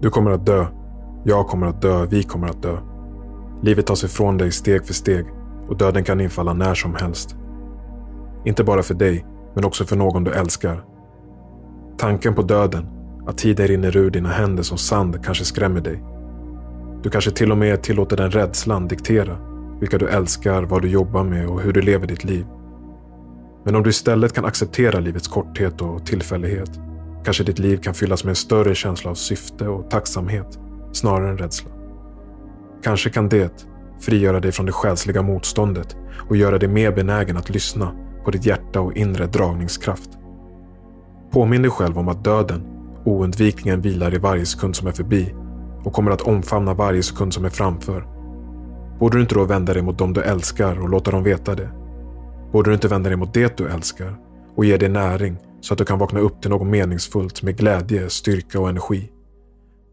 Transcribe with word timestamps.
Du 0.00 0.10
kommer 0.10 0.30
att 0.30 0.46
dö. 0.46 0.66
Jag 1.24 1.46
kommer 1.46 1.66
att 1.66 1.82
dö. 1.82 2.06
Vi 2.06 2.22
kommer 2.22 2.48
att 2.48 2.62
dö. 2.62 2.78
Livet 3.62 3.86
tas 3.86 4.04
ifrån 4.04 4.38
dig 4.38 4.52
steg 4.52 4.86
för 4.86 4.94
steg 4.94 5.26
och 5.68 5.76
döden 5.76 6.04
kan 6.04 6.20
infalla 6.20 6.52
när 6.52 6.74
som 6.74 6.94
helst. 6.94 7.36
Inte 8.44 8.64
bara 8.64 8.82
för 8.82 8.94
dig, 8.94 9.26
men 9.54 9.64
också 9.64 9.84
för 9.84 9.96
någon 9.96 10.24
du 10.24 10.32
älskar. 10.32 10.84
Tanken 11.98 12.34
på 12.34 12.42
döden, 12.42 12.86
att 13.26 13.38
tiden 13.38 13.66
rinner 13.66 13.96
ur 13.96 14.10
dina 14.10 14.28
händer 14.28 14.62
som 14.62 14.78
sand, 14.78 15.24
kanske 15.24 15.44
skrämmer 15.44 15.80
dig. 15.80 16.04
Du 17.02 17.10
kanske 17.10 17.30
till 17.30 17.52
och 17.52 17.58
med 17.58 17.82
tillåter 17.82 18.16
den 18.16 18.30
rädslan 18.30 18.88
diktera 18.88 19.36
vilka 19.80 19.98
du 19.98 20.08
älskar, 20.08 20.62
vad 20.62 20.82
du 20.82 20.88
jobbar 20.88 21.24
med 21.24 21.48
och 21.48 21.60
hur 21.60 21.72
du 21.72 21.82
lever 21.82 22.06
ditt 22.06 22.24
liv. 22.24 22.46
Men 23.64 23.76
om 23.76 23.82
du 23.82 23.90
istället 23.90 24.32
kan 24.32 24.44
acceptera 24.44 25.00
livets 25.00 25.28
korthet 25.28 25.82
och 25.82 26.06
tillfällighet 26.06 26.80
kanske 27.28 27.44
ditt 27.44 27.58
liv 27.58 27.76
kan 27.76 27.94
fyllas 27.94 28.24
med 28.24 28.30
en 28.30 28.36
större 28.36 28.74
känsla 28.74 29.10
av 29.10 29.14
syfte 29.14 29.68
och 29.68 29.90
tacksamhet 29.90 30.58
snarare 30.92 31.30
än 31.30 31.38
rädsla. 31.38 31.70
Kanske 32.82 33.10
kan 33.10 33.28
det 33.28 33.66
frigöra 34.00 34.40
dig 34.40 34.52
från 34.52 34.66
det 34.66 34.72
själsliga 34.72 35.22
motståndet 35.22 35.96
och 36.28 36.36
göra 36.36 36.58
dig 36.58 36.68
mer 36.68 36.92
benägen 36.92 37.36
att 37.36 37.50
lyssna 37.50 37.92
på 38.24 38.30
ditt 38.30 38.46
hjärta 38.46 38.80
och 38.80 38.96
inre 38.96 39.26
dragningskraft. 39.26 40.10
Påminn 41.30 41.62
dig 41.62 41.70
själv 41.70 41.98
om 41.98 42.08
att 42.08 42.24
döden 42.24 42.62
oundvikligen 43.04 43.80
vilar 43.80 44.14
i 44.14 44.18
varje 44.18 44.46
sekund 44.46 44.76
som 44.76 44.88
är 44.88 44.92
förbi 44.92 45.34
och 45.84 45.92
kommer 45.92 46.10
att 46.10 46.22
omfamna 46.22 46.74
varje 46.74 47.02
sekund 47.02 47.34
som 47.34 47.44
är 47.44 47.50
framför. 47.50 48.06
Borde 48.98 49.16
du 49.16 49.22
inte 49.22 49.34
då 49.34 49.44
vända 49.44 49.72
dig 49.72 49.82
mot 49.82 49.98
dem 49.98 50.12
du 50.12 50.22
älskar 50.22 50.80
och 50.80 50.88
låta 50.88 51.10
dem 51.10 51.22
veta 51.22 51.54
det? 51.54 51.68
Borde 52.52 52.70
du 52.70 52.74
inte 52.74 52.88
vända 52.88 53.10
dig 53.10 53.16
mot 53.16 53.34
det 53.34 53.56
du 53.56 53.68
älskar 53.68 54.16
och 54.56 54.64
ge 54.64 54.76
det 54.76 54.88
näring 54.88 55.36
så 55.60 55.74
att 55.74 55.78
du 55.78 55.84
kan 55.84 55.98
vakna 55.98 56.20
upp 56.20 56.42
till 56.42 56.50
något 56.50 56.66
meningsfullt 56.66 57.42
med 57.42 57.56
glädje, 57.56 58.10
styrka 58.10 58.60
och 58.60 58.68
energi? 58.68 59.10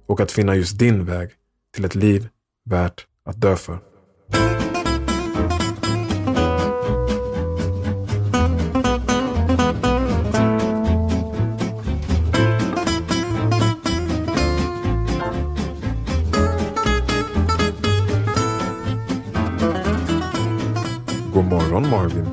Och 0.07 0.19
att 0.19 0.31
finna 0.31 0.55
just 0.55 0.79
din 0.79 1.05
väg 1.05 1.29
till 1.75 1.85
ett 1.85 1.95
liv 1.95 2.27
värt 2.65 3.05
att 3.25 3.41
dö 3.41 3.55
för. 3.55 3.79
God 21.33 21.45
morgon 21.45 21.89
Marvin. 21.89 22.29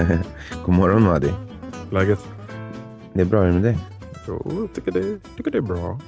God 0.64 0.74
morgon 0.74 1.02
Madi. 1.02 1.49
Läget? 1.90 2.28
Det 3.14 3.20
är 3.20 3.24
bra, 3.24 3.40
hur 3.40 3.48
är 3.48 3.52
det 3.52 3.60
med 3.60 3.62
dig? 3.62 3.78
Jo, 4.28 4.42
jag 4.60 4.74
tycker 4.74 4.92
det, 4.92 5.18
tycker 5.36 5.50
det 5.50 5.58
är 5.58 5.62
bra. 5.62 6.00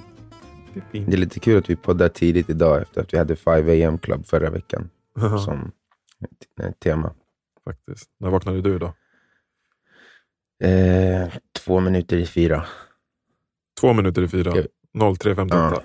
Det 0.74 0.80
är 0.80 0.84
fint. 0.92 1.06
Det 1.10 1.16
är 1.16 1.18
lite 1.18 1.40
kul 1.40 1.58
att 1.58 1.70
vi 1.70 1.76
poddar 1.76 2.08
tidigt 2.08 2.50
idag 2.50 2.82
efter 2.82 3.00
att 3.00 3.14
vi 3.14 3.18
hade 3.18 3.36
5 3.36 3.88
am 3.88 3.98
club 3.98 4.26
förra 4.26 4.50
veckan 4.50 4.90
som 5.44 5.72
tema. 6.82 7.14
Faktiskt. 7.64 8.10
När 8.20 8.30
vaknade 8.30 8.62
du 8.62 8.78
då? 8.78 8.94
Eh, 10.68 11.28
två 11.64 11.80
minuter 11.80 12.16
i 12.16 12.26
fyra. 12.26 12.64
Två 13.80 13.92
minuter 13.92 14.22
i 14.22 14.28
fyra. 14.28 14.52
Jag- 14.56 14.66
03.58. 15.16 15.48
Ja. 15.50 15.82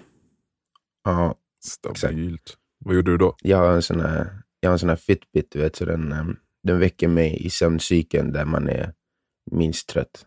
Ja, 1.03 1.35
Stabilt. 1.63 2.57
Vad 2.79 2.95
gjorde 2.95 3.11
du 3.11 3.17
då? 3.17 3.35
jag 3.41 3.57
har 3.57 3.71
en 3.71 3.81
sån 3.81 3.99
här, 3.99 4.29
jag 4.59 4.69
har 4.69 4.73
en 4.73 4.79
sån 4.79 4.89
här 4.89 4.95
Fitbit, 4.95 5.51
du 5.51 5.59
vet, 5.59 5.75
så 5.75 5.85
den, 5.85 6.11
eh, 6.11 6.25
den 6.63 6.79
väcker 6.79 7.07
mig 7.07 7.45
i 7.45 7.49
sömncykeln 7.49 8.31
där 8.33 8.45
man 8.45 8.69
är 8.69 8.93
minst 9.51 9.89
trött. 9.89 10.25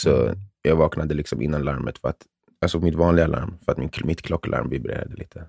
Så 0.00 0.22
Mm. 0.26 0.38
jag 0.62 0.76
vaknade 0.76 1.14
liksom 1.14 1.42
innan 1.42 1.62
larmet, 1.62 1.98
för 1.98 2.08
att, 2.08 2.26
alltså 2.60 2.80
mitt 2.80 2.94
vanliga 2.94 3.26
larm, 3.26 3.58
för 3.64 3.72
att 3.72 3.78
min, 3.78 3.90
mitt 4.04 4.22
klocklarm 4.22 4.68
vibrerade 4.70 5.14
lite. 5.14 5.46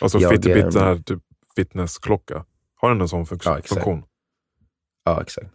Alltså 0.00 0.18
Jag, 0.18 0.30
Fitbit, 0.30 0.54
den 0.72 0.82
här 0.82 0.96
typ 0.98 1.22
fitnessklocka. 1.56 2.44
Har 2.74 2.90
den 2.90 3.00
en 3.00 3.08
sån 3.08 3.24
fun- 3.26 3.40
Ja, 3.44 3.58
exakt. 3.58 3.68
funktion? 3.68 4.02
Ja, 5.04 5.22
exakt. 5.22 5.50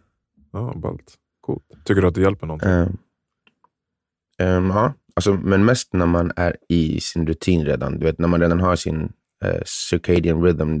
Ja, 0.52 0.72
ballt. 0.76 1.14
Coolt. 1.40 1.64
Tycker 1.84 2.02
du 2.02 2.08
att 2.08 2.14
det 2.14 2.20
hjälper 2.20 2.46
någonting? 2.46 2.70
Um, 2.70 2.98
um, 4.42 4.66
ja, 4.70 4.92
alltså, 5.14 5.32
men 5.34 5.64
mest 5.64 5.92
när 5.92 6.06
man 6.06 6.32
är 6.36 6.56
i 6.68 7.00
sin 7.00 7.26
rutin 7.26 7.64
redan. 7.66 7.98
Du 7.98 8.06
vet, 8.06 8.18
när 8.18 8.28
man 8.28 8.40
redan 8.40 8.60
har 8.60 8.76
sin 8.76 9.12
eh, 9.44 9.62
circadian 9.66 10.42
rhythm 10.42 10.80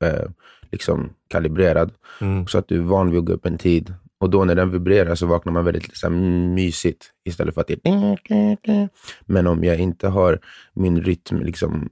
eh, 0.00 0.24
liksom 0.72 1.10
kalibrerad. 1.28 1.92
Mm. 2.20 2.46
Så 2.46 2.58
att 2.58 2.68
du 2.68 2.76
är 2.78 2.82
van 2.82 3.10
vid 3.10 3.18
att 3.18 3.24
gå 3.26 3.32
upp 3.32 3.46
en 3.46 3.58
tid. 3.58 3.94
Och 4.20 4.30
då 4.30 4.44
när 4.44 4.54
den 4.54 4.70
vibrerar 4.70 5.14
så 5.14 5.26
vaknar 5.26 5.52
man 5.52 5.64
väldigt 5.64 6.02
här, 6.02 6.10
mysigt 6.54 7.12
istället 7.24 7.54
för 7.54 7.60
att 7.60 7.66
det 7.66 7.80
är... 7.84 8.88
Men 9.26 9.46
om 9.46 9.64
jag 9.64 9.78
inte 9.78 10.08
har 10.08 10.40
min 10.74 11.02
rytm 11.02 11.40
liksom 11.40 11.90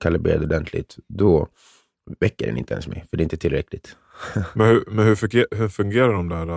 kalibrerad 0.00 0.44
ordentligt, 0.44 0.96
då 1.08 1.48
väcker 2.20 2.46
den 2.46 2.56
inte 2.56 2.74
ens 2.74 2.88
mig, 2.88 3.04
för 3.10 3.16
det 3.16 3.20
är 3.20 3.24
inte 3.24 3.36
tillräckligt. 3.36 3.96
Men, 4.54 4.66
hur, 4.66 4.84
men 4.90 5.06
hur, 5.06 5.14
fungerar, 5.14 5.56
hur 5.56 5.68
fungerar 5.68 6.12
de 6.12 6.28
där 6.28 6.50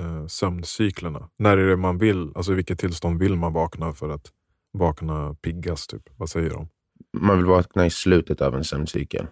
uh, 0.00 0.26
sömncyklerna? 0.26 1.28
När 1.38 1.56
är 1.56 1.68
det 1.68 1.76
man 1.76 1.98
vill, 1.98 2.32
alltså 2.34 2.52
vilket 2.52 2.78
tillstånd 2.78 3.18
vill 3.18 3.36
man 3.36 3.52
vakna 3.52 3.92
för 3.92 4.08
att 4.08 4.32
vakna 4.72 5.34
piggast? 5.34 5.90
Typ? 5.90 6.02
Vad 6.16 6.30
säger 6.30 6.50
de? 6.50 6.68
man 7.12 7.36
vill 7.36 7.46
vakna 7.46 7.86
i 7.86 7.90
slutet 7.90 8.40
av 8.40 8.54
en 8.54 8.64
sömncykel 8.64 9.26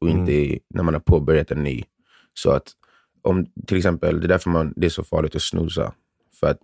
och 0.00 0.08
Mm. 0.08 0.20
inte 0.20 0.32
i, 0.32 0.60
när 0.74 0.82
man 0.82 0.94
har 0.94 1.00
påbörjat 1.00 1.50
en 1.50 1.62
ny. 1.62 1.84
Så 2.34 2.50
att 2.50 2.72
om 3.22 3.46
till 3.66 3.76
exempel, 3.76 4.20
det 4.20 4.26
är 4.26 4.28
därför 4.28 4.50
man, 4.50 4.72
det 4.76 4.86
är 4.86 4.90
så 4.90 5.04
farligt 5.04 5.36
att 5.36 5.42
snosa. 5.42 5.94
För 6.40 6.46
att 6.46 6.60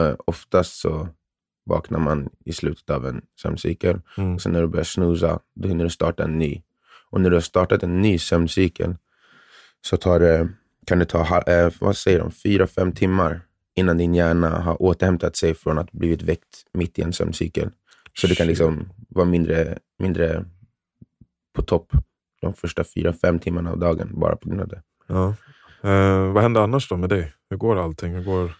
eh, 0.00 0.14
oftast 0.26 0.80
så 0.80 1.08
vaknar 1.64 1.98
man 1.98 2.28
i 2.44 2.52
slutet 2.52 2.90
av 2.90 3.06
en 3.06 3.22
sömncykel. 3.40 4.00
Mm. 4.18 4.34
Och 4.34 4.42
sen 4.42 4.52
när 4.52 4.60
du 4.60 4.66
börjar 4.66 4.84
snosa, 4.84 5.40
då 5.54 5.68
hinner 5.68 5.84
du 5.84 5.90
starta 5.90 6.24
en 6.24 6.38
ny. 6.38 6.62
Och 7.10 7.20
när 7.20 7.30
du 7.30 7.36
har 7.36 7.40
startat 7.40 7.82
en 7.82 8.02
ny 8.02 8.18
sömncykel 8.18 8.96
så 9.80 9.96
tar 9.96 10.20
det, 10.20 10.48
kan 10.86 10.98
det 10.98 11.04
ta, 11.04 11.42
eh, 11.42 11.72
vad 11.80 11.96
säger 11.96 12.18
de, 12.18 12.30
fyra, 12.30 12.66
fem 12.66 12.92
timmar 12.92 13.40
innan 13.74 13.96
din 13.96 14.14
hjärna 14.14 14.50
har 14.50 14.82
återhämtat 14.82 15.36
sig 15.36 15.54
från 15.54 15.78
att 15.78 15.92
blivit 15.92 16.22
väckt 16.22 16.64
mitt 16.72 16.98
i 16.98 17.02
en 17.02 17.12
sömncykel. 17.12 17.70
Så 18.20 18.26
det 18.26 18.34
kan 18.34 18.46
liksom 18.46 18.88
vara 19.08 19.26
mindre, 19.26 19.78
mindre 19.98 20.44
på 21.52 21.62
topp 21.62 21.92
de 22.40 22.54
första 22.54 22.84
fyra, 22.84 23.12
fem 23.12 23.38
timmarna 23.38 23.70
av 23.70 23.78
dagen 23.78 24.10
bara 24.12 24.36
på 24.36 24.48
grund 24.48 24.60
av 24.60 24.68
det. 24.68 24.82
Ja. 25.06 25.34
Eh, 25.82 26.32
vad 26.32 26.42
händer 26.42 26.60
annars 26.60 26.88
då 26.88 26.96
med 26.96 27.08
dig? 27.10 27.32
Hur 27.50 27.56
går 27.56 27.76
allting? 27.76 28.14
Hur 28.14 28.24
går 28.24 28.56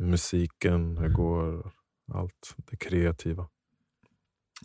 musiken? 0.00 0.96
Hur 0.96 1.08
går 1.08 1.72
allt 2.14 2.54
det 2.70 2.76
kreativa? 2.76 3.48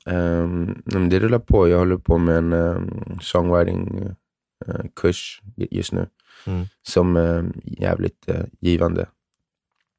Um, 0.06 0.84
det 1.10 1.20
rullar 1.20 1.40
på. 1.40 1.68
Jag 1.68 1.78
håller 1.78 1.98
på 1.98 2.18
med 2.18 2.38
en 2.38 2.54
um, 2.54 3.20
songwriting-kurs 3.22 5.42
just 5.56 5.92
nu 5.92 6.08
Mm. 6.48 6.66
som 6.82 7.16
är 7.16 7.52
jävligt 7.64 8.30
eh, 8.30 8.46
givande. 8.60 9.10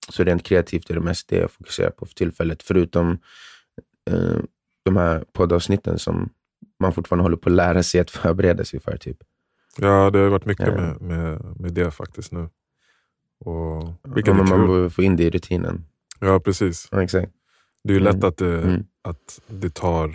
Så 0.08 0.24
rent 0.24 0.42
kreativt 0.42 0.90
är 0.90 0.94
det 0.94 1.00
mest 1.00 1.28
det 1.28 1.36
jag 1.36 1.50
fokuserar 1.50 1.90
på 1.90 2.06
för 2.06 2.14
tillfället. 2.14 2.62
Förutom 2.62 3.18
eh, 4.10 4.36
de 4.84 4.96
här 4.96 5.24
poddavsnitten 5.32 5.98
som 5.98 6.30
man 6.80 6.92
fortfarande 6.92 7.22
håller 7.22 7.36
på 7.36 7.48
att 7.48 7.54
lära 7.54 7.82
sig 7.82 8.00
att 8.00 8.10
förbereda 8.10 8.64
sig 8.64 8.80
för. 8.80 8.96
Typ. 8.96 9.16
Ja, 9.80 10.10
det 10.10 10.18
har 10.18 10.28
varit 10.28 10.44
mycket 10.46 10.66
Ja. 10.66 10.74
med, 10.74 11.00
med, 11.00 11.56
med 11.60 11.74
det 11.74 11.90
faktiskt 11.90 12.32
nu. 12.32 12.48
Och, 13.44 13.82
Ja, 13.82 13.96
vilket 14.14 14.36
men 14.36 14.46
är 14.46 14.50
man 14.50 14.66
behöver 14.66 14.88
få 14.88 15.02
in 15.02 15.16
det 15.16 15.22
i 15.24 15.30
rutinen. 15.30 15.84
Ja, 16.20 16.40
precis. 16.40 16.88
Ja, 16.90 17.02
exakt. 17.02 17.32
Det 17.84 17.90
är 17.92 17.94
ju 17.94 18.00
lätt 18.04 18.14
Mm. 18.14 18.28
att 18.28 18.36
det, 18.36 18.62
Mm. 18.62 18.84
att 19.02 19.40
det 19.46 19.74
tar, 19.74 20.08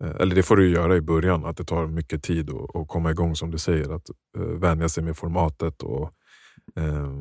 eh, 0.00 0.10
eller 0.20 0.34
det 0.34 0.42
får 0.42 0.56
du 0.56 0.68
göra 0.70 0.96
i 0.96 1.00
början, 1.00 1.44
att 1.44 1.56
det 1.56 1.64
tar 1.64 1.86
mycket 1.86 2.22
tid 2.22 2.50
att, 2.50 2.76
att 2.76 2.88
komma 2.88 3.10
igång 3.10 3.36
som 3.36 3.50
du 3.50 3.58
säger. 3.58 3.90
Att 3.94 4.10
uh, 4.38 4.42
vänja 4.44 4.88
sig 4.88 5.04
med 5.04 5.16
formatet 5.16 5.82
och 5.82 6.12
eh, 6.76 7.12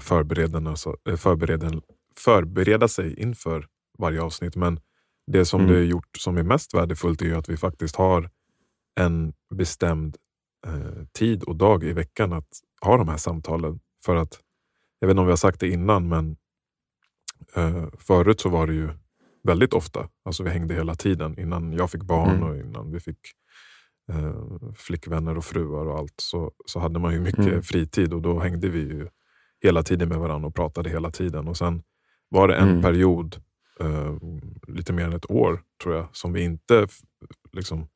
förbereda, 0.00 0.58
eh, 1.08 1.16
förbereda, 1.16 1.70
förbereda 2.16 2.88
sig 2.88 3.20
inför 3.20 3.66
varje 3.98 4.22
avsnitt. 4.22 4.56
Men 4.56 4.80
det 5.26 5.44
som 5.44 5.60
Mm. 5.60 5.72
det 5.72 5.78
är 5.80 5.84
gjort 5.84 6.16
som 6.18 6.36
är 6.38 6.42
mest 6.42 6.74
värdefullt 6.74 7.22
är 7.22 7.26
ju 7.26 7.34
att 7.36 7.48
vi 7.48 7.56
faktiskt 7.56 7.96
har 7.96 8.30
en 9.00 9.32
bestämd 9.54 10.16
eh, 10.66 11.04
tid 11.12 11.42
och 11.42 11.56
dag 11.56 11.84
i 11.84 11.92
veckan 11.92 12.32
att 12.32 12.48
ha 12.82 12.96
de 12.96 13.08
här 13.08 13.16
samtalen. 13.16 13.80
För 14.04 14.16
att, 14.16 14.38
jag 14.98 15.08
vet 15.08 15.12
inte 15.12 15.20
om 15.20 15.26
vi 15.26 15.32
har 15.32 15.36
sagt 15.36 15.60
det 15.60 15.68
innan, 15.68 16.08
men 16.08 16.36
Eh, 17.56 17.86
förut 17.98 18.40
så 18.40 18.48
var 18.48 18.66
det 18.66 18.72
ju 18.74 18.88
väldigt 19.42 19.72
ofta, 19.72 20.08
alltså 20.24 20.42
vi 20.42 20.50
hängde 20.50 20.74
hela 20.74 20.94
tiden 20.94 21.38
innan 21.38 21.72
jag 21.72 21.90
fick 21.90 22.02
barn 22.02 22.30
Mm. 22.36 22.42
och 22.48 22.56
innan 22.56 22.92
vi 22.92 23.00
fick 23.00 23.18
eh, 24.12 24.34
flickvänner 24.76 25.36
och 25.38 25.44
fruar 25.44 25.86
och 25.86 25.98
allt 25.98 26.14
så, 26.16 26.52
så 26.66 26.80
hade 26.80 26.98
man 26.98 27.12
ju 27.12 27.20
mycket 27.20 27.46
Mm. 27.46 27.62
fritid 27.62 28.12
och 28.12 28.22
då 28.22 28.38
hängde 28.40 28.68
vi 28.68 28.78
ju 28.78 29.08
hela 29.62 29.82
tiden 29.82 30.08
med 30.08 30.18
varandra 30.18 30.48
och 30.48 30.54
pratade 30.54 30.90
hela 30.90 31.10
tiden. 31.10 31.48
Och 31.48 31.56
sen 31.56 31.82
var 32.28 32.48
det 32.48 32.56
en 32.56 32.68
Mm. 32.68 32.82
period, 32.82 33.42
eh, 33.80 34.16
lite 34.68 34.92
mer 34.92 35.04
än 35.04 35.12
ett 35.12 35.30
år 35.30 35.62
tror 35.82 35.94
jag, 35.94 36.06
som 36.12 36.32
vi 36.32 36.42
inte 36.42 36.86
liksom, 37.52 37.88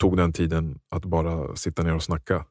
tog 0.00 0.16
den 0.16 0.32
tiden 0.32 0.78
att 0.88 1.04
bara 1.04 1.56
sitta 1.56 1.82
ner 1.82 1.94
och 1.94 2.02
snacka. 2.02 2.44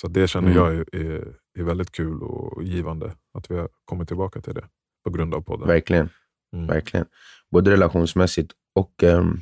Så 0.00 0.08
det 0.08 0.28
känner 0.28 0.50
Mm. 0.50 0.58
jag 0.64 0.74
är, 0.74 0.96
är, 0.96 1.34
är 1.58 1.62
väldigt 1.62 1.92
kul 1.92 2.22
och 2.22 2.62
givande 2.64 3.12
att 3.34 3.50
vi 3.50 3.54
har 3.58 3.68
kommit 3.84 4.08
tillbaka 4.08 4.40
till 4.40 4.54
det 4.54 4.64
på 5.04 5.10
grund 5.10 5.34
av 5.34 5.40
podden. 5.40 5.68
Verkligen. 5.68 6.08
Mm. 6.54 6.66
Verkligen. 6.66 7.06
både 7.50 7.70
relationsmässigt 7.70 8.52
och 8.74 9.02
um, 9.02 9.40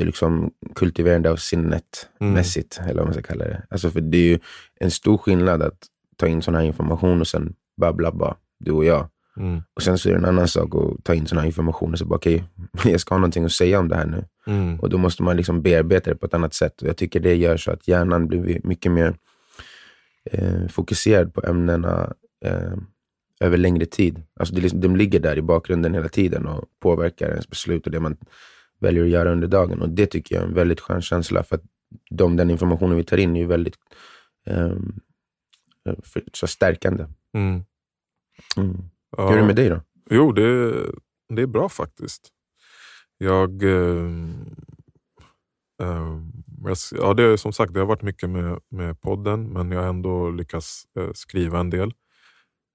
liksom 0.00 0.50
kultiverande 0.74 1.30
av 1.30 1.36
sinnet 1.36 2.08
Mm. 2.20 2.34
mässigt, 2.34 2.80
eller 2.82 2.94
vad 2.94 3.04
man 3.04 3.12
ska 3.12 3.22
kalla 3.22 3.44
det. 3.44 3.66
Alltså 3.70 3.90
för 3.90 4.00
det 4.00 4.16
är 4.18 4.28
ju 4.28 4.38
en 4.80 4.90
stor 4.90 5.18
skillnad 5.18 5.62
att 5.62 5.86
ta 6.16 6.26
in 6.26 6.42
sån 6.42 6.54
här 6.54 6.62
information 6.62 7.20
och 7.20 7.26
sen 7.28 7.54
babbla 7.80 8.12
bara, 8.12 8.36
du 8.58 8.72
och 8.72 8.84
jag. 8.84 9.08
Mm. 9.36 9.62
Och 9.74 9.82
sen 9.82 9.98
så 9.98 10.08
är 10.08 10.12
det 10.12 10.18
en 10.18 10.24
annan 10.24 10.48
sak 10.48 10.74
att 10.74 11.04
ta 11.04 11.14
in 11.14 11.26
sån 11.26 11.38
här 11.38 11.46
information 11.46 11.92
och 11.92 11.98
så 11.98 12.04
bara, 12.04 12.16
okej, 12.16 12.44
jag 12.84 13.00
ska 13.00 13.14
ha 13.14 13.18
någonting 13.18 13.44
att 13.44 13.52
säga 13.52 13.78
om 13.78 13.88
det 13.88 13.96
här 13.96 14.06
nu. 14.06 14.24
Mm. 14.46 14.80
Och 14.80 14.90
då 14.90 14.98
måste 14.98 15.22
man 15.22 15.36
liksom 15.36 15.62
bearbeta 15.62 16.10
det 16.10 16.16
på 16.16 16.26
ett 16.26 16.34
annat 16.34 16.54
sätt. 16.54 16.82
Och 16.82 16.88
jag 16.88 16.96
tycker 16.96 17.20
det 17.20 17.34
gör 17.34 17.56
så 17.56 17.70
att 17.70 17.88
hjärnan 17.88 18.26
blir 18.26 18.60
mycket 18.64 18.92
mer 18.92 19.14
eh, 20.24 20.68
fokuserad 20.68 21.34
på 21.34 21.42
ämnena 21.46 22.12
eh, 22.44 22.72
över 23.40 23.56
längre 23.56 23.86
tid. 23.86 24.22
Alltså 24.40 24.54
det, 24.54 24.60
liksom, 24.60 24.80
de 24.80 24.96
ligger 24.96 25.20
där 25.20 25.38
i 25.38 25.42
bakgrunden 25.42 25.94
hela 25.94 26.08
tiden 26.08 26.46
och 26.46 26.64
påverkar 26.80 27.28
ens 27.28 27.48
beslut 27.48 27.86
och 27.86 27.92
det 27.92 28.00
man 28.00 28.16
väljer 28.80 29.04
att 29.04 29.10
göra 29.10 29.32
under 29.32 29.48
dagen. 29.48 29.82
Och 29.82 29.88
det 29.88 30.06
tycker 30.06 30.34
jag 30.34 30.44
är 30.44 30.48
en 30.48 30.54
väldigt 30.54 30.80
skön 30.80 31.02
känsla. 31.02 31.42
För 31.42 31.56
att 31.56 31.62
de, 32.10 32.36
den 32.36 32.50
informationen 32.50 32.96
vi 32.96 33.04
tar 33.04 33.16
in 33.16 33.36
är 33.36 33.40
ju 33.40 33.46
väldigt 33.46 33.76
eh, 34.46 34.72
för, 36.02 36.22
så 36.32 36.46
stärkande. 36.46 37.06
Mm. 37.34 37.64
Ja. 39.16 39.28
Hur 39.28 39.36
är 39.36 39.40
det 39.40 39.46
med 39.46 39.56
dig 39.56 39.68
då? 39.68 39.80
Jo, 40.10 40.32
det, 40.32 40.72
det 41.34 41.42
är 41.42 41.46
bra 41.46 41.68
faktiskt. 41.68 42.28
Jag... 43.18 43.62
Eh, 43.62 44.06
eh, 45.82 46.18
ja, 46.92 47.14
det 47.14 47.22
är 47.22 47.36
som 47.36 47.52
sagt, 47.52 47.74
det 47.74 47.80
har 47.80 47.86
varit 47.86 48.02
mycket 48.02 48.30
med, 48.30 48.60
med 48.70 49.00
podden, 49.00 49.52
men 49.52 49.70
jag 49.70 49.80
har 49.80 49.88
ändå 49.88 50.30
lyckats 50.30 50.82
eh, 50.98 51.10
skriva 51.14 51.60
en 51.60 51.70
del. 51.70 51.92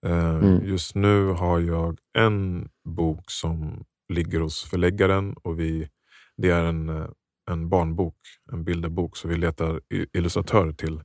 Eh, 0.06 0.36
Mm. 0.38 0.66
Just 0.66 0.96
nu 0.96 1.28
har 1.28 1.60
jag 1.60 1.98
en 2.18 2.70
bok 2.90 3.32
som 3.32 3.86
ligger 4.14 4.40
hos 4.40 4.64
förläggaren 4.64 5.34
och 5.44 5.60
vi, 5.60 5.90
det 6.38 6.50
är 6.50 6.64
en, 6.64 6.90
eh, 6.90 7.08
en 7.52 7.70
barnbok, 7.70 8.18
en 8.52 8.64
bilderbok, 8.64 9.18
så 9.18 9.28
vi 9.28 9.36
letar 9.36 9.82
illustratör 10.14 10.72
till, 10.72 11.02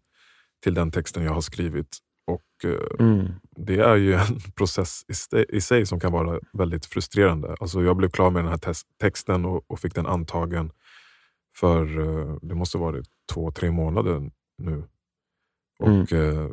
till 0.63 0.75
den 0.75 0.91
texten 0.91 1.25
jag 1.25 1.33
har 1.33 1.41
skrivit. 1.41 1.99
Eh, 2.65 3.07
Mm. 3.07 3.27
det 3.57 3.79
är 3.81 3.97
ju 3.97 4.13
en 4.15 4.41
process 4.57 5.05
i, 5.49 5.61
sig 5.61 5.87
som 5.87 6.01
kan 6.01 6.13
vara 6.13 6.41
väldigt 6.53 6.87
frustrerande. 6.87 7.57
Alltså 7.61 7.83
jag 7.83 7.97
blev 7.97 8.11
klar 8.11 8.31
med 8.31 8.45
den 8.45 8.51
här 8.51 8.75
texten 9.01 9.45
och, 9.45 9.65
och 9.71 9.81
fick 9.81 9.95
den 9.95 10.07
antagen 10.07 10.73
för, 11.57 11.99
eh, 12.01 12.37
det 12.43 12.55
måste 12.55 12.79
vara 12.79 13.03
två, 13.33 13.51
tre 13.51 13.71
månader 13.71 14.31
nu. 14.59 14.85
Och 15.79 16.13
eh, 16.13 16.51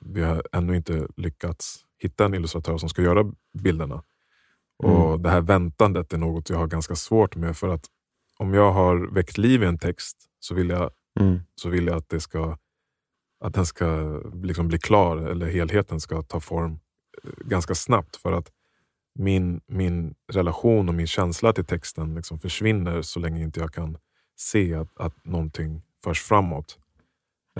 vi 0.00 0.22
har 0.22 0.42
ännu 0.52 0.76
inte 0.76 1.08
lyckats 1.16 1.84
hitta 1.98 2.24
en 2.24 2.34
illustratör 2.34 2.78
som 2.78 2.88
ska 2.88 3.02
göra 3.02 3.32
bilderna. 3.58 4.02
Och 4.82 5.20
Det 5.20 5.30
här 5.30 5.40
väntandet 5.40 6.12
är 6.12 6.18
något 6.18 6.50
jag 6.50 6.56
har 6.58 6.66
ganska 6.66 6.94
svårt 6.94 7.36
med 7.36 7.56
för 7.56 7.68
att 7.68 7.84
om 8.38 8.54
jag 8.54 8.72
har 8.72 9.14
väckt 9.14 9.38
liv 9.38 9.62
i 9.62 9.66
en 9.66 9.78
text 9.78 10.16
så 10.40 10.54
vill 10.54 10.68
jag 10.68 10.90
Mm. 11.20 11.40
så 11.54 11.68
vill 11.68 11.86
jag 11.86 11.96
att, 11.96 12.08
det 12.08 12.20
ska, 12.20 12.58
att 13.40 13.54
den 13.54 13.66
ska 13.66 14.20
liksom 14.42 14.68
bli 14.68 14.78
klar, 14.78 15.16
eller 15.16 15.46
helheten 15.46 16.00
ska 16.00 16.22
ta 16.22 16.40
form 16.40 16.72
eh, 17.24 17.30
ganska 17.46 17.74
snabbt. 17.74 18.16
För 18.16 18.32
att 18.32 18.50
min, 19.14 19.60
min 19.66 20.14
relation 20.32 20.88
och 20.88 20.94
min 20.94 21.06
känsla 21.06 21.52
till 21.52 21.64
texten 21.64 22.14
liksom 22.14 22.38
försvinner 22.40 23.02
så 23.02 23.20
länge 23.20 23.42
inte 23.42 23.60
jag 23.60 23.72
kan 23.74 23.98
se 24.36 24.74
att, 24.74 24.88
att 25.00 25.24
någonting 25.24 25.82
förs 26.04 26.22
framåt. 26.22 26.78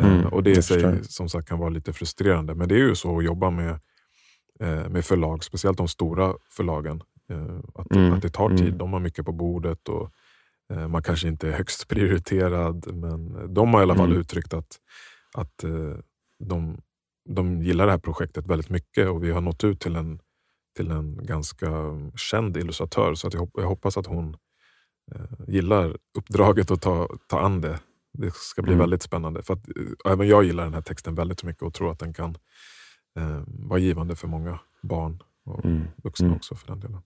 Eh, 0.00 0.06
Mm, 0.06 0.26
och 0.26 0.42
Det 0.42 0.50
i 0.50 0.62
sig 0.62 1.04
som 1.04 1.28
sagt 1.28 1.48
kan 1.48 1.58
vara 1.58 1.70
lite 1.70 1.92
frustrerande. 1.92 2.54
Men 2.54 2.68
det 2.68 2.74
är 2.74 2.78
ju 2.78 2.94
så 2.94 3.18
att 3.18 3.24
jobba 3.24 3.50
med, 3.50 3.80
eh, 4.60 4.88
med 4.88 5.04
förlag, 5.04 5.44
speciellt 5.44 5.78
de 5.78 5.88
stora 5.88 6.34
förlagen. 6.50 7.02
Att, 7.74 7.90
Mm, 7.96 8.12
att 8.12 8.22
det 8.22 8.28
tar 8.30 8.46
mm. 8.46 8.56
tid. 8.58 8.74
De 8.74 8.92
har 8.92 9.00
mycket 9.00 9.24
på 9.24 9.32
bordet. 9.32 9.88
och 9.88 10.10
Man 10.88 11.02
kanske 11.02 11.28
inte 11.28 11.48
är 11.48 11.52
högst 11.52 11.88
prioriterad, 11.88 12.94
men 12.94 13.54
de 13.54 13.74
har 13.74 13.80
i 13.80 13.82
alla 13.82 13.94
fall 13.94 14.08
Mm. 14.10 14.20
uttryckt 14.20 14.54
att, 14.54 14.76
att 15.40 15.64
eh, 15.64 15.96
de, 16.44 16.80
de 17.28 17.62
gillar 17.62 17.86
det 17.86 17.92
här 17.92 17.98
projektet 17.98 18.46
väldigt 18.46 18.70
mycket 18.70 19.08
och 19.08 19.24
vi 19.24 19.30
har 19.30 19.40
nått 19.40 19.64
ut 19.64 19.80
till 19.80 19.96
en, 19.96 20.20
till 20.76 20.90
en 20.90 21.26
ganska 21.26 21.66
känd 22.16 22.56
illustratör. 22.56 23.14
Så 23.14 23.26
att 23.26 23.34
jag, 23.34 23.40
hop- 23.40 23.60
jag 23.60 23.66
hoppas 23.68 23.96
att 23.96 24.06
hon 24.06 24.36
eh, 25.14 25.20
gillar 25.48 25.96
uppdraget 26.18 26.70
och 26.70 26.80
ta, 26.80 27.08
ta 27.28 27.40
an 27.40 27.60
det. 27.60 27.78
Det 28.12 28.34
ska 28.34 28.62
bli 28.62 28.72
Mm. 28.72 28.80
väldigt 28.80 29.02
spännande. 29.02 29.42
För 29.42 29.54
att, 29.54 29.68
eh, 29.68 30.12
även 30.12 30.28
jag 30.28 30.44
gillar 30.44 30.64
den 30.64 30.74
här 30.74 30.82
texten 30.82 31.14
väldigt 31.14 31.44
mycket 31.44 31.62
och 31.62 31.74
tror 31.74 31.90
att 31.92 31.98
den 31.98 32.12
kan 32.14 32.36
eh, 33.18 33.42
vara 33.46 33.78
givande 33.78 34.16
för 34.16 34.28
många 34.28 34.60
barn 34.82 35.22
och 35.44 35.64
Mm. 35.64 35.84
vuxna 35.96 36.26
Mm. 36.26 36.36
också 36.36 36.54
för 36.54 36.66
den 36.66 36.80
delen. 36.80 37.00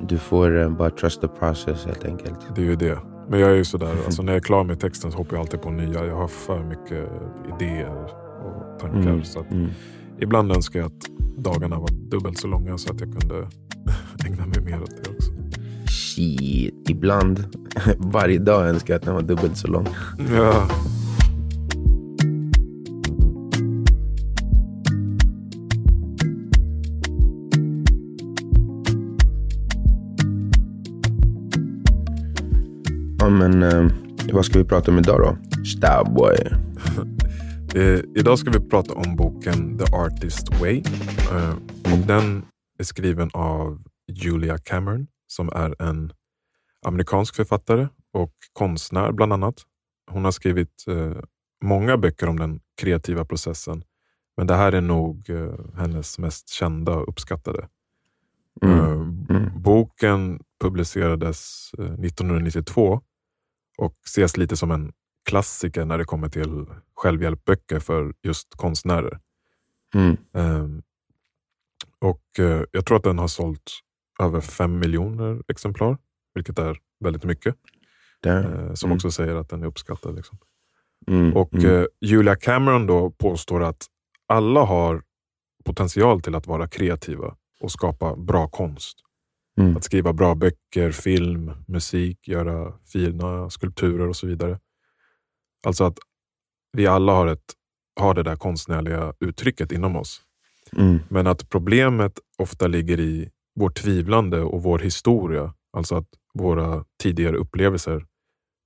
Du 0.00 0.18
får 0.18 0.56
eh, 0.58 0.70
bara 0.76 0.90
trust 0.90 1.20
the 1.20 1.28
process 1.28 1.84
helt 1.84 2.04
enkelt. 2.04 2.54
Det 2.54 2.60
är 2.62 2.66
ju 2.66 2.76
det. 2.76 3.00
Men 3.30 3.40
jag 3.40 3.50
är 3.50 3.54
ju 3.54 3.64
sådär, 3.64 3.94
alltså 4.06 4.22
när 4.22 4.32
jag 4.32 4.36
är 4.36 4.44
klar 4.44 4.64
med 4.64 4.80
texten 4.80 5.12
så 5.12 5.18
hoppar 5.18 5.36
jag 5.36 5.40
alltid 5.40 5.62
på 5.62 5.70
nya. 5.70 6.04
Jag 6.06 6.16
har 6.16 6.28
för 6.28 6.64
mycket 6.64 7.08
idéer 7.54 7.94
och 8.44 8.80
tankar. 8.80 9.10
Mm. 9.10 9.24
Så 9.24 9.44
Mm. 9.50 9.70
ibland 10.20 10.52
önskar 10.52 10.80
jag 10.80 10.86
att 10.86 11.10
dagarna 11.44 11.78
var 11.78 11.88
dubbelt 12.10 12.38
så 12.38 12.46
långa 12.48 12.78
så 12.78 12.92
att 12.92 13.00
jag 13.00 13.20
kunde 13.20 13.48
ägna 14.26 14.46
mig 14.46 14.60
mer 14.60 14.82
åt 14.82 15.04
det 15.04 15.10
också. 15.10 15.30
Shit, 15.88 16.90
ibland, 16.90 17.44
varje 17.98 18.38
dag 18.38 18.68
önskar 18.68 18.94
jag 18.94 18.98
att 18.98 19.04
den 19.04 19.14
var 19.14 19.22
dubbelt 19.22 19.56
så 19.56 19.68
lång. 19.68 19.86
Ja. 20.36 20.68
Ja, 33.20 33.28
men 33.28 33.62
eh, 33.62 33.86
vad 34.32 34.44
ska 34.44 34.58
vi 34.58 34.64
prata 34.64 34.90
om 34.90 34.98
idag 34.98 35.20
då? 35.20 35.62
Starboy. 35.64 36.36
Eh, 37.74 38.00
idag 38.16 38.38
ska 38.38 38.50
vi 38.50 38.60
prata 38.60 38.94
om 38.94 39.16
boken 39.16 39.78
The 39.78 39.84
Artist 39.94 40.60
Way. 40.60 40.82
Eh, 41.32 41.50
och 41.92 42.06
den 42.06 42.42
är 42.78 42.84
skriven 42.84 43.30
av 43.32 43.82
Julia 44.12 44.58
Cameron 44.58 45.06
som 45.26 45.48
är 45.48 45.82
en 45.82 46.12
amerikansk 46.86 47.36
författare 47.36 47.88
och 48.12 48.32
konstnär 48.52 49.12
bland 49.12 49.32
annat. 49.32 49.54
Hon 50.10 50.24
har 50.24 50.32
skrivit 50.32 50.84
eh, 50.88 51.16
många 51.64 51.96
böcker 51.96 52.28
om 52.28 52.38
den 52.38 52.60
kreativa 52.80 53.24
processen. 53.24 53.84
Men 54.36 54.46
det 54.46 54.54
här 54.54 54.72
är 54.72 54.80
nog 54.80 55.30
eh, 55.30 55.76
hennes 55.76 56.18
mest 56.18 56.48
kända 56.48 56.92
och 56.92 57.08
uppskattade. 57.08 57.68
Mm. 58.62 58.78
Eh, 58.78 58.90
Mm. 59.30 59.62
Boken 59.62 60.40
publicerades 60.60 61.70
eh, 61.78 61.84
1992 61.84 63.00
och 63.80 63.94
ses 64.04 64.36
lite 64.36 64.56
som 64.56 64.70
en 64.70 64.92
klassiker 65.28 65.84
när 65.84 65.98
det 65.98 66.04
kommer 66.04 66.28
till 66.28 66.66
självhjälpböcker 66.96 67.80
för 67.80 68.14
just 68.22 68.54
konstnärer. 68.56 69.20
Mm. 69.94 70.16
Ehm, 70.34 70.82
och 71.98 72.38
eh, 72.38 72.62
Jag 72.72 72.86
tror 72.86 72.96
att 72.96 73.04
den 73.04 73.18
har 73.18 73.28
sålt 73.28 73.72
över 74.20 74.40
fem 74.40 74.78
miljoner 74.78 75.42
exemplar, 75.48 75.98
vilket 76.34 76.58
är 76.58 76.78
väldigt 77.00 77.24
mycket. 77.24 77.54
Eh, 78.26 78.74
som 78.74 78.88
Mm. 78.90 78.96
också 78.96 79.10
säger 79.10 79.34
att 79.36 79.48
den 79.48 79.62
är 79.62 79.66
uppskattad. 79.66 80.16
Liksom. 80.16 80.38
Mm. 81.08 81.36
Och 81.36 81.54
eh, 81.64 81.86
Julia 82.00 82.36
Cameron 82.36 82.86
då 82.86 83.10
påstår 83.10 83.62
att 83.62 83.86
alla 84.26 84.60
har 84.64 85.02
potential 85.64 86.20
till 86.22 86.34
att 86.34 86.46
vara 86.46 86.68
kreativa 86.68 87.36
och 87.60 87.72
skapa 87.72 88.16
bra 88.16 88.48
konst. 88.48 88.98
Mm. 89.60 89.76
Att 89.76 89.84
skriva 89.84 90.12
bra 90.12 90.34
böcker, 90.34 90.90
film, 90.92 91.52
musik, 91.66 92.28
göra 92.28 92.72
fina 92.92 93.50
skulpturer 93.50 94.08
och 94.08 94.16
så 94.16 94.26
vidare. 94.26 94.58
Alltså 95.66 95.84
att 95.84 95.98
vi 96.72 96.86
alla 96.86 97.12
har, 97.12 97.26
ett, 97.26 97.54
har 98.00 98.14
det 98.14 98.22
där 98.22 98.36
konstnärliga 98.36 99.14
uttrycket 99.20 99.72
inom 99.72 99.96
oss. 99.96 100.22
Mm. 100.76 100.98
Men 101.08 101.26
att 101.26 101.48
problemet 101.48 102.18
ofta 102.38 102.66
ligger 102.66 103.00
i 103.00 103.30
vårt 103.54 103.74
tvivlande 103.76 104.40
och 104.42 104.62
vår 104.62 104.78
historia. 104.78 105.54
Alltså 105.72 105.94
att 105.96 106.08
våra 106.34 106.84
tidigare 107.02 107.36
upplevelser 107.36 108.06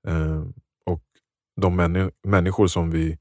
eh, 0.09 0.43
och 0.87 1.03
de 1.61 1.81
männi- 1.81 2.11
människor 2.27 2.67
som 2.67 2.91
vi 2.91 3.19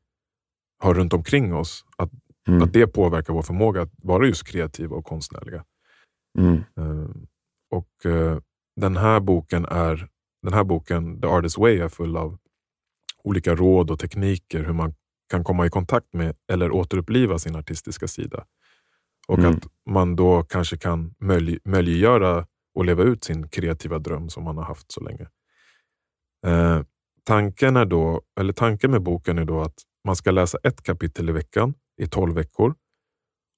har 0.84 0.94
runt 0.94 1.13
omkring 1.13 1.53
oss, 1.53 1.86
att, 1.98 2.12
Mm. 2.48 2.62
att 2.63 2.74
det 2.74 2.88
påverkar 2.88 3.34
vår 3.34 3.42
förmåga 3.42 3.82
att 3.82 3.92
vara 3.98 4.27
just 4.27 4.44
kreativa 4.48 4.96
och 4.96 5.06
konstnärliga. 5.06 5.65
Mm. 6.39 6.56
Eh, 6.77 7.02
eh, 8.05 8.38
den 8.75 8.98
här 8.98 9.19
boken 9.19 9.65
är 9.65 10.07
den 10.43 10.53
här 10.53 10.63
boken, 10.63 11.22
The 11.22 11.27
Artist 11.27 11.57
Way, 11.57 11.79
är 11.79 11.89
full 11.89 12.17
av 12.17 12.38
olika 13.24 13.55
råd 13.55 13.91
och 13.91 14.00
tekniker 14.00 14.63
hur 14.63 14.74
man 14.74 14.93
kan 15.29 15.43
komma 15.43 15.65
i 15.65 15.69
kontakt 15.69 16.13
med 16.13 16.36
eller 16.51 16.72
återuppliva 16.72 17.39
sin 17.39 17.55
artistiska 17.55 18.07
sida. 18.07 18.45
Och 19.27 19.39
Mm. 19.39 19.51
att 19.51 19.63
man 19.89 20.15
då 20.15 20.43
kanske 20.43 20.77
kan 20.77 21.15
möjlig, 21.19 21.60
möjliggöra 21.65 22.48
och 22.75 22.86
leva 22.86 23.03
ut 23.03 23.24
sin 23.24 23.48
kreativa 23.50 24.00
dröm 24.00 24.29
som 24.29 24.43
man 24.43 24.57
har 24.57 24.63
haft 24.63 24.91
så 24.91 25.01
länge. 25.01 25.27
Eh, 26.45 26.81
tanken, 27.24 27.75
är 27.77 27.86
då, 27.86 28.22
eller 28.39 28.53
tanken 28.53 28.91
med 28.91 29.01
boken 29.01 29.38
är 29.38 29.45
då 29.45 29.62
att 29.62 29.75
man 30.05 30.15
ska 30.15 30.31
läsa 30.31 30.57
ett 30.63 30.83
kapitel 30.83 31.29
i 31.29 31.31
veckan 31.31 31.74
i 32.01 32.07
tolv 32.07 32.36
veckor 32.36 32.75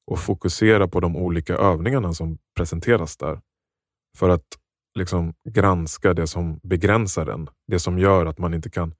och 0.07 0.19
fokusera 0.19 0.87
på 0.87 0.99
de 0.99 1.15
olika 1.15 1.55
övningarna 1.55 2.13
som 2.13 2.37
presenteras 2.57 3.17
där. 3.17 3.41
För 4.15 4.29
att 4.29 4.45
liksom 4.95 5.33
granska 5.49 6.13
det 6.13 6.27
som 6.27 6.59
begränsar 6.63 7.27
en. 7.27 7.49
Det 7.67 7.79
som 7.79 7.99
gör 7.99 8.25
att 8.25 8.37
man 8.37 8.53
inte 8.53 8.69
kan 8.69 8.93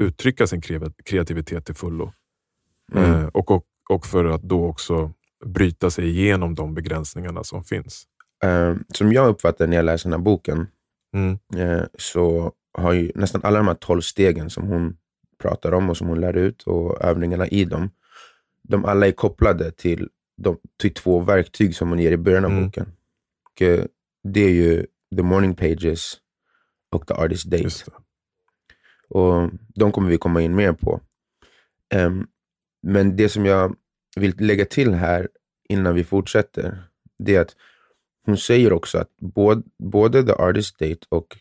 uttrycka 0.00 0.46
sin 0.46 0.60
kreativitet 1.04 1.66
till 1.66 1.74
fullo. 1.74 2.12
Mm. 2.92 3.12
Eh, 3.12 3.26
och, 3.26 3.50
och, 3.50 3.64
och 3.90 4.06
för 4.06 4.24
att 4.24 4.42
då 4.42 4.66
också 4.66 5.12
bryta 5.44 5.90
sig 5.90 6.08
igenom 6.08 6.54
de 6.54 6.74
begränsningarna 6.74 7.44
som 7.44 7.64
finns. 7.64 8.06
Uh, 8.44 8.76
som 8.94 9.12
jag 9.12 9.28
uppfattar 9.28 9.66
när 9.66 9.76
jag 9.76 9.84
läser 9.84 10.10
den 10.10 10.20
här 10.20 10.24
boken, 10.24 10.66
mm. 11.14 11.38
uh, 11.56 11.84
så 11.98 12.52
har 12.78 12.92
ju 12.92 13.12
nästan 13.14 13.40
alla 13.44 13.58
de 13.58 13.68
här 13.68 13.74
tolv 13.74 14.00
stegen 14.00 14.50
som 14.50 14.68
hon 14.68 14.96
pratar 15.42 15.72
om 15.72 15.90
och 15.90 15.96
som 15.96 16.08
hon 16.08 16.20
lär 16.20 16.36
ut 16.36 16.62
och 16.62 17.04
övningarna 17.04 17.48
i 17.48 17.64
dem, 17.64 17.90
de 18.62 18.84
alla 18.84 19.06
är 19.06 19.12
kopplade 19.12 19.70
till, 19.70 20.08
de, 20.36 20.58
till 20.80 20.94
två 20.94 21.20
verktyg 21.20 21.76
som 21.76 21.88
hon 21.88 21.98
ger 21.98 22.12
i 22.12 22.16
början 22.16 22.44
av 22.44 22.50
mm. 22.50 22.64
boken. 22.64 22.92
Och, 23.44 23.62
uh, 23.62 23.84
det 24.24 24.40
är 24.40 24.50
ju 24.50 24.86
the 25.16 25.22
morning 25.22 25.54
pages 25.54 26.16
och 26.90 27.06
the 27.06 27.14
artist 27.14 27.50
date. 27.50 27.90
Och 29.08 29.50
De 29.74 29.92
kommer 29.92 30.10
vi 30.10 30.18
komma 30.18 30.40
in 30.40 30.54
mer 30.54 30.72
på. 30.72 31.00
Um, 31.94 32.28
men 32.82 33.16
det 33.16 33.28
som 33.28 33.46
jag 33.46 33.76
vill 34.16 34.34
lägga 34.38 34.64
till 34.64 34.94
här 34.94 35.28
innan 35.68 35.94
vi 35.94 36.04
fortsätter, 36.04 36.84
det 37.18 37.36
är 37.36 37.40
att 37.40 37.56
hon 38.24 38.36
säger 38.36 38.72
också 38.72 38.98
att 38.98 39.10
både, 39.16 39.62
både 39.78 40.22
the 40.22 40.32
artist 40.32 40.78
date 40.78 41.06
och 41.08 41.36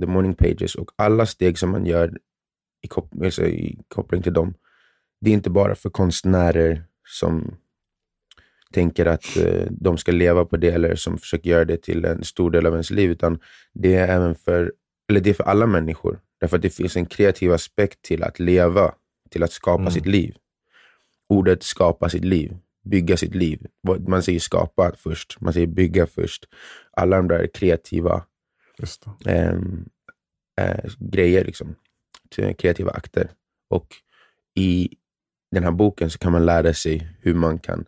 the 0.00 0.06
morning 0.06 0.34
pages 0.34 0.74
och 0.74 0.90
alla 0.96 1.26
steg 1.26 1.58
som 1.58 1.70
man 1.70 1.86
gör 1.86 2.18
i, 2.82 2.88
kop 2.88 3.22
alltså 3.24 3.46
i 3.46 3.78
koppling 3.88 4.22
till 4.22 4.32
dem, 4.32 4.54
det 5.20 5.30
är 5.30 5.34
inte 5.34 5.50
bara 5.50 5.74
för 5.74 5.90
konstnärer 5.90 6.84
som 7.08 7.56
tänker 8.72 9.06
att 9.06 9.36
eh, 9.36 9.66
de 9.70 9.98
ska 9.98 10.12
leva 10.12 10.44
på 10.44 10.56
det 10.56 10.70
eller 10.70 10.94
som 10.94 11.18
försöker 11.18 11.50
göra 11.50 11.64
det 11.64 11.82
till 11.82 12.04
en 12.04 12.24
stor 12.24 12.50
del 12.50 12.66
av 12.66 12.72
ens 12.72 12.90
liv, 12.90 13.10
utan 13.10 13.40
det 13.72 13.94
är 13.94 14.08
även 14.08 14.34
för, 14.34 14.72
eller 15.08 15.20
det 15.20 15.30
är 15.30 15.34
för 15.34 15.44
alla 15.44 15.66
människor. 15.66 16.20
Därför 16.40 16.56
att 16.56 16.62
det 16.62 16.70
finns 16.70 16.96
en 16.96 17.06
kreativ 17.06 17.52
aspekt 17.52 18.02
till 18.02 18.22
att 18.22 18.38
leva, 18.38 18.94
till 19.30 19.42
att 19.42 19.52
skapa 19.52 19.80
mm. 19.80 19.92
sitt 19.92 20.06
liv. 20.06 20.36
Ordet 21.28 21.62
skapa 21.62 22.08
sitt 22.08 22.24
liv, 22.24 22.56
bygga 22.84 23.16
sitt 23.16 23.34
liv. 23.34 23.66
Man 24.08 24.22
säger 24.22 24.40
skapa 24.40 24.92
först, 24.96 25.40
man 25.40 25.52
säger 25.52 25.66
bygga 25.66 26.06
först. 26.06 26.44
Alla 26.92 27.16
de 27.16 27.28
där 27.28 27.46
kreativa 27.54 28.24
eh, 29.26 29.54
eh, 30.60 30.84
grejer, 30.98 31.44
liksom. 31.44 31.74
kreativa 32.58 32.90
akter. 32.90 33.30
Och 33.68 33.86
i 34.54 34.88
den 35.50 35.64
här 35.64 35.70
boken 35.70 36.10
så 36.10 36.18
kan 36.18 36.32
man 36.32 36.46
lära 36.46 36.74
sig 36.74 37.08
hur 37.20 37.34
man 37.34 37.58
kan 37.58 37.84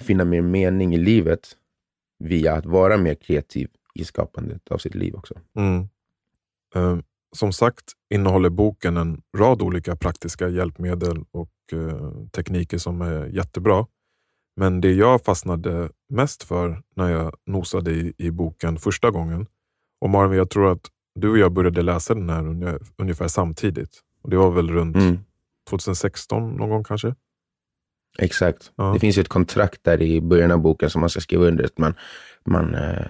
finna 0.00 0.24
mer 0.24 0.42
mening 0.42 0.94
i 0.94 0.98
livet 0.98 1.56
via 2.18 2.54
att 2.54 2.66
vara 2.66 2.96
mer 2.96 3.14
kreativ 3.14 3.68
i 3.94 4.04
skapandet 4.04 4.68
av 4.70 4.78
sitt 4.78 4.94
liv 4.94 5.14
också. 5.14 5.34
Mm. 5.56 5.88
Um, 6.74 7.02
som 7.36 7.52
sagt 7.52 7.84
innehåller 8.14 8.50
boken 8.50 8.96
en 8.96 9.22
rad 9.38 9.62
olika 9.62 9.96
praktiska 9.96 10.48
hjälpmedel 10.48 11.24
och 11.30 11.52
uh, 11.72 12.26
tekniker 12.32 12.78
som 12.78 13.02
är 13.02 13.26
jättebra. 13.26 13.86
Men 14.56 14.80
det 14.80 14.92
jag 14.92 15.24
fastnade 15.24 15.90
mest 16.08 16.42
för 16.42 16.82
när 16.96 17.10
jag 17.10 17.34
nosade 17.46 17.90
i, 17.90 18.12
i 18.18 18.30
boken 18.30 18.78
första 18.78 19.10
gången, 19.10 19.46
och 20.00 20.10
Marvin, 20.10 20.38
jag 20.38 20.50
tror 20.50 20.72
att 20.72 20.90
du 21.14 21.30
och 21.30 21.38
jag 21.38 21.52
började 21.52 21.82
läsa 21.82 22.14
den 22.14 22.30
här 22.30 22.78
ungefär 22.96 23.28
samtidigt. 23.28 24.00
Och 24.22 24.30
Det 24.30 24.36
var 24.36 24.50
väl 24.50 24.70
runt 24.70 24.96
mm. 24.96 25.18
2016 25.68 26.52
någon 26.52 26.70
gång 26.70 26.84
kanske? 26.84 27.14
Exakt. 28.18 28.72
Ja. 28.76 28.92
Det 28.92 29.00
finns 29.00 29.18
ett 29.18 29.28
kontrakt 29.28 29.84
där 29.84 30.02
i 30.02 30.20
början 30.20 30.50
av 30.50 30.58
boken 30.58 30.90
som 30.90 31.00
man 31.00 31.10
ska 31.10 31.20
skriva 31.20 31.44
under. 31.44 31.64
Att 31.64 31.78
man, 31.78 31.94
man 32.46 32.74
eh, 32.74 33.06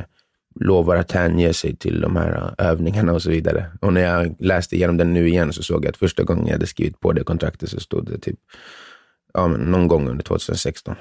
lovar 0.60 0.96
att 0.96 1.12
hänge 1.12 1.52
sig 1.52 1.76
till 1.76 2.00
de 2.00 2.16
här 2.16 2.54
eh, 2.58 2.66
övningarna 2.66 3.12
och 3.12 3.22
så 3.22 3.30
vidare. 3.30 3.66
Och 3.80 3.92
när 3.92 4.00
jag 4.00 4.36
läste 4.38 4.76
igenom 4.76 4.96
den 4.96 5.12
nu 5.12 5.28
igen 5.28 5.52
så 5.52 5.62
såg 5.62 5.84
jag 5.84 5.90
att 5.90 5.96
första 5.96 6.22
gången 6.22 6.46
jag 6.46 6.52
hade 6.52 6.66
skrivit 6.66 7.00
på 7.00 7.12
det 7.12 7.24
kontraktet 7.24 7.68
så 7.70 7.80
stod 7.80 8.06
det 8.06 8.18
typ 8.18 8.38
ja, 9.34 9.48
men 9.48 9.60
någon 9.60 9.88
gång 9.88 10.08
under 10.08 10.24
2016. 10.24 10.94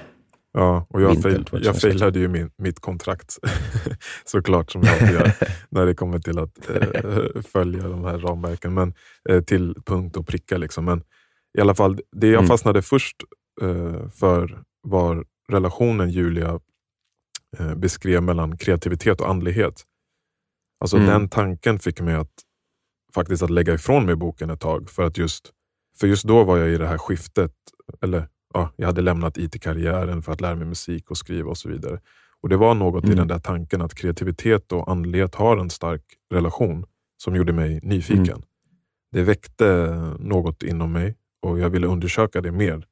Ja, 0.53 0.88
och 0.89 1.01
jag, 1.01 1.22
fail, 1.22 1.46
jag 1.51 1.82
failade 1.82 2.20
ju 2.20 2.27
min, 2.27 2.51
mitt 2.58 2.79
kontrakt 2.79 3.38
såklart, 4.25 4.72
som 4.72 4.84
jag 4.84 5.12
gör 5.12 5.32
när 5.70 5.86
det 5.86 5.96
kommer 5.96 6.20
till 6.20 6.39
att 6.39 6.70
eh, 6.70 7.41
följa 7.51 7.88
de 7.88 8.03
här 8.03 8.18
ramverken. 8.18 8.74
Men, 8.74 8.94
eh, 9.29 9.41
till 9.41 9.75
punkt 9.86 10.18
och 10.18 10.27
pricka. 10.27 10.58
Liksom. 10.58 10.86
Men 10.86 11.03
i 11.58 11.62
alla 11.62 11.75
fall, 11.75 12.00
det 12.12 12.27
jag 12.27 12.36
mm. 12.36 12.48
fastnade 12.48 12.82
först 12.82 13.15
för 14.13 14.63
var 14.82 15.25
relationen 15.50 16.10
Julia 16.10 16.60
eh, 17.58 17.75
beskrev 17.75 18.24
mellan 18.24 18.58
kreativitet 18.58 19.22
och 19.22 19.30
andlighet. 19.30 19.86
Alltså 20.80 20.98
mm. 20.98 21.10
Den 21.10 21.30
tanken 21.30 21.80
fick 21.80 22.01
mig 22.01 22.16
att 22.16 22.34
faktiskt 23.13 23.44
att 23.44 23.50
lägga 23.50 23.74
ifrån 23.74 24.06
mig 24.06 24.16
boken 24.16 24.50
ett 24.50 24.60
tag. 24.60 24.89
För 24.89 25.04
att 25.04 25.18
just, 25.18 25.51
för 26.00 26.08
just 26.08 26.24
då 26.24 26.44
var 26.44 26.58
jag 26.58 26.70
i 26.70 26.78
det 26.78 26.88
här 26.88 26.98
skiftet, 26.98 27.54
eller 28.01 28.28
ja, 28.54 28.72
jag 28.75 28.86
hade 28.86 29.01
lämnat 29.01 29.38
IT-karriären 29.38 30.22
för 30.22 30.32
att 30.32 30.42
lära 30.42 30.56
mig 30.56 30.68
musik 30.68 31.12
och 31.12 31.18
skriva 31.18 31.50
och 31.50 31.58
så 31.58 31.70
vidare. 31.70 32.00
Och 32.42 32.50
Det 32.50 32.58
var 32.58 32.75
något 32.75 33.04
mm. 33.04 33.13
i 33.13 33.16
den 33.16 33.28
där 33.28 33.39
tanken 33.39 33.82
att 33.82 33.96
kreativitet 33.96 34.72
och 34.72 34.92
andlighet 34.92 35.36
har 35.36 35.58
en 35.58 35.70
stark 35.70 36.04
relation 36.34 36.86
som 37.18 37.36
gjorde 37.36 37.54
mig 37.54 37.80
nyfiken. 37.84 38.25
Mm. 38.25 38.42
Det 39.12 39.24
väckte 39.24 39.88
något 40.20 40.63
inom 40.63 40.92
mig 40.92 41.16
och 41.42 41.60
jag 41.60 41.70
ville 41.70 41.88
undersöka 41.88 42.42
det 42.42 42.51
mer. 42.51 42.86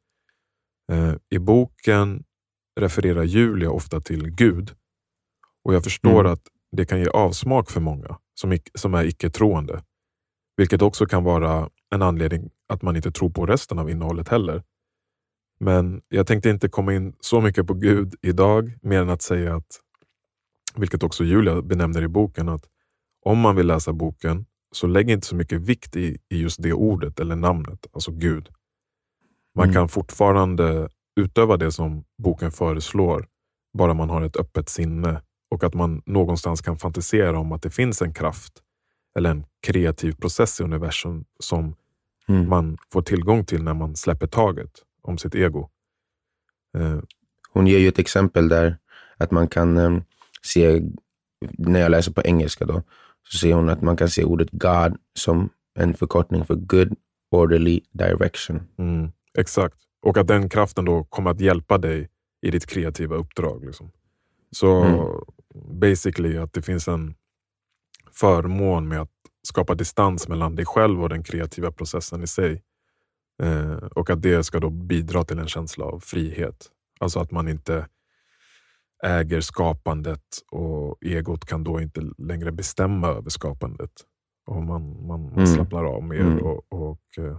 Eh, 0.91 1.13
I 1.29 1.39
boken 1.39 2.23
refererar 2.79 3.23
Julia 3.23 3.71
ofta 3.71 4.01
till 4.01 4.29
Gud 4.29 4.75
och 5.63 5.73
jag 5.73 5.83
förstår 5.83 6.19
mm. 6.19 6.31
att 6.31 6.41
det 6.71 6.85
kan 6.85 6.99
ge 6.99 7.07
avsmak 7.07 7.71
för 7.71 7.81
många 7.81 8.17
som, 8.33 8.57
som 8.75 8.93
är 8.93 9.03
icke-troende. 9.05 9.83
Vilket 10.57 10.81
också 10.81 11.05
kan 11.05 11.23
vara 11.23 11.69
en 11.95 12.01
anledning 12.01 12.49
att 12.69 12.81
man 12.81 12.95
inte 12.95 13.11
tror 13.11 13.29
på 13.29 13.45
resten 13.45 13.79
av 13.79 13.89
innehållet 13.89 14.29
heller. 14.29 14.63
Men 15.59 16.01
jag 16.07 16.27
tänkte 16.27 16.49
inte 16.49 16.69
komma 16.69 16.93
in 16.93 17.15
så 17.19 17.41
mycket 17.41 17.67
på 17.67 17.73
Gud 17.73 18.15
idag, 18.21 18.77
mer 18.81 19.01
än 19.01 19.09
att 19.09 19.21
säga 19.21 19.55
att, 19.55 19.81
vilket 20.75 21.03
också 21.03 21.23
Julia 21.23 21.61
benämner 21.61 22.01
i 22.01 22.07
boken, 22.07 22.49
att 22.49 22.65
om 23.25 23.39
man 23.39 23.55
vill 23.55 23.67
läsa 23.67 23.93
boken, 23.93 24.45
så 24.71 24.87
lägg 24.87 25.09
inte 25.09 25.27
så 25.27 25.35
mycket 25.35 25.61
vikt 25.61 25.95
i, 25.95 26.17
i 26.29 26.37
just 26.37 26.61
det 26.61 26.73
ordet 26.73 27.19
eller 27.19 27.35
namnet, 27.35 27.87
alltså 27.93 28.11
Gud. 28.11 28.49
Man 29.57 29.63
mm. 29.63 29.73
kan 29.73 29.89
fortfarande 29.89 30.89
utöva 31.19 31.57
det 31.57 31.71
som 31.71 32.03
boken 32.23 32.51
föreslår, 32.51 33.27
bara 33.77 33.93
man 33.93 34.09
har 34.09 34.21
ett 34.21 34.37
öppet 34.37 34.69
sinne 34.69 35.21
och 35.51 35.63
att 35.63 35.73
man 35.73 36.01
någonstans 36.05 36.61
kan 36.61 36.77
fantisera 36.77 37.39
om 37.39 37.51
att 37.51 37.61
det 37.61 37.69
finns 37.69 38.01
en 38.01 38.13
kraft 38.13 38.53
eller 39.17 39.29
en 39.29 39.45
kreativ 39.67 40.13
process 40.13 40.59
i 40.59 40.63
universum 40.63 41.25
som 41.39 41.75
mm. 42.27 42.49
man 42.49 42.77
får 42.93 43.01
tillgång 43.01 43.45
till 43.45 43.63
när 43.63 43.73
man 43.73 43.95
släpper 43.95 44.27
taget 44.27 44.71
om 45.01 45.17
sitt 45.17 45.35
ego. 45.35 45.69
Uh, 46.77 46.99
Hon 47.53 47.67
ger 47.67 47.79
ju 47.79 47.87
ett 47.87 47.99
exempel 47.99 48.49
där 48.49 48.77
att 49.17 49.31
man 49.31 49.47
kan 49.47 49.77
um, 49.77 50.03
se, 50.41 50.81
när 51.57 51.79
jag 51.79 51.91
läser 51.91 52.11
på 52.11 52.21
engelska 52.21 52.65
då, 52.65 52.83
så 53.29 53.37
ser 53.37 53.53
hon 53.53 53.69
att 53.69 53.81
man 53.81 53.97
kan 53.97 54.09
se 54.09 54.23
ordet 54.23 54.51
God 54.51 54.97
som 55.13 55.49
en 55.79 55.93
förkortning 55.93 56.45
för 56.45 56.55
good 56.55 56.95
orderly 57.31 57.81
direction. 57.91 58.67
Mm, 58.77 59.11
exakt, 59.37 59.77
och 60.01 60.17
att 60.17 60.27
den 60.27 60.49
kraften 60.49 60.85
då 60.85 61.03
kommer 61.03 61.31
att 61.31 61.41
hjälpa 61.41 61.77
dig 61.77 62.09
i 62.41 62.51
ditt 62.51 62.65
kreativa 62.65 63.15
uppdrag. 63.15 63.65
Liksom. 63.65 63.91
Så 64.51 64.83
mm. 64.83 65.79
basically 65.79 66.37
att 66.37 66.53
det 66.53 66.61
finns 66.61 66.87
en 66.87 67.15
förmån 68.11 68.87
med 68.87 69.01
att 69.01 69.11
skapa 69.47 69.75
distans 69.75 70.27
mellan 70.27 70.55
dig 70.55 70.65
själv 70.65 71.03
och 71.03 71.09
den 71.09 71.23
kreativa 71.23 71.71
processen 71.71 72.23
i 72.23 72.27
sig. 72.27 72.63
Eh, 73.43 73.75
och 73.75 74.09
att 74.09 74.21
det 74.21 74.43
ska 74.43 74.59
då 74.59 74.69
bidra 74.69 75.23
till 75.23 75.39
en 75.39 75.47
känsla 75.47 75.85
av 75.85 75.99
frihet. 75.99 76.71
Alltså 76.99 77.19
att 77.19 77.31
man 77.31 77.47
inte 77.47 77.87
äger 79.03 79.41
skapandet 79.41 80.23
och 80.51 80.97
egot 81.01 81.45
kan 81.45 81.63
då 81.63 81.81
inte 81.81 82.01
längre 82.17 82.51
bestämma 82.51 83.07
över 83.07 83.29
skapandet. 83.29 83.91
Och 84.45 84.63
man, 84.63 85.07
man, 85.07 85.21
man 85.21 85.33
mm. 85.33 85.47
slappnar 85.47 85.83
av 85.83 86.03
mer 86.03 86.21
mm. 86.21 86.45
och, 86.45 86.73
och 86.73 87.17
eh, 87.17 87.37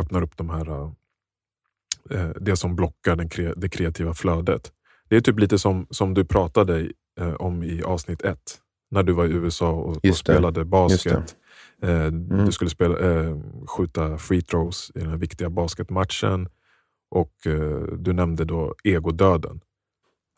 öppnar 0.00 0.22
upp 0.22 0.36
de 0.36 0.50
här, 0.50 0.92
eh, 2.10 2.30
det 2.40 2.56
som 2.56 2.76
blockar 2.76 3.16
den 3.16 3.54
det 3.56 3.68
kreativa 3.68 4.14
flödet. 4.14 4.72
Det 5.08 5.16
är 5.16 5.20
typ 5.20 5.38
lite 5.38 5.58
som, 5.58 5.86
som 5.90 6.14
du 6.14 6.24
pratade 6.24 6.90
eh, 7.20 7.34
om 7.34 7.62
i 7.62 7.82
avsnitt 7.82 8.22
ett, 8.22 8.60
när 8.90 9.02
du 9.02 9.12
var 9.12 9.24
i 9.24 9.32
USA 9.32 9.70
och, 9.70 10.06
och 10.06 10.16
spelade 10.16 10.64
basket. 10.64 11.36
Eh, 11.82 12.04
mm. 12.06 12.46
Du 12.46 12.52
skulle 12.52 12.70
spela, 12.70 12.98
eh, 12.98 13.38
skjuta 13.66 14.18
free 14.18 14.42
throws 14.42 14.92
i 14.94 15.00
den 15.00 15.18
viktiga 15.18 15.50
basketmatchen 15.50 16.48
och 17.10 17.46
eh, 17.46 17.82
du 17.98 18.12
nämnde 18.12 18.44
då 18.44 18.74
egodöden. 18.84 19.60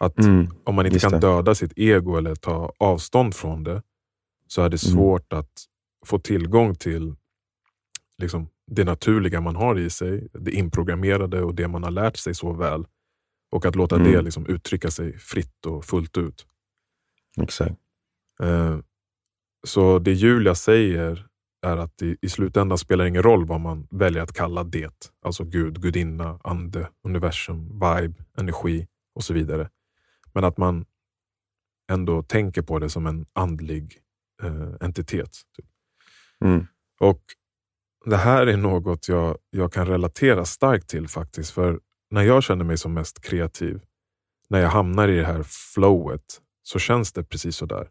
Att 0.01 0.19
mm. 0.19 0.49
om 0.65 0.75
man 0.75 0.87
inte 0.87 0.99
kan 0.99 1.21
döda 1.21 1.55
sitt 1.55 1.73
ego 1.77 2.17
eller 2.17 2.35
ta 2.35 2.73
avstånd 2.79 3.35
från 3.35 3.65
det 3.65 3.83
så 4.47 4.63
är 4.63 4.69
det 4.69 4.85
mm. 4.85 4.95
svårt 4.97 5.33
mm. 5.33 5.41
att 5.41 5.65
få 6.07 6.19
tillgång 6.19 6.75
till 6.75 7.15
liksom, 8.19 8.49
det 8.71 8.85
naturliga 8.85 9.41
man 9.41 9.57
har 9.57 9.79
i 9.79 9.91
sig, 9.91 10.29
det 10.33 10.51
inprogrammerade 10.51 11.43
och 11.43 11.55
det 11.55 11.69
man 11.69 11.83
har 11.83 11.91
lärt 11.91 12.17
sig 12.17 12.35
så 12.35 12.53
väl. 12.53 12.87
Och 13.51 13.67
att 13.67 13.77
låta 13.77 13.99
det 13.99 14.13
mm. 14.13 14.25
liksom, 14.25 14.47
uttrycka 14.47 14.91
sig 14.91 15.19
fritt 15.19 15.67
och 15.67 15.85
fullt 15.85 16.19
ut. 16.19 16.47
Exakt. 17.41 17.77
Eh, 18.43 18.79
så 19.67 19.99
det 19.99 20.13
Julia 20.13 20.55
säger 20.55 21.27
är 21.67 21.77
att 21.77 22.03
i, 22.03 22.17
i 22.21 22.29
slutändan 22.29 22.79
spelar 22.79 23.05
det 23.05 23.09
ingen 23.09 23.23
roll 23.23 23.47
vad 23.47 23.61
man 23.61 23.89
väljer 23.91 24.23
att 24.23 24.33
kalla 24.33 24.65
det. 24.65 25.13
Alltså 25.23 25.45
Gud, 25.45 25.83
gudinna, 25.83 26.41
ande, 26.45 26.89
universum, 27.03 27.69
vibe, 27.69 28.15
energi 28.39 28.87
och 29.15 29.25
så 29.25 29.35
vidare. 29.35 29.71
Men 30.33 30.45
att 30.45 30.57
man 30.57 30.85
ändå 31.93 32.23
tänker 32.23 32.63
på 32.63 32.79
det 32.79 32.91
som 32.91 33.07
en 33.07 33.27
andlig 33.33 33.99
eh, 34.43 34.75
entitet. 34.81 35.31
Typ. 35.57 35.67
Mm. 36.45 36.67
Och 37.01 37.23
Det 38.07 38.17
här 38.17 38.47
är 38.47 38.57
något 38.57 39.09
jag, 39.09 39.39
jag 39.51 39.73
kan 39.73 39.87
relatera 39.87 40.45
starkt 40.45 40.89
till 40.89 41.09
faktiskt. 41.09 41.51
För 41.51 41.81
när 42.11 42.23
jag 42.23 42.43
känner 42.43 42.65
mig 42.65 42.79
som 42.79 42.95
mest 42.95 43.21
kreativ, 43.21 43.81
när 44.49 44.61
jag 44.61 44.69
hamnar 44.69 45.09
i 45.09 45.17
det 45.17 45.25
här 45.25 45.43
flowet, 45.75 46.41
så 46.63 46.79
känns 46.79 47.13
det 47.13 47.25
precis 47.25 47.57
så 47.57 47.67
där. 47.67 47.89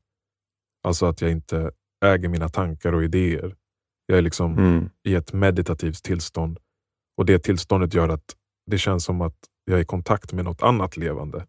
Alltså 0.83 1.05
att 1.05 1.21
jag 1.21 1.31
inte 1.31 1.71
äger 2.05 2.29
mina 2.29 2.49
tankar 2.49 2.93
och 2.93 3.03
idéer. 3.03 3.55
Jag 4.05 4.17
är 4.17 4.21
liksom 4.21 4.57
Mm. 4.57 4.89
i 5.03 5.15
ett 5.15 5.33
meditativt 5.33 6.03
tillstånd. 6.03 6.59
Och 7.17 7.25
det 7.25 7.39
tillståndet 7.39 7.93
gör 7.93 8.09
att 8.09 8.35
det 8.65 8.77
känns 8.77 9.03
som 9.05 9.21
att 9.21 9.37
jag 9.65 9.77
är 9.77 9.81
i 9.81 9.85
kontakt 9.85 10.33
med 10.33 10.45
något 10.45 10.63
annat 10.63 10.97
levande. 10.97 11.45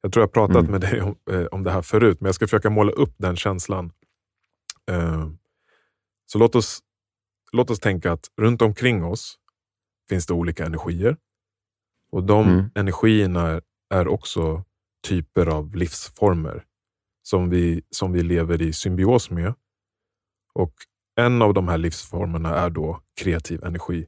Jag 0.00 0.12
tror 0.12 0.22
jag 0.22 0.32
pratat 0.32 0.56
Mm. 0.56 0.70
med 0.70 0.80
dig 0.80 1.00
om, 1.02 1.16
eh, 1.30 1.44
om 1.44 1.62
det 1.62 1.70
här 1.70 1.82
förut, 1.82 2.20
men 2.20 2.26
jag 2.28 2.34
ska 2.34 2.46
försöka 2.46 2.70
måla 2.70 2.92
upp 2.92 3.14
den 3.18 3.36
känslan. 3.36 3.92
Eh, 4.90 5.28
så 6.26 6.38
låt 6.38 6.54
oss, 6.54 6.80
låt 7.52 7.70
oss 7.70 7.80
tänka 7.80 8.12
att 8.12 8.30
runt 8.36 8.62
omkring 8.62 9.04
oss 9.04 9.38
finns 10.08 10.26
det 10.26 10.34
olika 10.34 10.66
energier. 10.66 11.16
Och 12.12 12.24
de 12.24 12.48
Mm. 12.48 12.70
energierna 12.74 13.60
är, 13.90 14.08
också 14.08 14.64
typer 15.08 15.46
av 15.46 15.76
livsformer 15.76 16.64
som 17.22 17.50
vi, 17.50 17.82
som 17.90 18.12
vi 18.12 18.22
lever 18.22 18.62
i 18.62 18.72
symbios 18.72 19.30
med. 19.30 19.54
Och 20.52 20.74
en 21.16 21.42
av 21.42 21.54
de 21.54 21.68
här 21.68 21.78
livsformerna 21.78 22.54
är 22.54 22.70
då 22.70 23.00
kreativ 23.20 23.64
energi. 23.64 24.06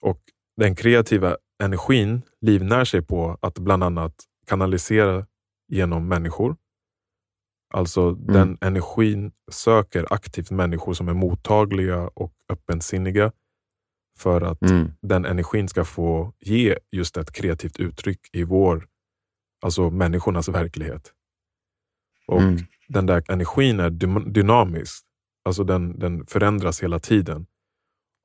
Och 0.00 0.20
den 0.56 0.74
kreativa 0.76 1.36
energin 1.62 2.22
livnär 2.40 2.84
sig 2.84 3.02
på 3.02 3.38
att 3.40 3.58
bland 3.58 3.84
annat 3.84 4.14
kanalisera 4.46 5.26
genom 5.68 6.08
människor. 6.08 6.56
Alltså 7.74 8.12
den 8.12 8.58
energin 8.60 9.32
söker 9.50 10.12
aktivt 10.12 10.50
människor 10.50 10.94
som 10.94 11.08
är 11.08 11.14
mottagliga 11.14 12.08
och 12.14 12.32
öppensinniga 12.52 13.32
för 14.18 14.40
att 14.40 14.62
Mm. 14.62 14.92
den 15.00 15.24
energin 15.24 15.68
ska 15.68 15.84
få 15.84 16.32
ge 16.40 16.78
just 16.92 17.16
ett 17.16 17.32
kreativt 17.32 17.76
uttryck 17.80 18.20
i 18.32 18.44
vår, 18.44 18.86
alltså 19.62 19.90
människornas 19.90 20.48
verklighet. 20.48 21.12
Och 22.26 22.40
Mm. 22.42 22.56
den 22.88 23.06
där 23.06 23.22
energin 23.28 23.80
är 23.80 23.90
dy- 23.90 24.30
dynamisk. 24.32 25.04
Alltså 25.44 25.64
den, 25.64 25.98
den 25.98 26.26
förändras 26.26 26.82
hela 26.82 26.98
tiden. 26.98 27.46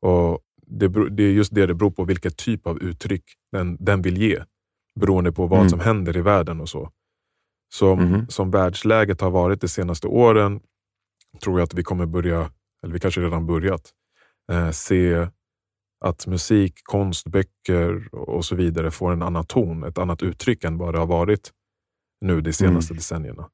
Och 0.02 0.40
det, 0.68 0.88
det 1.10 1.24
är 1.24 1.32
just 1.32 1.56
det 1.56 1.66
det 1.66 1.74
beror 1.74 1.92
på, 1.92 2.04
vilket 2.04 2.38
typ 2.38 2.68
av 2.68 2.84
uttryck 2.84 3.24
den, 3.52 3.78
den 3.80 4.02
vill 4.02 4.18
ge. 4.18 4.44
Beroende 5.00 5.32
på 5.32 5.48
vad 5.48 5.60
Mm. 5.60 5.70
som 5.70 5.80
händer 5.80 6.18
i 6.18 6.22
världen 6.22 6.62
och 6.62 6.70
så. 6.70 6.92
Som, 7.74 8.00
Mhm. 8.04 8.28
som 8.30 8.52
världsläget 8.52 9.22
har 9.22 9.32
varit 9.32 9.62
de 9.62 9.68
senaste 9.68 10.08
åren 10.08 10.60
tror 11.44 11.60
jag 11.60 11.66
att 11.66 11.74
vi 11.74 11.84
kommer 11.84 12.06
börja, 12.06 12.52
eller 12.84 12.94
vi 12.94 13.00
kanske 13.00 13.22
redan 13.22 13.46
börjat, 13.46 13.92
eh, 14.52 14.72
se 14.72 15.28
att 16.06 16.28
musik, 16.28 16.74
konst, 16.84 17.28
böcker 17.28 18.16
och 18.16 18.46
så 18.46 18.56
vidare 18.56 18.92
får 18.92 19.12
en 19.14 19.22
annan 19.22 19.46
ton, 19.46 19.84
ett 19.84 19.98
annat 19.98 20.24
uttryck 20.24 20.64
än 20.64 20.78
vad 20.78 20.94
det 20.94 21.00
har 21.00 21.08
varit 21.08 21.52
nu 22.22 22.42
de 22.42 22.54
senaste 22.54 22.94
decennierna. 22.94 23.50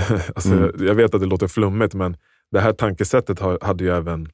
alltså, 0.34 0.54
Mm. 0.54 0.86
Jag 0.86 0.94
vet 0.94 1.14
att 1.14 1.20
det 1.20 1.26
låter 1.26 1.48
flummigt, 1.48 1.94
men 1.94 2.16
det 2.50 2.60
här 2.60 2.72
tankesättet 2.72 3.38
hade 3.62 3.84
ju 3.84 3.90
även 3.90 4.28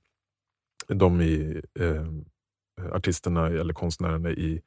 de 0.88 1.20
i, 1.20 1.62
eh, 1.80 2.06
artisterna 2.92 3.46
eller 3.46 3.74
konstnärerna 3.74 4.30
i 4.30 4.62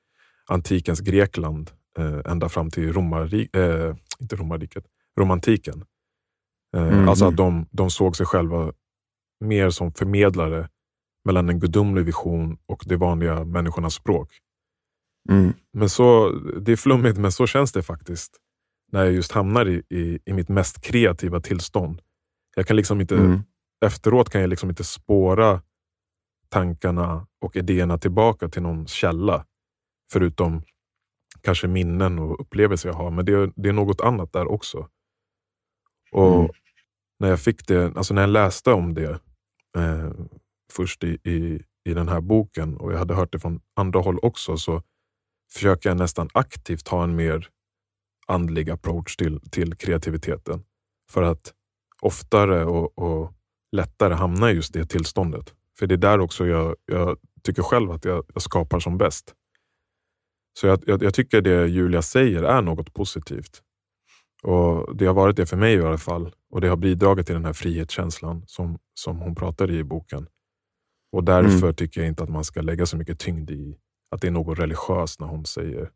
antikens 0.45 0.99
Grekland 0.99 1.71
ända 2.25 2.49
fram 2.49 2.69
till 2.69 2.93
romarri- 2.93 3.49
eh, 3.57 3.95
inte 4.19 4.35
romarriket, 4.35 4.85
romantiken. 5.19 5.85
Eh, 6.77 6.83
Mhm. 6.87 7.09
Alltså 7.09 7.25
att 7.25 7.37
de, 7.37 7.65
de 7.71 7.89
såg 7.89 8.15
sig 8.15 8.25
själva 8.25 8.73
mer 9.45 9.69
som 9.69 9.93
förmedlare 9.93 10.69
mellan 11.25 11.49
en 11.49 11.59
gudomlig 11.59 12.05
vision 12.05 12.57
och 12.65 12.83
de 12.85 12.95
vanliga 12.95 13.45
människornas 13.45 13.93
språk. 13.93 14.31
Mm. 15.29 15.53
Men 15.73 15.89
så, 15.89 16.29
det 16.61 16.71
är 16.71 16.75
flummigt, 16.75 17.17
men 17.17 17.31
så 17.31 17.47
känns 17.47 17.71
det 17.71 17.83
faktiskt 17.83 18.37
när 18.91 19.03
jag 19.03 19.13
just 19.13 19.31
hamnar 19.31 19.65
i, 19.67 19.83
i, 19.89 20.19
i 20.25 20.33
mitt 20.33 20.49
mest 20.49 20.81
kreativa 20.81 21.39
tillstånd. 21.41 22.01
Jag 22.55 22.67
kan 22.67 22.75
liksom 22.77 23.01
inte, 23.01 23.15
Mm. 23.15 23.39
Efteråt 23.85 24.29
kan 24.29 24.41
jag 24.41 24.49
liksom 24.49 24.69
inte 24.69 24.83
spåra 24.83 25.61
tankarna 26.49 27.27
och 27.41 27.55
idéerna 27.55 27.97
tillbaka 27.97 28.49
till 28.49 28.61
någon 28.61 28.87
källa. 28.87 29.45
Förutom 30.11 30.63
kanske 31.41 31.67
minnen 31.67 32.19
och 32.19 32.39
upplevelser 32.41 32.89
jag 32.89 32.95
har. 32.95 33.11
Men 33.11 33.25
det, 33.25 33.33
är- 33.33 33.51
det 33.55 33.69
är 33.69 33.73
något 33.73 34.01
annat 34.01 34.33
där 34.33 34.47
också. 34.51 34.89
Och 36.11 36.35
Mm. 36.39 36.51
när 37.19 37.29
jag 37.29 37.39
fick 37.39 37.67
det, 37.67 37.97
alltså 37.97 38.13
när 38.13 38.21
jag 38.21 38.29
läste 38.29 38.71
om 38.71 38.93
det 38.93 39.19
eh, 39.77 40.11
först 40.73 41.03
i, 41.03 41.07
i, 41.23 41.63
i 41.89 41.93
den 41.93 42.07
här 42.09 42.21
boken 42.21 42.77
och 42.77 42.93
jag 42.93 42.97
hade 42.97 43.13
hört 43.15 43.31
det 43.31 43.39
från 43.39 43.61
andra 43.75 43.99
håll 43.99 44.19
också, 44.21 44.57
så 44.57 44.83
försöker 45.53 45.89
jag 45.89 45.97
nästan 45.97 46.29
aktivt 46.33 46.87
ha 46.87 47.03
en 47.03 47.15
mer 47.15 47.47
andlig 48.27 48.69
approach 48.69 49.15
till, 49.15 49.41
till 49.51 49.75
kreativiteten. 49.75 50.63
För 51.11 51.23
att 51.23 51.53
oftare 52.01 52.65
och, 52.65 52.97
och 52.97 53.33
lättare 53.71 54.13
hamna 54.13 54.51
i 54.51 54.55
just 54.55 54.73
det 54.73 54.85
tillståndet. 54.85 55.53
För 55.79 55.87
det 55.87 55.95
är 55.95 55.97
där 55.97 56.19
också 56.19 56.47
jag, 56.47 56.75
jag 56.85 57.17
tycker 57.43 57.63
själv 57.63 57.91
att 57.91 58.05
jag, 58.05 58.25
jag 58.33 58.41
skapar 58.41 58.79
som 58.79 58.97
bäst. 58.97 59.35
Så 60.53 60.67
jag, 60.67 60.83
jag, 60.85 61.03
jag 61.03 61.13
tycker 61.13 61.41
det 61.41 61.67
Julia 61.67 62.01
säger 62.01 62.43
är 62.43 62.61
något 62.61 62.93
positivt. 62.93 63.61
Och 64.43 64.95
Det 64.95 65.05
har 65.05 65.13
varit 65.13 65.35
det 65.35 65.45
för 65.45 65.57
mig 65.57 65.73
i 65.73 65.81
alla 65.81 65.97
fall. 65.97 66.33
Och 66.49 66.61
det 66.61 66.67
har 66.67 66.77
bidragit 66.77 67.25
till 67.25 67.35
den 67.35 67.45
här 67.45 67.53
frihetskänslan 67.53 68.43
som, 68.47 68.79
som 68.93 69.19
hon 69.19 69.35
pratar 69.35 69.71
i 69.71 69.77
i 69.77 69.83
boken. 69.83 70.27
Och 71.11 71.23
därför 71.23 71.73
tycker 71.73 72.01
jag 72.01 72.07
inte 72.07 72.23
att 72.23 72.29
man 72.29 72.43
ska 72.43 72.61
lägga 72.61 72.85
så 72.85 72.97
mycket 72.97 73.19
tyngd 73.19 73.51
i 73.51 73.77
att 74.11 74.21
det 74.21 74.27
är 74.27 74.31
något 74.31 74.59
religiöst 74.59 75.19
när 75.19 75.27
hon 75.27 75.45
säger 75.45 75.91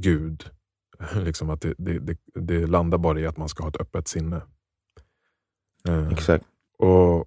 Gud. 0.00 0.50
liksom 1.14 1.50
att 1.50 1.60
det, 1.60 1.74
det, 1.78 1.98
det, 1.98 2.18
det 2.34 2.66
landar 2.66 2.98
bara 2.98 3.20
i 3.20 3.26
att 3.26 3.36
man 3.36 3.48
ska 3.48 3.62
ha 3.62 3.70
ett 3.70 3.80
öppet 3.80 4.08
sinne. 4.08 4.42
Eh, 5.88 6.08
Exakt. 6.08 6.44
och 6.78 7.26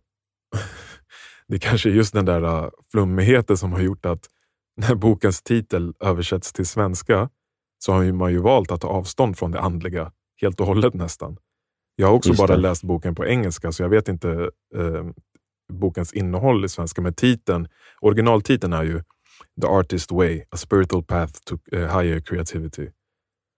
Det 1.48 1.60
kanske 1.60 1.90
är 1.90 1.94
just 1.94 2.14
den 2.14 2.26
där 2.26 2.44
uh, 2.44 2.70
flummigheten 2.92 3.58
som 3.58 3.72
har 3.72 3.80
gjort 3.80 4.06
att 4.06 4.30
när 4.78 4.96
bokens 4.96 5.42
titel 5.42 5.94
översätts 6.00 6.54
till 6.54 6.66
svenska 6.66 7.30
så 7.80 7.92
har 7.94 8.12
man 8.12 8.32
ju 8.32 8.38
valt 8.40 8.72
att 8.72 8.82
ta 8.82 8.88
avstånd 8.88 9.38
från 9.38 9.52
det 9.52 9.60
andliga 9.60 10.12
helt 10.42 10.60
och 10.60 10.68
hållet 10.68 10.94
nästan. 10.94 11.38
Jag 11.96 12.08
har 12.08 12.14
också 12.14 12.30
Just 12.30 12.38
bara 12.40 12.56
det. 12.56 12.62
läst 12.62 12.84
boken 12.84 13.16
på 13.16 13.26
engelska 13.26 13.72
så 13.72 13.84
jag 13.84 13.90
vet 13.90 14.08
inte 14.08 14.50
eh, 14.76 15.06
bokens 15.74 16.14
innehåll 16.14 16.66
i 16.66 16.70
svenska. 16.70 17.02
Men 17.02 17.14
titeln, 17.14 17.68
originaltiteln 18.02 18.74
är 18.74 18.84
ju 18.84 19.04
The 19.62 19.68
Artist 19.68 20.12
Way, 20.12 20.42
A 20.52 20.58
Spiritual 20.58 21.04
Path 21.04 21.34
to 21.46 21.58
eh, 21.72 22.00
Higher 22.00 22.20
Creativity. 22.20 22.90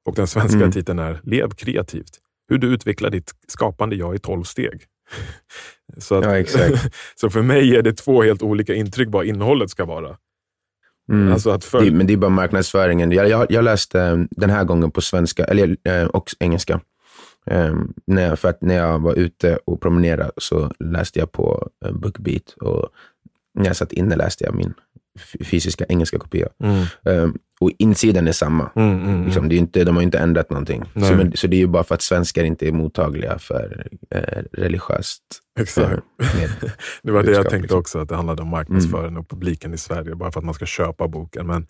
Och 0.05 0.15
den 0.15 0.27
svenska 0.27 0.57
Mm. 0.59 0.71
titeln 0.71 0.99
är 0.99 1.19
Lev 1.23 1.49
kreativt. 1.49 2.19
Hur 2.47 2.57
du 2.57 2.67
utvecklar 2.73 3.09
ditt 3.09 3.31
skapande 3.47 3.95
jag 3.95 4.15
i 4.15 4.19
12 4.19 4.43
steg. 4.43 4.83
så, 5.97 6.15
att, 6.15 6.25
Ja, 6.53 6.77
så 7.15 7.29
för 7.29 7.41
mig 7.41 7.75
är 7.75 7.81
det 7.81 7.93
två 7.93 8.23
helt 8.23 8.41
olika 8.43 8.73
intryck 8.73 9.07
vad 9.11 9.25
innehållet 9.25 9.69
ska 9.69 9.85
vara. 9.85 10.17
Mm. 11.09 11.33
Alltså 11.33 11.49
att 11.49 11.63
för, 11.63 11.81
det, 11.81 11.91
men 11.91 12.07
det 12.07 12.13
är 12.13 12.17
bara 12.17 12.29
marknadsföringen. 12.29 13.11
Jag, 13.11 13.29
jag, 13.29 13.51
jag 13.51 13.63
läste 13.63 14.01
eh, 14.01 14.17
den 14.31 14.49
här 14.49 14.63
gången 14.63 14.91
på 14.91 15.01
svenska, 15.01 15.43
eller 15.43 15.77
eh, 15.83 16.03
och 16.03 16.29
engelska. 16.39 16.81
Eh, 17.45 17.75
när 18.07 18.27
jag, 18.27 18.39
för 18.39 18.49
att 18.49 18.61
när 18.61 18.75
jag 18.75 18.99
var 18.99 19.13
ute 19.13 19.59
och 19.65 19.81
promenerade 19.81 20.31
så 20.37 20.71
läste 20.79 21.19
jag 21.19 21.31
på 21.31 21.69
Bookbeat 21.91 22.49
och 22.61 22.89
när 23.53 23.65
jag 23.65 23.75
satt 23.75 23.91
inne 23.91 24.15
läste 24.15 24.43
jag 24.43 24.55
min 24.55 24.73
fysiska 25.45 25.85
engelska 25.89 26.19
kopia. 26.19 26.47
mm, 26.63 26.85
Eh, 27.05 27.29
och 27.61 27.71
insidan 27.77 28.27
är 28.27 28.31
samma. 28.31 28.71
mm, 28.75 28.91
mm, 28.91 29.09
mm. 29.09 29.25
Liksom, 29.25 29.49
det 29.49 29.55
är 29.55 29.57
inte, 29.57 29.83
de 29.83 29.95
har 29.95 30.03
inte 30.03 30.19
ändrat 30.19 30.49
någonting. 30.49 30.83
Så, 30.93 30.99
men, 31.15 31.37
så 31.37 31.47
det 31.47 31.55
är 31.55 31.59
ju 31.59 31.67
bara 31.67 31.83
för 31.83 31.95
att 31.95 32.01
svenskar 32.01 32.43
inte 32.43 32.67
är 32.67 32.71
mottagliga 32.71 33.39
för 33.39 33.87
eh, 34.09 34.43
religiöst 34.51 35.23
Exakt. 35.59 36.03
Det 37.03 37.11
var 37.11 37.23
det 37.23 37.31
jag 37.31 37.41
tänkte 37.49 37.61
liksom. 37.61 37.79
också, 37.79 37.99
att 37.99 38.09
det 38.09 38.15
handlade 38.15 38.41
om 38.41 38.47
marknadsföring 38.47 39.17
och 39.17 39.29
publiken 39.29 39.73
i 39.73 39.77
Sverige, 39.77 40.15
bara 40.15 40.31
för 40.31 40.39
att 40.39 40.45
man 40.45 40.53
ska 40.53 40.65
köpa 40.65 41.07
boken. 41.07 41.47
Men 41.47 41.67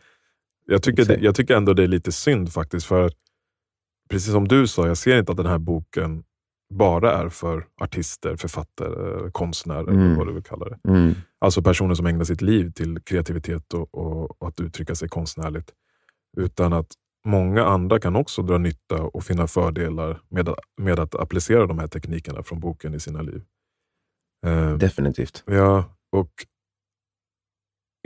jag 0.66 0.84
tycker, 0.84 1.02
Exakt. 1.02 1.22
jag 1.22 1.36
tycker 1.36 1.56
ändå 1.56 1.74
det 1.74 1.84
är 1.84 1.88
lite 1.88 2.12
synd 2.12 2.54
faktiskt, 2.54 2.86
för 2.86 3.12
precis 4.10 4.32
som 4.32 4.48
du 4.48 4.68
sa, 4.68 4.88
jag 4.88 4.98
ser 4.98 5.20
inte 5.20 5.32
att 5.32 5.38
den 5.38 5.46
här 5.46 5.58
boken 5.58 6.24
bara 6.74 7.14
är 7.14 7.30
för 7.30 7.68
artister, 7.82 8.36
författare, 8.36 9.32
konstnärer, 9.32 9.88
Mm. 9.92 10.18
vad 10.18 10.28
du 10.28 10.34
vill 10.34 10.44
kalla 10.44 10.66
det. 10.70 10.80
mm, 10.90 11.14
Alltså 11.40 11.62
personer 11.62 11.96
som 11.96 12.06
ägnar 12.06 12.24
sitt 12.24 12.42
liv 12.42 12.72
till 12.72 13.02
kreativitet 13.02 13.74
och, 13.74 13.96
och, 13.96 14.42
och 14.42 14.48
att 14.48 14.60
uttrycka 14.60 14.96
sig 14.96 15.10
konstnärligt. 15.10 15.74
Utan 16.38 16.74
att 16.74 16.88
många 17.26 17.66
andra 17.66 18.00
kan 18.00 18.16
också 18.16 18.42
dra 18.42 18.58
nytta 18.58 19.04
och 19.04 19.24
finna 19.24 19.48
fördelar 19.48 20.22
med, 20.30 20.50
med 20.78 21.00
att 21.00 21.16
applicera 21.16 21.66
de 21.68 21.80
här 21.80 21.88
teknikerna 21.88 22.44
från 22.44 22.60
boken 22.60 22.94
i 22.94 23.00
sina 23.00 23.22
liv. 23.22 23.44
Eh, 24.46 24.76
Definitivt. 24.78 25.44
Ja, 25.46 25.84
och 26.12 26.32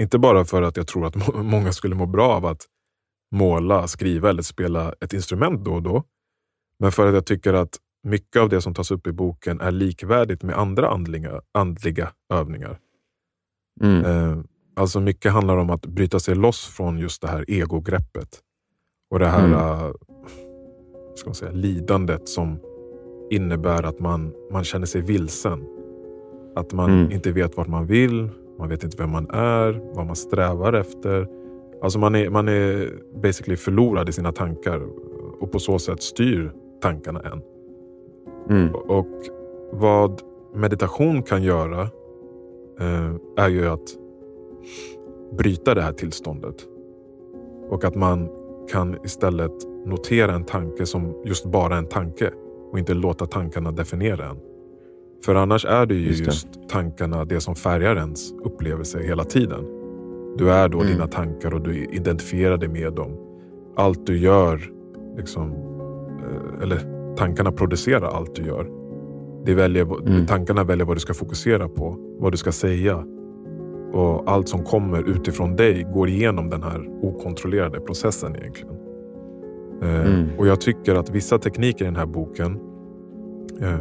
inte 0.02 0.19
bara 0.19 0.45
för 0.45 0.62
att 0.62 0.78
jag 0.78 0.88
tror 0.88 1.06
att 1.06 1.34
många 1.36 1.71
skulle 1.71 1.95
må 1.95 2.06
bra 2.06 2.30
av 2.34 2.45
att 2.45 2.65
måla, 3.36 3.88
skriva 3.88 4.30
eller 4.30 4.41
spela 4.43 4.93
ett 5.02 5.13
instrument 5.13 5.65
då 5.65 5.73
och 5.73 5.84
då. 5.84 6.04
Men 6.80 6.91
för 6.91 7.08
att 7.08 7.13
jag 7.13 7.26
tycker 7.26 7.54
att 7.54 7.78
mycket 8.04 8.42
av 8.42 8.50
det 8.50 8.62
som 8.62 8.74
tas 8.74 8.92
upp 8.92 9.08
i 9.08 9.12
boken 9.12 9.62
är 9.62 9.72
likvärdigt 9.72 10.44
med 10.44 10.58
andra 10.58 10.89
andliga, 10.89 11.42
andliga 11.52 12.10
övningar. 12.34 12.80
Mm. 13.82 14.06
Eh, 14.06 14.38
alltså 14.76 15.00
mycket 15.00 15.32
handlar 15.32 15.58
om 15.58 15.70
att 15.70 15.86
bryta 15.86 16.20
sig 16.20 16.36
loss 16.36 16.68
från 16.68 17.00
just 17.00 17.22
det 17.22 17.28
här 17.28 17.46
egogreppet. 17.48 18.39
Och 19.12 19.20
det 19.20 19.28
här 19.28 19.46
mm. 19.46 19.60
uh, 19.60 19.92
ska 21.16 21.30
man 21.30 21.36
säga, 21.36 21.52
lidandet 21.52 22.30
som 22.30 22.60
innebär 23.32 23.84
att 23.84 24.00
man, 24.00 24.34
man 24.52 24.63
känner 24.63 24.86
sig 24.86 25.02
vilsen. 25.02 25.66
Att 26.56 26.74
man 26.74 26.92
mm. 26.92 27.12
inte 27.12 27.32
vet 27.32 27.58
vart 27.58 27.68
man 27.68 27.86
vill, 27.86 28.30
man 28.60 28.70
vet 28.70 28.84
inte 28.84 28.98
vem 28.98 29.10
man 29.10 29.30
är, 29.30 29.96
vad 29.96 30.06
man 30.06 30.16
strävar 30.16 30.74
efter. 30.74 31.28
Alltså 31.82 32.00
man 32.00 32.16
är, 32.16 32.30
man 32.30 32.48
är 32.48 32.92
basically 33.22 33.58
förlorad 33.58 34.10
i 34.10 34.12
sina 34.12 34.32
tankar 34.32 34.82
och 35.39 35.52
på 35.52 35.60
så 35.60 35.80
sätt 35.80 36.04
styr 36.04 36.52
tankarna 36.82 37.20
en. 37.20 37.42
Mm. 38.50 38.76
Och 38.76 39.08
vad 39.72 40.22
meditation 40.54 41.24
kan 41.24 41.44
göra 41.44 41.82
eh, 42.80 43.12
är 43.38 43.50
ju 43.50 43.68
att 43.68 43.98
bryta 45.38 45.76
det 45.76 45.82
här 45.82 45.94
tillståndet. 45.94 46.56
Och 47.70 47.84
att 47.84 47.96
man 47.96 48.30
kan 48.72 48.98
istället 49.04 49.52
notera 49.86 50.34
en 50.34 50.44
tanke 50.44 50.86
som 50.86 51.22
just 51.26 51.46
bara 51.46 51.78
en 51.78 51.86
tanke 51.86 52.32
och 52.72 52.80
inte 52.80 52.94
låta 52.94 53.26
tankarna 53.26 53.72
definiera 53.72 54.26
en. 54.26 54.38
För 55.26 55.36
annars 55.36 55.66
är 55.66 55.86
det 55.86 55.96
ju 55.96 56.08
just, 56.08 56.20
det. 56.20 56.26
just 56.26 56.70
tankarna 56.70 57.26
det 57.26 57.40
som 57.40 57.56
färgar 57.56 57.96
ens 57.96 58.32
upplevelse 58.32 59.00
hela 59.00 59.24
tiden. 59.24 59.66
Du 60.38 60.52
är 60.52 60.70
då 60.70 60.82
mm. 60.82 60.94
dina 60.94 61.08
tankar 61.08 61.54
och 61.54 61.62
du 61.62 61.86
identifierar 61.86 62.58
dig 62.58 62.70
med 62.70 62.94
dem. 62.94 63.18
Allt 63.76 64.06
du 64.06 64.18
gör, 64.18 64.72
liksom, 65.18 65.52
eh, 66.20 66.64
eller 66.64 66.93
tankarna 67.17 67.52
producerar 67.52 68.08
allt 68.08 68.36
du 68.36 68.43
gör. 68.43 68.67
Det 69.45 69.54
väljer, 69.54 70.08
mm. 70.08 70.26
Tankarna 70.26 70.63
väljer 70.63 70.86
vad 70.86 70.95
du 70.95 70.99
ska 70.99 71.13
fokusera 71.13 71.69
på, 71.69 71.97
vad 72.19 72.32
du 72.34 72.38
ska 72.38 72.52
säga. 72.52 73.04
Och 73.93 74.32
allt 74.32 74.49
som 74.49 74.63
kommer 74.63 75.10
utifrån 75.10 75.56
dig 75.56 75.88
går 75.93 76.10
igenom 76.10 76.49
den 76.49 76.63
här 76.63 76.89
okontrollerade 77.02 77.80
processen 77.80 78.36
egentligen. 78.36 78.76
Eh, 79.82 80.06
mm. 80.06 80.28
Och 80.38 80.47
jag 80.47 80.62
tycker 80.62 80.95
att 80.95 81.10
vissa 81.10 81.38
tekniker 81.38 81.86
i 81.86 81.88
den 81.88 81.95
här 81.95 82.06
boken, 82.06 82.60
eh, 83.62 83.80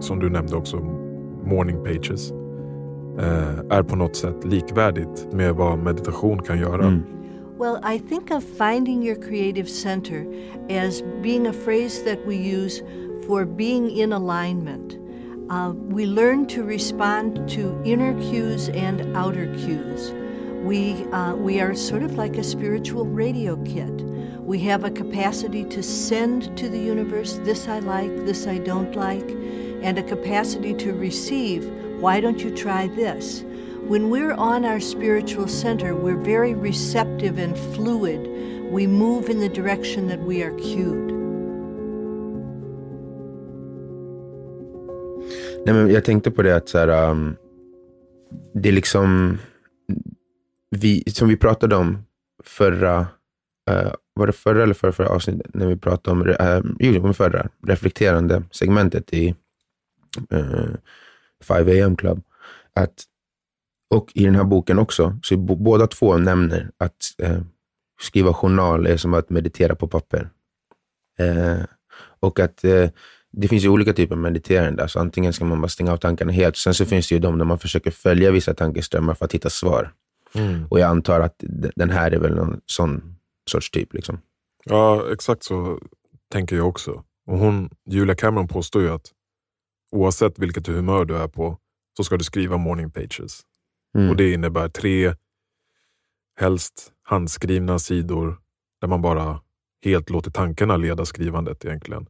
som 0.00 0.18
du 0.18 0.30
nämnde 0.30 0.56
också, 0.56 0.76
morning 1.44 1.76
pages, 1.84 2.32
eh, 3.18 3.76
är 3.78 3.82
på 3.82 3.96
något 3.96 4.16
sätt 4.16 4.44
likvärdigt 4.44 5.28
med 5.32 5.54
vad 5.54 5.78
meditation 5.78 6.38
kan 6.38 6.58
göra. 6.58 6.86
Mm. 6.86 7.02
Well, 7.62 7.78
I 7.84 7.98
think 7.98 8.32
of 8.32 8.42
finding 8.42 9.02
your 9.02 9.14
creative 9.14 9.70
center 9.70 10.26
as 10.68 11.00
being 11.20 11.46
a 11.46 11.52
phrase 11.52 12.02
that 12.02 12.26
we 12.26 12.36
use 12.36 12.82
for 13.24 13.46
being 13.46 13.88
in 13.88 14.12
alignment. 14.12 14.98
Uh, 15.48 15.70
we 15.70 16.04
learn 16.04 16.48
to 16.48 16.64
respond 16.64 17.48
to 17.50 17.80
inner 17.84 18.20
cues 18.20 18.68
and 18.70 19.16
outer 19.16 19.46
cues. 19.58 20.10
We, 20.64 21.04
uh, 21.12 21.36
we 21.36 21.60
are 21.60 21.72
sort 21.72 22.02
of 22.02 22.14
like 22.14 22.36
a 22.36 22.42
spiritual 22.42 23.06
radio 23.06 23.54
kit. 23.64 23.92
We 24.40 24.58
have 24.62 24.82
a 24.82 24.90
capacity 24.90 25.62
to 25.66 25.84
send 25.84 26.58
to 26.58 26.68
the 26.68 26.80
universe 26.80 27.38
this 27.44 27.68
I 27.68 27.78
like, 27.78 28.26
this 28.26 28.48
I 28.48 28.58
don't 28.58 28.96
like, 28.96 29.30
and 29.82 29.98
a 29.98 30.02
capacity 30.02 30.74
to 30.74 30.94
receive 30.94 31.72
why 32.00 32.18
don't 32.18 32.40
you 32.42 32.50
try 32.50 32.88
this? 32.88 33.44
When 33.88 34.10
we're 34.10 34.32
on 34.32 34.64
our 34.64 34.80
spiritual 34.80 35.48
center, 35.48 35.94
we're 35.94 36.22
very 36.24 36.54
receptive 36.54 37.38
and 37.38 37.58
fluid. 37.74 38.20
We 38.70 38.86
move 38.86 39.28
in 39.28 39.40
the 39.40 39.48
direction 39.48 40.08
that 40.08 40.20
we 40.20 40.42
are 40.42 40.52
cued. 40.58 41.12
Nej, 45.66 45.74
men 45.74 45.90
jag 45.90 46.04
tänkte 46.04 46.30
på 46.30 46.42
det 46.42 46.56
att 46.56 46.68
så 46.68 46.78
här, 46.78 47.10
um, 47.10 47.36
det 48.54 48.68
är 48.68 48.72
liksom, 48.72 49.38
vi, 50.70 51.04
som 51.06 51.28
vi 51.28 51.36
pratade 51.36 51.76
om 51.76 51.98
förra, 52.44 53.00
uh, 53.70 53.92
var 54.14 54.26
det 54.26 54.32
förra 54.32 54.62
eller 54.62 54.74
förra, 54.74 54.92
förra 54.92 55.08
avsnittet, 55.08 55.54
när 55.54 55.66
vi 55.66 55.76
pratade 55.76 56.20
om, 56.20 56.26
uh, 56.26 56.72
jo, 56.78 57.12
förra, 57.12 57.48
reflekterande 57.66 58.42
segmentet 58.50 59.12
i 59.12 59.34
uh, 60.32 60.74
5 61.42 61.68
AM 61.68 61.96
Club. 61.96 62.22
Att, 62.74 63.04
och 63.92 64.12
i 64.14 64.24
den 64.24 64.34
här 64.34 64.44
boken 64.44 64.78
också, 64.78 65.18
så 65.22 65.36
båda 65.36 65.86
två 65.86 66.16
nämner 66.16 66.70
att 66.78 66.96
uh, 67.22 67.40
skriva 68.00 68.34
journal 68.34 68.86
är 68.86 68.96
som 68.96 69.14
att 69.14 69.30
meditera 69.30 69.74
på 69.74 69.88
papper. 69.88 70.30
och 72.20 72.40
att 72.40 72.64
det 73.32 73.48
finns 73.48 73.64
ju 73.64 73.68
olika 73.68 73.92
typer 73.92 74.14
av 74.14 74.20
mediterande. 74.20 74.82
Alltså 74.82 74.98
antingen 74.98 75.32
ska 75.32 75.44
man 75.44 75.60
bara 75.60 75.68
stänga 75.68 75.92
av 75.92 75.96
tankarna 75.96 76.32
helt. 76.32 76.56
Sen 76.56 76.74
så 76.74 76.84
finns 76.84 77.08
det 77.08 77.14
ju 77.14 77.18
de 77.18 77.38
där 77.38 77.44
man 77.44 77.58
försöker 77.58 77.90
följa 77.90 78.30
vissa 78.30 78.54
tankeströmmar 78.54 79.14
för 79.14 79.24
att 79.24 79.32
hitta 79.32 79.50
svar. 79.50 79.92
Mm. 80.34 80.66
Och 80.70 80.80
jag 80.80 80.90
antar 80.90 81.20
att 81.20 81.34
den 81.76 81.90
här 81.90 82.10
är 82.10 82.18
väl 82.18 82.34
någon 82.34 82.60
sån 82.66 83.16
sorts 83.50 83.70
typ. 83.70 83.94
Liksom. 83.94 84.20
Ja, 84.64 85.12
exakt 85.12 85.44
så 85.44 85.80
tänker 86.32 86.56
jag 86.56 86.68
också. 86.68 87.04
Och 87.26 87.38
hon, 87.38 87.70
Julia 87.90 88.14
Cameron 88.14 88.48
påstår 88.48 88.82
ju 88.82 88.90
att 88.90 89.10
oavsett 89.92 90.38
vilket 90.38 90.66
humör 90.66 91.04
du 91.04 91.16
är 91.16 91.28
på 91.28 91.58
så 91.96 92.04
ska 92.04 92.16
du 92.16 92.24
skriva 92.24 92.56
morning 92.56 92.90
pages. 92.90 93.40
Mm. 93.94 94.10
Och 94.10 94.16
Det 94.16 94.32
innebär 94.32 94.68
tre, 94.68 95.14
helst 96.40 96.92
handskrivna 97.02 97.78
sidor 97.78 98.40
där 98.80 98.88
man 98.88 99.02
bara 99.02 99.40
helt 99.84 100.10
låter 100.10 100.30
tankarna 100.30 100.76
leda 100.76 101.04
skrivandet 101.04 101.64
egentligen. 101.64 102.06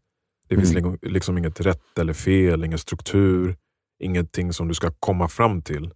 Det 0.48 0.56
finns 0.56 0.76
mm. 0.76 0.98
liksom 1.02 1.38
inget 1.38 1.60
rätt 1.60 1.98
eller 1.98 2.12
fel, 2.12 2.64
ingen 2.64 2.78
struktur, 2.78 3.56
ingenting 3.98 4.52
som 4.52 4.68
du 4.68 4.74
ska 4.74 4.90
komma 5.00 5.28
fram 5.28 5.62
till. 5.62 5.94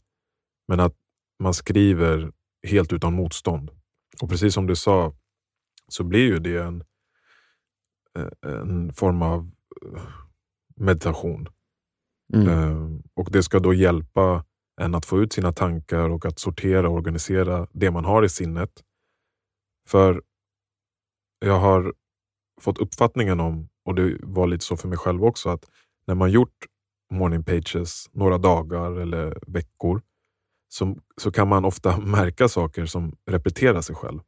Men 0.69 0.81
att 0.81 0.95
man 1.39 1.55
skriver 1.55 2.33
helt 2.67 2.93
utan 2.93 3.15
motstånd. 3.15 3.71
Och 4.23 4.29
precis 4.29 4.55
som 4.55 4.67
du 4.67 4.77
sa 4.77 5.15
så 5.89 6.05
blir 6.05 6.27
ju 6.27 6.39
det 6.39 6.57
en, 6.57 6.85
en 8.47 8.93
form 8.93 9.23
av 9.23 9.51
eh, 9.83 10.03
meditation. 10.77 11.49
Mm. 12.35 12.49
Eh, 12.49 13.01
och 13.15 13.29
Det 13.33 13.43
ska 13.43 13.59
då 13.59 13.75
hjälpa 13.75 14.45
en 14.81 14.95
att 14.95 15.07
få 15.07 15.21
ut 15.23 15.33
sina 15.33 15.53
tankar 15.53 16.09
och 16.09 16.27
att 16.27 16.39
sortera 16.39 16.89
och 16.89 16.95
organisera 16.95 17.67
det 17.73 17.91
man 17.91 18.05
har 18.05 18.25
i 18.25 18.29
sinnet. 18.29 18.71
För 19.89 20.23
jag 21.39 21.59
har 21.59 21.95
fått 22.61 22.79
uppfattningen 22.79 23.41
om 23.41 23.69
och 23.85 23.95
det 23.95 24.19
var 24.23 24.47
lite 24.47 24.65
så 24.65 24.77
för 24.77 24.89
mig 24.89 24.99
själv 24.99 25.25
också, 25.25 25.49
att 25.49 25.65
när 26.07 26.15
man 26.15 26.31
gjort 26.31 26.67
morning 27.13 27.45
pages 27.45 28.07
några 28.13 28.39
dagar 28.39 28.93
eller 28.93 29.39
veckor 29.47 30.03
så, 30.69 30.99
så 31.17 31.33
kan 31.33 31.49
man 31.49 31.65
ofta 31.65 32.01
märka 32.01 32.49
saker 32.49 32.87
som 32.87 33.17
repeterar 33.31 33.81
sig 33.81 33.97
själv. 33.97 34.21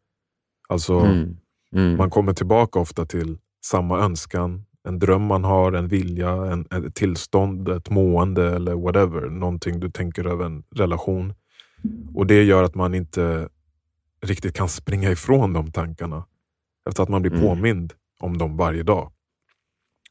Alltså, 0.69 0.99
mm. 0.99 1.37
Mm. 1.73 1.97
Man 1.97 2.11
kommer 2.11 2.33
tillbaka 2.33 2.79
ofta 2.79 3.07
till 3.07 3.39
samma 3.65 3.99
önskan, 3.99 4.65
en 4.89 4.99
dröm 4.99 5.23
man 5.23 5.45
har, 5.45 5.73
en 5.73 5.89
vilja, 5.89 6.31
en, 6.31 6.67
ett 6.71 6.95
tillstånd, 6.95 7.69
ett 7.69 7.91
mående 7.91 8.57
eller 8.57 8.75
whatever. 8.75 9.21
Någonting 9.21 9.81
du 9.81 9.91
tänker 9.91 10.27
över 10.27 10.45
en 10.45 10.65
relation. 10.75 11.35
Och 12.15 12.27
Det 12.27 12.43
gör 12.43 12.63
att 12.63 12.75
man 12.75 12.95
inte 12.95 13.49
riktigt 14.23 14.55
kan 14.55 14.69
springa 14.69 15.11
ifrån 15.11 15.53
de 15.53 15.73
tankarna. 15.73 16.27
Efter 16.89 17.03
att 17.03 17.09
man 17.09 17.23
blir 17.23 17.33
mm. 17.33 17.45
påmind 17.45 17.93
om 18.21 18.39
dem 18.39 18.57
varje 18.57 18.83
dag. 18.83 19.13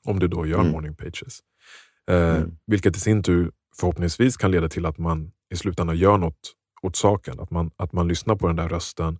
Om 0.05 0.19
du 0.19 0.27
då 0.27 0.45
gör 0.45 0.59
mm. 0.59 0.71
morning 0.71 0.95
pages. 0.95 1.39
Eh, 2.09 2.35
mm. 2.35 2.57
Vilket 2.65 2.97
i 2.97 2.99
sin 2.99 3.23
tur 3.23 3.51
förhoppningsvis 3.79 4.37
kan 4.37 4.51
leda 4.51 4.69
till 4.69 4.85
att 4.85 4.97
man 4.97 5.31
i 5.49 5.55
slutändan 5.55 5.97
gör 5.97 6.17
något 6.17 6.55
åt 6.81 6.95
saken. 6.95 7.39
Att 7.39 7.51
man, 7.51 7.71
att 7.77 7.93
man 7.93 8.07
lyssnar 8.07 8.35
på 8.35 8.47
den 8.47 8.55
där 8.55 8.69
rösten 8.69 9.19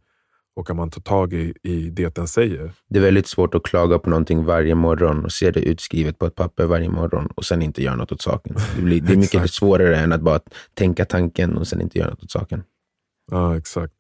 och 0.58 0.70
att 0.70 0.76
man 0.76 0.90
tar 0.90 1.02
tag 1.02 1.34
i, 1.34 1.54
i 1.64 1.90
det 1.90 2.16
den 2.16 2.28
säger. 2.28 2.74
Det 2.90 3.00
är 3.00 3.04
väldigt 3.04 3.28
svårt 3.28 3.56
att 3.56 3.64
klaga 3.64 4.00
på 4.00 4.10
någonting 4.10 4.46
varje 4.46 4.76
morgon 4.76 5.26
och 5.26 5.32
se 5.32 5.52
det 5.52 5.60
utskrivet 5.60 6.20
på 6.20 6.26
ett 6.26 6.36
papper 6.36 6.66
varje 6.66 6.90
morgon 6.90 7.28
och 7.36 7.46
sen 7.46 7.62
inte 7.62 7.84
göra 7.84 7.96
något 7.96 8.12
åt 8.12 8.22
saken. 8.22 8.56
Det, 8.76 8.82
blir, 8.82 9.02
det 9.02 9.14
är 9.14 9.18
mycket 9.18 9.52
svårare 9.54 9.98
än 9.98 10.14
att 10.14 10.22
bara 10.22 10.40
tänka 10.74 11.06
tanken 11.06 11.58
och 11.58 11.68
sen 11.68 11.82
inte 11.82 11.98
göra 11.98 12.10
något 12.10 12.24
åt 12.24 12.32
saken. 12.32 12.64
Ja, 13.32 13.58
exakt. 13.58 13.94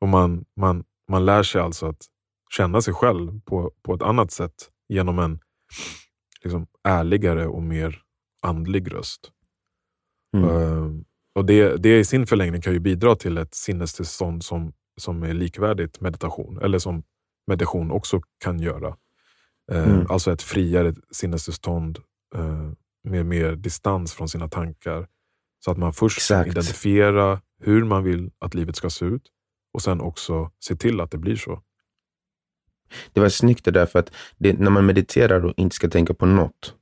Och 0.00 0.08
man, 0.08 0.44
man, 0.56 0.84
man 1.10 1.24
lär 1.24 1.42
sig 1.42 1.60
alltså 1.60 1.86
att 1.86 2.06
känna 2.50 2.80
sig 2.80 2.94
själv 2.94 3.40
på, 3.40 3.72
på 3.82 3.94
ett 3.94 4.02
annat 4.02 4.30
sätt 4.30 4.54
genom 4.88 5.18
en 5.18 5.38
liksom, 6.42 6.66
ärligare 6.88 7.46
och 7.46 7.62
mer 7.62 7.98
andlig 8.42 8.94
röst. 8.94 9.30
Mm. 10.36 10.50
Uh, 10.50 11.02
och 11.34 11.44
det, 11.44 11.76
det 11.76 11.98
i 11.98 12.04
sin 12.04 12.26
förlängning 12.26 12.62
kan 12.62 12.72
ju 12.72 12.78
bidra 12.78 13.16
till 13.16 13.38
ett 13.38 13.54
sinnestillstånd 13.54 14.44
som, 14.44 14.72
som 15.00 15.22
är 15.22 15.34
likvärdigt 15.34 16.00
meditation, 16.00 16.58
eller 16.62 16.78
som 16.78 17.02
meditation 17.46 17.90
också 17.90 18.20
kan 18.44 18.58
göra. 18.60 18.96
Eh, 19.72 19.84
Mm. 19.88 20.06
Alltså 20.08 20.32
ett 20.32 20.42
friare 20.42 20.94
sinnestillstånd 21.10 21.98
eh, 22.34 22.70
med 23.04 23.26
mer 23.26 23.52
distans 23.56 24.12
från 24.12 24.28
sina 24.28 24.48
tankar. 24.48 25.06
Så 25.64 25.70
att 25.70 25.78
man 25.78 25.92
först 25.92 26.28
kan 26.28 26.40
Exakt. 26.40 26.50
identifiera 26.50 27.40
hur 27.60 27.84
man 27.84 28.04
vill 28.04 28.30
att 28.38 28.54
livet 28.54 28.76
ska 28.76 28.90
se 28.90 29.04
ut 29.04 29.22
och 29.74 29.82
sen 29.82 30.00
också 30.00 30.50
se 30.60 30.76
till 30.76 31.00
att 31.00 31.10
det 31.10 31.18
blir 31.18 31.36
så. 31.36 31.62
Det 33.12 33.20
var 33.20 33.28
snyggt 33.28 33.64
det 33.64 33.70
där, 33.70 33.86
för 33.86 33.98
att 33.98 34.12
det, 34.38 34.58
när 34.58 34.70
man 34.70 34.86
mediterar 34.86 35.44
och 35.44 35.54
inte 35.56 35.76
ska 35.76 35.88
tänka 35.88 36.14
på 36.14 36.26
något, 36.26 36.74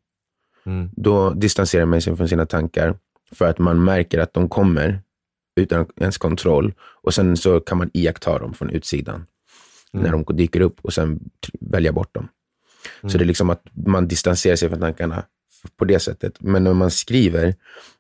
Mm. 0.65 0.89
då 0.97 1.31
distanserar 1.31 1.87
man 1.87 2.01
sig 2.01 2.17
från 2.17 2.29
sina 2.29 2.47
tankar 2.47 2.99
för 3.33 3.45
att 3.51 3.59
man 3.59 3.85
märker 3.85 4.19
att 4.19 4.35
de 4.35 4.49
kommer 4.49 5.03
utan 5.63 5.87
ens 6.01 6.19
kontroll 6.19 6.75
och 7.03 7.15
sen 7.15 7.37
så 7.37 7.61
kan 7.61 7.79
man 7.79 7.91
iaktta 7.95 8.39
dem 8.39 8.55
från 8.55 8.71
utsidan 8.71 9.27
Mm. 9.93 10.05
när 10.05 10.13
de 10.13 10.37
dyker 10.37 10.61
upp 10.61 10.81
och 10.83 10.93
sen 10.93 11.21
välja 11.61 11.93
bort 11.93 12.15
dem. 12.15 12.29
Så 13.03 13.19
det 13.19 13.25
är 13.25 13.27
liksom 13.27 13.51
att 13.51 13.63
man 13.87 14.09
distanserar 14.09 14.57
sig 14.57 14.69
från 14.69 14.81
tankarna 14.81 15.25
på 15.77 15.85
det 15.85 15.99
sättet. 15.99 16.33
Men 16.41 16.65
när 16.65 16.75
man 16.75 16.91
skriver, 16.91 17.55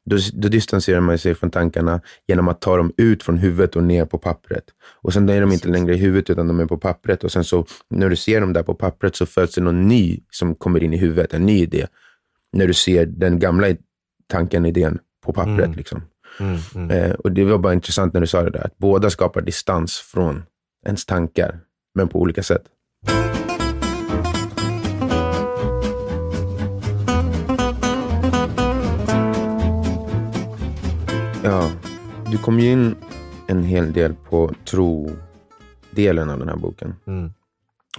då, 0.04 0.16
då 0.32 0.48
distanserar 0.48 1.00
man 1.00 1.18
sig 1.18 1.34
från 1.34 1.50
tankarna 1.50 2.00
genom 2.26 2.48
att 2.48 2.60
ta 2.60 2.76
dem 2.76 2.92
ut 2.96 3.22
från 3.22 3.38
huvudet 3.38 3.76
och 3.76 3.82
ner 3.84 4.04
på 4.04 4.18
pappret. 4.18 4.64
Och 5.02 5.12
sen 5.12 5.28
är 5.28 5.40
de 5.40 5.52
inte 5.52 5.68
längre 5.68 5.94
i 5.94 5.96
huvudet 5.96 6.30
utan 6.30 6.48
de 6.48 6.60
är 6.60 6.66
på 6.66 6.78
pappret. 6.78 7.24
Och 7.24 7.32
sen 7.32 7.44
så 7.44 7.66
när 7.90 8.08
du 8.08 8.16
ser 8.16 8.40
dem 8.40 8.52
där 8.52 8.62
på 8.62 8.74
pappret 8.74 9.16
så 9.16 9.26
föds 9.26 9.54
det 9.54 9.60
någon 9.60 9.88
ny 9.88 10.20
som 10.30 10.54
kommer 10.54 10.82
in 10.82 10.92
i 10.92 10.96
huvudet, 10.98 11.34
en 11.34 11.46
ny 11.46 11.58
idé. 11.62 11.86
När 12.52 12.66
du 12.66 12.74
ser 12.74 13.06
den 13.06 13.38
gamla 13.38 13.66
tanken, 14.26 14.66
idén 14.66 14.98
på 15.24 15.32
pappret. 15.32 15.66
Mm. 15.66 15.76
Liksom. 15.76 16.02
Mm. 16.40 16.58
Mm. 16.74 16.90
Eh, 16.90 17.10
och 17.10 17.32
Det 17.32 17.44
var 17.44 17.58
bara 17.58 17.72
intressant 17.72 18.14
när 18.14 18.20
du 18.20 18.26
sa 18.26 18.42
det 18.42 18.50
där, 18.50 18.66
att 18.66 18.78
båda 18.78 19.10
skapar 19.10 19.40
distans 19.40 19.98
från 19.98 20.42
ens 20.86 21.06
tankar, 21.06 21.60
men 21.94 22.08
på 22.08 22.20
olika 22.20 22.42
sätt. 22.42 22.62
Ja, 31.44 31.72
du 32.30 32.38
kom 32.38 32.60
ju 32.60 32.72
in 32.72 32.96
en 33.46 33.62
hel 33.62 33.92
del 33.92 34.14
på 34.14 34.54
tro-delen 34.64 36.30
av 36.30 36.38
den 36.38 36.48
här 36.48 36.56
boken. 36.56 36.94
Mm. 37.06 37.32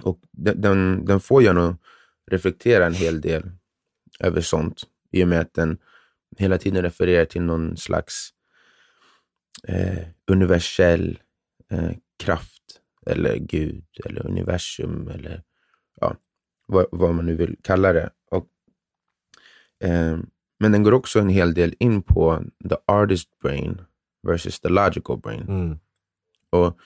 Och 0.02 0.18
den, 0.32 1.04
den, 1.04 1.20
får 1.20 1.42
jag 1.42 1.54
nog 1.54 1.74
reflektera 2.30 2.86
en 2.86 2.94
hel 2.94 3.20
del 3.20 3.50
över 4.20 4.40
sånt. 4.40 4.82
I 5.12 5.24
och 5.24 5.28
med 5.28 5.40
att 5.40 5.54
den 5.54 5.78
hela 6.38 6.58
tiden 6.58 6.82
refererar 6.82 7.24
till 7.24 7.42
någon 7.42 7.76
slags 7.76 8.30
eh, 9.68 10.08
universell 10.26 11.18
eh, 11.70 11.90
kraft. 12.18 12.80
Eller 13.06 13.36
Gud, 13.36 13.84
eller 14.04 14.26
universum, 14.26 15.08
eller 15.08 15.42
ja, 16.00 16.16
vad, 16.66 16.86
vad 16.92 17.14
man 17.14 17.26
nu 17.26 17.34
vill 17.34 17.56
kalla 17.62 17.92
det. 17.92 18.10
Och, 18.30 18.46
eh, 19.88 20.18
men 20.58 20.72
den 20.72 20.82
går 20.82 20.92
också 20.92 21.20
en 21.20 21.28
hel 21.28 21.54
del 21.54 21.74
in 21.78 22.02
på 22.02 22.44
the 22.68 22.76
artist 22.86 23.38
brain 23.42 23.80
versus 24.22 24.60
the 24.60 24.68
logical 24.68 25.18
brain. 25.18 25.42
Mm. 25.48 25.78
Och 26.50 26.78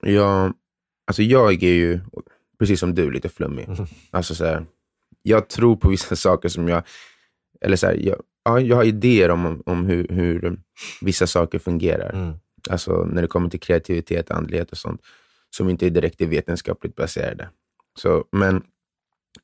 jag, 0.00 0.52
alltså 1.06 1.22
jag 1.22 1.62
är 1.62 1.74
ju, 1.74 2.00
precis 2.58 2.80
som 2.80 2.94
du, 2.94 3.10
lite 3.10 3.28
flummig. 3.28 3.68
Mhm. 3.68 3.86
Alltså 4.10 4.34
så 4.34 4.44
här, 4.44 4.66
jag 5.22 5.48
tror 5.48 5.76
på 5.76 5.88
vissa 5.88 6.16
saker 6.26 6.48
som 6.48 6.68
jag, 6.68 6.82
eller 7.60 7.76
så 7.76 7.86
här, 7.86 7.94
jag, 7.94 8.22
ja, 8.44 8.60
jag 8.60 8.76
har 8.76 8.84
idéer 8.84 9.30
om, 9.30 9.62
om 9.66 9.86
hur, 9.86 10.08
hur 10.08 10.60
vissa 11.00 11.26
saker 11.26 11.58
fungerar. 11.58 12.12
Mm. 12.12 12.34
Alltså 12.70 13.04
när 13.04 13.22
det 13.22 13.28
kommer 13.28 13.48
till 13.48 13.60
kreativitet, 13.60 14.30
andlighet 14.30 14.72
och 14.72 14.78
sånt, 14.78 15.00
som 15.50 15.68
inte 15.68 15.86
är 15.86 15.90
direkt 15.90 16.20
är 16.20 16.26
vetenskapligt 16.26 16.96
baserade. 16.96 17.48
Så, 17.98 18.24
men 18.32 18.62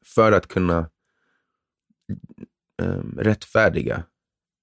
för 0.05 0.33
att 0.33 0.49
kunna 0.49 0.91
um, 2.83 3.19
rättfärdiga 3.19 4.03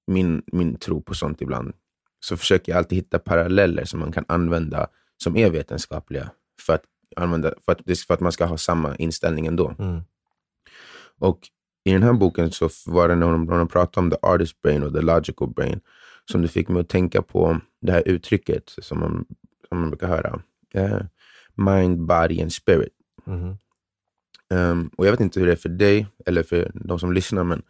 min, 0.08 0.44
min 0.52 0.78
tro 0.78 1.02
på 1.02 1.14
sånt 1.14 1.42
ibland, 1.42 1.74
så 2.20 2.38
försöker 2.38 2.72
jag 2.72 2.78
alltid 2.78 2.96
hitta 2.96 3.20
paralleller 3.20 3.86
som 3.86 4.00
man 4.00 4.12
kan 4.12 4.26
använda, 4.28 4.88
som 5.24 5.38
är 5.38 5.50
vetenskapliga, 5.50 6.32
för 6.62 6.74
att, 6.74 6.84
använda, 7.16 7.54
för 7.66 7.72
att, 7.72 8.00
för 8.08 8.14
att 8.14 8.20
man 8.20 8.32
ska 8.32 8.46
ha 8.46 8.58
samma 8.58 8.96
inställning 8.96 9.46
ändå. 9.48 9.76
Mm. 9.80 10.02
Och 11.20 11.40
i 11.84 11.92
den 11.94 12.04
här 12.04 12.14
boken 12.14 12.52
så 12.52 12.70
var 12.86 13.08
det 13.08 13.16
när 13.16 13.32
de, 13.32 13.46
när 13.46 13.58
de 13.58 13.68
pratade 13.68 14.06
om 14.06 14.12
the 14.12 14.18
artist 14.22 14.62
brain 14.62 14.84
och 14.84 14.94
the 14.94 15.02
logical 15.02 15.50
brain 15.50 15.80
som 16.32 16.42
det 16.42 16.48
fick 16.48 16.68
mig 16.68 16.82
att 16.82 16.90
tänka 16.90 17.22
på 17.22 17.60
det 17.82 17.92
här 17.92 18.04
uttrycket 18.08 18.76
som 18.82 19.00
man, 19.00 19.26
som 19.70 19.80
man 19.80 19.90
brukar 19.90 20.08
höra. 20.08 20.42
Eh, 20.74 21.02
mind, 21.56 22.06
body 22.06 22.42
and 22.42 22.54
spirit. 22.54 22.94
Mhm. 23.26 23.58
Ehm, 24.54 24.90
och 24.98 25.08
jag 25.08 25.12
vet 25.12 25.20
inte 25.20 25.40
hur 25.40 25.48
det 25.48 25.52
är 25.52 25.56
för 25.56 25.70
dig 25.70 26.08
eller 26.26 26.44
för 26.44 26.72
de 26.74 27.00
som 27.00 27.14
lyssnar, 27.14 27.44
men 27.44 27.62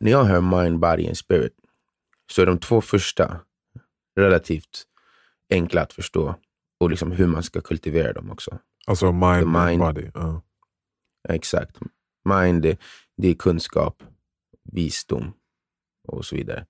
när 0.00 0.10
jag 0.10 0.24
hör 0.24 0.40
mind, 0.40 0.78
body 0.78 1.06
and 1.06 1.16
spirit 1.16 1.52
så 2.32 2.42
är 2.42 2.46
de 2.46 2.58
två 2.58 2.80
första 2.80 3.40
relativt 4.16 4.86
enkla 5.50 5.82
att 5.82 5.92
förstå 5.92 6.34
och 6.80 6.90
liksom 6.90 7.12
hur 7.12 7.26
man 7.26 7.42
ska 7.42 7.60
kultivera 7.60 8.12
dem 8.12 8.30
också. 8.30 8.58
Alltså 8.86 9.12
mind, 9.12 9.54
The 9.54 9.60
mind. 9.66 9.80
body. 9.80 10.10
Ja, 10.14 10.42
Exakt. 11.28 11.78
Mind, 12.24 12.76
det, 13.20 13.28
är 13.28 13.34
kunskap, 13.34 14.02
visdom 14.72 15.32
och 16.08 16.24
så 16.24 16.36
vidare. 16.36 16.66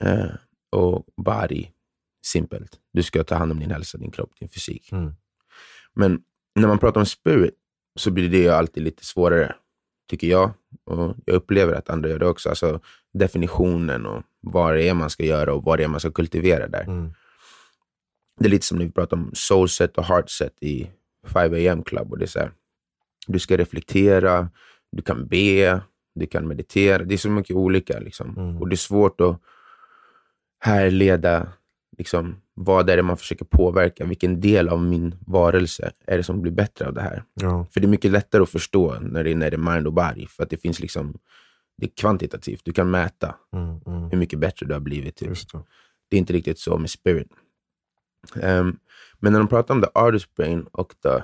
Eh, 0.00 0.30
och 0.70 1.06
body, 1.16 1.66
simpelt. 2.26 2.80
Du 2.92 3.02
ska 3.02 3.24
ta 3.24 3.34
hand 3.34 3.52
om 3.52 3.60
din 3.60 3.70
hälsa, 3.70 3.98
din 3.98 4.10
kropp, 4.10 4.30
din 4.38 4.48
fysik. 4.48 4.92
Mm. 4.92 5.14
Men 5.94 6.22
när 6.54 6.68
man 6.68 6.78
pratar 6.78 7.00
om 7.00 7.06
spirit 7.06 7.54
så 7.98 8.10
blir 8.10 8.28
det 8.28 8.38
ju 8.38 8.48
alltid 8.48 8.82
lite 8.82 9.04
svårare, 9.04 9.54
tycker 10.10 10.26
jag. 10.26 10.52
Och 10.84 11.16
jag 11.26 11.34
upplever 11.34 11.72
att 11.72 11.90
andra 11.90 12.08
gör 12.08 12.18
det 12.18 12.28
också. 12.28 12.48
Alltså 12.48 12.80
definitionen 13.12 14.06
och 14.06 14.22
vad 14.40 14.74
det 14.74 14.88
är 14.88 14.94
man 14.94 15.10
ska 15.10 15.24
göra 15.24 15.54
och 15.54 15.64
vad 15.64 15.78
det 15.78 15.84
är 15.84 15.88
man 15.88 16.00
ska 16.00 16.10
kultivera 16.10 16.68
där. 16.68 16.82
Mm. 16.82 17.12
Det 18.38 18.46
är 18.46 18.50
lite 18.50 18.66
som 18.66 18.78
när 18.78 18.84
vi 18.84 18.92
pratar 18.92 19.16
om 19.16 19.30
soulset 19.34 19.98
och 19.98 20.04
heartset 20.04 20.62
i 20.62 20.90
5 21.26 21.68
am 21.68 21.82
club. 21.82 22.12
Och 22.12 22.18
det 22.18 22.24
är 22.24 22.26
så 22.26 22.38
här, 22.38 22.52
du 23.28 23.38
ska 23.38 23.56
reflektera, 23.56 24.50
du 24.92 25.02
kan 25.02 25.26
be, 25.28 25.80
du 26.14 26.26
kan 26.26 26.48
meditera. 26.48 27.04
Det 27.04 27.14
är 27.14 27.18
så 27.18 27.30
mycket 27.30 27.56
olika. 27.56 27.98
Liksom. 27.98 28.36
Mm. 28.38 28.56
Och 28.58 28.68
det 28.68 28.74
är 28.74 28.76
svårt 28.76 29.20
att 29.20 29.40
härleda 30.60 31.52
liksom, 31.98 32.36
vad 32.54 32.90
är 32.90 32.96
det 32.96 33.02
man 33.02 33.16
försöker 33.16 33.44
påverka. 33.44 34.04
Vilken 34.04 34.40
del 34.40 34.68
av 34.68 34.82
min 34.82 35.14
varelse 35.26 35.92
är 36.06 36.16
det 36.16 36.22
som 36.22 36.42
blir 36.42 36.52
bättre 36.52 36.86
av 36.86 36.94
det 36.94 37.02
här? 37.02 37.22
Ja. 37.34 37.66
För 37.70 37.80
det 37.80 37.86
är 37.86 37.88
mycket 37.88 38.10
lättare 38.10 38.42
att 38.42 38.48
förstå 38.50 38.96
när 39.00 39.24
det, 39.24 39.34
när 39.34 39.50
det 39.50 39.56
är 39.56 39.72
mind 39.72 39.86
och 39.86 39.92
body. 39.92 40.26
För 40.26 40.42
att 40.42 40.50
det 40.50 40.56
finns 40.56 40.80
liksom, 40.80 41.18
det 41.76 41.86
är 41.86 41.90
kvantitativt. 41.96 42.60
Du 42.64 42.72
kan 42.72 42.90
mäta 42.90 43.34
Mm. 43.52 43.80
Mm. 43.86 44.10
hur 44.10 44.18
mycket 44.18 44.38
bättre 44.38 44.66
du 44.66 44.72
har 44.72 44.80
blivit. 44.80 45.16
Typ. 45.16 45.28
Det. 45.52 45.58
Det 46.10 46.16
är 46.16 46.18
inte 46.18 46.32
riktigt 46.32 46.58
så 46.58 46.78
med 46.78 46.90
spirit. 46.90 47.28
Ehm, 48.42 48.76
men 49.18 49.32
när 49.32 49.38
de 49.40 49.48
pratar 49.48 49.74
om 49.74 49.82
the 49.82 49.88
artist 49.94 50.34
brain 50.34 50.66
och 50.72 50.94
the 51.02 51.22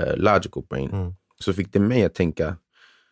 eh, 0.00 0.16
logical 0.16 0.62
brain 0.70 0.90
Mm. 0.90 1.14
Så 1.44 1.52
fick 1.52 1.72
det 1.72 1.80
mig 1.80 2.04
att 2.04 2.14
tänka 2.14 2.56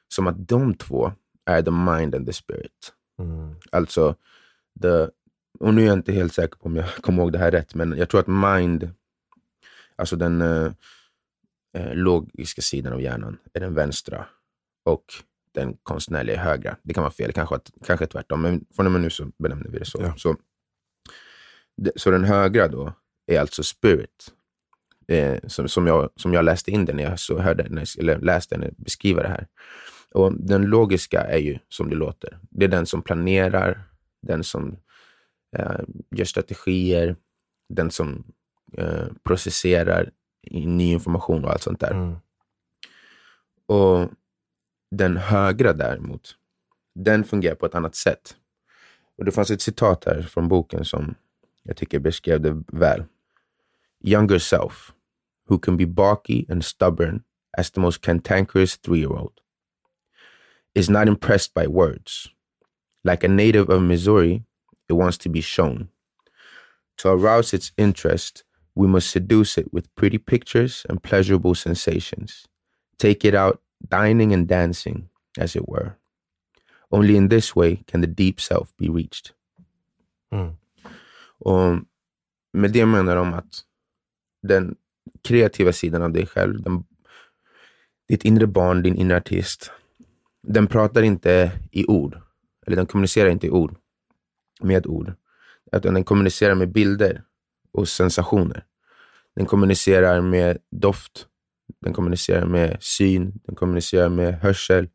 som 0.09 0.27
att 0.27 0.49
de 0.49 0.75
två 0.75 1.12
är 1.45 1.62
the 1.62 1.71
mind 1.71 2.15
and 2.15 2.27
the 2.27 2.33
spirit. 2.33 2.93
Mm. 3.19 3.55
Alltså, 3.73 4.15
the, 4.83 5.09
och 5.61 5.75
nu 5.75 5.83
är 5.83 5.87
jag 5.87 5.93
inte 5.99 6.12
helt 6.12 6.35
säker 6.35 6.57
på 6.57 6.67
om 6.67 6.77
jag 6.77 6.89
kommer 7.01 7.23
ihåg 7.23 7.33
det 7.33 7.39
här 7.39 7.51
rätt, 7.51 7.75
men 7.75 7.97
jag 7.99 8.09
tror 8.09 8.21
att 8.21 8.27
mind, 8.61 8.91
alltså 9.97 10.17
den 10.17 10.43
eh, 10.43 10.73
eh, 11.77 11.95
logiska 11.95 12.62
sidan 12.62 12.93
av 12.93 13.03
hjärnan, 13.03 13.39
är 13.53 13.61
den 13.61 13.75
vänstra 13.75 14.27
och 14.85 15.05
den 15.55 15.77
konstnärliga 15.83 16.37
är 16.41 16.45
högra. 16.45 16.77
Det 16.83 16.95
kan 16.95 17.03
vara 17.03 17.12
fel, 17.12 17.33
kanske, 17.33 17.55
att- 17.55 17.71
kanske 17.87 18.07
tvärtom, 18.07 18.43
men 18.43 18.65
från 18.77 18.87
och 18.87 18.93
med 18.93 19.01
nu 19.01 19.11
så 19.11 19.31
benämner 19.39 19.69
vi 19.71 19.79
det 19.79 19.85
så. 19.85 19.99
Ja. 20.03 20.15
Så, 20.17 20.37
så 21.97 22.11
den 22.11 22.25
högra 22.25 22.69
då 22.69 22.93
är 23.27 23.41
alltså 23.41 23.62
spirit. 23.62 24.33
Eh, 25.09 25.38
som, 25.47 25.69
som, 25.69 25.87
jag, 25.87 26.11
som 26.16 26.35
jag 26.35 26.45
läste 26.45 26.71
in 26.71 26.85
den 26.85 26.97
när 26.97 27.05
jag 27.05 27.21
så 27.21 27.38
hörde, 27.38 27.66
när 27.71 27.81
jag, 27.81 27.88
eller 27.99 28.19
läste 28.19 28.57
den 28.57 28.75
beskriva 28.77 29.23
det 29.23 29.29
här. 29.29 29.47
Och 30.11 30.33
den 30.33 30.62
logiska 30.62 31.21
är 31.21 31.38
ju 31.38 31.59
som 31.69 31.90
det 31.90 31.97
låter. 31.97 32.38
Det 32.51 32.64
är 32.64 32.69
den 32.69 32.87
som 32.87 33.03
planerar, 33.03 33.83
den 34.23 34.45
som 34.45 34.77
eh, 35.57 35.81
gör 36.11 36.25
strategier, 36.25 37.16
den 37.69 37.90
som 37.90 38.25
eh, 38.79 39.07
processerar 39.25 40.11
ny 40.51 40.92
information 40.92 41.45
och 41.45 41.51
allt 41.51 41.62
sånt 41.62 41.81
där. 41.81 41.90
Mm. 41.90 42.16
Och 43.66 44.11
den 44.90 45.16
högra 45.16 45.73
däremot, 45.73 46.35
den 46.95 47.25
fungerar 47.25 47.55
på 47.55 47.66
ett 47.66 47.75
annat 47.75 47.95
sätt. 47.95 48.37
Och 49.19 49.25
Det 49.25 49.33
fanns 49.33 49.51
ett 49.51 49.62
citat 49.62 50.05
här 50.05 50.23
från 50.23 50.49
boken 50.49 50.85
som 50.85 51.14
jag 51.62 51.77
tycker 51.77 51.99
beskrev 51.99 52.40
det 52.40 52.62
väl. 52.73 53.05
Younger 54.05 54.38
self, 54.38 54.92
who 55.46 55.59
can 55.59 55.76
be 55.76 55.85
balky 55.85 56.46
and 56.48 56.64
stubborn 56.64 57.24
as 57.56 57.70
the 57.70 57.80
most 57.80 58.02
cantankerous 58.02 58.76
three-year-old, 58.76 59.40
is 60.74 60.90
not 60.90 61.09
impressed 61.09 61.54
by 61.54 61.66
words. 61.66 62.28
Like 63.04 63.24
a 63.24 63.28
native 63.28 63.70
of 63.70 63.82
Missouri, 63.82 64.44
it 64.88 64.92
wants 64.92 65.16
to 65.18 65.28
be 65.28 65.40
shown. 65.40 65.88
To 66.98 67.09
arouse 67.09 67.54
its 67.54 67.72
interest, 67.76 68.44
We 68.76 68.87
must 68.87 69.11
seduce 69.11 69.56
it 69.56 69.72
with 69.72 69.92
pretty 69.96 70.18
pictures 70.18 70.85
and 70.88 71.02
pleasurable 71.02 71.54
sensations. 71.54 72.46
Take 72.98 73.24
it 73.24 73.35
out 73.35 73.62
dining 73.88 74.32
and 74.35 74.46
dancing, 74.46 75.09
as 75.38 75.56
it 75.56 75.66
were. 75.66 75.96
Only 76.92 77.16
in 77.16 77.28
this 77.28 77.56
way 77.56 77.82
can 77.87 78.02
the 78.02 78.06
deep 78.06 78.38
self 78.38 78.76
be 78.76 78.88
reached. 78.90 79.32
Mm. 80.32 80.56
Och 81.38 81.78
med 82.52 82.72
det 82.72 82.87
menar 82.87 83.16
de 83.16 83.35
att 83.35 83.64
den 84.42 84.76
kreativa 85.23 85.73
sidan 85.73 86.03
av 86.03 86.12
dig 86.12 86.27
själv, 86.27 86.62
den, 86.62 86.85
ditt 88.09 88.25
inre 88.25 88.47
barn, 88.47 88.83
din 88.83 88.97
inre 88.97 89.16
artist, 89.16 89.71
den 90.42 90.66
pratar 90.66 91.03
inte 91.03 91.53
i 91.73 91.87
ord. 91.87 92.21
Eller 92.66 92.77
den 92.77 92.87
kommunicerar 92.87 93.31
inte 93.31 93.47
i 93.47 93.51
ord, 93.51 93.77
med 94.61 94.87
ord. 94.87 95.12
Utan 95.73 95.95
den 95.95 96.05
kommunicerar 96.05 96.55
med 96.55 96.73
bilder 96.73 97.23
och 97.73 97.88
sensationer. 97.88 98.64
Den 99.35 99.47
kommunicerar 99.47 100.21
med 100.21 100.59
doft, 100.71 101.27
den 101.81 101.92
kommunicerar 101.92 102.47
med 102.47 102.77
syn, 102.81 103.40
den 103.45 103.55
kommunicerar 103.55 104.09
med 104.09 104.35
hörsel. 104.35 104.88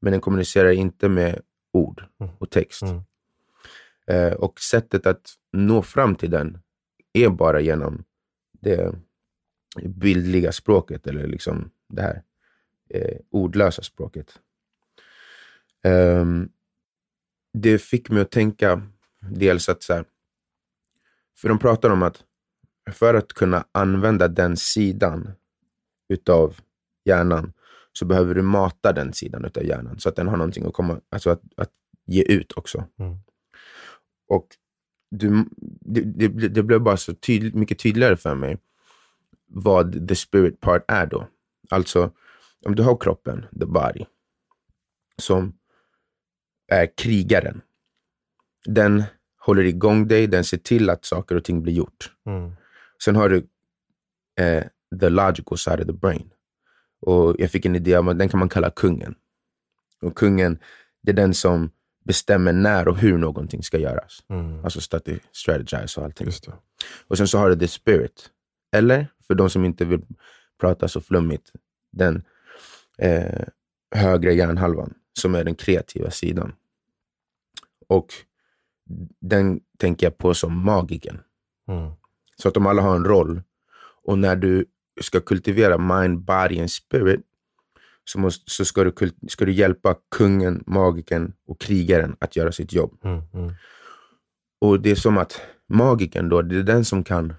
Men 0.00 0.12
den 0.12 0.20
kommunicerar 0.20 0.70
inte 0.70 1.08
med 1.08 1.40
ord 1.72 2.04
och 2.38 2.50
text. 2.50 2.82
Mm. 2.82 3.02
Eh, 4.06 4.32
och 4.32 4.60
sättet 4.60 5.06
att 5.06 5.34
nå 5.52 5.82
fram 5.82 6.14
till 6.14 6.30
den 6.30 6.58
är 7.12 7.28
bara 7.28 7.60
genom 7.60 8.04
det 8.60 8.94
bildliga 9.76 10.52
språket, 10.52 11.06
eller 11.06 11.26
liksom 11.26 11.70
det 11.88 12.02
här 12.02 12.22
eh, 12.90 13.18
ordlösa 13.30 13.82
språket. 13.82 14.38
Ehm, 15.84 16.48
det 17.52 17.78
fick 17.78 18.10
mig 18.10 18.22
att 18.22 18.30
tänka 18.30 18.82
dels 19.20 19.68
att, 19.68 19.82
så 19.82 19.94
här, 19.94 20.04
för 21.38 21.48
de 21.48 21.58
pratar 21.58 21.90
om 21.90 22.02
att 22.02 22.24
för 22.92 23.14
att 23.14 23.32
kunna 23.32 23.64
använda 23.72 24.28
den 24.28 24.56
sidan 24.56 25.32
utav 26.08 26.56
hjärnan 27.04 27.52
så 27.92 28.04
behöver 28.04 28.34
du 28.34 28.42
mata 28.42 28.92
den 28.92 29.12
sidan 29.12 29.44
utav 29.44 29.64
hjärnan 29.64 29.98
så 29.98 30.08
att 30.08 30.16
den 30.16 30.28
har 30.28 30.36
någonting 30.36 30.66
att, 30.66 30.72
komma, 30.72 31.00
alltså 31.10 31.30
att, 31.30 31.42
att 31.56 31.70
ge 32.06 32.22
ut 32.22 32.52
också. 32.52 32.84
Mm. 32.98 33.16
Och 34.28 34.46
du, 35.10 35.44
det, 35.80 36.00
det, 36.00 36.48
det 36.48 36.62
blev 36.62 36.80
bara 36.80 36.96
så 36.96 37.14
tydlig, 37.14 37.54
mycket 37.54 37.78
tydligare 37.78 38.16
för 38.16 38.34
mig 38.34 38.58
vad 39.50 40.08
the 40.08 40.14
spirit 40.14 40.60
part 40.60 40.84
är 40.88 41.06
då. 41.06 41.28
Alltså, 41.70 42.10
om 42.64 42.74
du 42.74 42.82
har 42.82 42.96
kroppen, 42.96 43.46
the 43.60 43.66
body, 43.66 44.04
som 45.18 45.58
är 46.68 46.96
krigaren. 46.96 47.60
Den 48.66 49.02
håller 49.38 49.64
igång 49.64 50.08
dig, 50.08 50.26
den 50.26 50.44
ser 50.44 50.58
till 50.58 50.90
att 50.90 51.04
saker 51.04 51.36
och 51.36 51.44
ting 51.44 51.62
blir 51.62 51.72
gjort. 51.72 52.12
Mm. 52.26 52.52
Sen 53.04 53.16
har 53.16 53.28
du 53.28 53.46
eh, 54.40 54.64
the 55.00 55.08
logical 55.08 55.58
side 55.58 55.80
of 55.80 55.86
the 55.86 55.92
brain. 55.92 56.30
Och 57.00 57.36
jag 57.38 57.50
fick 57.50 57.64
en 57.64 57.76
idé 57.76 57.98
om 57.98 58.08
att 58.08 58.18
den 58.18 58.28
kan 58.28 58.40
man 58.40 58.48
kalla 58.48 58.70
kungen. 58.70 59.14
Och 60.02 60.16
kungen, 60.16 60.58
det 61.02 61.10
är 61.10 61.16
den 61.16 61.34
som 61.34 61.70
bestämmer 62.04 62.52
när 62.52 62.88
och 62.88 62.96
hur 62.96 63.18
någonting 63.18 63.62
ska 63.62 63.78
göras. 63.78 64.22
Mm. 64.28 64.64
Alltså 64.64 64.80
strate- 64.80 65.20
strategize 65.32 66.00
och 66.00 66.06
allting. 66.06 66.26
Och 67.06 67.18
sen 67.18 67.28
så 67.28 67.38
har 67.38 67.50
du 67.50 67.56
the 67.56 67.68
spirit. 67.68 68.30
Eller, 68.72 69.06
för 69.30 69.34
de 69.34 69.50
som 69.50 69.64
inte 69.64 69.84
vill 69.84 70.00
prata 70.60 70.88
så 70.88 71.00
flummigt, 71.00 71.52
den 71.92 72.22
eh, 72.98 73.44
högre 73.94 74.34
hjärnhalvan, 74.34 74.94
som 75.18 75.34
är 75.34 75.44
den 75.44 75.54
kreativa 75.54 76.10
sidan. 76.10 76.52
Och 77.88 78.06
den 79.20 79.60
tänker 79.78 80.06
jag 80.06 80.18
på 80.18 80.34
som 80.34 80.64
magiken. 80.64 81.20
Mm. 81.68 81.92
Så 82.36 82.48
att 82.48 82.54
de 82.54 82.66
alla 82.66 82.82
har 82.82 82.96
en 82.96 83.04
roll. 83.04 83.42
Och 84.04 84.18
när 84.18 84.36
du 84.36 84.64
ska 85.00 85.20
kultivera 85.20 85.78
mind, 85.78 86.20
body 86.20 86.60
and 86.60 86.70
spirit 86.70 87.20
så, 88.04 88.18
måste, 88.18 88.50
så 88.50 88.64
ska, 88.64 88.84
du, 88.84 88.92
ska 89.28 89.44
du 89.44 89.52
hjälpa 89.52 89.96
kungen, 90.16 90.64
magiken 90.66 91.32
och 91.46 91.60
krigaren 91.60 92.16
att 92.20 92.36
göra 92.36 92.52
sitt 92.52 92.72
jobb. 92.72 92.98
Mm. 93.04 93.22
Mm. 93.34 93.54
Och 94.60 94.80
det 94.80 94.90
är 94.90 94.94
som 94.94 95.18
att 95.18 95.40
magiken 95.68 96.28
då, 96.28 96.42
det 96.42 96.58
är 96.58 96.62
den 96.62 96.84
som 96.84 97.04
kan 97.04 97.34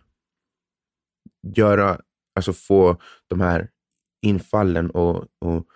göra, 1.41 2.01
alltså 2.35 2.53
få 2.53 2.97
de 3.27 3.41
här 3.41 3.69
infallen 4.21 4.89
och, 4.89 5.25
och 5.39 5.67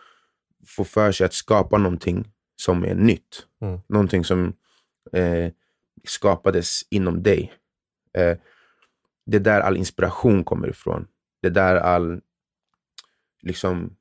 få 0.68 0.84
för 0.84 1.12
sig 1.12 1.26
att 1.26 1.34
skapa 1.34 1.78
någonting 1.78 2.32
som 2.62 2.84
är 2.84 2.96
nytt. 2.96 3.48
Mm. 3.62 3.80
Någonting 3.88 4.24
som 4.24 4.54
eh, 5.12 5.52
skapades 6.04 6.82
inom 6.90 7.24
dig. 7.24 7.54
Eh, 8.18 8.38
det 9.26 9.38
är 9.38 9.42
där 9.42 9.62
all 9.62 9.78
inspiration 9.78 10.44
kommer 10.44 10.70
ifrån. 10.70 11.08
Det 11.42 11.48
är 11.48 11.52
där 11.52 11.76
all 11.76 12.22
liksom, 13.42 13.96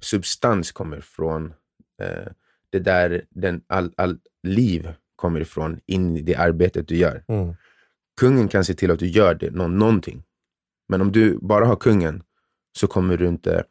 substans 0.00 0.72
kommer 0.72 0.96
ifrån. 0.96 1.54
Eh, 2.02 2.32
det 2.70 2.78
är 2.78 2.82
där 2.82 3.24
den, 3.30 3.62
all, 3.66 3.92
all 3.96 4.18
liv 4.42 4.92
kommer 5.16 5.40
ifrån 5.40 5.80
in 5.86 6.16
i 6.16 6.22
det 6.22 6.34
arbetet 6.34 6.88
du 6.88 6.96
gör. 6.96 7.24
Mm. 7.28 7.54
Kungen 8.20 8.48
kan 8.48 8.64
se 8.64 8.74
till 8.74 8.90
att 8.90 8.98
du 8.98 9.06
gör 9.06 9.34
det, 9.34 9.50
nå, 9.50 9.68
någonting. 9.68 10.22
Men 10.88 11.00
om 11.00 11.12
du 11.12 11.38
bara 11.42 11.66
har 11.66 11.76
kungen 11.76 12.22
så 12.78 12.86
kommer 12.86 13.16
du 13.16 13.28
inte 13.28 13.64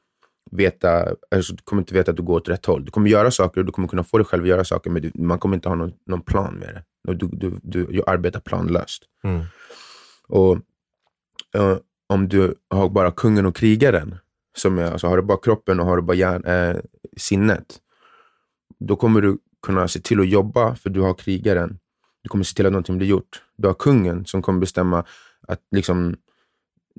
veta, 0.51 1.15
alltså, 1.31 1.53
du 1.53 1.63
kommer 1.63 1.81
inte 1.81 1.93
veta 1.93 2.11
att 2.11 2.17
du 2.17 2.23
går 2.23 2.35
åt 2.35 2.49
rätt 2.49 2.65
håll. 2.65 2.85
Du 2.85 2.91
kommer 2.91 3.09
göra 3.09 3.31
saker 3.31 3.61
och 3.61 3.65
du 3.65 3.71
kommer 3.71 3.87
kunna 3.87 4.03
få 4.03 4.17
dig 4.17 4.25
själv 4.25 4.43
att 4.43 4.49
göra 4.49 4.63
saker, 4.63 4.89
men 4.89 5.01
du, 5.01 5.11
man 5.15 5.39
kommer 5.39 5.55
inte 5.55 5.69
ha 5.69 5.75
någon, 5.75 5.93
någon 6.05 6.21
plan 6.21 6.53
med 6.53 6.73
det. 6.73 7.13
Du, 7.13 7.27
du, 7.27 7.59
du, 7.63 7.85
du 7.85 8.03
arbetar 8.07 8.39
planlöst. 8.39 9.03
Mm. 9.23 9.45
Och 10.27 10.57
eh, 11.55 11.77
om 12.07 12.29
du 12.29 12.55
har 12.69 12.89
bara 12.89 13.11
kungen 13.11 13.45
och 13.45 13.55
krigaren, 13.55 14.15
som 14.57 14.77
är, 14.77 14.91
alltså 14.91 15.07
har 15.07 15.17
du 15.17 15.23
bara 15.23 15.37
kroppen 15.37 15.79
och 15.79 15.85
har 15.85 15.95
du 15.95 16.01
bara 16.01 16.17
hjärn, 16.17 16.45
eh, 16.45 16.81
sinnet, 17.17 17.77
då 18.79 18.95
kommer 18.95 19.21
du 19.21 19.37
kunna 19.61 19.87
se 19.87 19.99
till 19.99 20.19
att 20.19 20.29
jobba 20.29 20.75
för 20.75 20.89
du 20.89 21.01
har 21.01 21.13
krigaren. 21.13 21.79
Du 22.23 22.29
kommer 22.29 22.43
se 22.43 22.55
till 22.55 22.65
att 22.65 22.71
någonting 22.71 22.97
blir 22.97 23.07
gjort. 23.07 23.43
Du 23.57 23.67
har 23.67 23.73
kungen 23.73 24.25
som 24.25 24.41
kommer 24.41 24.59
bestämma 24.59 25.03
att 25.47 25.61
liksom, 25.71 26.15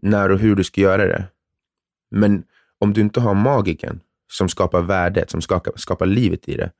när 0.03 0.31
och 0.31 0.39
hur 0.39 0.57
du 0.57 0.65
ska 0.65 0.81
göra 0.81 1.07
det. 1.07 1.25
Men 2.11 2.43
om 2.79 2.93
du 2.93 3.01
inte 3.01 3.21
har 3.21 3.35
magiken 3.35 4.01
som 4.33 4.49
skapar 4.49 4.83
värdet, 4.83 5.31
som 5.31 5.43
skapar, 5.43 5.73
skapar 5.77 6.07
livet 6.07 6.49
i 6.49 6.57
det, 6.57 6.71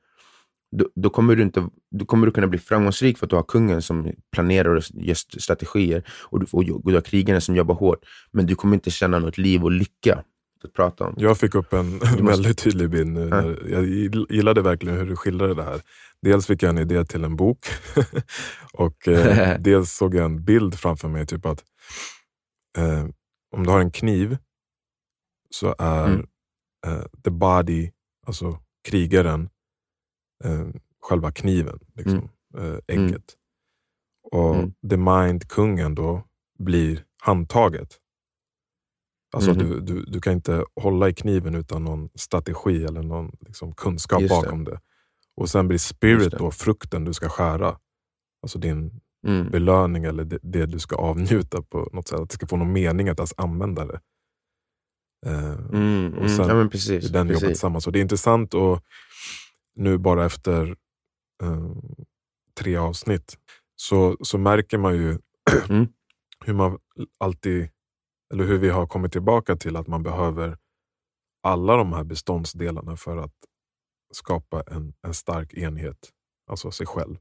då, 0.77 0.89
då, 0.95 1.09
kommer 1.09 1.35
du 1.35 1.41
inte, 1.43 1.67
då 1.91 2.05
kommer 2.05 2.25
du 2.25 2.31
kunna 2.31 2.47
bli 2.47 2.59
framgångsrik 2.59 3.17
för 3.17 3.25
att 3.25 3.29
du 3.29 3.35
har 3.35 3.43
kungen 3.43 3.81
som 3.81 4.11
planerar 4.31 4.75
och 4.75 4.83
st- 5.07 5.39
strategier 5.39 6.03
och 6.09 6.39
du, 6.39 6.45
och 6.51 6.63
du 6.85 6.93
har 6.93 7.01
krigaren 7.01 7.41
som 7.41 7.55
jobbar 7.55 7.75
hårt. 7.75 7.99
Men 8.31 8.45
du 8.45 8.55
kommer 8.55 8.73
inte 8.73 8.91
känna 8.91 9.19
något 9.19 9.37
liv 9.37 9.63
och 9.63 9.71
lycka 9.71 10.23
att 10.63 10.73
prata 10.73 11.03
om. 11.05 11.13
Jag 11.17 11.37
fick 11.37 11.55
upp 11.55 11.73
en 11.73 11.89
måste- 11.97 12.23
väldigt 12.23 12.57
tydlig 12.57 12.89
bild 12.89 13.07
nu. 13.07 13.29
Ja. 13.31 13.69
Jag 13.69 13.85
gillade 14.29 14.61
verkligen 14.61 14.97
hur 14.97 15.05
du 15.05 15.15
skildrade 15.15 15.53
det 15.53 15.63
här. 15.63 15.81
Dels 16.21 16.47
fick 16.47 16.63
jag 16.63 16.69
en 16.69 16.77
idé 16.77 17.05
till 17.05 17.23
en 17.23 17.35
bok 17.35 17.59
och 18.73 19.07
eh, 19.07 19.55
dels 19.59 19.91
såg 19.93 20.15
jag 20.15 20.25
en 20.25 20.43
bild 20.43 20.75
framför 20.79 21.07
mig. 21.07 21.25
Typ 21.25 21.45
att 21.45 21.63
eh, 22.77 23.05
om 23.55 23.63
du 23.63 23.69
har 23.69 23.79
en 23.79 23.91
kniv 23.91 24.37
så 25.49 25.75
är 25.79 26.07
Mm. 26.07 26.27
eh, 26.87 27.03
the 27.23 27.29
body, 27.31 27.91
alltså 28.27 28.59
krigaren, 28.89 29.49
eh, 30.43 30.67
själva 31.01 31.31
kniven, 31.31 31.79
liksom, 31.95 32.29
eh, 32.57 32.77
ägget. 32.87 33.35
Och 34.31 34.55
Mm. 34.55 34.73
the 34.89 34.97
mind, 34.97 35.47
kungen 35.47 35.95
då, 35.95 36.23
blir 36.59 37.05
handtaget. 37.21 37.99
Alltså 39.35 39.49
Mhm. 39.51 39.59
du, 39.59 39.79
du, 39.79 40.03
du 40.03 40.21
kan 40.21 40.33
inte 40.33 40.65
hålla 40.75 41.09
i 41.09 41.13
kniven 41.13 41.55
utan 41.55 41.83
någon 41.83 42.09
strategi 42.15 42.83
eller 42.85 43.03
någon 43.03 43.31
liksom, 43.39 43.75
kunskap 43.75 44.21
Just 44.21 44.35
det. 44.35 44.41
bakom 44.47 44.63
det. 44.63 44.79
Och 45.35 45.49
sen 45.49 45.67
blir 45.67 45.77
spirit 45.77 46.31
det. 46.31 46.37
då 46.37 46.51
frukten 46.51 47.05
du 47.05 47.13
ska 47.13 47.29
skära. 47.29 47.79
Alltså 48.41 48.59
din 48.59 49.01
Mm. 49.27 49.49
belöning 49.51 50.03
eller 50.03 50.23
det, 50.23 50.39
det 50.41 50.65
du 50.65 50.79
ska 50.79 50.95
avnjuta 50.95 51.61
på 51.61 51.89
något 51.93 52.07
sätt. 52.07 52.19
Att 52.19 52.29
det 52.29 52.33
ska 52.35 52.47
få 52.47 52.57
någon 52.57 52.73
mening 52.73 53.09
att 53.09 53.19
ens 53.19 53.33
använda 53.37 53.85
det. 53.85 53.99
Eh, 55.25 55.53
Mm, 55.53 56.13
och 56.13 56.17
mm. 56.25 56.29
sen 56.29 56.57
ja, 56.59 56.69
precis. 56.71 57.09
den 57.09 57.27
vi 57.27 57.33
jobbar 57.33 57.39
precis. 57.41 57.47
tillsammans. 57.47 57.87
Och 57.87 57.93
det 57.93 57.99
är 57.99 58.01
intressant 58.01 58.53
och 58.53 58.83
nu 59.75 59.97
bara 59.97 60.25
efter 60.25 60.75
eh, 61.43 61.71
tre 62.59 62.75
avsnitt 62.77 63.37
så, 63.75 64.17
så 64.21 64.37
märker 64.37 64.77
man 64.77 64.95
ju 64.95 65.17
Mm. 65.69 65.87
hur 66.45 66.53
man 66.53 66.79
alltid, 67.17 67.69
eller 68.33 68.43
hur 68.43 68.57
vi 68.57 68.69
har 68.69 68.87
kommit 68.87 69.11
tillbaka 69.11 69.55
till 69.55 69.75
att 69.75 69.87
man 69.87 70.03
behöver 70.03 70.57
alla 71.43 71.75
de 71.77 71.93
här 71.93 72.03
beståndsdelarna 72.03 72.97
för 72.97 73.17
att 73.17 73.33
skapa 74.13 74.63
en, 74.67 74.93
en 75.07 75.13
stark 75.13 75.53
enhet, 75.53 76.09
alltså 76.51 76.71
sig 76.71 76.87
själv. 76.87 77.17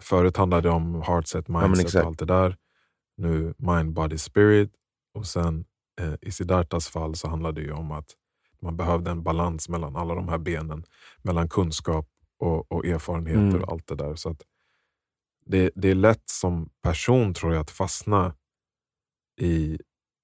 Förut 0.00 0.36
handlade 0.36 0.68
det 0.68 0.72
om 0.74 1.02
heart 1.02 1.26
set, 1.26 1.48
men 1.48 1.60
mindset 1.70 1.94
och 2.02 2.06
allt 2.08 2.18
det 2.18 2.24
där. 2.24 2.56
Nu 3.16 3.54
mind, 3.58 3.92
body, 3.92 4.18
spirit. 4.18 4.72
Och 5.14 5.26
sen 5.26 5.64
eh, 6.00 6.14
i 6.20 6.30
Siddhartas 6.32 6.88
fall 6.88 7.14
så 7.14 7.28
handlade 7.28 7.60
det 7.64 7.72
om 7.72 7.90
att 7.92 8.06
man 8.62 8.76
behövde 8.76 9.10
en 9.10 9.22
balans 9.22 9.68
mellan 9.68 9.96
alla 9.96 10.14
de 10.14 10.28
här 10.28 10.38
benen. 10.38 10.84
Mellan 11.22 11.48
kunskap 11.48 12.08
och, 12.38 12.72
och 12.72 12.86
erfarenheter 12.86 13.40
Mm. 13.40 13.62
och 13.62 13.72
allt 13.72 13.86
det 13.86 13.94
där. 13.94 14.14
Så 14.14 14.36
det, 15.46 15.70
det 15.74 15.88
är 15.90 15.94
lätt 15.94 16.22
som 16.30 16.70
person 16.82 17.34
tror 17.34 17.52
jag 17.52 17.60
att 17.60 17.70
fastna 17.70 18.34
i 19.40 19.78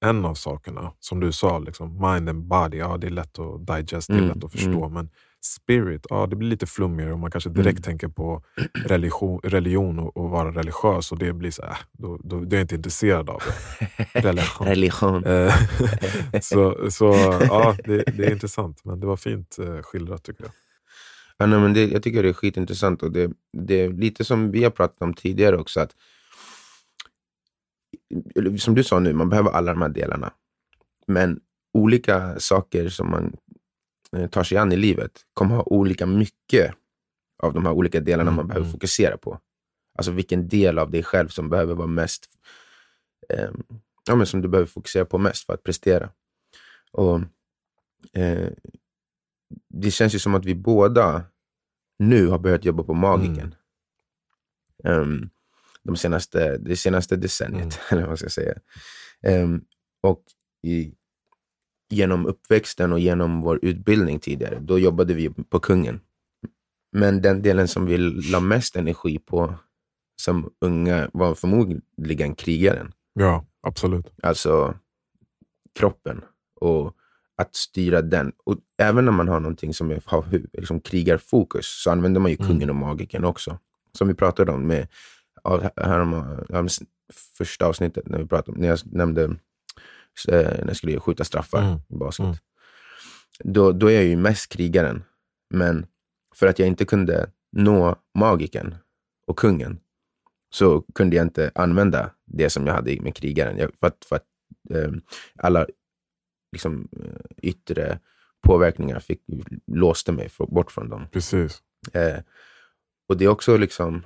en 0.05 0.25
av 0.25 0.35
sakerna, 0.35 0.93
som 1.01 1.21
du 1.21 1.33
sa, 1.33 1.59
liksom, 1.59 1.93
mind 1.93 2.29
and 2.29 2.45
body, 2.45 2.77
ja 2.77 2.97
det 2.97 3.07
är 3.07 3.11
lätt 3.11 3.39
att 3.39 3.67
digest, 3.67 4.09
det 4.09 4.15
är 4.15 4.19
Mm, 4.19 4.29
lätt 4.35 4.45
att 4.45 4.53
förstå. 4.53 4.89
Men 4.89 5.11
spirit, 5.47 6.07
ja 6.11 6.27
det 6.27 6.37
blir 6.37 6.49
lite 6.49 6.67
flummigare 6.67 7.13
och 7.13 7.19
man 7.19 7.31
kanske 7.31 7.51
direkt 7.51 7.79
Mm. 7.79 7.83
tänker 7.83 8.09
på 8.09 8.43
religion, 8.75 9.41
religion 9.45 9.99
och, 9.99 10.17
och 10.17 10.31
vara 10.31 10.51
religiös 10.53 11.13
och 11.13 11.19
det 11.19 11.33
blir 11.33 11.51
så 11.51 11.63
här, 11.63 11.71
äh, 11.71 11.77
då, 11.93 12.19
då, 12.25 12.41
då 12.41 12.47
är 12.47 12.55
jag 12.55 12.61
inte 12.61 12.75
intresserad 12.75 13.31
av 13.31 13.43
det. 14.13 14.21
Religion. 14.21 14.67
Religion. 14.69 15.25
Eh, 15.25 15.55
så 16.43 16.91
så 16.91 17.05
ja, 17.41 17.77
det, 17.85 18.05
det 18.17 18.25
är 18.27 18.33
intressant, 18.33 18.85
men 18.85 19.01
det 19.01 19.07
var 19.07 19.17
fint 19.17 19.59
eh, 19.59 19.83
skildrat 19.83 20.25
tycker 20.25 20.45
jag. 20.45 20.53
Ja, 21.39 21.47
nej, 21.47 21.61
men 21.61 21.75
det, 21.75 21.87
jag 21.87 22.03
tycker 22.03 22.23
det 22.23 22.29
är 22.29 22.33
skitintressant 22.33 23.03
och 23.03 23.13
det, 23.13 23.33
det 23.53 23.81
är 23.81 23.89
lite 23.93 24.25
som 24.25 24.51
vi 24.51 24.65
har 24.65 24.71
pratat 24.71 25.03
om 25.03 25.15
tidigare 25.15 25.57
också. 25.59 25.81
att 25.81 25.91
Som 28.59 28.75
du 28.75 28.85
sa 28.85 28.99
nu, 29.01 29.13
man 29.13 29.29
behöver 29.29 29.51
alla 29.51 29.73
de 29.73 29.83
här 29.83 29.89
delarna. 29.89 30.33
Men 31.07 31.41
olika 31.75 32.41
saker 32.41 32.89
som 32.89 33.11
man 33.11 33.37
tar 34.31 34.45
sig 34.45 34.59
an 34.59 34.73
i 34.73 34.77
livet 34.77 35.21
kommer 35.35 35.55
ha 35.55 35.63
olika 35.63 36.07
mycket 36.07 36.75
av 37.43 37.53
de 37.53 37.67
här 37.67 37.73
olika 37.73 38.01
delarna 38.01 38.31
Mm, 38.31 38.37
man 38.37 38.47
behöver 38.47 38.67
mm. 38.67 38.73
fokusera 38.73 39.17
på. 39.17 39.41
Alltså 39.99 40.13
vilken 40.13 40.49
del 40.49 40.79
av 40.79 40.91
dig 40.91 41.03
själv 41.03 41.29
som 41.29 41.51
behöver 41.51 41.75
vara 41.75 41.87
mest, 41.87 42.27
eh, 43.29 43.51
ja, 44.07 44.15
men 44.15 44.27
som 44.27 44.43
du 44.43 44.49
behöver 44.49 44.67
fokusera 44.67 45.05
på 45.05 45.19
mest 45.19 45.47
för 45.47 45.55
att 45.55 45.63
prestera. 45.63 46.11
Och 46.93 47.21
eh, 48.13 48.49
Det 49.69 49.91
känns 49.91 50.15
ju 50.15 50.19
som 50.19 50.35
att 50.35 50.45
vi 50.45 50.55
båda 50.55 51.25
nu 51.99 52.27
har 52.27 52.39
börjat 52.39 52.65
jobba 52.65 52.83
på 52.83 52.95
magiken. 52.95 53.55
Ehm, 54.85 55.31
de 55.83 55.97
senaste, 55.97 56.59
det 56.59 56.77
senaste 56.77 57.17
decenniet, 57.17 57.81
eller 57.91 58.01
vad 58.01 58.11
man 58.11 58.17
ska 58.17 58.29
säga. 58.29 58.55
Ehm, 59.23 59.65
och 60.01 60.25
i, 60.63 60.95
genom 61.91 62.27
uppväxten 62.27 62.93
och 62.93 63.01
genom 63.01 63.41
vår 63.43 63.59
utbildning 63.63 64.19
tidigare, 64.19 64.59
då 64.61 64.79
jobbade 64.79 65.15
vi 65.15 65.31
på 65.31 65.61
kungen. 65.61 66.01
Men 66.93 67.23
den 67.23 67.43
delen 67.43 67.69
som 67.69 67.87
vi 67.87 67.99
la 68.31 68.41
mest 68.41 68.77
energi 68.77 69.19
på 69.19 69.55
som 70.23 70.51
unga 70.61 71.11
var 71.13 71.35
förmodligen 71.35 72.35
krigaren. 72.35 72.93
Ja, 73.13 73.45
absolut. 73.63 74.07
Alltså 74.23 74.75
kroppen 75.79 76.21
och 76.61 76.97
att 77.37 77.55
styra 77.55 78.03
den. 78.03 78.33
Och 78.45 78.57
även 78.79 79.05
när 79.05 79.13
man 79.13 79.29
har 79.29 79.41
någonting 79.41 79.75
som 79.75 79.91
är, 79.91 80.03
har 80.07 80.25
liksom 80.53 80.81
krigarfokus 80.81 81.67
så 81.83 81.91
använder 81.91 82.21
man 82.21 82.31
ju 82.31 82.37
Mm. 82.41 82.49
kungen 82.49 82.71
och 82.71 82.77
magiken 82.77 83.25
också. 83.25 83.59
Som 83.93 84.09
vi 84.09 84.15
pratade 84.15 84.53
om 84.53 84.67
med 84.67 84.89
ja, 85.45 85.71
här 85.77 86.01
om, 86.01 86.39
om 86.49 86.67
s- 86.67 86.83
första 87.39 87.67
avsnittet 87.67 88.09
när 88.09 88.19
vi 88.19 88.27
pratade 88.27 88.53
om, 88.57 88.61
när 88.61 88.69
jag 88.69 88.79
nämnde 88.85 89.37
när 90.29 90.67
jag 90.67 90.77
skulle 90.77 91.01
skjuta 91.01 91.25
straffar 91.25 91.63
Mm. 91.63 91.79
i 91.89 91.97
basket. 91.97 92.25
Mm. 92.25 92.37
Då, 93.45 93.73
då 93.73 93.91
är 93.91 93.95
jag 93.95 94.05
ju 94.05 94.17
mest 94.17 94.53
krigaren. 94.53 95.05
Men 95.51 95.87
för 96.35 96.47
att 96.47 96.59
jag 96.59 96.69
inte 96.69 96.85
kunde 96.85 97.31
nå 97.53 97.97
magiken 98.15 98.75
och 99.27 99.39
kungen 99.39 99.79
så 100.51 100.85
kunde 100.95 101.17
jag 101.17 101.25
inte 101.25 101.51
använda 101.55 102.11
det 102.25 102.51
som 102.51 102.67
jag 102.67 102.75
hade 102.75 103.01
med 103.01 103.15
krigaren. 103.17 103.59
Jag, 103.59 103.71
för 103.81 103.87
att, 103.87 104.05
för 104.05 104.17
att 104.17 104.27
eh, 104.71 104.93
alla 105.39 105.67
liksom, 106.53 106.89
eh, 107.05 107.21
yttre 107.43 107.99
påverkningar 108.43 109.01
fick, 109.01 109.21
låste 109.67 110.13
mig 110.13 110.29
för, 110.29 110.47
bort 110.47 110.73
från 110.73 110.89
dem. 110.89 111.07
Precis. 111.13 111.63
Eh, 111.93 112.21
och 113.09 113.17
det 113.17 113.25
är 113.25 113.29
också 113.29 113.57
liksom, 113.57 114.03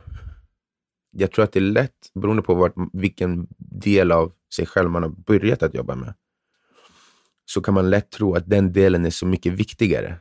jag 1.20 1.32
tror 1.32 1.44
att 1.44 1.52
det 1.52 1.58
är 1.58 1.60
lätt, 1.60 2.10
beroende 2.14 2.42
på 2.42 2.54
vart, 2.54 2.74
vilken 2.92 3.46
del 3.58 4.12
av 4.12 4.32
sig 4.54 4.66
själv 4.66 4.90
man 4.90 5.02
har 5.02 5.10
börjat 5.10 5.62
att 5.62 5.74
jobba 5.74 5.94
med, 5.94 6.14
så 7.44 7.60
kan 7.60 7.74
man 7.74 7.90
lätt 7.90 8.10
tro 8.10 8.34
att 8.34 8.50
den 8.50 8.72
delen 8.72 9.06
är 9.06 9.10
så 9.10 9.26
mycket 9.26 9.52
viktigare. 9.52 10.16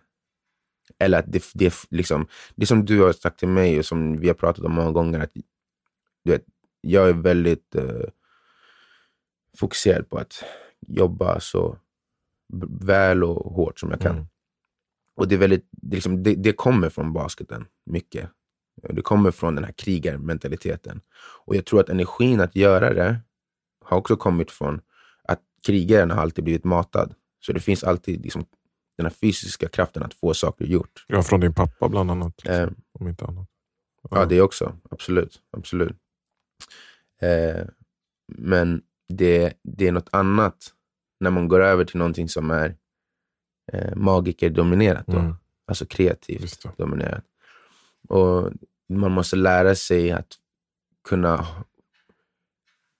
Eller 1.00 1.20
att 1.20 1.32
det, 1.32 1.44
det, 1.54 1.74
liksom, 1.90 2.28
det 2.56 2.66
som 2.66 2.86
du 2.86 3.02
har 3.02 3.14
sagt 3.14 3.40
till 3.40 3.48
mig 3.48 3.80
och 3.80 3.86
som 3.86 4.20
vi 4.20 4.28
har 4.28 4.36
pratat 4.36 4.66
om 4.66 4.72
många 4.72 4.92
gånger, 4.92 5.20
att 5.20 5.32
du 6.24 6.32
vet, 6.32 6.46
jag 6.82 7.10
är 7.10 7.14
väldigt 7.14 7.76
eh, 7.76 8.10
fokuserad 9.58 10.10
på 10.10 10.18
att 10.18 10.44
jobba 10.88 11.40
så 11.40 11.78
väl 12.82 13.24
och 13.24 13.54
hårt 13.54 13.80
som 13.80 13.92
jag 13.92 14.02
kan. 14.02 14.16
Mm. 14.16 14.28
Och 15.16 15.28
det, 15.28 15.36
är 15.36 15.40
väldigt, 15.40 15.68
det, 15.72 15.96
liksom, 15.96 16.24
det, 16.24 16.36
det 16.36 16.54
kommer 16.54 16.90
från 16.90 17.14
basketen, 17.14 17.66
mycket. 17.86 18.30
Det 18.82 19.02
kommer 19.02 19.32
från 19.32 19.56
den 19.56 19.64
här 19.64 19.72
krigarmentaliteten. 19.72 21.02
Och 21.46 21.56
jag 21.56 21.66
tror 21.66 21.80
att 21.80 21.90
energin 21.90 22.42
att 22.42 22.56
göra 22.56 22.94
det 22.94 23.20
har 23.86 23.98
också 23.98 24.16
kommit 24.16 24.52
från 24.52 24.82
att 25.24 25.42
krigaren 25.66 26.12
har 26.12 26.22
alltid 26.22 26.44
blivit 26.44 26.64
matad. 26.64 27.14
Så 27.40 27.54
det 27.54 27.60
finns 27.60 27.84
alltid 27.84 28.24
liksom, 28.24 28.46
den 28.98 29.06
här 29.06 29.14
fysiska 29.14 29.68
kraften 29.70 30.04
att 30.04 30.14
få 30.14 30.34
saker 30.34 30.66
gjort. 30.66 31.06
Ja, 31.08 31.24
från 31.24 31.40
din 31.40 31.54
pappa 31.54 31.90
bland 31.90 32.12
annat. 32.12 32.46
Eh, 32.46 32.70
Om 33.00 33.08
inte 33.08 33.26
annat. 33.26 33.48
Ja, 34.10 34.26
det 34.26 34.42
också. 34.42 34.76
Absolut. 34.90 35.42
absolut. 35.52 35.98
Eh, 37.22 37.66
men 38.28 38.82
det, 39.10 39.54
det 39.64 39.88
är 39.88 39.92
något 39.92 40.10
annat 40.12 40.74
när 41.20 41.30
man 41.30 41.48
går 41.48 41.60
över 41.64 41.86
till 41.86 41.98
någonting 41.98 42.30
som 42.30 42.52
är 42.52 42.76
eh, 43.74 43.96
magikerdominerat. 43.96 45.08
Då. 45.08 45.18
Mm. 45.18 45.36
Alltså 45.68 45.86
kreativt 45.86 46.78
dominerat. 46.78 47.24
Och 48.08 48.52
man 48.90 49.12
måste 49.12 49.36
lära 49.36 49.76
sig 49.76 50.12
att 50.12 50.28
kunna 51.08 51.48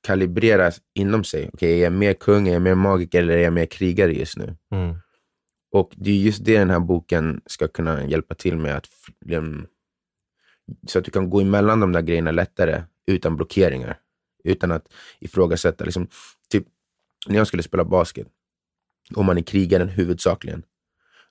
kalibrera 0.08 0.72
inom 0.94 1.24
sig. 1.24 1.50
Okej, 1.54 1.80
är 1.80 1.84
jag 1.84 1.94
mer 1.94 2.14
kung, 2.14 2.48
är 2.48 2.54
jag 2.54 2.62
mer 2.62 2.76
magiker 2.76 3.24
eller 3.24 3.38
är 3.38 3.44
jag 3.44 3.54
mer 3.54 3.66
krigare 3.66 4.14
just 4.14 4.38
nu? 4.38 4.56
Mm. 4.72 4.96
Och 5.72 5.94
det 5.96 6.12
är 6.12 6.16
just 6.16 6.46
det 6.46 6.58
den 6.58 6.70
här 6.70 6.80
boken 6.80 7.42
ska 7.46 7.68
kunna 7.68 8.06
hjälpa 8.06 8.36
till 8.36 8.58
med. 8.58 8.78
att 8.78 8.88
em, 9.30 9.68
Så 10.88 11.00
att 11.00 11.06
du 11.06 11.12
kan 11.12 11.30
gå 11.30 11.42
emellan 11.42 11.80
de 11.80 11.92
där 11.92 12.02
grejerna 12.02 12.32
lättare 12.32 12.84
utan 13.08 13.36
blockeringar. 13.36 14.00
Utan 14.44 14.72
att 14.72 14.94
ifrågasätta. 15.20 15.86
Liksom, 15.86 16.08
typ, 16.50 16.66
när 17.28 17.36
jag 17.36 17.48
skulle 17.48 17.64
spela 17.64 17.84
basket, 17.84 18.28
om 19.16 19.26
man 19.26 19.38
är 19.38 19.42
krigaren 19.42 19.90
huvudsakligen, 19.90 20.64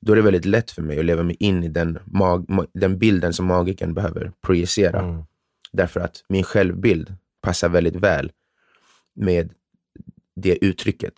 då 0.00 0.12
är 0.12 0.16
det 0.16 0.22
väldigt 0.22 0.44
lätt 0.44 0.70
för 0.70 0.82
mig 0.82 0.98
att 0.98 1.04
leva 1.04 1.22
mig 1.22 1.36
in 1.40 1.64
i 1.64 1.68
den, 1.68 1.98
mag- 2.06 2.46
ma- 2.48 2.70
den 2.74 2.98
bilden 2.98 3.32
som 3.32 3.46
magiken 3.46 3.94
behöver 3.94 4.32
projicera. 4.40 5.00
Mm. 5.00 5.22
Därför 5.72 6.00
att 6.00 6.24
min 6.28 6.42
självbild 6.42 7.14
passar 7.42 7.68
väldigt 7.68 7.96
väl 7.96 8.32
med 9.14 9.52
det 10.36 10.64
uttrycket. 10.64 11.14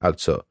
Alltså, 0.00 0.42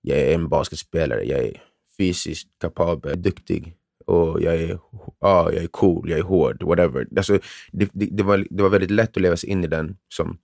jag 0.00 0.18
är 0.18 0.34
en 0.34 0.48
basketspelare, 0.48 1.22
jag 1.24 1.38
är 1.38 1.62
fysiskt 1.96 2.48
kapabel, 2.60 3.22
duktig 3.22 3.76
och 4.06 4.42
jag 4.42 4.54
är, 4.56 4.78
ja, 5.20 5.52
jag 5.52 5.62
är 5.64 5.66
cool, 5.68 6.10
jag 6.10 6.18
är 6.18 6.22
hård, 6.22 6.62
whatever. 6.62 7.06
Alltså, 7.16 7.38
det, 7.72 7.90
det, 7.92 8.06
det, 8.10 8.22
var, 8.22 8.46
det 8.50 8.62
var 8.62 8.70
väldigt 8.70 8.90
lätt 8.90 9.16
att 9.16 9.22
leva 9.22 9.36
sig 9.36 9.48
in 9.50 9.64
i 9.64 9.66
den 9.66 9.96
som 10.08 10.38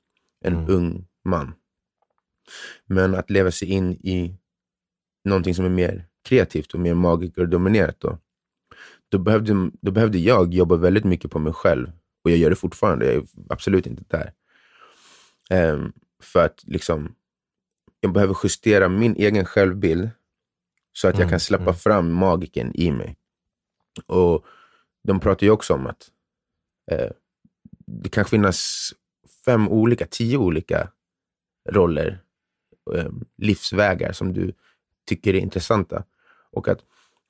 en 0.44 0.54
Mm. 0.54 0.70
ung 0.70 1.06
man. 1.24 1.54
Men 2.86 3.14
att 3.14 3.30
leva 3.30 3.50
sig 3.50 3.68
in 3.68 3.92
i 3.92 4.36
någonting 5.24 5.54
som 5.54 5.64
är 5.64 5.68
mer 5.70 6.06
kreativt 6.26 6.74
och 6.74 6.80
mer 6.80 6.94
magikerdominerat 6.94 8.00
då, 8.00 8.18
då 9.08 9.18
behövde, 9.18 9.70
då 9.80 9.90
behövde 9.90 10.18
jag 10.18 10.54
jobba 10.54 10.76
väldigt 10.76 11.04
mycket 11.04 11.30
på 11.30 11.38
mig 11.38 11.52
själv. 11.52 11.92
Och 12.24 12.30
jag 12.30 12.38
gör 12.38 12.50
det 12.50 12.56
fortfarande, 12.56 13.06
jag 13.06 13.14
är 13.14 13.24
absolut 13.48 13.86
inte 13.86 14.04
där. 14.08 14.32
Ehm, 15.50 15.92
för 16.22 16.44
att 16.44 16.64
liksom, 16.66 17.14
jag 18.00 18.12
behöver 18.12 18.36
justera 18.42 18.88
min 18.88 19.16
egen 19.16 19.44
självbild 19.44 20.10
så 20.92 21.08
att 21.08 21.14
jag 21.14 21.20
Mm, 21.20 21.30
kan 21.30 21.40
släppa 21.40 21.62
mm. 21.62 21.74
fram 21.74 22.12
magiken 22.12 22.74
i 22.74 22.90
mig. 22.90 23.16
Och 24.06 24.44
de 25.04 25.20
pratar 25.20 25.46
ju 25.46 25.50
också 25.50 25.74
om 25.74 25.86
att 25.86 26.10
eh, 26.90 27.10
det 27.86 28.08
kan 28.08 28.24
finnas 28.24 28.90
fem 29.44 29.68
olika, 29.68 30.06
tio 30.06 30.38
olika 30.38 30.92
roller, 31.68 32.22
eh, 32.94 33.10
livsvägar 33.36 34.12
som 34.12 34.32
du 34.32 34.52
tycker 35.06 35.34
är 35.34 35.38
intressanta. 35.38 36.04
Och 36.56 36.68
att 36.68 36.78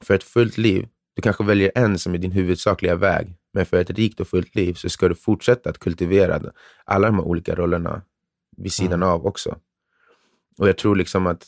för 0.04 0.14
ett 0.14 0.24
fullt 0.24 0.58
liv, 0.58 0.88
du 1.14 1.22
kanske 1.22 1.44
väljer 1.44 1.72
en 1.74 1.98
som 1.98 2.14
är 2.14 2.18
din 2.18 2.32
huvudsakliga 2.32 2.96
väg, 2.96 3.34
men 3.52 3.66
för 3.66 3.76
ett 3.76 3.90
rikt 3.90 4.20
och 4.20 4.28
fullt 4.28 4.54
liv 4.54 4.74
så 4.74 4.88
ska 4.88 5.08
du 5.08 5.14
fortsätta 5.14 5.70
att 5.70 5.78
kultivera 5.78 6.40
alla 6.84 7.06
de 7.06 7.14
här 7.14 7.24
olika 7.24 7.54
rollerna 7.54 8.02
vid 8.56 8.72
sidan 8.72 9.02
av 9.02 9.26
också. 9.26 9.58
Och 10.58 10.68
jag 10.68 10.78
tror 10.78 10.96
liksom 10.96 11.26
att 11.26 11.46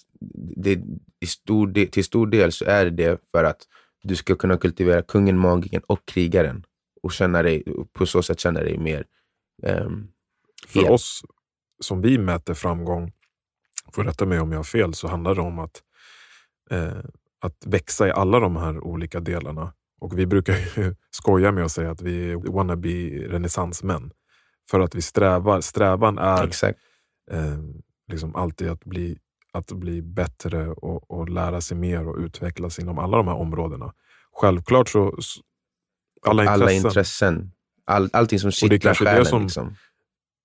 det, 0.56 0.80
i 1.20 1.26
stor 1.26 1.66
del, 1.66 1.88
till 1.88 2.04
stor 2.04 2.26
del 2.26 2.52
så 2.52 2.64
är 2.64 2.90
det 2.90 3.20
för 3.32 3.44
att 3.44 3.62
du 4.02 4.16
ska 4.16 4.34
kunna 4.34 4.56
kultivera 4.56 5.02
kungen, 5.02 5.38
magikern 5.38 5.82
och 5.86 6.06
krigaren 6.06 6.64
och 7.02 7.12
känna 7.12 7.42
dig, 7.42 7.64
på 7.92 8.06
så 8.06 8.22
sätt 8.22 8.40
känna 8.40 8.60
dig 8.60 8.78
mer 8.78 9.04
ehm, 9.62 10.08
För 10.66 10.80
hel. 10.80 10.90
oss 10.90 11.22
som 11.80 12.00
vi 12.00 12.18
mäter 12.18 12.54
framgång, 12.54 13.12
får 13.92 14.04
rätta 14.04 14.26
mig 14.26 14.40
om 14.40 14.52
jag 14.52 14.58
har 14.58 14.64
fel, 14.64 14.94
så 14.94 15.08
handlar 15.08 15.34
det 15.34 15.40
om 15.40 15.58
att, 15.58 15.82
eh, 16.70 17.04
att 17.40 17.66
växa 17.66 18.08
i 18.08 18.10
alla 18.10 18.40
de 18.40 18.56
här 18.56 18.84
olika 18.84 19.20
delarna. 19.20 19.72
Och 20.00 20.18
vi 20.18 20.26
brukar 20.26 20.54
ju 20.54 20.94
skoja 21.10 21.52
med 21.52 21.64
att 21.64 21.72
säga 21.72 21.90
att 21.90 22.02
vi 22.02 22.30
är 22.30 22.36
wannabe 22.36 22.88
renässansmän. 23.28 24.10
För 24.70 24.80
att 24.80 24.94
vi 24.94 25.02
strävar, 25.02 25.60
strävan 25.60 26.18
är 26.18 26.44
eh, 27.30 27.58
liksom 28.12 28.36
alltid 28.36 28.68
att 28.68 28.84
bli, 28.84 29.18
att 29.52 29.72
bli 29.72 30.02
bättre 30.02 30.68
och, 30.68 31.10
och 31.10 31.28
lära 31.28 31.60
sig 31.60 31.76
mer 31.76 32.08
och 32.08 32.16
utvecklas 32.18 32.78
inom 32.78 32.98
alla 32.98 33.16
de 33.16 33.28
här 33.28 33.34
områdena. 33.34 33.92
Självklart 34.32 34.88
så, 34.88 35.18
alla 36.26 36.42
intressen. 36.42 36.62
Alla 36.62 36.72
intressen. 36.72 37.52
All, 37.84 38.10
allting 38.12 38.38
som 38.38 38.50
kittlar 38.50 38.94
själen. 38.94 39.26
Som, 39.26 39.42
liksom. 39.42 39.74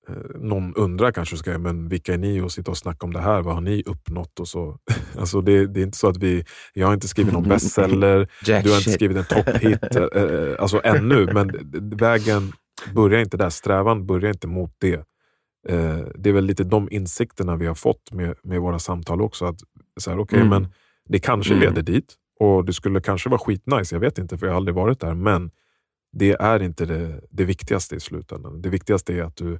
Eh, 0.09 0.15
någon 0.39 0.73
undrar 0.73 1.11
kanske, 1.11 1.37
ska 1.37 1.51
jag, 1.51 1.61
men 1.61 1.89
vilka 1.89 2.13
är 2.13 2.17
ni 2.17 2.41
och 2.41 2.51
sitta 2.51 2.71
och 2.71 2.77
snacka 2.77 3.05
om 3.05 3.13
det 3.13 3.21
här? 3.21 3.41
Vad 3.41 3.53
har 3.53 3.61
ni 3.61 3.83
uppnått? 3.85 4.39
Och 4.39 4.47
så. 4.47 4.77
Alltså 5.19 5.41
det, 5.41 5.67
det 5.67 5.79
är 5.79 5.83
inte 5.83 5.97
så 5.97 6.07
att 6.07 6.17
vi, 6.17 6.45
jag 6.73 6.87
har 6.87 6.93
inte 6.93 7.07
skrivit 7.07 7.33
någon 7.33 7.49
bestseller, 7.49 8.29
du 8.63 8.69
har 8.69 8.77
inte 8.77 8.91
skrivit 8.91 9.17
en 9.17 9.23
topphit, 9.23 9.95
eh, 9.95 10.03
eh, 10.03 10.55
alltså 10.59 10.81
ännu. 10.83 11.33
Men 11.33 11.51
vägen 11.97 12.53
börjar 12.93 13.19
inte 13.19 13.37
där, 13.37 13.49
strävan 13.49 14.05
börjar 14.05 14.29
inte 14.29 14.47
mot 14.47 14.75
det. 14.77 14.93
Eh, 15.69 15.99
det 16.15 16.29
är 16.29 16.33
väl 16.33 16.45
lite 16.45 16.63
de 16.63 16.91
insikterna 16.91 17.55
vi 17.55 17.65
har 17.65 17.75
fått 17.75 18.11
med, 18.11 18.35
med 18.43 18.61
våra 18.61 18.79
samtal 18.79 19.21
också. 19.21 19.45
Att 19.45 19.59
så 19.99 20.11
här, 20.11 20.19
okay, 20.19 20.39
mm. 20.39 20.49
men 20.49 20.73
Det 21.09 21.19
kanske 21.19 21.53
mm. 21.53 21.63
leder 21.63 21.81
dit 21.81 22.15
och 22.39 22.65
det 22.65 22.73
skulle 22.73 23.01
kanske 23.01 23.29
vara 23.29 23.39
skitnice, 23.39 23.95
jag 23.95 23.99
vet 23.99 24.17
inte 24.17 24.37
för 24.37 24.45
jag 24.45 24.53
har 24.53 24.57
aldrig 24.57 24.75
varit 24.75 24.99
där. 24.99 25.13
Men 25.13 25.51
det 26.13 26.31
är 26.31 26.61
inte 26.61 26.85
det, 26.85 27.21
det 27.29 27.45
viktigaste 27.45 27.95
i 27.95 27.99
slutändan. 27.99 28.61
Det 28.61 28.69
viktigaste 28.69 29.13
är 29.13 29.23
att 29.23 29.35
du 29.35 29.59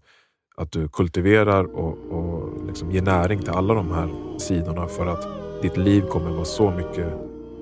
att 0.55 0.71
du 0.71 0.87
kultiverar 0.87 1.63
och, 1.63 1.97
och 2.09 2.65
liksom 2.67 2.91
ger 2.91 3.01
näring 3.01 3.39
till 3.39 3.49
alla 3.49 3.73
de 3.73 3.91
här 3.91 4.09
sidorna 4.37 4.87
för 4.87 5.05
att 5.05 5.27
ditt 5.61 5.77
liv 5.77 6.01
kommer 6.01 6.31
vara 6.31 6.45
så 6.45 6.71
mycket 6.71 7.07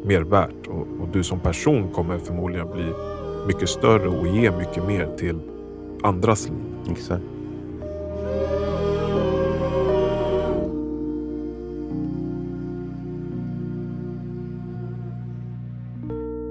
mer 0.03 0.21
värt 0.21 0.67
och, 0.67 0.87
och 1.01 1.07
du 1.13 1.23
som 1.23 1.39
person 1.39 1.89
kommer 1.89 2.17
förmodligen 2.17 2.71
bli 2.71 2.93
mycket 3.47 3.69
större 3.69 4.07
och 4.07 4.27
ge 4.27 4.51
mycket 4.51 4.87
mer 4.87 5.17
till 5.17 5.39
andras 6.03 6.49
liv. 6.49 6.57
Exakt. 6.91 7.23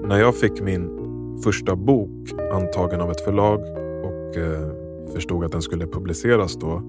När 0.03 0.19
jag 0.19 0.35
fick 0.35 0.61
min 0.61 0.97
första 1.43 1.75
bok 1.75 2.31
antagen 2.53 3.01
av 3.01 3.11
ett 3.11 3.21
förlag 3.21 3.59
och 4.03 4.37
eh, 4.37 4.80
förstod 5.13 5.45
att 5.45 5.51
den 5.51 5.61
skulle 5.61 5.87
publiceras 5.87 6.55
då 6.55 6.81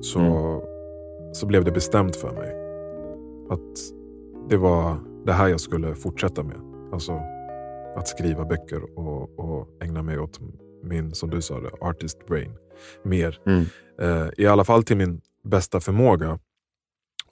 så, 0.00 0.20
mm. 0.20 0.60
så 1.32 1.46
blev 1.46 1.64
det 1.64 1.72
bestämt 1.72 2.16
för 2.16 2.32
mig 2.32 2.56
att 3.50 3.78
det 4.48 4.56
var 4.56 4.96
det 5.26 5.32
här 5.32 5.48
jag 5.48 5.60
skulle 5.60 5.94
fortsätta 5.94 6.42
med. 6.42 6.60
Alltså 6.92 7.20
att 7.96 8.08
skriva 8.08 8.44
böcker 8.44 8.98
och, 8.98 9.38
och 9.38 9.82
ägna 9.82 10.02
mig 10.02 10.18
åt 10.18 10.40
min, 10.82 11.14
som 11.14 11.30
du 11.30 11.42
sa, 11.42 11.60
det, 11.60 11.70
artist 11.80 12.26
brain 12.26 12.52
mer. 13.02 13.38
Mm. 13.46 13.64
Eh, 14.00 14.28
I 14.36 14.46
alla 14.46 14.64
fall 14.64 14.84
till 14.84 14.96
min 14.96 15.20
bästa 15.44 15.80
förmåga. 15.80 16.38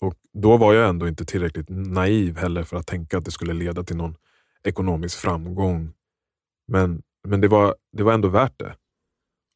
Och 0.00 0.14
Då 0.32 0.56
var 0.56 0.74
jag 0.74 0.88
ändå 0.88 1.08
inte 1.08 1.24
tillräckligt 1.24 1.68
naiv 1.68 2.36
heller 2.36 2.62
för 2.62 2.76
att 2.76 2.86
tänka 2.86 3.18
att 3.18 3.24
det 3.24 3.30
skulle 3.30 3.52
leda 3.52 3.82
till 3.82 3.96
någon 3.96 4.16
ekonomisk 4.64 5.18
framgång. 5.18 5.92
Men, 6.68 7.02
men 7.28 7.40
det, 7.40 7.48
var, 7.48 7.74
det 7.92 8.02
var 8.02 8.12
ändå 8.12 8.28
värt 8.28 8.58
det. 8.58 8.74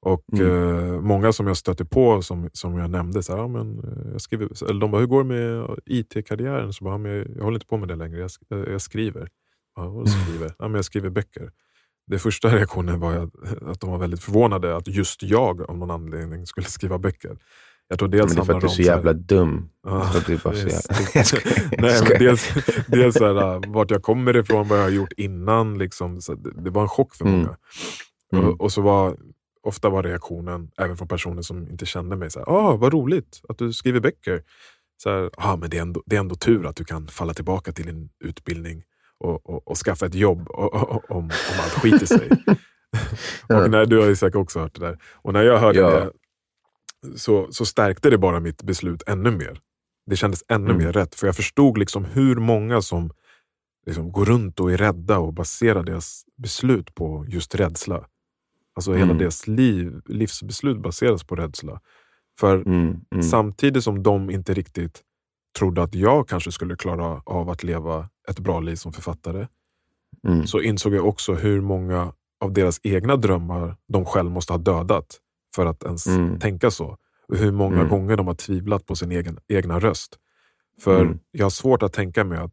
Och 0.02 0.24
mm. 0.32 0.94
eh, 0.94 1.00
Många 1.00 1.32
som 1.32 1.46
jag 1.46 1.56
stötte 1.56 1.84
på, 1.84 2.22
som, 2.22 2.50
som 2.52 2.78
jag 2.78 2.90
nämnde, 2.90 3.22
så 3.22 3.32
här, 3.32 3.40
ja, 3.40 3.48
men, 3.48 3.78
eh, 3.78 4.12
jag 4.12 4.20
skriver, 4.20 4.70
eller 4.70 4.80
de 4.80 4.90
bara, 4.90 5.00
hur 5.00 5.06
går 5.06 5.24
det 5.24 5.28
med 5.28 5.76
IT-karriären? 5.86 6.72
Så 6.72 6.84
bara, 6.84 6.98
men 6.98 7.12
jag, 7.12 7.26
jag 7.36 7.44
håller 7.44 7.56
inte 7.56 7.66
på 7.66 7.76
med 7.76 7.88
det 7.88 7.96
längre, 7.96 8.28
jag, 8.48 8.68
jag 8.68 8.80
skriver. 8.80 9.28
Ja, 9.76 9.88
vad 9.88 10.08
skriver? 10.10 10.54
Ja, 10.58 10.68
men 10.68 10.74
jag 10.74 10.84
skriver 10.84 11.10
böcker. 11.10 11.50
Det 12.06 12.18
första 12.18 12.56
reaktionen 12.56 13.00
var 13.00 13.30
att 13.66 13.80
de 13.80 13.90
var 13.90 13.98
väldigt 13.98 14.22
förvånade 14.22 14.76
att 14.76 14.88
just 14.88 15.22
jag 15.22 15.70
av 15.70 15.78
någon 15.78 15.90
anledning 15.90 16.46
skulle 16.46 16.66
skriva 16.66 16.98
böcker. 16.98 17.38
Jag 17.88 17.98
tror 17.98 18.08
dels 18.08 18.26
men 18.26 18.36
det 18.36 18.42
är 18.42 18.44
för 18.44 18.54
att 18.54 18.60
du 18.60 18.66
är 18.66 18.70
så 18.70 18.82
jävla 18.82 19.12
dum. 19.12 19.68
Ah, 19.86 20.12
du 20.26 20.36
bara 20.36 20.54
så 20.54 20.66
Nej, 21.78 22.00
men 22.02 22.18
dels 22.18 22.48
dels 22.86 23.14
så 23.16 23.24
här, 23.26 23.72
vart 23.72 23.90
jag 23.90 24.02
kommer 24.02 24.36
ifrån, 24.36 24.68
vad 24.68 24.78
jag 24.78 24.82
har 24.82 24.90
gjort 24.90 25.12
innan. 25.16 25.78
Liksom, 25.78 26.20
det, 26.36 26.62
det 26.62 26.70
var 26.70 26.82
en 26.82 26.88
chock 26.88 27.14
för 27.14 27.24
mm. 27.24 27.38
många. 27.38 27.56
Mm. 28.32 28.44
Och, 28.44 28.60
och, 28.60 28.72
så 28.72 28.80
var 28.80 29.16
ofta 29.62 29.88
var 29.88 30.02
reaktionen, 30.02 30.70
även 30.78 30.96
från 30.96 31.08
personer 31.08 31.42
som 31.42 31.68
inte 31.68 31.86
kände 31.86 32.16
mig, 32.16 32.30
så 32.30 32.38
här, 32.38 32.46
ah, 32.46 32.76
vad 32.76 32.92
roligt 32.92 33.40
att 33.48 33.58
du 33.58 33.72
skriver 33.72 34.00
böcker. 34.00 34.42
Så 35.02 35.10
här, 35.10 35.30
ah, 35.36 35.56
men 35.56 35.70
det, 35.70 35.78
är 35.78 35.82
ändå, 35.82 36.02
det 36.06 36.16
är 36.16 36.20
ändå 36.20 36.34
tur 36.34 36.66
att 36.66 36.76
du 36.76 36.84
kan 36.84 37.08
falla 37.08 37.34
tillbaka 37.34 37.72
till 37.72 37.86
din 37.86 38.10
utbildning 38.24 38.82
och, 39.18 39.50
och, 39.50 39.68
och 39.68 39.76
skaffa 39.76 40.06
ett 40.06 40.14
jobb 40.14 40.48
och, 40.48 40.74
och, 40.74 41.10
om, 41.10 41.18
om 41.18 41.30
allt 41.62 41.72
skiter 41.72 42.06
sig. 42.06 42.28
och 43.48 43.70
när, 43.70 43.86
du 43.86 43.98
har 43.98 44.06
ju 44.06 44.16
säkert 44.16 44.36
också 44.36 44.58
hört 44.60 44.74
det 44.74 44.86
där. 44.86 44.98
Och 45.12 45.32
när 45.32 45.42
jag 45.42 45.58
hörde 45.58 45.78
ja. 45.78 45.90
det 45.90 46.10
så, 47.16 47.52
så 47.52 47.66
stärkte 47.66 48.10
det 48.10 48.18
bara 48.18 48.40
mitt 48.40 48.62
beslut 48.62 49.02
ännu 49.06 49.30
mer. 49.30 49.60
Det 50.06 50.16
kändes 50.16 50.44
ännu 50.48 50.70
mm. 50.70 50.84
mer 50.84 50.92
rätt, 50.92 51.14
för 51.14 51.26
jag 51.26 51.36
förstod 51.36 51.78
liksom 51.78 52.04
hur 52.04 52.36
många 52.36 52.82
som 52.82 53.10
liksom 53.86 54.12
går 54.12 54.24
runt 54.24 54.60
och 54.60 54.72
är 54.72 54.76
rädda 54.76 55.18
och 55.18 55.32
baserar 55.32 55.82
deras 55.82 56.24
beslut 56.42 56.94
på 56.94 57.24
just 57.28 57.54
rädsla. 57.54 58.06
Alltså 58.74 58.90
mm. 58.90 59.00
hela 59.00 59.18
deras 59.18 59.46
liv, 59.46 60.00
livsbeslut 60.06 60.82
baseras 60.82 61.24
på 61.24 61.36
rädsla. 61.36 61.80
För 62.40 62.56
mm. 62.56 63.00
Mm. 63.10 63.22
samtidigt 63.22 63.84
som 63.84 64.02
de 64.02 64.30
inte 64.30 64.54
riktigt 64.54 65.02
trodde 65.58 65.82
att 65.82 65.94
jag 65.94 66.28
kanske 66.28 66.52
skulle 66.52 66.76
klara 66.76 67.22
av 67.26 67.50
att 67.50 67.62
leva 67.62 68.08
ett 68.28 68.38
bra 68.38 68.60
liv 68.60 68.76
som 68.76 68.92
författare, 68.92 69.46
mm. 70.26 70.46
så 70.46 70.60
insåg 70.60 70.94
jag 70.94 71.06
också 71.06 71.34
hur 71.34 71.60
många 71.60 72.12
av 72.40 72.52
deras 72.52 72.80
egna 72.82 73.16
drömmar 73.16 73.76
de 73.88 74.04
själv 74.04 74.30
måste 74.30 74.52
ha 74.52 74.58
dödat 74.58 75.18
för 75.54 75.66
att 75.66 75.82
ens 75.82 76.06
mm. 76.06 76.38
tänka 76.38 76.70
så. 76.70 76.98
Och 77.28 77.36
hur 77.36 77.52
många 77.52 77.76
mm. 77.76 77.88
gånger 77.88 78.16
de 78.16 78.26
har 78.26 78.34
tvivlat 78.34 78.86
på 78.86 78.96
sin 78.96 79.12
egen, 79.12 79.38
egna 79.48 79.78
röst. 79.78 80.18
För 80.80 81.18
jag 81.30 81.44
har 81.44 81.50
svårt 81.50 81.82
att 81.82 81.92
tänka 81.92 82.24
mig 82.24 82.38
att, 82.38 82.52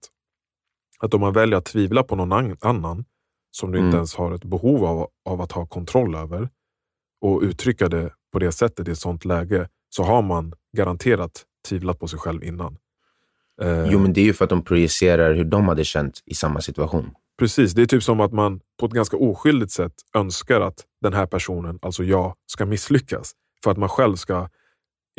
att 0.99 1.13
om 1.13 1.21
man 1.21 1.33
väljer 1.33 1.57
att 1.57 1.65
tvivla 1.65 2.03
på 2.03 2.15
någon 2.15 2.55
annan 2.61 3.05
som 3.51 3.71
du 3.71 3.77
inte 3.77 3.87
mm. 3.87 3.95
ens 3.95 4.15
har 4.15 4.31
ett 4.31 4.43
behov 4.43 4.85
av, 4.85 5.07
av 5.25 5.41
att 5.41 5.51
ha 5.51 5.65
kontroll 5.65 6.15
över 6.15 6.49
och 7.21 7.41
uttrycka 7.41 7.89
det 7.89 8.13
på 8.33 8.39
det 8.39 8.51
sättet 8.51 8.87
i 8.87 8.91
ett 8.91 8.99
sånt 8.99 9.25
läge, 9.25 9.69
så 9.89 10.03
har 10.03 10.21
man 10.21 10.53
garanterat 10.77 11.45
tvivlat 11.67 11.99
på 11.99 12.07
sig 12.07 12.19
själv 12.19 12.43
innan. 12.43 12.77
Eh, 13.61 13.91
jo, 13.91 13.99
men 13.99 14.13
det 14.13 14.21
är 14.21 14.25
ju 14.25 14.33
för 14.33 14.43
att 14.43 14.49
de 14.49 14.63
projicerar 14.63 15.33
hur 15.33 15.43
de 15.43 15.67
hade 15.67 15.83
känt 15.83 16.21
i 16.25 16.33
samma 16.33 16.61
situation. 16.61 17.11
Precis, 17.39 17.73
det 17.73 17.81
är 17.81 17.85
typ 17.85 18.03
som 18.03 18.19
att 18.19 18.33
man 18.33 18.59
på 18.79 18.85
ett 18.85 18.91
ganska 18.91 19.17
oskyldigt 19.17 19.71
sätt 19.71 19.93
önskar 20.13 20.61
att 20.61 20.85
den 21.01 21.13
här 21.13 21.25
personen, 21.25 21.79
alltså 21.81 22.03
jag, 22.03 22.35
ska 22.45 22.65
misslyckas. 22.65 23.31
För 23.63 23.71
att 23.71 23.77
man 23.77 23.89
själv 23.89 24.15
ska 24.15 24.49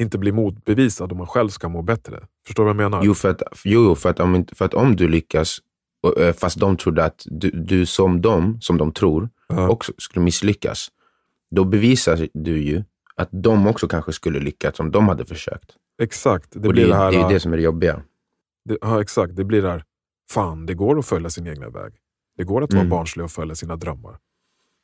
inte 0.00 0.18
bli 0.18 0.32
motbevisad 0.32 1.10
och 1.10 1.16
man 1.16 1.26
själv 1.26 1.48
ska 1.48 1.68
må 1.68 1.82
bättre. 1.82 2.26
Förstår 2.46 2.62
du 2.62 2.66
vad 2.66 2.84
jag 2.84 2.90
menar? 2.90 3.04
Jo, 3.04 3.14
för 3.14 3.30
att, 3.30 3.42
jo, 3.64 3.94
för 3.94 4.10
att, 4.10 4.20
om, 4.20 4.46
för 4.52 4.64
att 4.64 4.74
om 4.74 4.96
du 4.96 5.08
lyckas 5.08 5.58
fast 6.36 6.60
de 6.60 6.76
trodde 6.76 7.04
att 7.04 7.22
du, 7.26 7.50
du 7.50 7.86
som 7.86 8.20
de, 8.20 8.60
som 8.60 8.78
de 8.78 8.92
tror, 8.92 9.28
uh. 9.52 9.68
också 9.68 9.92
skulle 9.98 10.24
misslyckas. 10.24 10.88
Då 11.50 11.64
bevisar 11.64 12.28
du 12.34 12.62
ju 12.62 12.84
att 13.16 13.28
de 13.32 13.66
också 13.66 13.88
kanske 13.88 14.12
skulle 14.12 14.40
lyckas 14.40 14.80
om 14.80 14.90
de 14.90 15.08
hade 15.08 15.24
försökt. 15.24 15.70
Exakt. 16.02 16.48
Det, 16.50 16.68
blir 16.68 16.82
det, 16.82 16.88
det, 16.88 16.96
här, 16.96 17.12
det 17.12 17.18
är 17.18 17.28
det 17.28 17.40
som 17.40 17.52
är 17.52 17.56
det 17.56 17.62
jobbiga. 17.62 18.02
Det, 18.64 18.78
ja, 18.80 19.00
exakt. 19.00 19.36
Det 19.36 19.44
blir 19.44 19.62
där, 19.62 19.84
fan, 20.30 20.66
det 20.66 20.74
går 20.74 20.98
att 20.98 21.06
följa 21.06 21.30
sin 21.30 21.46
egna 21.46 21.68
väg. 21.68 21.92
Det 22.36 22.44
går 22.44 22.62
att 22.62 22.72
vara 22.72 22.80
mm. 22.80 22.90
barnslig 22.90 23.24
och 23.24 23.30
följa 23.30 23.54
sina 23.54 23.76
drömmar. 23.76 24.18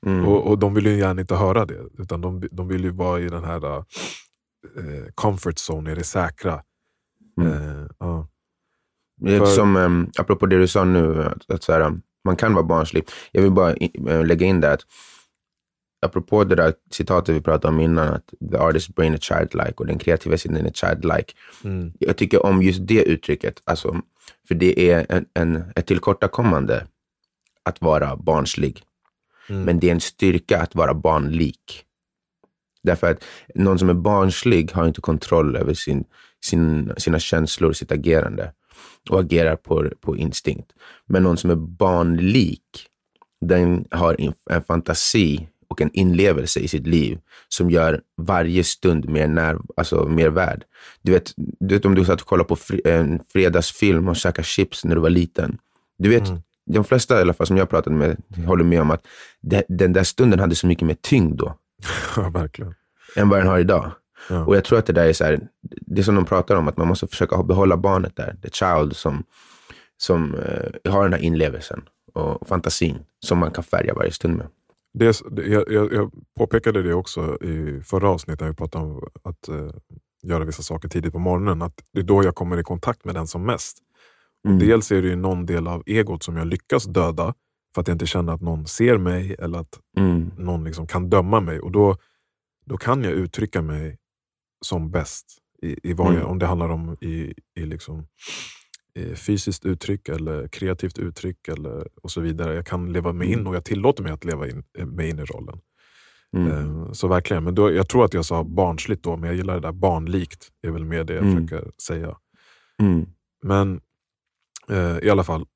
Mm. 0.06 0.26
Och, 0.26 0.46
och, 0.46 0.58
de 0.58 0.74
vill 0.74 0.86
ju 0.86 0.98
gärna 0.98 1.20
inte 1.20 1.34
höra 1.34 1.64
det, 1.64 1.80
utan 1.98 2.20
de, 2.20 2.48
de 2.50 2.68
vill 2.68 2.84
ju 2.84 2.90
vara 2.90 3.20
i 3.20 3.28
den 3.28 3.44
här 3.44 3.66
uh, 3.66 3.82
comfort 5.14 5.54
zone, 5.70 5.92
i 5.92 5.94
det 5.94 6.04
säkra. 6.04 6.62
Mm. 7.40 7.88
Uh, 9.24 9.32
uh. 9.32 9.38
För... 9.38 9.46
Som, 9.46 9.76
um, 9.76 10.10
apropå 10.18 10.46
det 10.46 10.58
du 10.58 10.68
sa 10.68 10.84
nu, 10.84 11.22
att, 11.22 11.50
att 11.50 11.62
så 11.62 11.72
här, 11.72 12.00
man 12.24 12.36
kan 12.36 12.54
vara 12.54 12.64
barnslig. 12.64 13.08
Jag 13.32 13.42
vill 13.42 13.52
bara 13.52 13.76
in, 13.76 14.08
uh, 14.08 14.26
lägga 14.26 14.46
in 14.46 14.60
det 14.60 14.72
att 14.72 14.80
apropå 16.06 16.44
det 16.44 16.54
där 16.54 16.74
citatet 16.90 17.34
vi 17.34 17.40
pratade 17.40 17.74
om 17.74 17.80
innan, 17.80 18.14
att 18.14 18.34
the 18.50 18.56
artist 18.56 18.94
brain 18.94 19.14
is 19.14 19.22
childlike 19.22 19.74
och 19.76 19.86
den 19.86 19.98
kreativa 19.98 20.38
sidan 20.38 20.66
är 20.66 20.70
childlike. 20.70 21.32
Mm. 21.64 21.92
Jag 21.98 22.16
tycker 22.16 22.46
om 22.46 22.62
just 22.62 22.86
det 22.86 23.02
uttrycket, 23.02 23.62
alltså, 23.64 24.00
för 24.48 24.54
det 24.54 24.90
är 24.90 25.06
en, 25.08 25.26
en, 25.34 25.64
ett 25.76 25.86
tillkortakommande 25.86 26.86
att 27.62 27.80
vara 27.80 28.16
barnslig. 28.16 28.82
Mm. 29.48 29.62
Men 29.62 29.80
det 29.80 29.88
är 29.88 29.92
en 29.92 30.00
styrka 30.00 30.62
att 30.62 30.74
vara 30.74 30.94
barnlik. 30.94 31.84
Därför 32.82 33.10
att 33.10 33.24
någon 33.54 33.78
som 33.78 33.88
är 33.88 33.94
barnslig 33.94 34.72
har 34.72 34.86
inte 34.86 35.00
kontroll 35.00 35.56
över 35.56 35.74
sin, 35.74 36.04
sin, 36.44 36.92
sina 36.96 37.18
känslor 37.18 37.70
och 37.70 37.76
sitt 37.76 37.92
agerande 37.92 38.52
och 39.08 39.20
agerar 39.20 39.56
på, 39.56 39.90
på 40.00 40.16
instinkt. 40.16 40.72
Men 41.06 41.22
någon 41.22 41.36
som 41.36 41.50
är 41.50 41.54
barnlik, 41.54 42.86
den 43.40 43.84
har 43.90 44.16
en 44.50 44.62
fantasi 44.62 45.48
och 45.68 45.80
en 45.80 45.90
inlevelse 45.92 46.60
i 46.60 46.68
sitt 46.68 46.86
liv 46.86 47.18
som 47.48 47.70
gör 47.70 48.00
varje 48.16 48.64
stund 48.64 49.08
mer, 49.08 49.28
när, 49.28 49.58
alltså 49.76 50.08
mer 50.08 50.28
värd. 50.30 50.64
Du 51.02 51.12
vet, 51.12 51.32
du 51.36 51.74
vet 51.74 51.84
om 51.84 51.94
du 51.94 52.04
satt 52.04 52.20
och 52.20 52.26
kollade 52.26 52.48
på 52.48 52.56
en 52.84 53.20
fredagsfilm 53.32 54.08
och 54.08 54.16
käkade 54.16 54.46
chips 54.46 54.84
när 54.84 54.94
du 54.94 55.00
var 55.00 55.10
liten. 55.10 55.58
Du 55.98 56.08
vet, 56.08 56.28
mm. 56.28 56.42
de 56.66 56.84
flesta 56.84 57.18
i 57.18 57.20
alla 57.20 57.32
fall 57.32 57.46
som 57.46 57.56
jag 57.56 57.70
pratade 57.70 57.96
med 57.96 58.16
håller 58.46 58.64
med 58.64 58.80
om 58.80 58.90
att 58.90 59.06
det, 59.40 59.64
den 59.68 59.92
där 59.92 60.04
stunden 60.04 60.40
hade 60.40 60.54
så 60.54 60.66
mycket 60.66 60.86
mer 60.86 60.96
tyngd 61.00 61.38
då. 61.38 61.56
Ja, 62.16 62.30
verkligen. 62.30 62.74
Än 63.16 63.28
vad 63.28 63.40
den 63.40 63.48
har 63.48 63.58
idag. 63.58 63.92
Ja. 64.28 64.44
Och 64.44 64.56
jag 64.56 64.64
tror 64.64 64.78
att 64.78 64.86
det 64.86 64.92
där 64.92 65.06
är 65.06 65.12
så 65.12 65.24
här, 65.24 65.48
det 65.86 66.04
som 66.04 66.14
de 66.14 66.24
pratar 66.24 66.56
om, 66.56 66.68
att 66.68 66.76
man 66.76 66.88
måste 66.88 67.06
försöka 67.06 67.42
behålla 67.42 67.76
barnet 67.76 68.16
där, 68.16 68.36
the 68.42 68.50
child 68.50 68.96
som, 68.96 69.24
som 69.96 70.34
uh, 70.34 70.92
har 70.92 71.02
den 71.02 71.12
här 71.12 71.20
inlevelsen 71.20 71.82
och 72.14 72.48
fantasin 72.48 72.98
som 73.26 73.38
man 73.38 73.50
kan 73.50 73.64
färga 73.64 73.94
varje 73.94 74.12
stund 74.12 74.36
med. 74.36 74.46
Det, 74.98 75.22
jag, 75.46 75.72
jag, 75.72 75.92
jag 75.92 76.12
påpekade 76.38 76.82
det 76.82 76.94
också 76.94 77.38
i 77.42 77.80
förra 77.84 78.10
avsnittet 78.10 78.40
när 78.40 78.48
vi 78.48 78.54
pratade 78.54 78.84
om 78.84 79.08
att 79.22 79.48
uh, 79.48 79.70
göra 80.22 80.44
vissa 80.44 80.62
saker 80.62 80.88
tidigt 80.88 81.12
på 81.12 81.18
morgonen, 81.18 81.62
att 81.62 81.82
det 81.92 82.00
är 82.00 82.04
då 82.04 82.24
jag 82.24 82.34
kommer 82.34 82.58
i 82.58 82.62
kontakt 82.62 83.04
med 83.04 83.14
den 83.14 83.26
som 83.26 83.46
mest. 83.46 83.78
Mm. 84.48 84.58
Dels 84.58 84.92
är 84.92 85.02
det 85.02 85.08
ju 85.08 85.16
någon 85.16 85.46
del 85.46 85.66
av 85.66 85.82
egot 85.86 86.22
som 86.22 86.36
jag 86.36 86.46
lyckas 86.46 86.84
döda 86.84 87.34
för 87.74 87.80
att 87.80 87.88
jag 87.88 87.94
inte 87.94 88.06
känner 88.06 88.32
att 88.32 88.40
någon 88.40 88.66
ser 88.66 88.98
mig 88.98 89.36
eller 89.38 89.58
att 89.58 89.80
mm. 89.96 90.30
någon 90.38 90.64
liksom 90.64 90.86
kan 90.86 91.10
döma 91.10 91.40
mig. 91.40 91.60
Och 91.60 91.72
då, 91.72 91.96
då 92.66 92.76
kan 92.76 93.02
jag 93.02 93.12
uttrycka 93.12 93.62
mig 93.62 93.98
som 94.64 94.90
bäst. 94.90 95.38
I, 95.62 95.90
i 95.90 95.92
vad 95.92 96.14
mm. 96.14 96.26
om 96.26 96.38
det 96.38 96.46
handlar 96.46 96.68
om 96.68 96.96
i, 97.00 97.34
i 97.54 97.66
liksom, 97.66 98.06
i 98.94 99.14
fysiskt 99.14 99.66
uttryck 99.66 100.08
eller 100.08 100.48
kreativt 100.48 100.98
uttryck 100.98 101.48
eller, 101.48 101.88
och 102.02 102.10
så 102.10 102.20
vidare. 102.20 102.54
Jag 102.54 102.66
kan 102.66 102.92
leva 102.92 103.12
mig 103.12 103.26
in 103.26 103.34
mm. 103.34 103.46
och 103.46 103.56
jag 103.56 103.64
tillåter 103.64 104.02
mig 104.02 104.12
att 104.12 104.24
leva 104.24 104.48
in, 104.48 104.64
mig 104.78 105.10
in 105.10 105.18
i 105.18 105.24
rollen. 105.24 105.60
Mm. 106.36 106.52
Eh, 106.52 106.92
så 106.92 107.08
verkligen. 107.08 107.44
Men 107.44 107.54
då, 107.54 107.72
jag 107.72 107.88
tror 107.88 108.04
att 108.04 108.14
jag 108.14 108.24
sa 108.24 108.44
barnsligt 108.44 109.02
då, 109.02 109.16
men 109.16 109.26
jag 109.28 109.36
gillar 109.36 109.54
det 109.54 109.60
där 109.60 109.72
barnlikt. 109.72 110.48
Är 110.62 110.70
väl 110.70 110.84
mer 110.84 111.04
det 111.04 111.14
jag 111.14 111.24
mm. 111.24 111.48
försöker 111.48 111.70
säga. 111.82 112.16
Mm. 112.82 113.06
Men 113.42 113.80
eh, 114.68 114.98
i 115.02 115.10
alla 115.10 115.24
fall, 115.24 115.46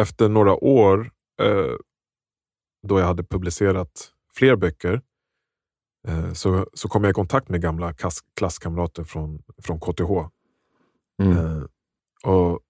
efter 0.00 0.28
några 0.28 0.54
år 0.54 1.10
eh, 1.42 1.74
då 2.88 2.98
jag 2.98 3.06
hade 3.06 3.24
publicerat 3.24 4.12
fler 4.34 4.56
böcker 4.56 5.02
så, 6.32 6.66
så 6.74 6.88
kom 6.88 7.04
jag 7.04 7.10
i 7.10 7.14
kontakt 7.14 7.48
med 7.48 7.60
gamla 7.60 7.92
klass, 7.92 8.20
klasskamrater 8.36 9.04
från, 9.04 9.42
från 9.62 9.80
KTH. 9.80 10.10
Mm. 11.22 11.36
Eh, 11.38 11.62
och 12.24 12.60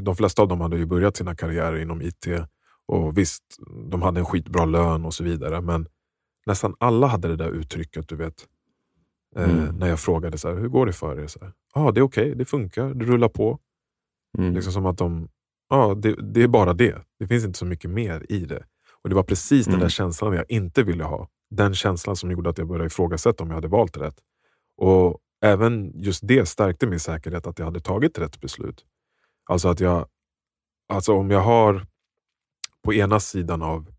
De 0.00 0.16
flesta 0.16 0.42
av 0.42 0.48
dem 0.48 0.60
hade 0.60 0.76
ju 0.76 0.86
börjat 0.86 1.16
sina 1.16 1.36
karriärer 1.36 1.78
inom 1.78 2.02
IT 2.02 2.26
och 2.86 3.18
visst, 3.18 3.42
de 3.90 4.02
hade 4.02 4.20
en 4.20 4.26
skitbra 4.26 4.64
lön 4.64 5.04
och 5.04 5.14
så 5.14 5.24
vidare. 5.24 5.60
Men 5.60 5.88
nästan 6.46 6.74
alla 6.78 7.06
hade 7.06 7.28
det 7.28 7.36
där 7.36 7.50
uttrycket, 7.50 8.08
du 8.08 8.16
vet. 8.16 8.46
Eh, 9.36 9.50
mm. 9.50 9.76
När 9.76 9.88
jag 9.88 10.00
frågade 10.00 10.38
så 10.38 10.48
här, 10.48 10.56
hur 10.56 10.68
går 10.68 10.86
det 10.86 10.92
för 10.92 11.20
er? 11.20 11.28
Ja, 11.40 11.52
ah, 11.74 11.90
det 11.90 12.00
är 12.00 12.02
okej, 12.02 12.24
okay, 12.24 12.34
det 12.34 12.44
funkar, 12.44 12.94
det 12.94 13.04
rullar 13.04 13.28
på. 13.28 13.58
Mm. 14.38 14.54
Liksom 14.54 14.72
som 14.72 14.86
att 14.86 14.98
de, 14.98 15.28
ja, 15.68 15.94
det, 15.94 16.32
det, 16.32 16.42
är 16.42 16.48
bara 16.48 16.72
det. 16.72 17.02
Det 17.18 17.26
finns 17.26 17.44
inte 17.44 17.58
så 17.58 17.64
mycket 17.64 17.90
mer 17.90 18.26
i 18.28 18.38
det. 18.38 18.64
Och 19.02 19.08
Det 19.08 19.14
var 19.14 19.22
precis 19.22 19.66
mm. 19.66 19.78
den 19.78 19.80
där 19.80 19.88
känslan 19.88 20.34
jag 20.34 20.50
inte 20.50 20.82
ville 20.82 21.04
ha. 21.04 21.28
Den 21.50 21.74
känslan 21.74 22.16
som 22.16 22.30
gjorde 22.30 22.50
att 22.50 22.58
jag 22.58 22.68
började 22.68 22.86
ifrågasätta 22.86 23.42
om 23.44 23.48
jag 23.48 23.54
hade 23.54 23.68
valt 23.68 23.96
rätt. 23.96 24.20
Och 24.76 25.20
Även 25.40 25.92
just 25.94 26.28
det 26.28 26.46
stärkte 26.46 26.86
min 26.86 27.00
säkerhet 27.00 27.46
att 27.46 27.58
jag 27.58 27.66
hade 27.66 27.80
tagit 27.80 28.18
rätt 28.18 28.40
beslut. 28.40 28.84
Alltså 29.50 29.68
att 29.68 29.80
jag, 29.80 30.06
alltså 30.88 31.12
om 31.12 31.30
jag 31.30 31.40
har 31.40 31.86
på 32.82 32.94
ena 32.94 33.20
sidan 33.20 33.62
av 33.62 33.90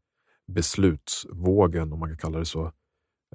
beslutsvågen, 0.47 1.93
om 1.93 2.00
man 2.00 2.10
kan 2.10 2.18
kalla 2.18 2.39
det 2.39 2.45
så. 2.45 2.72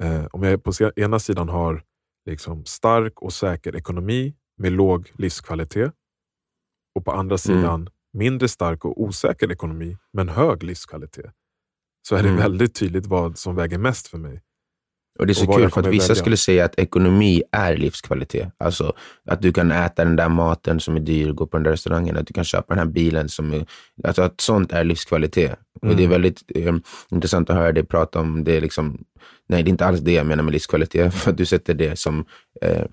Eh, 0.00 0.26
om 0.26 0.42
jag 0.42 0.64
på 0.64 0.72
ena 0.96 1.18
sidan 1.18 1.48
har 1.48 1.84
liksom 2.26 2.64
stark 2.64 3.22
och 3.22 3.32
säker 3.32 3.76
ekonomi 3.76 4.34
med 4.56 4.72
låg 4.72 5.12
livskvalitet 5.14 5.92
och 6.94 7.04
på 7.04 7.12
andra 7.12 7.32
mm. 7.32 7.38
sidan 7.38 7.80
mm. 7.80 7.92
mindre 8.12 8.48
stark 8.48 8.84
och 8.84 9.02
osäker 9.02 9.52
ekonomi 9.52 9.96
men 10.12 10.28
hög 10.28 10.62
livskvalitet. 10.62 11.32
Så 12.08 12.16
är 12.16 12.22
det 12.22 12.28
mm. 12.28 12.40
väldigt 12.40 12.74
tydligt 12.74 13.06
vad 13.06 13.38
som 13.38 13.54
väger 13.54 13.78
mest 13.78 14.08
för 14.08 14.18
mig. 14.18 14.40
Och 15.18 15.26
Det 15.26 15.32
är 15.32 15.34
så 15.34 15.52
kul 15.52 15.70
för 15.70 15.80
att 15.80 15.86
vissa 15.86 16.08
välja. 16.08 16.14
skulle 16.22 16.36
säga 16.36 16.64
att 16.64 16.78
ekonomi 16.78 17.42
är 17.52 17.76
livskvalitet. 17.76 18.48
Alltså 18.58 18.92
att 19.30 19.42
du 19.42 19.52
kan 19.52 19.72
äta 19.72 20.04
den 20.04 20.16
där 20.16 20.28
maten 20.28 20.80
som 20.80 20.96
är 20.96 21.00
dyr, 21.00 21.32
gå 21.32 21.46
på 21.46 21.56
den 21.56 21.64
där 21.64 21.70
restaurangen, 21.70 22.16
att 22.16 22.26
du 22.26 22.32
kan 22.32 22.44
köpa 22.44 22.74
den 22.74 22.78
här 22.78 22.92
bilen. 22.92 23.28
som 23.28 23.52
är, 23.52 23.66
Alltså 24.04 24.22
att 24.22 24.40
sånt 24.40 24.72
är 24.72 24.84
livskvalitet. 24.84 25.58
Mm. 25.82 25.90
Och 25.90 25.96
Det 25.96 26.02
är 26.02 26.06
mm. 26.06 26.10
väldigt 26.10 26.42
eh, 26.54 26.74
intressant 27.10 27.50
att 27.50 27.56
höra 27.56 27.72
dig 27.72 27.84
prata 27.84 28.20
om 28.20 28.44
det. 28.44 28.60
Liksom, 28.60 29.04
nej, 29.48 29.62
det 29.62 29.68
är 29.68 29.70
inte 29.70 29.86
alls 29.86 30.00
det 30.00 30.12
jag 30.12 30.26
menar 30.26 30.42
med 30.42 30.52
livskvalitet. 30.52 31.14
För 31.22 31.30
att 31.30 31.36
du 31.36 31.46
sätter 31.46 31.74
det 31.74 31.98
som 31.98 32.24
eh, 32.62 32.84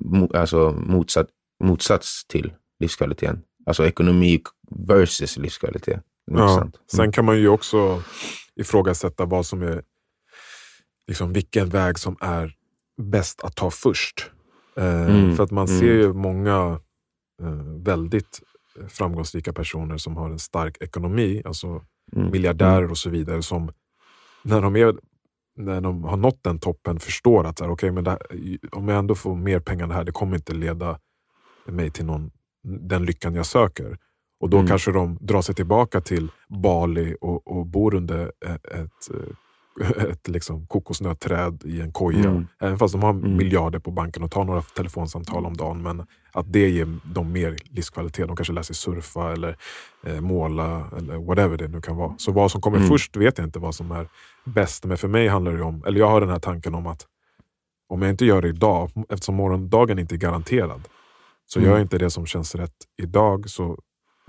mo, 0.00 0.30
alltså 0.34 0.72
motsatt, 0.72 1.28
motsats 1.64 2.26
till 2.26 2.52
livskvaliteten. 2.80 3.42
Alltså 3.66 3.86
ekonomi 3.86 4.42
versus 4.70 5.36
livskvalitet. 5.36 6.00
Ja. 6.26 6.56
Mm. 6.56 6.72
Sen 6.92 7.12
kan 7.12 7.24
man 7.24 7.38
ju 7.38 7.48
också 7.48 8.02
ifrågasätta 8.56 9.24
vad 9.24 9.46
som 9.46 9.62
är 9.62 9.82
liksom, 11.06 11.32
vilken 11.32 11.68
väg 11.68 11.98
som 11.98 12.16
är 12.20 12.54
bäst 13.02 13.40
att 13.44 13.56
ta 13.56 13.70
först. 13.70 14.30
Eh, 14.76 15.10
mm. 15.10 15.36
För 15.36 15.44
att 15.44 15.50
man 15.50 15.66
mm. 15.66 15.80
ser 15.80 15.92
ju 15.92 16.12
många 16.12 16.80
eh, 17.42 17.82
väldigt 17.84 18.40
framgångsrika 18.88 19.52
personer 19.52 19.96
som 19.96 20.16
har 20.16 20.30
en 20.30 20.38
stark 20.38 20.76
ekonomi, 20.80 21.42
alltså 21.44 21.84
mm. 22.16 22.30
miljardärer 22.30 22.90
och 22.90 22.98
så 22.98 23.10
vidare, 23.10 23.42
som 23.42 23.72
när 24.42 24.60
de, 24.60 24.76
är, 24.76 24.94
när 25.56 25.80
de 25.80 26.04
har 26.04 26.16
nått 26.16 26.42
den 26.42 26.58
toppen 26.58 27.00
förstår 27.00 27.44
att 27.44 27.58
så 27.58 27.64
här, 27.64 27.70
okay, 27.70 27.90
men 27.90 28.06
här, 28.06 28.18
om 28.72 28.88
jag 28.88 28.98
ändå 28.98 29.14
får 29.14 29.36
mer 29.36 29.60
pengar 29.60 29.82
än 29.82 29.88
det 29.88 29.94
här, 29.94 30.04
det 30.04 30.12
kommer 30.12 30.36
inte 30.36 30.54
leda 30.54 30.98
mig 31.66 31.90
till 31.90 32.06
någon, 32.06 32.30
den 32.62 33.04
lyckan 33.04 33.34
jag 33.34 33.46
söker. 33.46 33.98
Och 34.40 34.50
då 34.50 34.56
mm. 34.56 34.68
kanske 34.68 34.92
de 34.92 35.18
drar 35.20 35.42
sig 35.42 35.54
tillbaka 35.54 36.00
till 36.00 36.28
Bali 36.48 37.16
och, 37.20 37.46
och 37.46 37.66
bor 37.66 37.94
under 37.94 38.32
ett, 38.74 39.10
ett 40.10 40.28
liksom 40.28 40.66
kokosnötträd 40.66 41.62
i 41.64 41.80
en 41.80 41.92
koja. 41.92 42.18
Mm. 42.18 42.46
Även 42.60 42.78
fast 42.78 42.92
de 42.92 43.02
har 43.02 43.10
mm. 43.10 43.36
miljarder 43.36 43.78
på 43.78 43.90
banken 43.90 44.22
och 44.22 44.30
tar 44.30 44.44
några 44.44 44.62
telefonsamtal 44.62 45.46
om 45.46 45.56
dagen. 45.56 45.82
Men 45.82 46.06
att 46.32 46.52
det 46.52 46.68
ger 46.68 46.98
dem 47.14 47.32
mer 47.32 47.56
livskvalitet. 47.64 48.26
De 48.26 48.36
kanske 48.36 48.52
lär 48.52 48.62
sig 48.62 48.76
surfa 48.76 49.32
eller 49.32 49.56
eh, 50.06 50.20
måla 50.20 50.90
eller 50.98 51.16
whatever 51.16 51.56
det 51.56 51.68
nu 51.68 51.80
kan 51.80 51.96
vara. 51.96 52.14
Så 52.18 52.32
vad 52.32 52.50
som 52.50 52.60
kommer 52.60 52.76
mm. 52.76 52.88
först 52.88 53.16
vet 53.16 53.38
jag 53.38 53.46
inte 53.46 53.58
vad 53.58 53.74
som 53.74 53.90
är 53.90 54.08
bäst. 54.44 54.84
Men 54.84 54.98
för 54.98 55.08
mig 55.08 55.28
handlar 55.28 55.52
det 55.52 55.62
om, 55.62 55.84
eller 55.86 56.00
jag 56.00 56.08
har 56.08 56.20
den 56.20 56.30
här 56.30 56.38
tanken 56.38 56.74
om 56.74 56.86
att 56.86 57.06
om 57.88 58.02
jag 58.02 58.10
inte 58.10 58.24
gör 58.24 58.42
det 58.42 58.48
idag, 58.48 58.90
eftersom 59.08 59.34
morgondagen 59.34 59.98
inte 59.98 60.14
är 60.14 60.16
garanterad, 60.16 60.88
så 61.46 61.58
mm. 61.58 61.68
gör 61.68 61.76
jag 61.76 61.84
inte 61.84 61.98
det 61.98 62.10
som 62.10 62.26
känns 62.26 62.54
rätt 62.54 62.74
idag 62.96 63.50
så, 63.50 63.78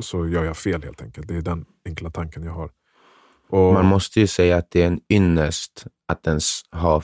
så 0.06 0.28
gör 0.28 0.44
jag 0.44 0.58
fel 0.58 0.84
helt 0.84 1.02
enkelt. 1.02 1.28
Det 1.28 1.36
är 1.36 1.42
den 1.42 1.66
enkla 1.86 2.10
tanken 2.10 2.44
jag 2.44 2.52
har. 2.52 2.70
Och... 3.50 3.74
Man 3.74 3.86
måste 3.86 4.20
ju 4.20 4.28
säga 4.28 4.58
att 4.58 4.72
det 4.72 4.82
är 4.82 4.88
en 4.88 5.00
ynnest 5.10 5.88
att 6.08 6.28
ens 6.28 6.62
ha 6.72 7.04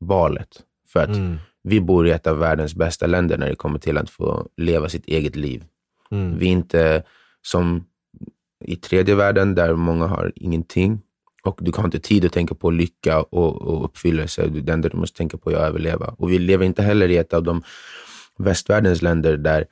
valet. 0.00 0.62
För 0.88 1.00
att 1.00 1.16
mm. 1.16 1.36
vi 1.62 1.80
bor 1.80 2.08
i 2.08 2.10
ett 2.10 2.26
av 2.26 2.38
världens 2.38 2.74
bästa 2.74 3.06
länder 3.06 3.38
när 3.38 3.48
det 3.48 3.56
kommer 3.56 3.78
till 3.78 3.98
att 3.98 4.10
få 4.10 4.48
leva 4.56 4.88
sitt 4.88 5.06
eget 5.06 5.36
liv. 5.36 5.64
Mm. 6.10 6.38
Vi 6.38 6.46
är 6.46 6.52
inte 6.52 7.02
som 7.42 7.84
i 8.64 8.76
tredje 8.76 9.14
världen 9.14 9.54
där 9.54 9.74
många 9.74 10.06
har 10.06 10.32
ingenting 10.36 11.00
och 11.42 11.58
du 11.62 11.72
har 11.76 11.84
inte 11.84 12.00
tid 12.00 12.24
att 12.24 12.32
tänka 12.32 12.54
på 12.54 12.70
lycka 12.70 13.22
och, 13.22 13.62
och 13.62 13.84
uppfyllelse. 13.84 14.46
Det 14.46 14.72
enda 14.72 14.88
du 14.88 14.96
måste 14.96 15.18
tänka 15.18 15.36
på 15.36 15.50
är 15.50 15.54
att 15.54 15.62
överleva. 15.62 16.14
Och 16.18 16.30
vi 16.30 16.38
lever 16.38 16.66
inte 16.66 16.82
heller 16.82 17.08
i 17.08 17.16
ett 17.16 17.34
av 17.34 17.42
de 17.42 17.62
västvärldens 18.38 19.02
länder 19.02 19.36
där, 19.36 19.66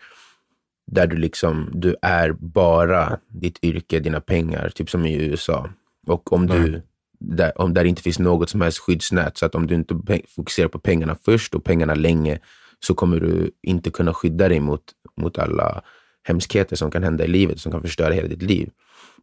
där 0.91 1.07
du, 1.07 1.17
liksom, 1.17 1.71
du 1.75 1.97
är 2.03 2.33
bara 2.33 3.19
ditt 3.29 3.65
yrke, 3.65 4.01
dina 4.01 4.21
pengar, 4.21 4.71
typ 4.71 4.91
som 4.91 5.07
i 5.07 5.15
USA. 5.15 5.69
Och 6.07 6.33
om 6.33 6.47
du, 6.47 6.83
där, 7.21 7.61
om 7.61 7.75
där 7.75 7.85
inte 7.85 8.03
finns 8.03 8.19
något 8.19 8.51
som 8.51 8.61
helst 8.61 8.79
skyddsnät, 8.79 9.39
så 9.39 9.47
att 9.47 9.55
om 9.55 9.67
du 9.67 9.75
inte 9.75 9.95
fokuserar 10.29 10.69
på 10.69 10.79
pengarna 10.79 11.17
först 11.25 11.55
och 11.55 11.65
pengarna 11.65 11.95
länge, 11.95 12.39
så 12.81 12.95
kommer 12.95 13.21
du 13.21 13.51
inte 13.63 13.91
kunna 13.91 14.15
skydda 14.15 14.49
dig 14.49 14.61
mot, 14.61 14.83
mot 15.17 15.39
alla 15.39 15.83
hemskheter 16.23 16.77
som 16.77 16.91
kan 16.91 17.03
hända 17.03 17.25
i 17.25 17.29
livet, 17.29 17.61
som 17.61 17.73
kan 17.73 17.83
förstöra 17.83 18.15
hela 18.15 18.29
ditt 18.29 18.43
liv. 18.43 18.71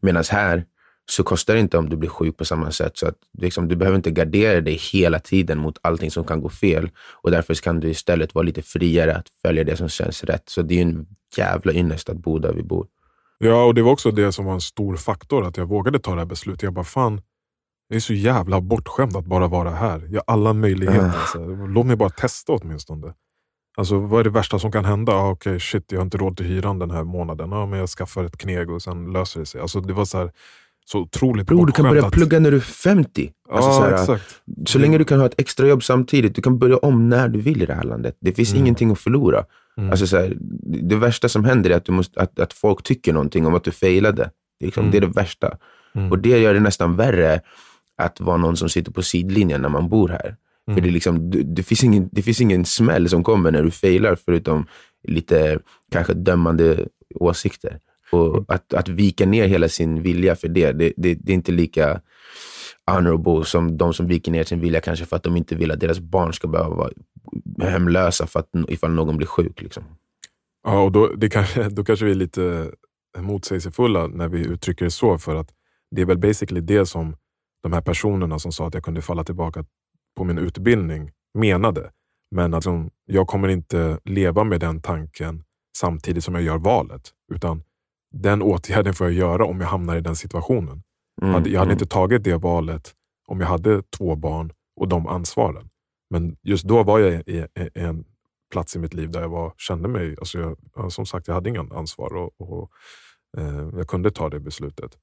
Medan 0.01 0.24
här 0.32 0.66
så 1.12 1.24
kostar 1.24 1.53
det 1.53 1.60
inte 1.60 1.78
om 1.78 1.89
du 1.89 1.97
blir 1.97 2.10
sjuk 2.10 2.38
på 2.38 2.45
samma 2.45 2.72
sätt. 2.72 2.97
Så 2.97 3.08
att 3.08 3.16
liksom, 3.38 3.68
du 3.68 3.76
behöver 3.76 3.95
inte 3.95 4.12
gardera 4.12 4.62
dig 4.62 4.74
hela 4.74 5.20
tiden 5.20 5.58
mot 5.58 5.78
allting 5.82 6.12
som 6.12 6.24
kan 6.24 6.41
gå 6.41 6.49
fel. 6.49 6.89
Och 7.12 7.32
därför 7.32 7.53
kan 7.53 7.80
du 7.80 7.89
istället 7.89 8.36
vara 8.36 8.43
lite 8.43 8.62
friare 8.62 9.16
att 9.16 9.28
följa 9.41 9.64
det 9.64 9.78
som 9.78 9.89
känns 9.89 10.24
rätt. 10.24 10.49
Så 10.49 10.62
det 10.62 10.78
är 10.78 10.82
en 10.82 11.08
jävla 11.38 11.74
ynnest 11.74 12.10
att 12.10 12.18
bo 12.18 12.39
där 12.39 12.53
vi 12.53 12.64
bor. 12.64 12.88
Ja, 13.38 13.66
och 13.66 13.74
det 13.74 13.82
var 13.82 13.91
också 13.91 14.12
det 14.12 14.32
som 14.32 14.45
var 14.45 14.53
en 14.53 14.62
stor 14.62 14.95
faktor, 14.95 15.45
att 15.45 15.58
jag 15.58 15.66
vågade 15.66 15.99
ta 15.99 16.12
det 16.12 16.22
här 16.22 16.26
beslutet. 16.26 16.64
Jag 16.64 16.74
bara, 16.74 16.86
fan, 16.86 17.22
jag 17.88 17.95
är 17.95 17.99
så 17.99 18.14
jävla 18.14 18.62
bortskämd 18.62 19.18
att 19.18 19.26
bara 19.26 19.47
vara 19.47 19.70
här. 19.70 20.08
Jag 20.10 20.24
har 20.28 20.34
alla 20.34 20.53
möjligheter. 20.53 21.06
Uh. 21.06 21.20
Alltså. 21.20 21.45
Låt 21.68 21.86
mig 21.86 21.95
bara 21.95 22.10
testa 22.10 22.53
åtminstone. 22.53 23.14
Alltså, 23.78 23.99
vad 23.99 24.20
är 24.20 24.24
det 24.24 24.30
värsta 24.30 24.60
som 24.60 24.72
kan 24.72 24.86
hända? 24.86 25.14
Ah, 25.14 25.30
Okej, 25.30 25.51
okay, 25.51 25.60
shit, 25.60 25.91
jag 25.91 25.99
har 25.99 26.03
inte 26.03 26.18
råd 26.18 26.38
till 26.38 26.45
hyran 26.45 26.80
den 26.80 26.91
här 26.91 27.03
månaden. 27.03 27.53
Ah, 27.53 27.66
men 27.66 27.80
jag 27.80 27.89
skaffar 27.89 28.24
ett 28.24 28.38
kneg 28.38 28.70
och 28.70 28.82
sen 28.82 29.12
löser 29.12 29.39
det 29.39 29.45
sig. 29.45 29.62
Alltså, 29.62 29.82
det 29.82 29.93
var 29.93 30.06
så 30.06 30.18
här, 30.18 30.32
så 30.86 31.00
otroligt 31.00 31.48
Bror, 31.48 31.66
du 31.66 31.72
kan 31.72 31.90
börja 31.90 32.06
att... 32.06 32.14
plugga 32.14 32.40
när 32.40 32.52
du 32.52 32.58
är 32.58 32.62
50. 32.62 33.32
Alltså, 33.50 33.70
ja, 33.70 33.76
så, 33.76 33.84
här, 33.84 33.94
exakt. 33.94 34.42
så 34.66 34.80
länge 34.80 34.98
du 34.98 35.06
kan 35.06 35.20
ha 35.20 35.26
ett 35.26 35.40
extrajobb 35.42 35.84
samtidigt. 35.84 36.36
Du 36.36 36.42
kan 36.42 36.60
börja 36.60 36.78
om 36.78 37.10
när 37.10 37.28
du 37.28 37.42
vill 37.42 37.62
i 37.62 37.66
det 37.66 37.74
här 37.74 37.84
landet. 37.84 38.18
Det 38.20 38.32
finns 38.32 38.52
mm. 38.52 38.64
ingenting 38.64 38.92
att 38.92 39.00
förlora. 39.00 39.46
Mm. 39.78 39.92
Alltså, 39.92 40.08
så 40.08 40.18
här, 40.18 40.38
det 40.62 40.96
värsta 40.96 41.30
som 41.30 41.46
händer 41.46 41.70
är 41.70 41.76
att, 41.76 41.86
du 41.86 41.92
måste, 41.92 42.22
att, 42.22 42.40
att 42.40 42.54
folk 42.54 42.84
tycker 42.84 43.14
någonting 43.14 43.46
om 43.46 43.56
att 43.56 43.64
du 43.64 43.72
failade. 43.72 44.32
Det 44.60 44.66
är, 44.66 44.68
liksom, 44.68 44.82
mm. 44.82 44.92
det, 44.92 44.98
är 44.98 45.02
det 45.02 45.08
värsta. 45.08 45.58
Mm. 45.96 46.12
Och 46.12 46.20
det 46.20 46.40
gör 46.40 46.54
det 46.54 46.60
nästan 46.60 46.96
värre 46.96 47.42
att 47.98 48.20
vara 48.20 48.38
någon 48.38 48.58
som 48.58 48.70
sitter 48.70 48.92
på 48.92 49.02
sidlinjen 49.02 49.62
när 49.62 49.70
man 49.70 49.90
bor 49.90 50.10
här. 50.10 50.36
För 50.74 50.82
det, 50.82 50.90
är 50.90 50.92
liksom, 50.92 51.30
det, 51.30 51.44
det, 51.44 51.64
finns 51.64 51.84
ingen, 51.84 52.10
det 52.12 52.22
finns 52.22 52.42
ingen 52.42 52.66
smäll 52.66 53.10
som 53.10 53.24
kommer 53.24 53.52
när 53.52 53.64
du 53.64 53.72
failar, 53.72 54.18
förutom 54.26 54.68
lite 55.08 55.60
kanske 55.92 56.14
dömande 56.14 56.88
åsikter. 57.16 57.80
Och 58.12 58.45
att, 58.47 58.74
att 58.74 58.88
vika 58.88 59.26
ner 59.26 59.47
hela 59.47 59.70
sin 59.70 60.01
vilja 60.01 60.36
för 60.36 60.47
det, 60.47 60.72
det, 60.72 60.93
det, 60.97 61.14
det 61.14 61.32
är 61.32 61.36
inte 61.36 61.51
lika 61.51 62.01
honorable 62.91 63.45
som 63.45 63.78
de 63.78 63.93
som 63.93 64.08
viker 64.08 64.32
ner 64.32 64.43
sin 64.43 64.60
vilja 64.60 64.82
kanske 64.82 65.06
för 65.06 65.16
att 65.16 65.24
de 65.24 65.38
inte 65.38 65.56
vill 65.56 65.72
att 65.72 65.80
deras 65.80 65.99
barn 65.99 66.34
ska 66.34 66.47
behöva 66.47 66.76
vara 66.76 66.91
hemlösa 67.62 68.28
för 68.28 68.39
att, 68.39 68.49
ifall 68.68 68.91
någon 68.91 69.18
blir 69.18 69.28
sjuk. 69.28 69.62
Liksom. 69.62 69.84
Ja, 70.64 70.82
och 70.82 70.91
då, 70.91 71.08
det 71.08 71.30
kanske, 71.30 71.64
då 71.70 71.84
kanske 71.84 72.06
vi 72.06 72.12
är 72.12 72.16
lite 72.16 72.72
motsägelsefulla 73.18 74.08
när 74.08 74.28
vi 74.28 74.45
uttrycker 74.45 74.86
det 74.86 74.91
så, 74.91 75.18
för 75.18 75.36
att 75.36 75.51
det 75.91 76.01
är 76.01 76.06
väl 76.06 76.18
basically 76.18 76.62
det 76.62 76.86
som 76.86 77.16
de 77.64 77.74
här 77.74 77.82
personerna 77.82 78.39
som 78.39 78.51
sa 78.51 78.68
att 78.68 78.74
jag 78.74 78.84
kunde 78.84 79.01
falla 79.01 79.24
tillbaka 79.24 79.66
på 80.18 80.24
min 80.24 80.38
utbildning 80.38 81.12
menade. 81.34 81.91
Men 82.32 82.53
alltså, 82.53 82.89
jag 83.06 83.28
kommer 83.28 83.47
inte 83.47 83.99
leva 84.03 84.43
med 84.43 84.60
den 84.60 84.82
tanken 84.82 85.43
samtidigt 85.78 86.24
som 86.24 86.36
jag 86.36 86.43
gör 86.43 86.58
valet. 86.58 87.12
Utan 87.34 87.64
den 88.16 88.41
åtgärden 88.41 88.93
får 88.93 89.07
jag 89.07 89.13
göra 89.13 89.45
om 89.45 89.61
jag 89.61 89.68
hamnar 89.68 89.97
i 89.97 90.01
den 90.01 90.16
situationen. 90.16 90.84
Mm, 91.22 91.34
jag 91.34 91.39
hade 91.39 91.55
mm. 91.55 91.72
inte 91.72 91.86
tagit 91.86 92.24
det 92.24 92.36
valet 92.36 92.93
om 93.28 93.39
jag 93.39 93.47
hade 93.47 93.84
två 93.84 94.16
barn 94.16 94.53
och 94.76 94.88
de 94.88 95.07
ansvaren. 95.07 95.70
Men 96.09 96.38
just 96.43 96.63
då 96.63 96.84
var 96.84 96.99
jag 96.99 97.28
i, 97.28 97.47
en 97.74 98.05
plats 98.51 98.76
i 98.76 98.80
mitt 98.80 98.93
liv 98.93 99.11
där 99.11 99.22
jag 99.22 99.30
var, 99.30 99.53
kände 99.57 99.88
mig... 99.88 100.16
Alltså 100.20 100.39
jag, 100.76 100.91
som 100.91 101.05
sagt, 101.05 101.28
jag 101.28 101.36
hade 101.36 101.49
ingen 101.49 101.72
ansvar 101.72 102.16
och, 102.16 102.41
och 102.41 102.72
eh, 103.38 103.70
jag 103.78 103.88
kunde 103.88 104.11
ta 104.11 104.30
det 104.30 104.39
beslutet. 104.39 104.97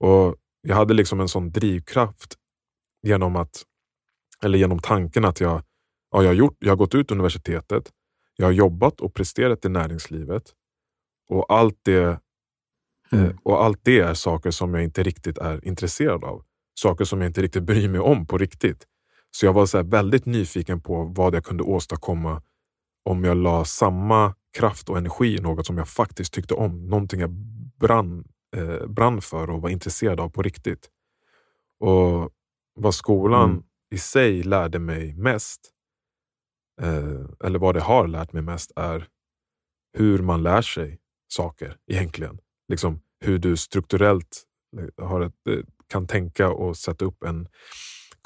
Och 0.00 0.36
Jag 0.62 0.76
hade 0.76 0.94
liksom 0.94 1.20
en 1.20 1.28
sån 1.28 1.50
drivkraft 1.50 2.34
genom, 3.02 3.36
att, 3.36 3.62
eller 4.44 4.58
genom 4.58 4.78
tanken 4.78 5.24
att 5.24 5.40
jag, 5.40 5.62
ja, 6.10 6.22
jag, 6.22 6.28
har 6.28 6.34
gjort, 6.34 6.56
jag 6.58 6.70
har 6.70 6.76
gått 6.76 6.94
ut 6.94 7.10
universitetet, 7.10 7.92
jag 8.36 8.46
har 8.46 8.52
jobbat 8.52 9.00
och 9.00 9.14
presterat 9.14 9.64
i 9.64 9.68
näringslivet 9.68 10.42
och 11.28 11.52
allt 11.52 11.78
det 11.82 12.20
Mm. 13.12 13.24
Eh, 13.24 13.36
och 13.42 13.64
allt 13.64 13.80
det 13.82 14.00
är 14.00 14.14
saker 14.14 14.50
som 14.50 14.74
jag 14.74 14.84
inte 14.84 15.02
riktigt 15.02 15.38
är 15.38 15.64
intresserad 15.64 16.24
av. 16.24 16.42
Saker 16.74 17.04
som 17.04 17.20
jag 17.20 17.28
inte 17.28 17.42
riktigt 17.42 17.62
bryr 17.62 17.88
mig 17.88 18.00
om 18.00 18.26
på 18.26 18.38
riktigt. 18.38 18.86
Så 19.30 19.46
jag 19.46 19.52
var 19.52 19.66
så 19.66 19.82
väldigt 19.82 20.26
nyfiken 20.26 20.80
på 20.80 21.04
vad 21.04 21.34
jag 21.34 21.44
kunde 21.44 21.62
åstadkomma 21.62 22.42
om 23.04 23.24
jag 23.24 23.36
la 23.36 23.64
samma 23.64 24.34
kraft 24.58 24.88
och 24.88 24.98
energi 24.98 25.36
i 25.36 25.40
något 25.40 25.66
som 25.66 25.78
jag 25.78 25.88
faktiskt 25.88 26.32
tyckte 26.32 26.54
om. 26.54 26.86
Någonting 26.86 27.20
jag 27.20 27.30
brann, 27.80 28.24
eh, 28.56 28.86
brann 28.86 29.20
för 29.20 29.50
och 29.50 29.62
var 29.62 29.70
intresserad 29.70 30.20
av 30.20 30.28
på 30.28 30.42
riktigt. 30.42 30.90
Och 31.80 32.30
vad 32.74 32.94
skolan 32.94 33.50
mm. 33.50 33.62
i 33.90 33.98
sig 33.98 34.42
lärde 34.42 34.78
mig 34.78 35.14
mest, 35.14 35.60
eh, 36.82 37.46
eller 37.46 37.58
vad 37.58 37.74
det 37.74 37.80
har 37.80 38.08
lärt 38.08 38.32
mig 38.32 38.42
mest, 38.42 38.72
är 38.76 39.08
hur 39.92 40.18
man 40.18 40.42
lär 40.42 40.62
sig 40.62 40.98
saker 41.28 41.76
egentligen. 41.86 42.38
Liksom 42.68 43.00
hur 43.20 43.38
du 43.38 43.56
strukturellt 43.56 44.42
eh, 44.78 45.06
har 45.06 45.20
ett, 45.20 45.32
eh, 45.48 45.56
kan 45.86 46.06
tänka 46.06 46.50
och 46.50 46.76
sätta 46.76 47.04
upp 47.04 47.22
en 47.24 47.48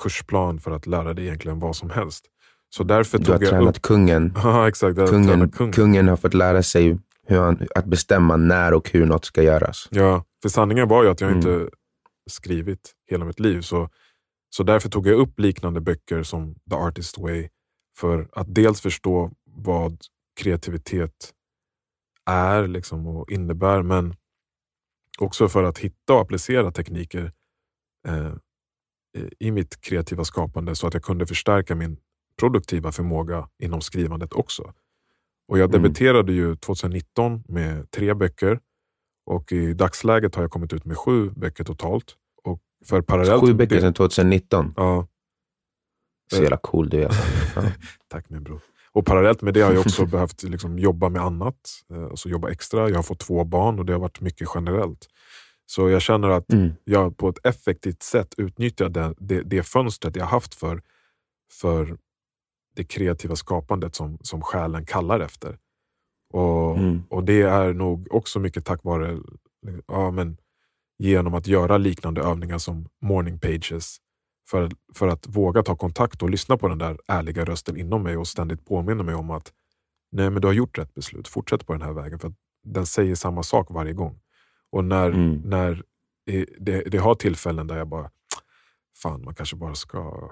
kursplan 0.02 0.60
för 0.60 0.70
att 0.70 0.86
lära 0.86 1.14
dig 1.14 1.24
egentligen 1.24 1.58
vad 1.58 1.76
som 1.76 1.90
helst. 1.90 2.24
Så 2.70 2.84
därför 2.84 3.18
du 3.18 3.32
har 3.32 3.40
jag 3.40 3.50
tränat 3.50 3.76
upp... 3.76 3.82
kungen. 3.82 4.32
Ja, 4.42 4.68
exakt. 4.68 4.96
Kungen, 4.96 5.50
kungen. 5.50 5.72
kungen 5.72 6.08
har 6.08 6.16
fått 6.16 6.34
lära 6.34 6.62
sig 6.62 6.98
hur 7.26 7.40
han, 7.40 7.66
att 7.74 7.84
bestämma 7.84 8.36
när 8.36 8.74
och 8.74 8.90
hur 8.90 9.06
något 9.06 9.24
ska 9.24 9.42
göras. 9.42 9.88
Ja, 9.90 10.24
för 10.42 10.48
sanningen 10.48 10.88
var 10.88 11.04
ju 11.04 11.10
att 11.10 11.20
jag 11.20 11.30
mm. 11.30 11.38
inte 11.38 11.70
skrivit 12.30 12.92
hela 13.10 13.24
mitt 13.24 13.40
liv. 13.40 13.60
Så, 13.60 13.88
så 14.50 14.62
därför 14.62 14.88
tog 14.88 15.06
jag 15.06 15.18
upp 15.18 15.38
liknande 15.38 15.80
böcker 15.80 16.22
som 16.22 16.54
The 16.70 16.76
Artist 16.76 17.18
Way 17.18 17.48
för 17.98 18.28
att 18.32 18.54
dels 18.54 18.80
förstå 18.80 19.30
vad 19.44 19.98
kreativitet 20.40 21.32
är 22.26 22.66
liksom 22.66 23.06
och 23.06 23.30
innebär, 23.30 23.82
men 23.82 24.14
också 25.20 25.48
för 25.48 25.64
att 25.64 25.78
hitta 25.78 26.14
och 26.14 26.20
applicera 26.20 26.70
tekniker 26.70 27.32
eh, 28.08 28.32
i 29.38 29.50
mitt 29.50 29.80
kreativa 29.80 30.24
skapande 30.24 30.74
så 30.74 30.86
att 30.86 30.94
jag 30.94 31.02
kunde 31.02 31.26
förstärka 31.26 31.74
min 31.74 31.96
produktiva 32.38 32.92
förmåga 32.92 33.48
inom 33.62 33.80
skrivandet 33.80 34.32
också. 34.32 34.72
Och 35.48 35.58
Jag 35.58 35.70
mm. 35.70 35.82
debuterade 35.82 36.32
ju 36.32 36.56
2019 36.56 37.44
med 37.48 37.90
tre 37.90 38.14
böcker 38.14 38.60
och 39.26 39.52
i 39.52 39.74
dagsläget 39.74 40.34
har 40.34 40.42
jag 40.42 40.50
kommit 40.50 40.72
ut 40.72 40.84
med 40.84 40.96
sju 40.96 41.30
böcker 41.30 41.64
totalt. 41.64 42.16
Och 42.44 42.60
för 42.84 43.02
parallellt 43.02 43.40
sju 43.40 43.54
böcker 43.54 43.80
sedan 43.80 43.94
2019? 43.94 44.74
Ja. 44.76 45.06
Så 46.32 46.42
jävla 46.42 46.56
cool 46.56 46.88
du 46.88 47.02
är. 47.02 47.10
Ja. 47.56 47.62
Tack 48.08 48.30
min 48.30 48.42
bror. 48.42 48.60
Och 48.92 49.06
parallellt 49.06 49.42
med 49.42 49.54
det 49.54 49.60
har 49.60 49.72
jag 49.72 49.80
också 49.80 50.06
behövt 50.16 50.42
liksom 50.42 50.78
jobba 50.78 51.08
med 51.08 51.22
annat, 51.22 51.56
eh, 51.92 52.04
alltså 52.04 52.28
jobba 52.28 52.50
extra. 52.50 52.88
Jag 52.88 52.96
har 52.96 53.02
fått 53.02 53.20
två 53.20 53.44
barn 53.44 53.78
och 53.78 53.86
det 53.86 53.92
har 53.92 54.00
varit 54.00 54.20
mycket 54.20 54.48
generellt. 54.54 55.08
Så 55.66 55.88
jag 55.88 56.02
känner 56.02 56.28
att 56.28 56.52
mm. 56.52 56.72
jag 56.84 57.16
på 57.16 57.28
ett 57.28 57.46
effektivt 57.46 58.02
sätt 58.02 58.34
utnyttjar 58.36 58.88
det, 58.88 59.14
det, 59.18 59.42
det 59.42 59.62
fönstret 59.62 60.16
jag 60.16 60.26
haft 60.26 60.54
för, 60.54 60.82
för 61.52 61.98
det 62.76 62.84
kreativa 62.84 63.36
skapandet 63.36 63.94
som, 63.94 64.18
som 64.22 64.42
själen 64.42 64.84
kallar 64.86 65.20
efter. 65.20 65.58
Och, 66.32 66.78
mm. 66.78 67.02
och 67.10 67.24
Det 67.24 67.42
är 67.42 67.72
nog 67.72 68.08
också 68.10 68.40
mycket 68.40 68.64
tack 68.64 68.84
vare 68.84 69.18
ja, 69.86 70.10
men, 70.10 70.36
genom 70.98 71.34
att 71.34 71.46
göra 71.46 71.78
liknande 71.78 72.20
övningar 72.20 72.58
som 72.58 72.88
morning 73.02 73.38
pages 73.38 73.98
för, 74.50 74.70
för 74.94 75.08
att 75.08 75.26
våga 75.26 75.62
ta 75.62 75.76
kontakt 75.76 76.22
och 76.22 76.30
lyssna 76.30 76.56
på 76.56 76.68
den 76.68 76.78
där 76.78 76.98
ärliga 77.06 77.44
rösten 77.44 77.76
inom 77.76 78.02
mig 78.02 78.16
och 78.16 78.28
ständigt 78.28 78.64
påminna 78.64 79.02
mig 79.02 79.14
om 79.14 79.30
att 79.30 79.52
nej, 80.12 80.30
men 80.30 80.42
du 80.42 80.48
har 80.48 80.52
gjort 80.52 80.78
rätt 80.78 80.94
beslut. 80.94 81.28
Fortsätt 81.28 81.66
på 81.66 81.72
den 81.72 81.82
här 81.82 81.92
vägen. 81.92 82.18
För 82.18 82.32
den 82.64 82.86
säger 82.86 83.14
samma 83.14 83.42
sak 83.42 83.66
varje 83.70 83.92
gång. 83.92 84.20
Och 84.70 84.84
när, 84.84 85.10
mm. 85.10 85.40
när 85.44 85.82
det, 86.58 86.82
det, 86.82 86.98
har 86.98 87.14
tillfällen 87.14 87.66
där 87.66 87.76
jag 87.76 87.88
bara, 87.88 88.10
fan 89.02 89.24
man 89.24 89.34
kanske 89.34 89.56
bara 89.56 89.74
ska 89.74 90.30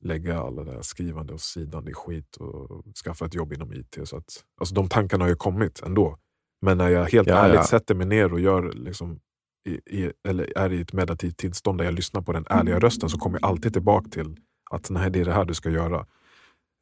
lägga 0.00 0.40
alla 0.40 0.64
det 0.64 0.72
där 0.72 0.82
skrivande 0.82 1.34
åt 1.34 1.40
sidan, 1.40 1.84
det 1.84 1.90
är 1.90 1.94
skit 1.94 2.36
och 2.36 2.84
skaffa 3.04 3.26
ett 3.26 3.34
jobb 3.34 3.52
inom 3.52 3.72
IT. 3.72 3.98
Så 4.04 4.16
att, 4.16 4.44
alltså 4.60 4.74
de 4.74 4.88
tankarna 4.88 5.24
har 5.24 5.28
ju 5.28 5.36
kommit 5.36 5.82
ändå. 5.82 6.18
Men 6.60 6.78
när 6.78 6.88
jag 6.88 7.10
helt 7.10 7.28
ja, 7.28 7.34
ärligt 7.34 7.54
ja. 7.54 7.64
sätter 7.64 7.94
mig 7.94 8.06
ner 8.06 8.32
och 8.32 8.40
gör 8.40 8.72
liksom 8.72 9.20
i, 9.64 9.70
i, 9.70 10.12
eller 10.28 10.58
är 10.58 10.72
i 10.72 10.80
ett 10.80 10.92
meditativt 10.92 11.36
tillstånd 11.36 11.78
där 11.78 11.84
jag 11.84 11.94
lyssnar 11.94 12.22
på 12.22 12.32
den 12.32 12.46
ärliga 12.50 12.74
mm. 12.74 12.80
rösten 12.80 13.08
så 13.08 13.18
kommer 13.18 13.38
jag 13.42 13.50
alltid 13.50 13.72
tillbaka 13.72 14.08
till 14.08 14.36
att 14.70 14.90
nej, 14.90 15.10
det 15.10 15.20
är 15.20 15.24
det 15.24 15.32
här 15.32 15.44
du 15.44 15.54
ska 15.54 15.70
göra. 15.70 16.06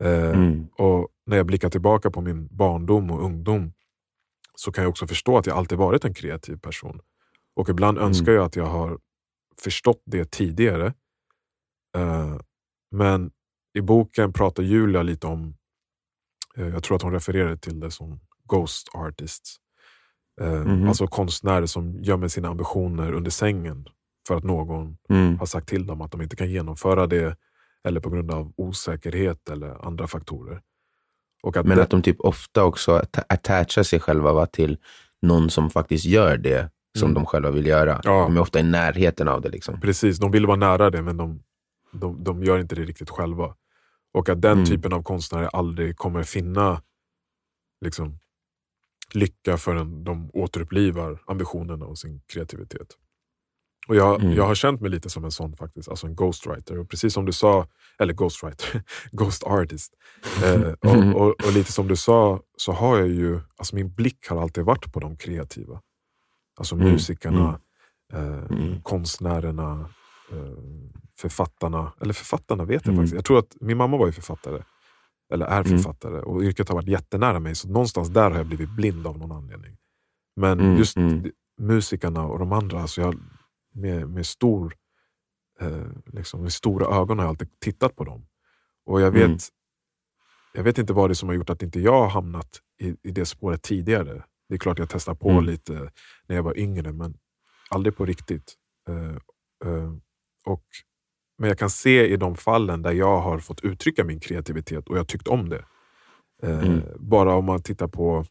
Eh, 0.05 0.31
mm. 0.31 0.67
Och 0.79 1.09
När 1.27 1.37
jag 1.37 1.47
blickar 1.47 1.71
tillbaka 1.71 2.11
på 2.11 2.21
min 2.21 2.49
barndom 2.51 3.11
och 3.11 3.25
ungdom 3.25 3.73
så 4.55 4.73
kan 4.73 4.85
jag 4.85 4.91
också 4.91 5.07
förstå 5.07 5.39
att 5.39 5.47
jag 5.47 5.57
alltid 5.57 5.79
varit 5.79 6.05
en 6.05 6.15
kreativ 6.15 6.57
person. 6.57 7.01
Och 7.57 7.69
ibland 7.69 7.99
mm. 7.99 8.09
önskar 8.09 8.33
jag 8.33 8.45
att 8.45 8.57
jag 8.57 8.67
har 8.67 8.99
förstått 9.61 10.03
det 10.05 10.31
tidigare. 10.31 10.87
Eh, 11.97 12.37
men 12.91 13.31
i 13.75 13.81
boken 13.81 14.33
pratar 14.33 14.63
Julia 14.63 15.03
lite 15.03 15.27
om, 15.27 15.57
eh, 16.57 16.69
jag 16.69 16.83
tror 16.83 16.97
att 16.97 17.03
hon 17.03 17.13
refererade 17.13 17.57
till 17.57 17.81
det 17.81 17.91
som 17.91 18.21
Ghost 18.45 18.89
Artists. 18.95 19.57
Mm. 20.41 20.89
Alltså 20.89 21.07
konstnärer 21.07 21.67
som 21.67 22.03
gömmer 22.03 22.29
sina 22.29 22.49
ambitioner 22.49 23.13
under 23.13 23.31
sängen 23.31 23.89
för 24.29 24.37
att 24.37 24.45
någon 24.45 24.97
mm. 25.09 25.39
har 25.39 25.47
sagt 25.47 25.69
till 25.69 25.87
dem 25.87 26.01
att 26.01 26.11
de 26.11 26.23
inte 26.23 26.37
kan 26.37 26.51
genomföra 26.51 27.07
det 27.07 27.37
eller 27.85 28.01
på 28.01 28.11
grund 28.11 28.31
av 28.31 28.53
osäkerhet 28.57 29.49
eller 29.51 29.87
andra 29.87 30.07
faktorer. 30.07 30.61
Att 31.43 31.67
Men 31.67 31.81
att 31.81 31.91
de 31.91 32.03
typ 32.03 32.21
ofta 32.21 32.65
också 32.65 33.03
attachar 33.29 33.83
sig 33.83 34.01
själva 34.01 34.47
till 34.47 34.79
någon 35.23 35.51
som 35.51 35.71
faktiskt 35.71 36.05
gör 36.05 36.37
det 36.37 36.71
som 36.99 37.11
mm. 37.11 37.15
de 37.15 37.27
själva 37.27 37.51
vill 37.51 37.67
göra. 37.67 38.01
Ja. 38.05 38.23
De 38.23 38.37
är 38.37 38.41
ofta 38.41 38.61
i 38.61 38.63
närheten 38.63 39.29
av 39.29 39.41
det. 39.41 39.49
Liksom. 39.49 39.81
Precis, 39.81 40.19
de 40.19 40.31
vill 40.31 40.47
vara 40.47 40.57
nära 40.57 40.91
det 40.91 41.03
men 41.03 41.17
de, 41.17 41.43
de, 41.93 42.25
de 42.25 42.45
gör 42.45 42.59
inte 42.59 42.75
det 42.75 42.85
riktigt 42.85 43.11
själva. 43.11 43.55
Och 44.13 44.29
att 44.29 44.43
den 44.43 44.53
mm. 44.53 44.65
typen 44.65 44.93
av 44.93 45.03
konstnärer 45.03 45.51
aldrig 45.53 45.97
kommer 45.97 46.23
finna 46.23 46.83
liksom, 47.85 48.19
lycka 49.15 49.57
förrän 49.57 50.05
de 50.05 50.31
återupplivar 50.33 51.23
ambitionerna 51.27 51.87
och 51.87 51.99
sin 51.99 52.21
kreativitet. 52.33 52.97
Och 53.89 53.97
jag, 53.97 54.21
mm. 54.21 54.35
jag 54.35 54.47
har 54.47 54.55
känt 54.55 54.81
mig 54.81 54.91
lite 54.91 55.11
som 55.11 55.25
en 55.25 55.31
sån 55.31 55.57
faktiskt, 55.57 55.89
alltså 55.89 56.07
en 56.07 56.15
ghostwriter. 56.15 56.79
Och 56.79 56.89
precis 56.89 57.15
som 57.15 57.25
du 57.25 57.33
sa, 57.33 57.67
eller 57.99 58.13
ghostwriter, 58.13 58.83
ghost 59.13 59.45
artist. 59.45 59.95
Eh, 60.45 60.73
och, 60.73 61.23
och, 61.23 61.45
och, 61.47 61.53
lite 61.53 61.73
som 61.73 61.89
du 61.89 61.97
sa, 61.97 62.41
så 62.57 62.73
har 62.73 62.99
jag 62.99 63.09
ju, 63.09 63.41
alltså 63.57 63.77
min 63.77 63.93
blick 63.93 64.29
har 64.29 64.43
alltid 64.43 64.65
varit 64.65 64.93
på 64.93 65.01
de 65.01 65.17
kreativa. 65.17 65.81
Alltså 66.59 66.75
mm. 66.75 66.93
musikerna, 66.93 67.61
mm. 68.13 68.33
Eh, 68.33 68.45
mm. 68.51 68.83
konstnärerna, 68.83 69.89
eh, 70.33 70.63
författarna. 71.19 71.93
Eller 72.01 72.15
författarna 72.15 72.65
vet 72.65 72.87
jag 72.87 72.93
mm. 72.93 72.97
faktiskt. 72.97 73.15
Jag 73.15 73.25
tror 73.25 73.39
att 73.39 73.57
min 73.61 73.77
mamma 73.77 73.97
var 73.97 74.07
ju 74.07 74.13
författare 74.13 74.63
eller 75.33 75.47
är 75.47 75.67
mm. 75.67 75.79
författare. 75.79 76.15
Mm. 76.15 76.25
Och 76.25 76.43
yrket 76.43 76.69
har 76.69 76.75
varit 76.77 76.89
jättenära 76.89 77.41
mig, 77.41 77.55
så 77.55 77.69
någonstans 77.69 78.09
där 78.09 78.31
har 78.31 78.39
jag 78.39 78.47
blivit 78.47 78.71
blind 78.77 79.07
av 79.07 79.19
någon 79.19 79.33
anledning. 79.33 79.77
Men 80.37 80.61
mm. 80.61 80.77
just 80.77 80.97
mm. 80.97 81.31
musikerna 81.61 82.27
och 82.27 82.39
de 82.39 82.53
andra, 82.53 82.81
alltså 82.81 83.01
jag, 83.01 83.15
med, 83.75 84.09
med, 84.11 84.27
stor, 84.27 84.75
eh, 85.61 85.87
liksom, 86.07 86.43
med 86.43 86.53
stora 86.53 86.97
ögon 86.97 87.19
har 87.19 87.25
jag 87.25 87.31
alltid 87.31 87.61
tittat 87.61 87.97
på 87.97 88.05
dem. 88.05 88.27
Och 88.85 89.01
jag 89.01 89.11
vet, 89.11 89.25
Mm. 89.25 89.39
jag 90.53 90.63
vet 90.63 90.79
inte 90.79 90.93
vad 90.93 91.11
det 91.11 91.13
är 91.13 91.15
som 91.15 91.29
har 91.29 91.37
gjort 91.37 91.51
att 91.51 91.63
inte 91.63 91.81
jag 91.81 92.01
har 92.01 92.09
hamnat 92.09 92.61
i, 92.81 92.97
i 93.03 93.11
det 93.11 93.27
spåret 93.27 93.63
tidigare. 93.63 94.25
Det 94.49 94.55
är 94.55 94.59
klart 94.59 94.79
jag 94.79 94.89
testade 94.89 95.19
på 95.19 95.31
Mm. 95.31 95.45
lite 95.45 95.91
när 96.27 96.37
jag 96.37 96.43
var 96.43 96.59
yngre, 96.59 96.93
men 96.93 97.15
aldrig 97.71 97.97
på 97.97 98.05
riktigt. 98.05 98.55
Eh, 98.89 99.17
eh, 99.71 99.93
och, 100.47 100.65
men 101.39 101.49
jag 101.49 101.59
kan 101.59 101.71
se 101.71 102.07
i 102.07 102.17
de 102.17 102.37
fallen 102.37 102.83
där 102.83 102.93
jag 102.93 103.21
har 103.21 103.39
fått 103.39 103.61
uttrycka 103.61 104.05
min 104.05 104.21
kreativitet 104.21 104.89
och 104.89 104.99
jag 104.99 105.09
tyckt 105.09 105.29
om 105.29 105.49
det. 105.49 105.65
Eh, 106.43 106.59
Mm. 106.59 106.81
Bara 106.99 107.35
om 107.35 107.45
man 107.45 107.63
tittar 107.63 107.89
på 107.89 108.25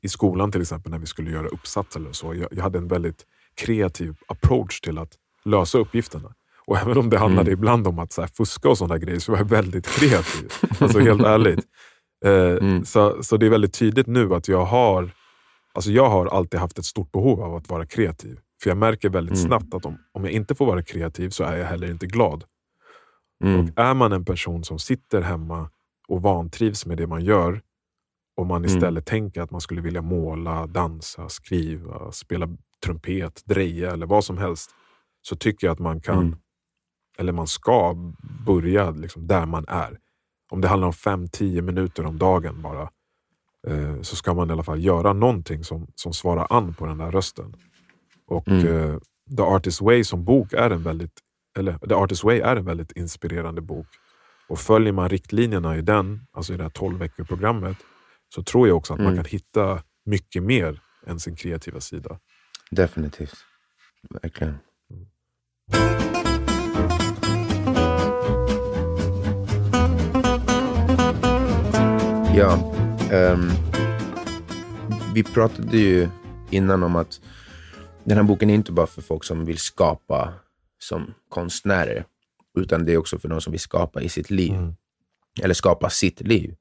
i 0.00 0.08
skolan 0.08 0.52
till 0.52 0.60
exempel 0.60 0.92
när 0.92 0.98
vi 0.98 1.06
skulle 1.06 1.30
göra 1.30 1.46
uppsats 1.48 1.96
eller 1.96 2.12
så. 2.12 2.34
Jag, 2.34 2.48
jag 2.50 2.62
hade 2.62 2.78
en 2.78 2.88
väldigt 2.88 3.24
kreativ 3.54 4.16
approach 4.26 4.80
till 4.80 4.98
att 4.98 5.12
lösa 5.44 5.78
uppgifterna. 5.78 6.34
Och 6.66 6.78
även 6.78 6.98
om 6.98 7.10
det 7.10 7.18
handlade 7.18 7.50
Mm. 7.50 7.58
ibland 7.58 7.86
om 7.86 7.98
att 7.98 8.12
så 8.12 8.20
här, 8.20 8.28
fuska 8.28 8.68
och 8.68 8.78
sådana 8.78 8.98
grejer 8.98 9.18
så 9.18 9.32
var 9.32 9.38
jag 9.38 9.48
väldigt 9.48 9.86
kreativ. 9.86 10.52
Alltså 10.80 10.98
helt 10.98 11.22
ärligt. 11.22 11.60
Eh, 12.24 12.32
Mm. 12.66 12.84
så, 12.84 13.22
så 13.22 13.36
det 13.36 13.46
är 13.46 13.50
väldigt 13.50 13.74
tydligt 13.74 14.06
nu 14.06 14.34
att 14.34 14.48
jag 14.48 14.64
har, 14.64 15.10
alltså 15.74 15.90
jag 15.90 16.08
har 16.10 16.26
alltid 16.26 16.60
haft 16.60 16.78
ett 16.78 16.84
stort 16.84 17.12
behov 17.12 17.40
av 17.42 17.54
att 17.54 17.68
vara 17.68 17.86
kreativ. 17.86 18.38
För 18.62 18.70
jag 18.70 18.76
märker 18.76 19.08
väldigt 19.10 19.36
Mm. 19.38 19.46
snabbt 19.46 19.74
att 19.74 19.84
om, 19.86 19.98
om 20.12 20.24
jag 20.24 20.32
inte 20.32 20.54
får 20.54 20.66
vara 20.66 20.82
kreativ 20.82 21.30
så 21.30 21.44
är 21.44 21.56
jag 21.56 21.66
heller 21.66 21.90
inte 21.90 22.06
glad. 22.06 22.44
Mm. 23.44 23.60
Och 23.60 23.70
är 23.78 23.94
man 23.94 24.12
en 24.12 24.24
person 24.24 24.64
som 24.64 24.78
sitter 24.78 25.22
hemma 25.22 25.70
och 26.08 26.22
vantrivs 26.22 26.86
med 26.86 26.96
det 26.98 27.06
man 27.06 27.24
gör 27.24 27.62
och 28.36 28.46
man 28.46 28.64
Mm. 28.64 28.76
istället 28.76 29.06
tänker 29.06 29.42
att 29.42 29.50
man 29.50 29.60
skulle 29.60 29.80
vilja 29.80 30.02
måla, 30.02 30.66
dansa, 30.66 31.28
skriva, 31.28 32.12
spela 32.12 32.48
trumpet, 32.84 33.42
dreja 33.44 33.92
eller 33.92 34.06
vad 34.06 34.24
som 34.24 34.38
helst. 34.38 34.70
Så 35.22 35.36
tycker 35.36 35.66
jag 35.66 35.72
att 35.72 35.78
man 35.78 36.00
kan, 36.00 36.18
Mm. 36.18 36.38
eller 37.18 37.32
man 37.32 37.46
ska 37.46 37.94
börja 38.46 38.90
liksom 38.90 39.26
där 39.26 39.46
man 39.46 39.64
är. 39.68 39.98
Om 40.50 40.60
det 40.60 40.68
handlar 40.68 40.86
om 40.86 40.92
5-10 40.92 41.62
minuter 41.62 42.06
om 42.06 42.18
dagen 42.18 42.62
bara, 42.62 42.90
eh, 43.66 44.00
så 44.02 44.16
ska 44.16 44.34
man 44.34 44.48
i 44.50 44.52
alla 44.52 44.62
fall 44.62 44.84
göra 44.84 45.12
någonting 45.12 45.64
som, 45.64 45.86
som 45.94 46.12
svarar 46.12 46.46
an 46.50 46.74
på 46.74 46.86
den 46.86 46.98
där 46.98 47.10
rösten. 47.10 47.54
Och 48.26 48.48
Mm. 48.48 48.66
eh, 48.66 48.98
The 49.36 49.42
Artist 49.42 49.80
Way 49.80 50.04
som 50.04 50.24
bok 50.24 50.52
är 50.52 50.70
en 50.70 50.82
väldigt, 50.82 51.20
eller 51.58 51.78
The 51.78 51.94
Artist 51.94 52.24
Way 52.24 52.40
är 52.40 52.56
en 52.56 52.64
väldigt 52.64 52.92
inspirerande 52.92 53.60
bok. 53.60 53.86
Och 54.48 54.58
följer 54.58 54.92
man 54.92 55.08
riktlinjerna 55.08 55.76
i 55.76 55.82
den, 55.82 56.26
alltså 56.32 56.54
i 56.54 56.56
det 56.56 56.62
här 56.62 56.70
12 56.70 56.98
veckor 56.98 57.24
programmet, 57.24 57.76
så 58.34 58.42
tror 58.42 58.68
jag 58.68 58.76
också 58.76 58.92
att 58.92 58.98
man 58.98 59.06
Mm. 59.12 59.16
kan 59.24 59.30
hitta 59.30 59.82
mycket 60.04 60.42
mer 60.42 60.80
än 61.06 61.20
sin 61.20 61.36
kreativa 61.36 61.80
sida. 61.80 62.18
Definitivt. 62.70 63.34
Verkligen. 64.22 64.58
Ja, 72.36 72.74
ehm, 73.12 73.50
vi 75.14 75.22
pratade 75.22 75.76
ju 75.78 76.08
innan 76.50 76.82
om 76.82 76.96
att 76.96 77.20
den 78.06 78.16
här 78.16 78.24
boken 78.24 78.50
är 78.50 78.54
inte 78.54 78.72
bara 78.72 78.86
för 78.86 79.02
folk 79.02 79.24
som 79.24 79.44
vill 79.44 79.58
skapa 79.58 80.34
som 80.78 81.14
konstnärer, 81.28 82.04
utan 82.58 82.84
det 82.84 82.92
är 82.92 82.96
också 82.96 83.18
för 83.18 83.28
de 83.28 83.40
som 83.40 83.50
vill 83.50 83.60
skapa 83.60 84.02
i 84.02 84.08
sitt 84.08 84.30
liv, 84.30 84.52
Mm. 84.54 84.74
eller 85.42 85.54
skapa 85.54 85.90
sitt 85.90 86.20
liv. 86.20 86.56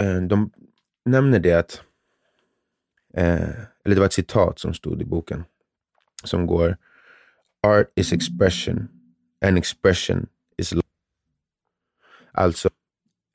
Eh, 0.00 0.20
De 0.22 0.50
nämner 1.04 1.38
det 1.38 1.52
att, 1.52 1.82
eh, 3.14 3.50
eller 3.84 3.94
det 3.94 3.98
var 3.98 4.06
ett 4.06 4.12
citat 4.12 4.58
som 4.58 4.74
stod 4.74 5.02
i 5.02 5.04
boken, 5.04 5.44
som 6.24 6.46
går 6.46 6.76
Art 7.66 7.92
is 7.96 8.12
expression 8.12 8.88
and 9.46 9.58
expression 9.58 10.26
is 10.56 10.72
life. 10.72 10.88
Alltså, 12.32 12.68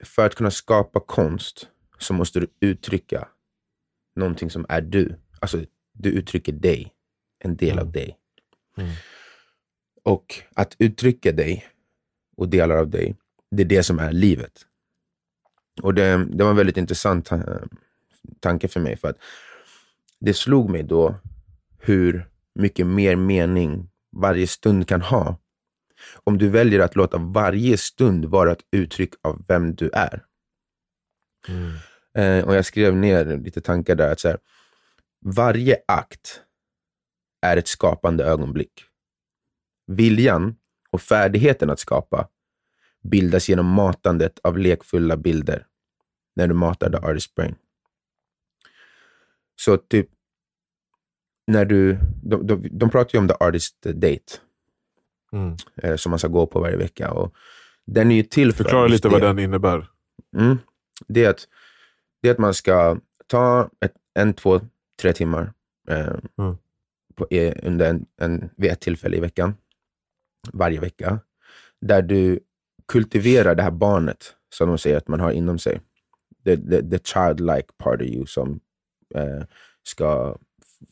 för 0.04 0.26
att 0.26 0.36
kunna 0.36 0.52
skapa 0.52 1.00
konst 1.00 1.70
så 2.00 2.14
måste 2.14 2.40
du 2.40 2.48
uttrycka 2.60 3.28
någonting 4.16 4.50
som 4.50 4.66
är 4.70 4.82
du. 4.82 5.16
Alltså, 5.42 5.66
du 6.00 6.10
uttrycker 6.10 6.52
dig, 6.52 6.94
en 7.40 7.56
del 7.56 7.80
av 7.80 7.84
Mm. 7.86 7.92
dig. 7.92 8.18
Mm. 8.78 8.92
Och 10.04 10.44
att 10.56 10.76
uttrycka 10.80 11.32
dig 11.32 11.66
och 12.38 12.50
delar 12.50 12.76
av 12.78 12.90
dig, 12.90 13.16
det 13.52 13.64
är 13.64 13.68
det 13.68 13.84
som 13.84 14.00
är 14.00 14.12
livet. 14.12 14.66
Och 15.82 15.94
det, 15.94 16.26
det 16.30 16.44
var 16.44 16.52
en 16.52 16.58
väldigt 16.58 16.78
intressant 16.78 17.32
eh, 17.32 17.40
tanke 18.40 18.68
för 18.68 18.80
mig, 18.80 18.98
för 18.98 19.10
att 19.10 19.18
det 20.20 20.34
slog 20.34 20.70
mig 20.70 20.84
då 20.84 21.16
hur 21.80 22.30
mycket 22.56 22.88
mer 22.88 23.16
mening 23.16 23.90
varje 24.12 24.48
stund 24.48 24.88
kan 24.88 25.02
ha 25.02 25.38
om 26.24 26.38
du 26.38 26.50
väljer 26.50 26.80
att 26.80 26.96
låta 26.96 27.18
varje 27.18 27.78
stund 27.78 28.26
vara 28.26 28.52
ett 28.52 28.66
uttryck 28.72 29.14
av 29.22 29.46
vem 29.48 29.76
du 29.76 29.90
är. 29.94 30.26
Mm. 31.48 31.72
Eh, 32.14 32.48
och 32.48 32.56
jag 32.56 32.66
skrev 32.66 32.96
ner 32.96 33.38
lite 33.38 33.62
tankar 33.62 33.96
där. 33.96 34.12
Att 34.12 34.20
så 34.20 34.28
här, 34.28 34.38
varje 35.26 35.78
akt 35.88 36.42
är 37.42 37.58
ett 37.58 37.68
skapande 37.68 38.24
ögonblick. 38.24 38.84
Viljan 39.88 40.56
och 40.90 41.02
färdigheten 41.02 41.70
att 41.70 41.80
skapa 41.80 42.28
bildas 43.04 43.50
genom 43.50 43.66
matandet 43.66 44.40
av 44.44 44.58
lekfulla 44.58 45.18
bilder 45.18 45.66
när 46.36 46.48
du 46.48 46.54
matar 46.54 46.90
the 46.90 46.98
artist 46.98 47.36
brain. 47.36 47.56
Så 49.56 49.78
typ, 49.78 50.08
när 51.48 51.66
du, 51.66 52.00
de, 52.24 52.48
de, 52.48 52.68
de 52.72 52.90
pratar 52.90 53.10
ju 53.14 53.20
om 53.20 53.28
the 53.28 53.34
artist 53.40 53.82
date 53.82 54.24
Mm. 55.32 55.56
eh, 55.76 55.96
som 55.96 56.10
man 56.10 56.20
ska 56.20 56.28
gå 56.28 56.48
på 56.48 56.60
varje 56.60 56.78
vecka. 56.78 57.12
Och 57.12 57.36
den 57.86 58.12
är 58.12 58.16
ju 58.16 58.24
till 58.24 58.54
för 58.54 58.64
Förklara 58.64 58.88
lite 58.88 59.10
vad 59.10 59.22
det. 59.22 59.28
den 59.28 59.40
innebär. 59.40 59.88
Mm. 60.38 60.58
Det, 61.08 61.26
är 61.26 61.30
att, 61.30 61.48
det 62.22 62.28
är 62.30 62.32
att 62.32 62.38
man 62.40 62.54
ska 62.54 62.98
ta 63.28 63.70
ett, 63.86 63.94
en, 64.14 64.34
två, 64.34 64.62
tre 65.00 65.14
timmar 65.14 65.54
eh, 65.90 66.14
Mm. 66.38 66.58
på, 67.16 67.28
eh, 67.30 67.54
under 67.64 67.90
en, 67.90 68.06
en, 68.18 68.50
vid 68.58 68.72
ett 68.72 68.82
tillfälle 68.82 69.18
i 69.18 69.20
veckan, 69.20 69.54
varje 70.54 70.80
vecka, 70.80 71.20
där 71.82 72.02
du 72.02 72.40
kultiverar 72.88 73.56
det 73.56 73.64
här 73.64 73.72
barnet 73.72 74.36
som 74.54 74.68
de 74.70 74.78
säger 74.78 74.98
att 74.98 75.08
man 75.08 75.20
har 75.20 75.32
inom 75.32 75.60
sig. 75.60 75.82
The, 76.44 76.58
the, 76.58 76.90
the 76.90 77.00
childlike 77.00 77.68
part 77.78 78.02
of 78.02 78.08
you 78.08 78.26
som 78.26 78.60
eh, 79.16 79.44
ska 79.84 80.38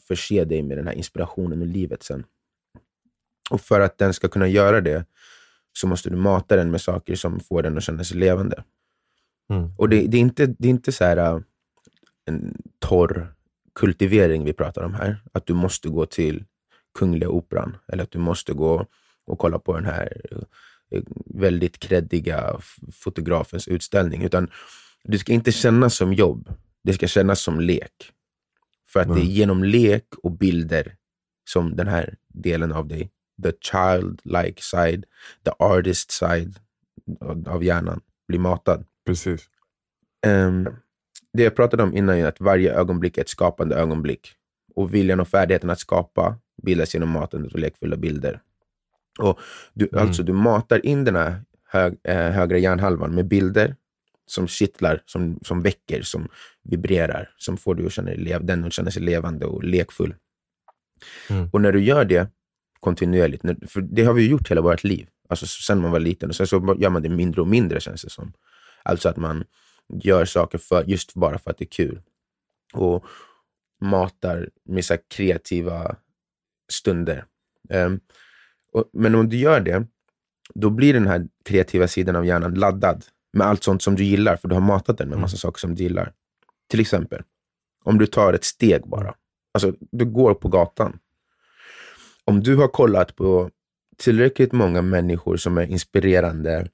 förse 0.07 0.45
dig 0.45 0.61
med 0.61 0.77
den 0.77 0.87
här 0.87 0.93
inspirationen 0.93 1.61
i 1.61 1.65
livet 1.65 2.03
sen. 2.03 2.23
Och 3.49 3.61
för 3.61 3.79
att 3.79 3.97
den 3.97 4.13
ska 4.13 4.27
kunna 4.27 4.47
göra 4.47 4.81
det 4.81 5.05
så 5.73 5.87
måste 5.87 6.09
du 6.09 6.15
mata 6.15 6.55
den 6.55 6.71
med 6.71 6.81
saker 6.81 7.15
som 7.15 7.39
får 7.39 7.63
den 7.63 7.77
att 7.77 7.83
känna 7.83 8.03
sig 8.03 8.17
levande. 8.17 8.63
Mm. 9.49 9.71
Och 9.77 9.89
det, 9.89 10.07
det 10.07 10.17
är 10.17 10.21
inte, 10.21 10.45
det 10.45 10.67
är 10.67 10.69
inte 10.69 10.91
så 10.91 11.03
här 11.03 11.17
äh, 11.17 11.39
en 12.25 12.61
torr 12.79 13.33
kultivering 13.77 14.43
vi 14.43 14.53
pratar 14.53 14.83
om 14.83 14.93
här. 14.93 15.17
Att 15.33 15.45
du 15.45 15.53
måste 15.53 15.89
gå 15.89 16.05
till 16.05 16.45
Kungliga 16.99 17.29
Operan 17.29 17.77
eller 17.87 18.03
att 18.03 18.11
du 18.11 18.19
måste 18.19 18.53
gå 18.53 18.85
och 19.25 19.39
kolla 19.39 19.59
på 19.59 19.73
den 19.73 19.85
här 19.85 20.21
eh, 20.91 21.01
väldigt 21.25 21.79
kreddiga 21.79 22.59
fotografens 22.93 23.67
utställning. 23.67 24.23
Utan 24.23 24.51
det 25.03 25.19
ska 25.19 25.33
inte 25.33 25.51
kännas 25.51 25.95
som 25.95 26.13
jobb. 26.13 26.49
Det 26.83 26.93
ska 26.93 27.07
kännas 27.07 27.41
som 27.41 27.59
lek. 27.59 28.11
För 28.87 28.99
att 28.99 29.07
det 29.07 29.13
är 29.13 29.25
Nej. 29.25 29.37
genom 29.37 29.63
lek 29.63 30.05
och 30.23 30.31
bilder 30.31 30.95
som 31.49 31.75
den 31.75 31.87
här 31.87 32.15
delen 32.27 32.71
av 32.71 32.87
dig, 32.87 33.11
the 33.43 33.51
child-like 33.51 34.61
side, 34.61 35.05
the 35.43 35.51
artist 35.59 36.11
side 36.11 36.59
av 37.47 37.63
hjärnan, 37.63 38.01
blir 38.27 38.39
matad. 38.39 38.85
Precis. 39.05 39.49
Ehm, 40.25 40.67
det 41.33 41.43
jag 41.43 41.55
pratade 41.55 41.83
om 41.83 41.93
innan 41.93 42.15
är 42.15 42.25
att 42.25 42.41
varje 42.41 42.73
ögonblick 42.73 43.17
är 43.17 43.21
ett 43.21 43.29
skapande 43.29 43.75
ögonblick. 43.75 44.33
Och 44.75 44.93
viljan 44.93 45.19
och 45.19 45.27
färdigheten 45.27 45.69
att 45.69 45.79
skapa 45.79 46.39
bildas 46.63 46.93
genom 46.93 47.09
matandet 47.09 47.53
och 47.53 47.59
lekfulla 47.59 47.95
bilder. 47.95 48.41
Och 49.19 49.39
du, 49.73 49.89
Mm. 49.91 50.07
Alltså, 50.07 50.23
du 50.23 50.33
matar 50.33 50.85
in 50.85 51.03
den 51.03 51.15
här 51.15 51.41
hög, 51.69 51.97
eh, 52.03 52.29
högra 52.29 52.57
hjärnhalvan 52.57 53.15
med 53.15 53.27
bilder 53.27 53.75
som 54.25 54.47
kittlar, 54.47 55.01
som, 55.05 55.39
som 55.41 55.61
väcker, 55.61 56.01
som 56.01 56.27
vibrerar, 56.63 57.29
som 57.37 57.57
får 57.57 57.75
du 57.75 57.85
att 57.85 57.93
känna 57.93 58.09
dig 58.09 58.17
lev, 58.17 58.45
den 58.45 58.65
att 58.65 58.73
känna 58.73 58.91
sig 58.91 59.01
levande 59.01 59.45
och 59.45 59.63
lekfull. 59.63 60.15
Mm. 61.29 61.49
Och 61.53 61.61
när 61.61 61.71
du 61.71 61.83
gör 61.83 62.05
det 62.05 62.31
kontinuerligt, 62.79 63.43
för 63.71 63.81
det 63.81 64.03
har 64.03 64.13
vi 64.13 64.27
gjort 64.27 64.51
hela 64.51 64.61
vårt 64.61 64.83
liv, 64.83 65.07
alltså 65.29 65.45
sen 65.47 65.81
man 65.81 65.91
var 65.91 65.99
liten, 65.99 66.29
och 66.29 66.35
sen 66.35 66.47
så 66.47 66.75
gör 66.79 66.89
man 66.89 67.01
det 67.01 67.09
mindre 67.09 67.41
och 67.41 67.47
mindre 67.47 67.79
känns 67.79 68.01
det 68.01 68.09
som. 68.09 68.33
Alltså 68.83 69.09
att 69.09 69.17
man 69.17 69.43
gör 69.93 70.25
saker 70.25 70.57
för, 70.57 70.83
just 70.83 71.13
bara 71.13 71.37
för 71.37 71.51
att 71.51 71.57
det 71.57 71.63
är 71.63 71.69
kul. 71.69 72.01
Och 72.73 73.05
matar 73.81 74.49
med 74.65 74.85
så 74.85 74.97
kreativa 75.07 75.95
stunder. 76.71 77.25
Ehm, 77.69 77.99
och, 78.73 78.89
men 78.93 79.15
om 79.15 79.29
du 79.29 79.37
gör 79.37 79.59
det, 79.59 79.87
då 80.53 80.69
blir 80.69 80.93
den 80.93 81.07
här 81.07 81.27
kreativa 81.45 81.87
sidan 81.87 82.15
av 82.15 82.25
hjärnan 82.25 82.53
laddad 82.53 83.05
med 83.33 83.47
allt 83.47 83.63
sånt 83.63 83.81
som 83.81 83.95
du 83.95 84.03
gillar, 84.03 84.35
för 84.35 84.47
du 84.47 84.55
har 84.55 84.61
matat 84.61 84.97
den 84.97 85.09
med 85.09 85.19
massa 85.19 85.37
saker 85.37 85.59
som 85.59 85.75
du 85.75 85.83
gillar. 85.83 86.13
Till 86.69 86.79
exempel, 86.79 87.23
om 87.83 87.97
du 87.97 88.05
tar 88.05 88.33
ett 88.33 88.43
steg 88.43 88.87
bara. 88.87 89.15
Alltså, 89.53 89.73
du 89.91 90.05
går 90.05 90.33
på 90.33 90.49
gatan. 90.49 90.99
Om 92.23 92.43
du 92.43 92.55
har 92.55 92.67
kollat 92.67 93.15
på 93.15 93.49
tillräckligt 93.97 94.51
många 94.51 94.81
människor 94.81 95.37
som 95.37 95.57
är 95.57 95.65
inspirerande, 95.65 96.67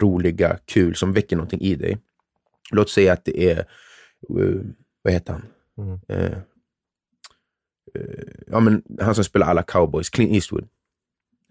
roliga, 0.00 0.58
kul, 0.64 0.94
som 0.94 1.12
väcker 1.12 1.36
någonting 1.36 1.60
i 1.60 1.74
dig. 1.74 1.98
Låt 2.70 2.90
säga 2.90 3.12
att 3.12 3.24
det 3.24 3.50
är, 3.50 3.58
uh, 4.30 4.62
vad 5.02 5.12
heter 5.12 5.32
han? 5.32 5.42
Mm. 5.78 6.00
Eh, 6.08 6.38
eh, 7.94 8.32
ja, 8.46 8.60
men 8.60 8.82
han 9.00 9.14
som 9.14 9.24
spelar 9.24 9.46
alla 9.46 9.62
cowboys, 9.62 10.10
Clint 10.10 10.32
Eastwood. 10.32 10.68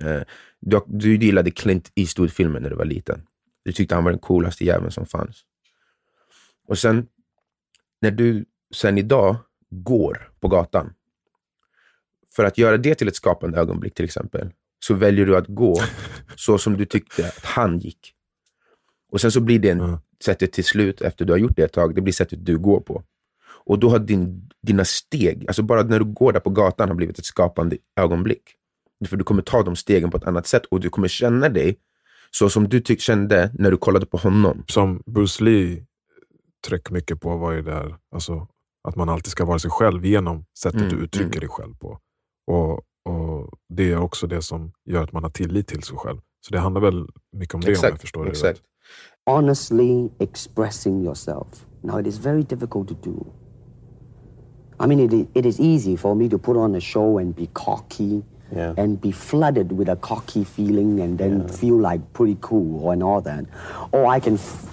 Eh, 0.03 0.22
du, 0.59 0.82
du 0.88 1.15
gillade 1.18 1.51
Clint 1.51 1.91
Eastwood-filmen 1.95 2.61
när 2.63 2.70
du 2.70 2.76
var 2.76 2.86
liten. 2.86 3.22
Du 3.63 3.72
tyckte 3.72 3.95
han 3.95 4.03
var 4.03 4.11
den 4.11 4.20
coolaste 4.20 4.65
jäveln 4.65 4.91
som 4.91 5.05
fanns. 5.05 5.45
Och 6.68 6.78
sen, 6.78 7.07
när 8.01 8.11
du 8.11 8.45
sen 8.76 8.97
idag 8.97 9.36
går 9.70 10.32
på 10.39 10.47
gatan, 10.47 10.93
för 12.36 12.43
att 12.43 12.57
göra 12.57 12.78
det 12.78 12.95
till 12.95 13.07
ett 13.07 13.15
skapande 13.15 13.59
ögonblick 13.59 13.93
till 13.93 14.05
exempel, 14.05 14.49
så 14.80 14.93
väljer 14.93 15.26
du 15.26 15.38
att 15.38 15.47
gå 15.47 15.76
så 16.36 16.57
som 16.57 16.78
du 16.78 16.86
tyckte 16.86 17.28
att 17.28 17.45
han 17.45 17.80
gick. 17.80 18.13
Och 19.11 19.22
sen 19.22 19.32
så 19.32 19.41
blir 19.41 19.59
det 19.59 19.70
en, 19.70 19.80
Mm. 19.80 19.99
Sättet 20.24 20.53
till 20.53 20.63
slut, 20.63 21.01
efter 21.01 21.26
du 21.26 21.34
har 21.34 21.38
gjort 21.38 21.55
det 21.55 21.63
ett 21.63 21.74
tag, 21.74 21.95
det 21.95 22.01
blir 22.01 22.13
sättet 22.13 22.45
du 22.45 22.57
går 22.57 22.80
på. 22.80 23.03
Och 23.68 23.80
då 23.80 23.89
har 23.89 23.99
din, 23.99 24.49
dina 24.61 24.86
steg, 24.86 25.45
alltså 25.47 25.63
bara 25.63 25.84
när 25.84 25.99
du 25.99 26.05
går 26.05 26.34
där 26.34 26.39
på 26.39 26.49
gatan 26.49 26.89
har 26.89 26.95
blivit 26.95 27.20
ett 27.20 27.26
skapande 27.26 27.78
ögonblick. 27.99 28.43
För 29.09 29.18
du 29.18 29.24
kommer 29.24 29.41
ta 29.41 29.63
de 29.63 29.76
stegen 29.76 30.11
på 30.11 30.18
ett 30.18 30.24
annat 30.24 30.47
sätt 30.47 30.65
och 30.65 30.80
du 30.80 30.89
kommer 30.89 31.07
känna 31.07 31.49
dig 31.49 31.78
så 32.32 32.49
som 32.49 32.70
du 32.70 32.80
tyck, 32.80 33.01
kände 33.01 33.51
när 33.53 33.72
du 33.72 33.78
kollade 33.78 34.05
på 34.05 34.18
honom. 34.18 34.63
Som 34.68 35.03
Bruce 35.05 35.43
Lee 35.43 35.86
trycker 36.68 36.93
mycket 36.93 37.22
på 37.22 37.38
var 37.38 37.51
ju 37.51 37.61
där, 37.61 37.95
alltså, 38.11 38.47
att 38.88 38.95
man 38.95 39.09
alltid 39.09 39.32
ska 39.32 39.45
vara 39.45 39.59
sig 39.59 39.72
själv 39.72 40.05
genom 40.05 40.45
sättet 40.59 40.82
Mm, 40.82 40.95
du 40.95 41.03
uttrycker 41.03 41.26
mm. 41.26 41.39
dig 41.39 41.49
själv 41.49 41.76
på. 41.76 41.99
Och, 42.47 42.74
och 43.13 43.49
Det 43.70 43.91
är 43.91 43.97
också 43.97 44.28
det 44.28 44.41
som 44.41 44.72
gör 44.86 45.03
att 45.03 45.11
man 45.11 45.24
har 45.24 45.30
tillit 45.30 45.68
till 45.68 45.84
sig 45.84 45.97
själv. 45.97 46.20
Så 46.41 46.53
det 46.53 46.59
handlar 46.59 46.82
väl 46.82 47.07
mycket 47.32 47.55
om 47.55 47.61
det 47.61 47.78
om 47.78 47.89
jag 47.89 48.01
förstår 48.01 48.26
det 48.26 48.32
exakt. 48.32 48.59
rätt. 48.59 48.65
Honestly 49.26 50.10
expressing 50.20 51.04
yourself. 51.04 51.66
Now, 51.84 51.98
it 51.98 52.08
is 52.08 52.18
very 52.18 52.44
difficult 52.44 52.88
to 52.90 52.94
do. 52.96 53.34
I 54.80 54.86
mean, 54.86 55.00
it, 55.00 55.28
it 55.36 55.46
is 55.46 55.60
easy 55.60 55.96
for 55.96 56.16
me 56.16 56.30
to 56.30 56.38
put 56.38 56.56
on 56.58 56.76
a 56.76 56.80
show 56.80 57.18
and 57.18 57.36
be 57.36 57.48
cocky 57.54 58.24
Yeah. 58.56 58.74
and 58.78 59.00
be 59.02 59.12
flooded 59.12 59.72
with 59.72 59.90
a 59.90 59.96
cocky 59.96 60.44
feeling 60.44 61.00
and 61.02 61.18
then 61.18 61.48
feel 61.50 61.78
like 61.78 62.02
pretty 62.14 62.38
cool 62.42 62.92
and 62.92 63.02
all 63.04 63.22
that. 63.22 63.46
Or 63.92 64.06
I 64.06 64.20
can 64.20 64.36
f- 64.36 64.66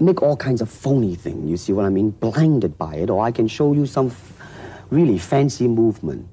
make 0.00 0.22
all 0.22 0.36
kinds 0.36 0.60
of 0.62 0.70
phony 0.70 1.14
thing, 1.16 1.46
you 1.48 1.56
see 1.56 1.72
what 1.72 1.84
I 1.86 1.90
mean? 1.90 2.10
Blinded 2.10 2.78
by 2.78 2.94
it. 2.96 3.10
Or 3.10 3.22
I 3.22 3.32
can 3.32 3.48
show 3.48 3.72
you 3.74 3.84
some 3.86 4.06
f- 4.06 4.32
really 4.90 5.18
fancy 5.18 5.68
movement. 5.68 6.28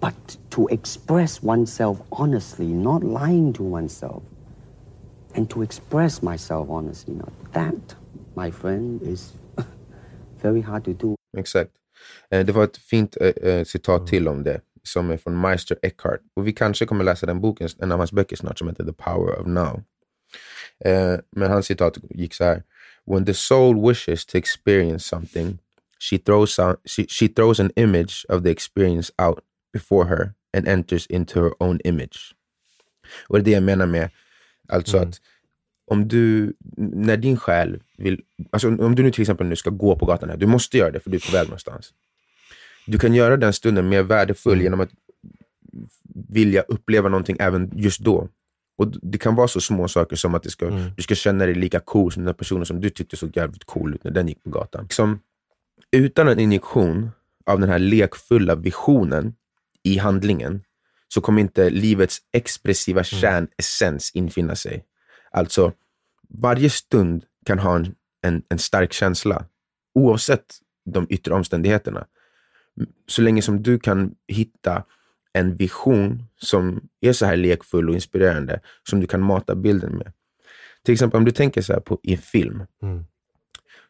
But 0.00 0.36
to 0.50 0.68
express 0.68 1.42
oneself 1.42 2.00
honestly, 2.12 2.66
not 2.66 3.02
lying 3.02 3.52
to 3.54 3.62
oneself, 3.62 4.22
and 5.36 5.50
to 5.50 5.62
express 5.62 6.22
myself 6.22 6.68
honestly. 6.70 7.14
Now, 7.14 7.28
that, 7.52 7.96
my 8.34 8.50
friend, 8.50 9.02
is 9.02 9.32
very 10.42 10.60
hard 10.62 10.84
to 10.84 10.92
do. 10.92 11.14
Exakt. 11.36 11.70
Eh, 12.30 12.46
Det 12.46 12.52
var 12.52 12.64
ett 12.64 12.76
fint 12.76 13.16
eh, 13.20 13.28
eh, 13.50 13.64
citat 13.64 14.06
till 14.06 14.28
om 14.28 14.42
det, 14.42 14.60
som 14.82 15.10
är 15.10 15.16
från 15.16 15.40
Meister 15.40 15.78
Eckhart. 15.82 16.20
Och 16.34 16.46
vi 16.46 16.52
kanske 16.52 16.86
kommer 16.86 17.04
läsa 17.04 17.26
den 17.26 17.40
boken, 17.40 17.68
en 17.78 17.92
av 17.92 17.98
hans 17.98 18.12
böcker 18.12 18.36
snart, 18.36 18.58
som 18.58 18.68
heter 18.68 18.84
The 18.84 18.92
Power 18.92 19.40
of 19.40 19.46
Now. 19.46 19.82
Men 21.30 21.50
hans 21.50 21.66
citat 21.66 21.98
gick 22.10 22.34
så 22.34 22.44
här. 22.44 22.62
When 23.06 23.24
the 23.24 23.34
soul 23.34 23.88
wishes 23.88 24.26
to 24.26 24.38
experience 24.38 25.08
something, 25.08 25.58
she 26.10 26.18
throws, 26.18 26.58
out, 26.58 26.76
she, 26.84 27.06
she 27.08 27.28
throws 27.28 27.60
an 27.60 27.70
image 27.76 28.26
of 28.28 28.42
the 28.42 28.50
experience 28.50 29.12
out 29.18 29.38
before 29.72 30.04
her 30.04 30.34
and 30.56 30.68
enters 30.68 31.06
into 31.06 31.40
her 31.40 31.52
own 31.62 31.80
image. 31.84 32.34
Och 33.28 33.36
det 33.36 33.40
är 33.40 33.44
det 33.44 33.50
jag 33.50 33.62
menar 33.62 33.86
med, 33.86 34.10
alltså 34.68 34.98
att 34.98 35.20
om 35.86 36.08
du, 36.08 36.52
när 36.76 37.16
din 37.16 37.36
själ 37.36 37.82
vill, 37.98 38.22
alltså 38.50 38.68
om 38.68 38.94
du 38.94 39.02
nu 39.02 39.10
till 39.10 39.22
exempel 39.22 39.46
nu 39.46 39.56
ska 39.56 39.70
gå 39.70 39.96
på 39.96 40.06
gatan 40.06 40.30
här, 40.30 40.36
du 40.36 40.46
måste 40.46 40.78
göra 40.78 40.90
det 40.90 41.00
för 41.00 41.10
du 41.10 41.16
är 41.16 41.30
på 41.30 41.32
väg 41.32 41.46
någonstans. 41.46 41.92
Du 42.86 42.98
kan 42.98 43.14
göra 43.14 43.36
den 43.36 43.52
stunden 43.52 43.88
mer 43.88 44.02
värdefull 44.02 44.62
genom 44.62 44.80
att 44.80 44.90
vilja 46.28 46.62
uppleva 46.62 47.08
någonting 47.08 47.36
även 47.40 47.70
just 47.74 48.00
då. 48.00 48.28
Och 48.78 48.88
Det 49.02 49.18
kan 49.18 49.34
vara 49.34 49.48
så 49.48 49.60
små 49.60 49.88
saker 49.88 50.16
som 50.16 50.34
att 50.34 50.42
det 50.42 50.50
ska, 50.50 50.70
du 50.96 51.02
ska 51.02 51.14
känna 51.14 51.46
dig 51.46 51.54
lika 51.54 51.80
cool 51.80 52.12
som 52.12 52.24
den 52.24 52.34
personen 52.34 52.66
som 52.66 52.80
du 52.80 52.90
tyckte 52.90 53.16
såg 53.16 53.36
jävligt 53.36 53.64
cool 53.64 53.94
ut 53.94 54.04
när 54.04 54.10
den 54.10 54.28
gick 54.28 54.42
på 54.42 54.50
gatan. 54.50 54.82
Liksom, 54.82 55.20
utan 55.90 56.28
en 56.28 56.38
injektion 56.38 57.10
av 57.46 57.60
den 57.60 57.68
här 57.68 57.78
lekfulla 57.78 58.54
visionen 58.54 59.34
i 59.82 59.98
handlingen 59.98 60.62
så 61.08 61.20
kommer 61.20 61.40
inte 61.40 61.70
livets 61.70 62.18
expressiva 62.32 63.04
kärnessens 63.04 64.10
infinna 64.14 64.56
sig. 64.56 64.84
Alltså, 65.30 65.72
varje 66.28 66.70
stund 66.70 67.24
kan 67.46 67.58
ha 67.58 67.76
en, 67.76 67.94
en, 68.22 68.42
en 68.48 68.58
stark 68.58 68.92
känsla, 68.92 69.44
oavsett 69.94 70.44
de 70.84 71.06
yttre 71.10 71.34
omständigheterna. 71.34 72.06
Så 73.06 73.22
länge 73.22 73.42
som 73.42 73.62
du 73.62 73.78
kan 73.78 74.14
hitta 74.28 74.84
en 75.32 75.56
vision 75.56 76.22
som 76.40 76.88
är 77.00 77.12
så 77.12 77.26
här 77.26 77.36
lekfull 77.36 77.88
och 77.88 77.94
inspirerande, 77.94 78.60
som 78.88 79.00
du 79.00 79.06
kan 79.06 79.20
mata 79.22 79.54
bilden 79.54 79.92
med. 79.96 80.12
Till 80.84 80.92
exempel 80.92 81.18
om 81.18 81.24
du 81.24 81.32
tänker 81.32 81.62
så 81.62 81.72
här 81.72 81.80
på 81.80 82.00
i 82.02 82.12
en 82.12 82.18
film, 82.18 82.62
Mm. 82.82 83.04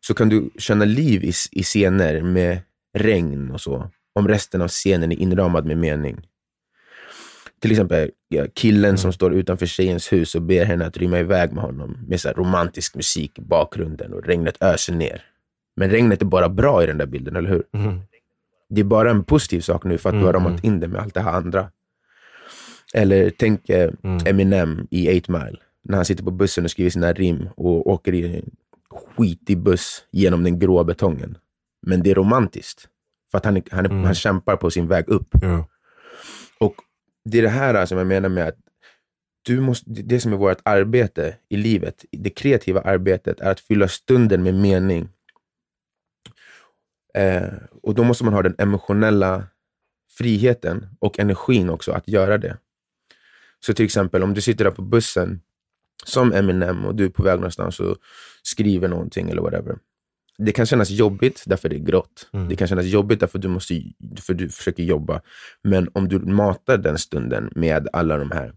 så 0.01 0.15
kan 0.15 0.29
du 0.29 0.51
känna 0.59 0.85
liv 0.85 1.25
i, 1.25 1.33
i 1.53 1.63
scener 1.63 2.23
med 2.23 2.59
regn 2.99 3.51
och 3.51 3.61
så, 3.61 3.91
om 4.13 4.29
resten 4.29 4.63
av 4.63 4.69
scenen 4.69 5.13
är 5.13 5.17
inramad 5.17 5.67
med 5.67 5.79
mening. 5.79 6.27
Till 7.61 7.71
exempel 7.71 8.11
killen 8.55 8.99
som 8.99 9.13
står 9.13 9.35
utanför 9.35 9.67
tjejens 9.67 10.13
hus 10.13 10.35
och 10.35 10.43
ber 10.43 10.65
henne 10.65 10.87
att 10.87 10.97
rymma 10.97 11.19
iväg 11.19 11.53
med 11.53 11.65
honom 11.65 11.99
med 12.09 12.21
så 12.21 12.29
romantisk 12.33 12.95
musik 12.95 13.39
i 13.39 13.43
bakgrunden 13.43 14.13
och 14.13 14.25
regnet 14.25 14.57
öser 14.63 14.93
ner. 14.93 15.25
Men 15.77 15.91
regnet 15.91 16.23
är 16.23 16.27
bara 16.27 16.49
bra 16.49 16.83
i 16.83 16.87
den 16.87 16.99
där 16.99 17.07
bilden, 17.07 17.37
eller 17.37 17.49
hur? 17.51 17.63
Mhm. 17.73 18.01
Det 18.69 18.81
är 18.81 18.85
bara 18.85 19.11
en 19.11 19.25
positiv 19.25 19.61
sak 19.61 19.85
nu 19.85 19.99
för 19.99 20.09
att 20.09 20.15
du 20.15 20.19
har 20.25 20.35
Mm, 20.35 20.45
ramat 20.45 20.65
in 20.65 20.81
det 20.81 20.89
med 20.89 21.01
allt 21.01 21.15
det 21.15 21.21
här 21.21 21.33
andra. 21.33 21.71
Eller 22.95 23.31
tänk 23.39 23.69
eh, 23.69 23.91
Mm. 24.03 24.19
Eminem 24.27 24.87
i 24.91 25.19
8 25.21 25.33
Mile. 25.33 25.57
När 25.85 25.97
han 25.97 26.05
sitter 26.05 26.25
på 26.25 26.31
bussen 26.31 26.65
och 26.65 26.71
skriver 26.71 26.91
sina 26.91 27.13
rim 27.13 27.49
och 27.57 27.87
åker 27.91 28.15
i 28.15 28.37
en 28.37 28.51
skitig 29.17 29.59
buss 29.59 30.05
genom 30.11 30.45
den 30.45 30.59
gråa 30.59 30.85
betongen. 30.85 31.39
Men 31.83 32.03
det 32.03 32.11
är 32.11 32.15
romantiskt. 32.15 32.89
För 33.31 33.39
att 33.39 33.45
han, 33.45 33.63
han, 33.71 33.87
Mm. 33.87 34.05
han 34.05 34.15
kämpar 34.15 34.57
på 34.57 34.71
sin 34.71 34.89
väg 34.89 35.09
upp. 35.09 35.29
Ja. 35.43 35.67
Och 36.61 36.75
det 37.31 37.39
är 37.39 37.43
det 37.43 37.49
här 37.49 37.75
alltså, 37.75 37.93
som 37.93 37.99
jag 37.99 38.07
menar 38.07 38.29
med 38.29 38.49
att 38.49 38.57
du 39.43 39.61
måste, 39.61 39.91
det 39.91 40.21
som 40.21 40.33
är 40.33 40.37
vårt 40.37 40.61
arbete 40.63 41.37
i 41.49 41.57
livet, 41.57 42.05
det 42.13 42.31
kreativa 42.31 42.81
arbetet, 42.81 43.41
är 43.41 43.51
att 43.51 43.61
fylla 43.61 43.89
stunden 43.89 44.43
med 44.43 44.55
mening. 44.55 45.09
Eh, 47.15 47.53
och 47.83 47.95
då 47.95 48.05
måste 48.05 48.25
man 48.25 48.35
ha 48.35 48.43
den 48.43 48.55
emotionella 48.59 49.47
friheten 50.19 50.87
och 50.99 51.19
energin 51.19 51.71
också 51.71 51.93
att 51.93 52.09
göra 52.09 52.39
det. 52.39 52.59
Så 53.61 53.75
till 53.75 53.85
exempel 53.85 54.23
om 54.23 54.35
du 54.35 54.41
sitter 54.41 54.65
där 54.65 54.71
på 54.71 54.83
bussen 54.83 55.41
som 56.05 56.33
Eminem 56.33 56.85
och 56.85 56.95
du 56.95 57.05
är 57.05 57.09
på 57.09 57.23
väg 57.23 57.37
någonstans 57.37 57.81
och 57.81 57.97
skriver 58.43 58.89
någonting 58.89 59.31
eller 59.31 59.43
whatever. 59.43 59.79
Det 60.39 60.53
kan 60.53 60.67
kännas 60.67 60.91
jobbigt 60.91 61.43
därför 61.47 61.69
det 61.69 61.77
är 61.77 61.85
grått. 61.85 62.29
Mm. 62.33 62.49
Det 62.49 62.57
kan 62.57 62.69
kännas 62.69 62.87
jobbigt 62.87 63.21
därför 63.21 63.39
du, 63.39 63.49
måste, 63.49 63.83
för 64.21 64.35
du 64.35 64.49
försöker 64.49 64.83
jobba. 64.83 65.21
Men 65.65 65.89
om 65.93 66.09
du 66.09 66.19
matar 66.19 66.79
den 66.79 66.99
stunden 66.99 67.51
med 67.55 67.89
alla 67.93 68.17
de 68.17 68.31
här 68.31 68.53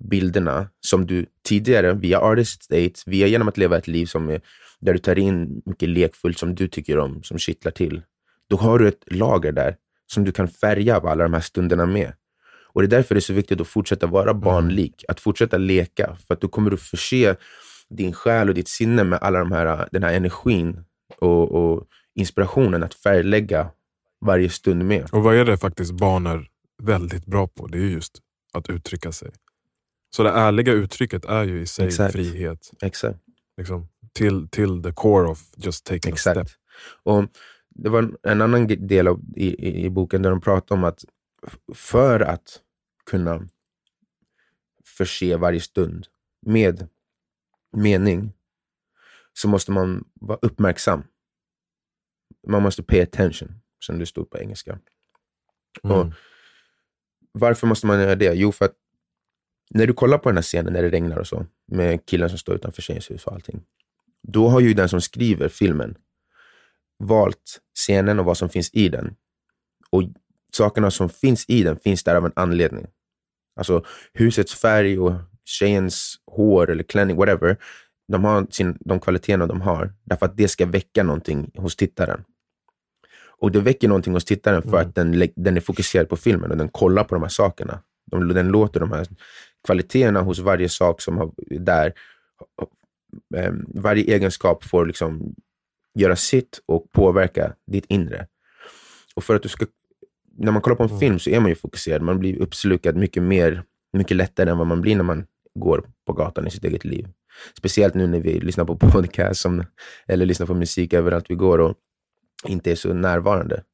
bilderna 0.00 0.68
som 0.80 1.06
du 1.06 1.26
tidigare, 1.44 1.92
via 1.92 2.20
artist 2.20 2.62
state, 2.62 2.92
via 3.06 3.26
genom 3.26 3.48
att 3.48 3.58
leva 3.58 3.78
ett 3.78 3.88
liv 3.88 4.06
som 4.06 4.30
är, 4.30 4.40
där 4.80 4.92
du 4.92 4.98
tar 4.98 5.18
in 5.18 5.62
mycket 5.66 5.88
lekfullt 5.88 6.38
som 6.38 6.54
du 6.54 6.68
tycker 6.68 6.98
om, 6.98 7.22
som 7.22 7.38
kittlar 7.38 7.72
till. 7.72 8.02
Då 8.48 8.56
har 8.56 8.78
du 8.78 8.88
ett 8.88 9.04
lager 9.06 9.52
där 9.52 9.76
som 10.12 10.24
du 10.24 10.32
kan 10.32 10.48
färga 10.48 10.96
av 10.96 11.06
alla 11.06 11.22
de 11.22 11.34
här 11.34 11.40
stunderna 11.40 11.86
med. 11.86 12.12
Och 12.72 12.82
det 12.82 12.86
är 12.86 12.98
därför 12.98 13.14
det 13.14 13.18
är 13.18 13.20
så 13.20 13.32
viktigt 13.32 13.60
att 13.60 13.68
fortsätta 13.68 14.06
vara 14.06 14.34
barnlik, 14.34 15.04
att 15.08 15.20
fortsätta 15.20 15.58
leka. 15.58 16.16
För 16.26 16.34
att 16.34 16.40
då 16.40 16.48
kommer 16.48 16.70
du 16.70 16.76
förse 16.76 17.36
din 17.90 18.12
själ 18.12 18.48
och 18.48 18.54
ditt 18.54 18.68
sinne 18.68 19.04
med 19.04 19.18
alla 19.22 19.38
de 19.38 19.52
här, 19.52 19.88
den 19.92 20.02
här 20.02 20.12
energin 20.12 20.84
och, 21.18 21.52
och 21.52 21.86
inspirationen 22.14 22.82
att 22.82 22.94
färglägga 22.94 23.70
varje 24.20 24.50
stund 24.50 24.84
med. 24.84 25.08
Och 25.12 25.22
vad 25.22 25.36
är 25.36 25.44
det 25.44 25.56
faktiskt 25.56 25.92
barn 25.92 26.26
är 26.26 26.48
väldigt 26.82 27.26
bra 27.26 27.46
på? 27.46 27.66
Det 27.66 27.78
är 27.78 27.82
ju 27.82 27.90
just 27.90 28.18
att 28.52 28.70
uttrycka 28.70 29.12
sig. 29.12 29.30
Så 30.10 30.22
det 30.22 30.30
ärliga 30.30 30.72
uttrycket 30.72 31.24
är 31.24 31.44
ju 31.44 31.60
i 31.60 31.66
sig 31.66 31.86
Exakt. 31.86 32.12
frihet. 32.12 32.70
Exakt. 32.82 33.18
Liksom, 33.56 33.88
till, 34.12 34.48
till 34.48 34.82
the 34.82 34.92
core 34.92 35.28
of 35.28 35.42
just 35.56 35.86
taking 35.86 36.12
a 36.12 36.16
step. 36.16 36.36
Exakt. 36.36 36.58
Och 37.02 37.24
det 37.68 37.88
var 37.90 38.14
en, 38.22 38.42
annan 38.42 38.66
del 38.66 39.08
av, 39.08 39.20
i, 39.36 39.68
i, 39.68 39.84
i 39.84 39.90
boken 39.90 40.22
där 40.22 40.30
de 40.30 40.40
pratar 40.40 40.74
om 40.76 40.84
att 40.84 41.04
för 41.74 42.20
att 42.20 42.60
kunna 43.06 43.48
förse 44.84 45.36
varje 45.36 45.60
stund 45.60 46.06
med 46.46 46.88
mening 47.72 48.32
så 49.32 49.48
måste 49.48 49.72
man 49.72 50.04
vara 50.14 50.38
uppmärksam. 50.42 51.02
Man 52.48 52.62
måste 52.62 52.82
pay 52.82 53.00
attention, 53.00 53.60
som 53.78 53.98
det 53.98 54.06
stod 54.06 54.30
på 54.30 54.38
engelska. 54.38 54.78
Mm. 55.84 55.96
Och 55.96 56.12
varför 57.32 57.66
måste 57.66 57.86
man 57.86 58.00
göra 58.00 58.14
det? 58.14 58.34
Jo, 58.34 58.52
för 58.52 58.64
att 58.64 58.74
när 59.70 59.86
du 59.86 59.92
kollar 59.92 60.18
på 60.18 60.28
den 60.28 60.36
här 60.36 60.42
scenen 60.42 60.72
när 60.72 60.82
det 60.82 60.90
regnar 60.90 61.18
och 61.18 61.26
så, 61.26 61.46
med 61.66 62.06
killen 62.06 62.28
som 62.28 62.38
står 62.38 62.54
utanför 62.54 62.82
tjejens 62.82 63.10
hus 63.10 63.24
och 63.24 63.32
allting. 63.32 63.62
Då 64.22 64.48
har 64.48 64.60
ju 64.60 64.74
den 64.74 64.88
som 64.88 65.00
skriver 65.00 65.48
filmen 65.48 65.96
valt 66.98 67.60
scenen 67.74 68.18
och 68.18 68.24
vad 68.24 68.36
som 68.36 68.48
finns 68.48 68.70
i 68.72 68.88
den. 68.88 69.16
Och 69.90 70.02
sakerna 70.52 70.90
som 70.90 71.08
finns 71.08 71.44
i 71.48 71.62
den 71.62 71.76
finns 71.76 72.04
där 72.04 72.14
av 72.14 72.26
en 72.26 72.32
anledning. 72.36 72.86
Alltså 73.56 73.84
husets 74.12 74.54
färg 74.54 74.98
och 74.98 75.12
tjejens 75.44 76.14
hår 76.26 76.70
eller 76.70 76.82
klänning, 76.82 77.16
whatever. 77.16 77.56
De 78.10 78.24
har 78.24 78.46
sin, 78.50 78.78
de 78.80 79.00
kvaliteterna 79.00 79.46
de 79.46 79.60
har 79.60 79.92
därför 80.04 80.26
att 80.26 80.36
det 80.36 80.48
ska 80.48 80.66
väcka 80.66 81.02
någonting 81.02 81.50
hos 81.56 81.76
tittaren. 81.76 82.24
Och 83.40 83.52
det 83.52 83.60
väcker 83.60 83.88
någonting 83.88 84.12
hos 84.12 84.24
tittaren 84.24 84.62
för 84.62 84.68
mm. 84.68 84.88
att 84.88 84.94
den, 84.94 85.28
den 85.36 85.56
är 85.56 85.60
fokuserad 85.60 86.08
på 86.08 86.16
filmen 86.16 86.50
och 86.50 86.56
den 86.56 86.68
kollar 86.68 87.04
på 87.04 87.14
de 87.14 87.22
här 87.22 87.28
sakerna. 87.28 87.82
De, 88.10 88.28
den 88.28 88.48
låter 88.48 88.80
de 88.80 88.92
här 88.92 89.06
kvaliteterna 89.66 90.20
hos 90.20 90.38
varje 90.38 90.68
sak 90.68 91.00
som 91.00 91.18
har, 91.18 91.30
där, 91.60 91.92
eh, 93.36 93.52
varje 93.74 94.14
egenskap 94.14 94.64
får 94.64 94.86
liksom 94.86 95.34
göra 95.94 96.16
sitt 96.16 96.60
och 96.66 96.92
påverka 96.92 97.54
ditt 97.66 97.86
inre. 97.88 98.26
Och 99.14 99.24
för 99.24 99.36
att 99.36 99.42
du 99.42 99.48
ska, 99.48 99.66
när 100.38 100.52
man 100.52 100.62
kollar 100.62 100.76
på 100.76 100.82
en 100.82 100.88
mm. 100.88 101.00
film 101.00 101.18
så 101.18 101.30
är 101.30 101.40
man 101.40 101.48
ju 101.48 101.54
fokuserad. 101.54 102.02
Man 102.02 102.18
blir 102.18 102.36
uppslukad 102.36 102.96
mycket 102.96 103.22
mer, 103.22 103.62
mycket 103.92 104.16
lättare 104.16 104.50
än 104.50 104.58
vad 104.58 104.66
man 104.66 104.80
blir 104.80 104.96
när 104.96 105.04
man 105.04 105.26
går 105.54 105.84
på 106.06 106.12
gatan 106.12 106.46
i 106.46 106.50
sitt 106.50 106.64
eget 106.64 106.84
liv. 106.84 107.08
Speciellt 107.56 107.94
nu 107.94 108.06
när 108.06 108.20
vi 108.20 108.40
lyssnar 108.40 108.64
på 108.64 108.76
podcast 108.92 109.40
som, 109.40 109.64
eller 110.06 110.26
lyssnar 110.26 110.46
på 110.46 110.54
musik 110.54 110.92
överallt 110.92 111.30
vi 111.30 111.34
går 111.34 111.58
och 111.58 111.76
inte 112.44 112.70
är 112.70 112.74
så 112.74 112.92
närvarande. 112.92 113.64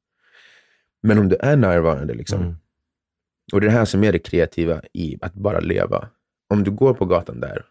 Men 1.03 1.19
om 1.19 1.29
du 1.29 1.37
är 1.37 1.57
närvarande, 1.57 2.15
liksom, 2.15 2.43
mm. 2.43 2.57
och 3.53 3.61
det 3.61 3.67
är 3.67 3.71
det 3.71 3.77
här 3.77 3.85
som 3.85 4.05
är 4.05 4.13
det 4.13 4.19
kreativa 4.19 4.83
i 4.93 5.19
att 5.21 5.35
bara 5.35 5.61
leva. 5.61 6.09
Om 6.49 6.65
du 6.65 6.71
går 6.71 6.95
på 6.95 7.05
gatan 7.05 7.41
där, 7.41 7.65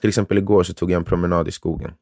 till 0.00 0.08
exempel 0.08 0.38
igår 0.38 0.62
så 0.62 0.74
tog 0.74 0.90
jag 0.90 0.96
en 0.96 1.04
promenad 1.04 1.48
i 1.48 1.52
skogen. 1.52 1.92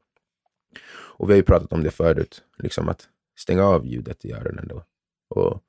Och 1.16 1.28
vi 1.28 1.32
har 1.32 1.36
ju 1.36 1.42
pratat 1.42 1.72
om 1.72 1.82
det 1.82 1.90
förut, 1.90 2.42
liksom 2.58 2.88
att 2.88 3.08
stänga 3.36 3.64
av 3.64 3.86
ljudet 3.86 4.24
i 4.24 4.32
öronen. 4.32 4.68
Då. 4.68 4.84
Och, 5.28 5.62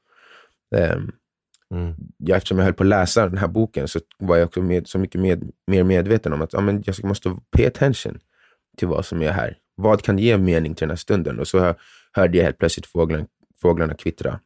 um, 0.71 1.11
mm. 1.75 1.95
ja, 2.17 2.35
eftersom 2.35 2.57
jag 2.57 2.65
höll 2.65 2.73
på 2.73 2.83
att 2.83 2.89
läsa 2.89 3.29
den 3.29 3.37
här 3.37 3.47
boken 3.47 3.87
så 3.87 3.99
var 4.17 4.37
jag 4.37 4.45
också 4.45 4.61
med, 4.61 4.87
så 4.87 4.99
mycket 4.99 5.21
med, 5.21 5.51
mer 5.67 5.83
medveten 5.83 6.33
om 6.33 6.41
att 6.41 6.53
ja, 6.53 6.61
men 6.61 6.83
jag 6.85 7.03
måste 7.03 7.37
pay 7.51 7.65
attention 7.65 8.19
till 8.77 8.87
vad 8.87 9.05
som 9.05 9.21
är 9.21 9.31
här. 9.31 9.57
Vad 9.75 10.01
kan 10.01 10.17
ge 10.17 10.37
mening 10.37 10.75
till 10.75 10.81
den 10.81 10.89
här 10.89 10.95
stunden? 10.95 11.39
Och 11.39 11.47
så 11.47 11.75
hörde 12.11 12.37
jag 12.37 12.45
helt 12.45 12.57
plötsligt 12.57 12.85
fåglarna, 12.85 13.27
fåglarna 13.61 13.93
kvittra. 13.93 14.39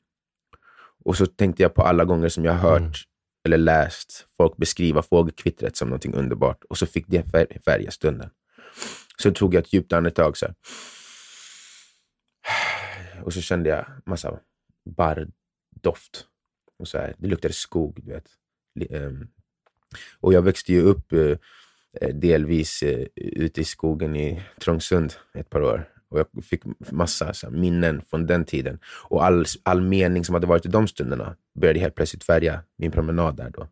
Och 1.05 1.17
så 1.17 1.25
tänkte 1.25 1.63
jag 1.63 1.73
på 1.73 1.82
alla 1.82 2.05
gånger 2.05 2.30
som 2.30 2.45
jag 2.45 2.53
hört 2.53 2.82
mm. 2.82 2.93
eller 3.45 3.57
läst 3.57 4.25
folk 4.38 4.57
beskriva 4.57 5.01
fågelkvittret 5.01 5.77
som 5.77 5.88
någonting 5.88 6.13
underbart. 6.13 6.63
Och 6.69 6.77
så 6.77 6.86
fick 6.86 7.05
det 7.07 7.23
färga 7.65 7.91
stunden. 7.91 8.30
Så 9.17 9.32
tog 9.32 9.53
jag 9.53 9.61
ett 9.61 9.73
djupt 9.73 9.93
andetag. 9.93 10.38
Så 10.38 10.45
Och 13.23 13.34
så 13.34 13.41
kände 13.41 13.69
jag 13.69 13.86
massa 14.05 14.39
barrdoft. 14.86 16.28
Och 16.80 16.88
så 16.88 16.97
här, 16.97 17.15
det 17.17 17.27
luktade 17.27 17.53
skog, 17.53 17.99
du 18.03 18.11
vet. 18.11 18.25
Ehm, 18.89 19.27
och 20.19 20.34
jag 20.34 20.41
växte 20.41 20.73
ju 20.73 20.82
upp 20.82 21.13
eh, 21.13 21.38
eh, 22.01 22.15
delvis 22.15 22.84
eh, 22.84 23.07
ute 23.15 23.61
i 23.61 23.63
skogen 23.63 24.15
i 24.15 24.43
Trångsund 24.61 25.13
ett 25.34 25.49
par 25.49 25.61
år. 25.61 25.89
Och 26.09 26.19
jag 26.19 26.43
fick 26.43 26.61
massa 26.91 27.25
här, 27.25 27.49
minnen 27.49 28.01
från 28.09 28.25
den 28.25 28.45
tiden. 28.45 28.80
Och 28.86 29.25
all, 29.25 29.45
all 29.63 29.82
mening 29.82 30.25
som 30.25 30.34
hade 30.34 30.47
varit 30.47 30.65
i 30.65 30.69
de 30.69 30.88
stunderna 30.88 31.36
började 31.59 31.80
helt 31.80 31.95
plötsligt 31.95 32.23
färga 32.23 32.63
min 32.77 32.91
promenad 32.91 33.36
där 33.36 33.49
då. 33.49 33.67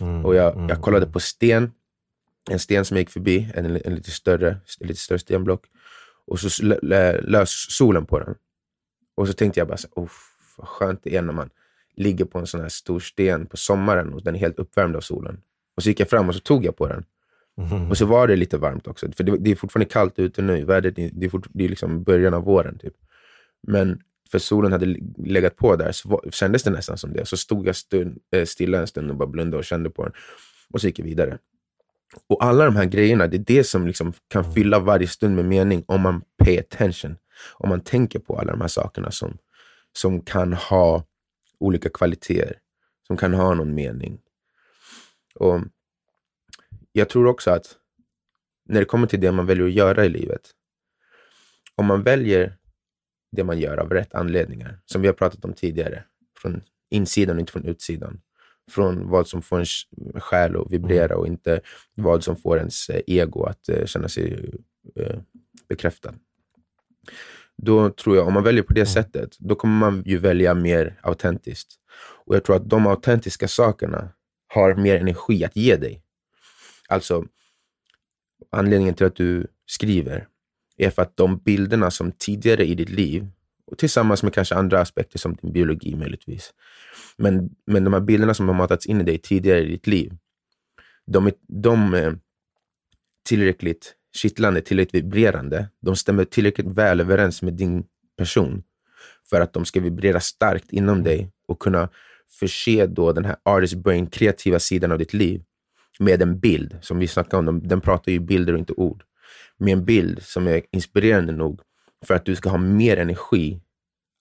Mm, 0.00 0.24
och 0.24 0.34
jag, 0.34 0.54
mm, 0.54 0.68
jag 0.68 0.82
kollade 0.82 1.06
på 1.06 1.20
sten 1.20 1.72
en 2.50 2.58
sten 2.58 2.84
som 2.84 2.96
jag 2.96 3.02
gick 3.02 3.10
förbi, 3.10 3.52
en, 3.54 3.66
en 3.66 3.94
lite, 3.94 4.10
större, 4.10 4.48
en 4.80 4.86
lite 4.86 5.00
större 5.00 5.18
stenblock. 5.18 5.66
Och 6.26 6.40
så 6.40 6.64
lös 7.22 7.50
solen 7.70 8.06
på 8.06 8.18
den. 8.18 8.34
Och 9.14 9.28
så 9.28 9.32
tänkte 9.32 9.60
jag 9.60 9.68
bara, 9.68 9.76
så, 9.76 9.88
oh, 9.94 10.10
vad 10.56 10.68
skönt 10.68 11.00
det 11.02 11.16
är 11.16 11.22
när 11.22 11.32
man 11.32 11.50
ligger 11.96 12.24
på 12.24 12.38
en 12.38 12.46
sån 12.46 12.60
här 12.60 12.68
stor 12.68 13.00
sten 13.00 13.46
på 13.46 13.56
sommaren 13.56 14.12
och 14.12 14.22
den 14.22 14.34
är 14.34 14.38
helt 14.38 14.58
uppvärmd 14.58 14.96
av 14.96 15.00
solen. 15.00 15.40
Och 15.76 15.82
så 15.82 15.88
gick 15.88 16.00
jag 16.00 16.10
fram 16.10 16.28
och 16.28 16.34
så 16.34 16.40
tog 16.40 16.64
jag 16.64 16.76
på 16.76 16.88
den. 16.88 17.04
Mm. 17.58 17.90
Och 17.90 17.98
så 17.98 18.06
var 18.06 18.28
det 18.28 18.36
lite 18.36 18.58
varmt 18.58 18.86
också, 18.86 19.12
för 19.12 19.24
det, 19.24 19.36
det 19.36 19.50
är 19.50 19.56
fortfarande 19.56 19.92
kallt 19.92 20.18
ute 20.18 20.42
nu. 20.42 20.64
Vädret, 20.64 20.96
det 20.96 21.26
är, 21.26 21.28
fort, 21.28 21.46
det 21.52 21.64
är 21.64 21.68
liksom 21.68 22.02
början 22.02 22.34
av 22.34 22.44
våren. 22.44 22.78
Typ. 22.78 22.94
Men 23.62 24.00
för 24.30 24.38
solen 24.38 24.72
hade 24.72 24.96
legat 25.16 25.56
på 25.56 25.76
där 25.76 25.92
så 25.92 26.08
var, 26.08 26.20
kändes 26.30 26.62
det 26.62 26.70
nästan 26.70 26.98
som 26.98 27.12
det. 27.12 27.26
Så 27.26 27.36
stod 27.36 27.66
jag 27.66 27.76
stund, 27.76 28.18
äh, 28.32 28.44
stilla 28.44 28.78
en 28.78 28.86
stund 28.86 29.10
och 29.10 29.16
bara 29.16 29.28
blundade 29.28 29.58
och 29.58 29.64
kände 29.64 29.90
på 29.90 30.04
den. 30.04 30.12
Och 30.72 30.80
så 30.80 30.86
gick 30.86 30.98
jag 30.98 31.04
vidare. 31.04 31.38
Och 32.26 32.44
alla 32.44 32.64
de 32.64 32.76
här 32.76 32.84
grejerna, 32.84 33.26
det 33.26 33.36
är 33.36 33.44
det 33.46 33.64
som 33.64 33.86
liksom 33.86 34.12
kan 34.28 34.42
mm. 34.42 34.54
fylla 34.54 34.78
varje 34.78 35.08
stund 35.08 35.36
med 35.36 35.44
mening 35.44 35.84
om 35.86 36.00
man 36.00 36.22
pay 36.38 36.58
attention. 36.58 37.16
Om 37.52 37.68
man 37.68 37.80
tänker 37.80 38.18
på 38.18 38.38
alla 38.38 38.52
de 38.52 38.60
här 38.60 38.68
sakerna 38.68 39.10
som, 39.10 39.38
som 39.92 40.20
kan 40.20 40.52
ha 40.52 41.04
olika 41.58 41.88
kvaliteter, 41.88 42.58
som 43.06 43.16
kan 43.16 43.34
ha 43.34 43.54
någon 43.54 43.74
mening. 43.74 44.20
Och 45.34 45.60
Jag 46.92 47.08
tror 47.08 47.26
också 47.26 47.50
att 47.50 47.76
när 48.64 48.80
det 48.80 48.86
kommer 48.86 49.06
till 49.06 49.20
det 49.20 49.32
man 49.32 49.46
väljer 49.46 49.66
att 49.66 49.72
göra 49.72 50.04
i 50.04 50.08
livet, 50.08 50.50
om 51.74 51.86
man 51.86 52.02
väljer 52.02 52.56
det 53.32 53.44
man 53.44 53.58
gör 53.58 53.76
av 53.76 53.90
rätt 53.90 54.14
anledningar, 54.14 54.80
som 54.84 55.02
vi 55.02 55.08
har 55.08 55.14
pratat 55.14 55.44
om 55.44 55.52
tidigare, 55.52 56.04
från 56.38 56.62
insidan 56.90 57.36
och 57.36 57.40
inte 57.40 57.52
från 57.52 57.64
utsidan, 57.64 58.20
från 58.70 59.08
vad 59.08 59.28
som 59.28 59.42
får 59.42 59.58
en 59.60 59.66
själ 60.20 60.56
att 60.56 60.72
vibrera 60.72 61.16
och 61.16 61.26
inte 61.26 61.60
vad 61.94 62.24
som 62.24 62.36
får 62.36 62.58
ens 62.58 62.88
eh, 62.88 63.00
ego 63.06 63.44
att 63.44 63.68
eh, 63.68 63.86
känna 63.86 64.08
sig 64.08 64.50
eh, 64.96 65.18
bekräftad. 65.68 66.14
Då 67.62 67.90
tror 67.90 68.16
jag, 68.16 68.26
om 68.26 68.32
man 68.32 68.44
väljer 68.44 68.62
på 68.62 68.72
det 68.72 68.80
mm. 68.80 68.86
sättet, 68.86 69.36
då 69.38 69.54
kommer 69.54 69.78
man 69.78 70.02
ju 70.06 70.18
välja 70.18 70.54
mer 70.54 71.00
autentiskt. 71.02 71.74
Och 72.26 72.34
jag 72.34 72.44
tror 72.44 72.56
att 72.56 72.68
de 72.68 72.86
autentiska 72.86 73.48
sakerna 73.48 74.08
har 74.54 74.74
mer 74.74 74.96
energi 74.96 75.44
att 75.44 75.56
ge 75.56 75.76
dig. 75.76 76.02
Alltså, 76.88 77.24
anledningen 78.50 78.94
till 78.94 79.06
att 79.06 79.16
du 79.16 79.46
skriver 79.66 80.28
är 80.76 80.90
för 80.90 81.02
att 81.02 81.16
de 81.16 81.38
bilderna 81.38 81.90
som 81.90 82.12
tidigare 82.12 82.64
i 82.64 82.74
ditt 82.74 82.90
liv, 82.90 83.26
och 83.66 83.78
tillsammans 83.78 84.22
med 84.22 84.34
kanske 84.34 84.54
andra 84.54 84.80
aspekter 84.80 85.18
som 85.18 85.34
din 85.34 85.52
biologi 85.52 85.96
möjligtvis, 85.96 86.54
men, 87.16 87.50
men 87.66 87.84
de 87.84 87.92
här 87.92 88.00
bilderna 88.00 88.34
som 88.34 88.48
har 88.48 88.54
matats 88.54 88.86
in 88.86 89.00
i 89.00 89.04
dig 89.04 89.18
tidigare 89.18 89.60
i 89.60 89.68
ditt 89.68 89.86
liv, 89.86 90.12
de 91.06 91.26
är, 91.26 91.32
de 91.48 91.94
är 91.94 92.18
tillräckligt 93.28 93.94
kittlande, 94.16 94.60
tillräckligt 94.60 95.04
vibrerande. 95.04 95.68
De 95.80 95.96
stämmer 95.96 96.24
tillräckligt 96.24 96.66
väl 96.66 97.00
överens 97.00 97.42
med 97.42 97.54
din 97.54 97.84
person 98.18 98.62
för 99.30 99.40
att 99.40 99.52
de 99.52 99.64
ska 99.64 99.80
vibrera 99.80 100.20
starkt 100.20 100.72
inom 100.72 101.02
dig 101.02 101.30
och 101.48 101.58
kunna 101.58 101.88
förse 102.40 102.86
då 102.86 103.12
den 103.12 103.24
här 103.24 103.36
artist 103.44 103.74
brain, 103.74 104.06
kreativa 104.06 104.58
sidan 104.58 104.92
av 104.92 104.98
ditt 104.98 105.14
liv 105.14 105.42
med 105.98 106.22
en 106.22 106.38
bild, 106.38 106.78
som 106.80 106.98
vi 106.98 107.08
snackade 107.08 107.48
om, 107.48 107.68
den 107.68 107.80
pratar 107.80 108.12
ju 108.12 108.18
bilder 108.18 108.52
och 108.52 108.58
inte 108.58 108.72
ord, 108.72 109.02
med 109.56 109.72
en 109.72 109.84
bild 109.84 110.22
som 110.22 110.46
är 110.46 110.62
inspirerande 110.72 111.32
nog 111.32 111.60
för 112.06 112.14
att 112.14 112.24
du 112.24 112.34
ska 112.34 112.48
ha 112.48 112.58
mer 112.58 112.96
energi 112.96 113.60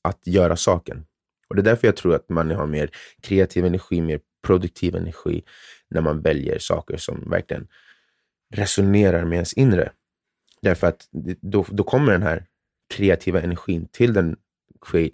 att 0.04 0.28
göra 0.28 0.56
saken. 0.56 1.06
Och 1.48 1.56
Det 1.56 1.62
är 1.62 1.64
därför 1.64 1.88
jag 1.88 1.96
tror 1.96 2.16
att 2.16 2.30
man 2.30 2.52
har 2.52 2.68
mer 2.68 2.90
kreativ 3.22 3.66
energi, 3.66 4.02
mer 4.02 4.20
produktiv 4.44 4.96
energi 4.96 5.44
när 5.90 6.02
man 6.02 6.22
väljer 6.22 6.60
saker 6.60 6.98
som 6.98 7.30
verkligen 7.30 7.68
resonerar 8.56 9.26
med 9.26 9.36
ens 9.36 9.54
inre. 9.54 9.92
Därför 10.62 10.88
att 10.88 11.08
då, 11.42 11.66
då 11.70 11.84
kommer 11.84 12.12
den 12.12 12.24
här 12.24 12.46
kreativa 12.90 13.42
energin 13.42 13.88
till 13.92 14.14
den 14.14 14.38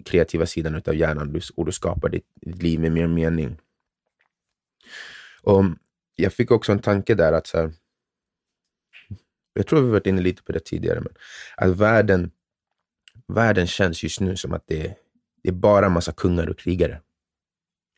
kreativa 0.04 0.46
sidan 0.46 0.82
av 0.86 0.94
hjärnan 0.94 1.40
och 1.56 1.66
du 1.66 1.72
skapar 1.72 2.08
ditt, 2.08 2.26
ditt 2.40 2.62
liv 2.62 2.80
med 2.80 2.92
mer 2.92 3.06
mening. 3.06 3.58
Och 5.42 5.64
Jag 6.16 6.32
fick 6.32 6.50
också 6.50 6.72
en 6.72 6.78
tanke 6.78 7.14
där 7.14 7.32
att, 7.32 7.46
så 7.46 7.58
här, 7.58 7.72
jag 9.54 9.66
tror 9.66 9.82
vi 9.82 9.90
varit 9.90 10.06
inne 10.06 10.20
lite 10.20 10.42
på 10.42 10.52
det 10.52 10.64
tidigare, 10.64 11.00
men 11.00 11.12
att 11.56 11.76
världen, 11.76 12.30
världen 13.26 13.66
känns 13.66 14.02
just 14.02 14.20
nu 14.20 14.36
som 14.36 14.52
att 14.52 14.64
det 14.66 14.86
är 14.86 14.94
det 15.42 15.48
är 15.48 15.52
bara 15.52 15.88
massa 15.88 16.12
kungar 16.12 16.50
och 16.50 16.58
krigare. 16.58 17.00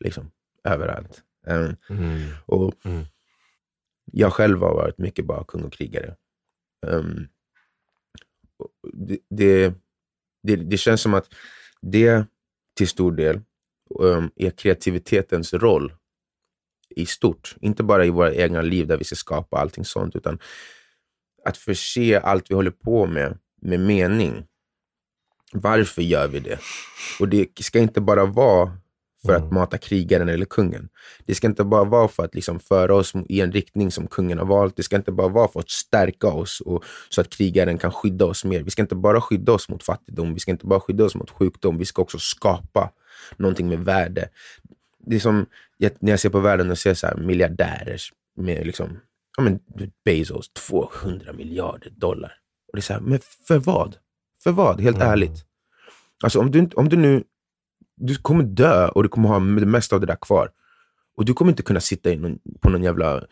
Liksom, 0.01 0.31
överallt. 0.65 1.23
Um, 1.47 1.77
mm. 1.89 2.31
Och 2.47 2.87
mm. 2.87 3.05
Jag 4.17 4.33
själv 4.33 4.61
har 4.61 4.75
varit 4.75 4.99
mycket 4.99 5.25
bara 5.25 5.45
kung 5.45 5.63
och 5.63 5.73
krigare. 5.73 6.17
Um, 6.87 7.29
det, 8.93 9.19
det, 9.31 9.75
det, 10.43 10.57
det, 10.57 10.77
känns 10.77 11.01
som 11.01 11.15
att 11.15 11.35
det 11.81 12.27
till 12.77 12.89
stor 12.89 13.13
del 13.13 13.41
um, 14.01 14.31
är 14.37 14.51
kreativitetens 14.51 15.55
roll 15.55 15.95
i 16.91 17.07
stort. 17.07 17.57
Inte 17.61 17.83
bara 17.83 18.05
i 18.05 18.11
våra 18.11 18.35
egna 18.35 18.63
liv 18.63 18.87
där 18.87 18.97
vi 18.97 19.05
ska 19.05 19.17
skapa 19.17 19.59
allting 19.59 19.85
sånt, 19.85 20.17
utan 20.17 20.39
att 21.45 21.57
förse 21.57 22.21
allt 22.21 22.51
vi 22.51 22.55
håller 22.55 22.71
på 22.71 23.07
med 23.07 23.39
med 23.63 23.81
mening. 23.81 24.47
Varför 25.53 26.03
gör 26.03 26.29
vi 26.29 26.41
det? 26.41 26.59
Och 27.21 27.29
det 27.29 27.59
ska 27.61 27.79
inte 27.79 28.01
bara 28.01 28.25
vara 28.25 28.79
för 29.27 29.35
att 29.35 29.53
mata 29.53 29.79
krigaren 29.79 30.29
eller 30.29 30.47
kungen. 30.47 30.89
Det 31.27 31.35
ska 31.35 31.47
inte 31.47 31.65
bara 31.65 31.85
vara 31.85 32.09
för 32.09 32.25
att 32.25 32.35
liksom 32.35 32.61
föra 32.61 32.95
oss 32.95 33.13
i 33.29 33.41
en 33.41 33.53
riktning 33.53 33.91
som 33.91 34.07
kungen 34.07 34.39
har 34.39 34.47
valt. 34.47 34.77
Det 34.77 34.83
ska 34.83 34.97
inte 34.97 35.13
bara 35.13 35.29
vara 35.29 35.49
för 35.49 35.61
att 35.61 35.71
stärka 35.71 36.29
oss 36.29 36.61
och, 36.61 36.85
så 37.09 37.21
att 37.21 37.31
krigaren 37.31 37.79
kan 37.79 37.93
skydda 37.93 38.25
oss 38.25 38.45
mer. 38.45 38.63
Vi 38.63 38.71
ska 38.71 38.83
inte 38.83 38.95
bara 38.95 39.21
skydda 39.21 39.53
oss 39.53 39.69
mot 39.69 39.83
fattigdom, 39.83 40.35
vi 40.35 40.41
ska 40.41 40.51
inte 40.51 40.67
bara 40.67 40.81
skydda 40.81 41.05
oss 41.05 41.15
mot 41.15 41.31
sjukdom, 41.31 41.79
vi 41.79 41.85
ska 41.85 42.03
också 42.03 42.19
skapa 42.19 42.91
någonting 43.37 43.69
med 43.69 43.79
värde. 43.79 44.29
Det 45.07 45.17
är 45.17 45.21
som 45.21 45.47
när 45.99 46.11
jag 46.13 46.21
ser 46.21 46.31
på 46.31 46.41
världen 46.41 46.71
och 46.71 46.79
ser 46.79 46.95
så 46.95 47.07
här 47.07 47.17
miljardärer 47.17 48.01
med 48.37 48.67
liksom, 48.67 48.99
ja 49.37 49.43
men 49.43 49.61
Bezos, 50.05 50.53
200 50.53 51.33
miljarder 51.33 51.91
dollar. 51.91 52.33
Och 52.73 52.77
det 52.77 52.79
är 52.79 52.83
så 52.83 52.93
här, 52.93 53.01
men 53.01 53.19
för 53.47 53.59
vad? 53.59 53.97
För 54.43 54.53
vad? 54.53 54.81
Helt 54.81 54.97
mm. 54.97 55.09
ärligt. 55.09 55.45
Alltså 56.23 56.41
om 56.41 56.51
du, 56.51 56.69
om 56.75 56.89
du 56.89 56.97
nu 56.97 57.25
du 57.97 58.17
kommer 58.17 58.45
dö 58.45 58.89
och 58.89 59.03
du 59.03 59.09
kommer 59.09 59.29
ha 59.29 59.41
det 59.41 59.67
mesta 59.67 59.97
av 59.97 60.01
det 60.01 60.07
där 60.07 60.19
kvar. 60.21 60.51
Och 61.17 61.25
du 61.25 61.35
kommer 61.35 61.53
inte 61.53 61.63
kunna 61.63 61.81
sitta 61.81 62.11
i 62.11 62.17
någon, 62.17 62.39
på 62.61 62.69
någon 62.71 62.83
jävla, 62.83 63.23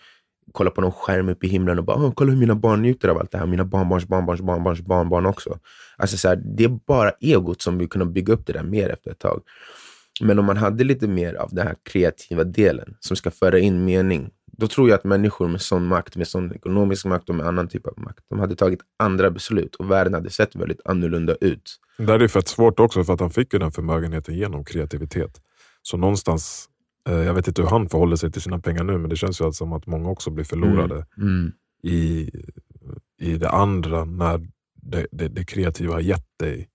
kolla 0.52 0.70
på 0.70 0.80
någon 0.80 0.92
skärm 0.92 1.28
uppe 1.28 1.46
i 1.46 1.48
himlen 1.48 1.78
och 1.78 1.84
bara 1.84 2.12
kolla 2.12 2.32
hur 2.32 2.38
mina 2.38 2.54
barn 2.54 2.82
njuter 2.82 3.08
av 3.08 3.18
allt 3.18 3.30
det 3.30 3.38
här. 3.38 3.46
Mina 3.46 3.64
barnbarns 3.64 4.06
barnbarns 4.06 4.40
barnbarns 4.40 4.80
barnbarn 4.80 5.26
också. 5.26 5.58
Alltså 5.96 6.16
så 6.16 6.28
här, 6.28 6.36
det 6.36 6.64
är 6.64 6.68
bara 6.68 7.10
egot 7.20 7.62
som 7.62 7.78
vill 7.78 7.88
kunna 7.88 8.04
bygga 8.04 8.32
upp 8.32 8.46
det 8.46 8.52
där 8.52 8.62
mer 8.62 8.88
efter 8.88 9.10
ett 9.10 9.18
tag. 9.18 9.42
Men 10.20 10.38
om 10.38 10.44
man 10.44 10.56
hade 10.56 10.84
lite 10.84 11.08
mer 11.08 11.34
av 11.34 11.48
den 11.52 11.66
här 11.66 11.76
kreativa 11.82 12.44
delen 12.44 12.96
som 13.00 13.16
ska 13.16 13.30
föra 13.30 13.58
in 13.58 13.84
mening, 13.84 14.30
då 14.62 14.68
tror 14.68 14.88
jag 14.88 14.96
att 14.96 15.04
människor 15.04 15.48
med 15.48 15.60
sån 15.60 15.86
makt, 15.86 16.16
med 16.16 16.28
sån 16.28 16.52
ekonomisk 16.54 17.04
makt 17.04 17.28
och 17.28 17.34
med 17.34 17.46
annan 17.46 17.68
typ 17.68 17.86
av 17.86 17.94
makt, 17.96 18.24
de 18.28 18.38
hade 18.38 18.56
tagit 18.56 18.80
andra 18.98 19.30
beslut 19.30 19.74
och 19.74 19.90
världen 19.90 20.14
hade 20.14 20.30
sett 20.30 20.56
väldigt 20.56 20.80
annorlunda 20.84 21.34
ut. 21.40 21.76
Det 21.98 22.12
är 22.12 22.28
fett 22.28 22.48
svårt 22.48 22.80
också 22.80 23.04
för 23.04 23.14
att 23.14 23.20
han 23.20 23.30
fick 23.30 23.52
ju 23.52 23.58
den 23.58 23.72
förmögenheten 23.72 24.34
genom 24.34 24.64
kreativitet. 24.64 25.40
Så 25.82 25.96
någonstans, 25.96 26.68
eh, 27.08 27.14
jag 27.14 27.34
vet 27.34 27.48
inte 27.48 27.62
hur 27.62 27.68
han 27.68 27.88
förhåller 27.88 28.16
sig 28.16 28.32
till 28.32 28.42
sina 28.42 28.58
pengar 28.58 28.84
nu, 28.84 28.98
men 28.98 29.10
det 29.10 29.16
känns 29.16 29.40
ju 29.40 29.52
som 29.52 29.72
att 29.72 29.86
många 29.86 30.08
också 30.08 30.30
blir 30.30 30.44
förlorade 30.44 31.06
mm. 31.16 31.28
Mm. 31.28 31.52
I, 31.82 32.30
i 33.20 33.36
det 33.36 33.50
andra 33.50 34.04
när 34.04 34.40
det, 34.82 35.06
det, 35.12 35.28
det 35.28 35.44
kreativa 35.44 35.92
har 35.94 36.00
gett 36.00 36.38
dig 36.38 36.68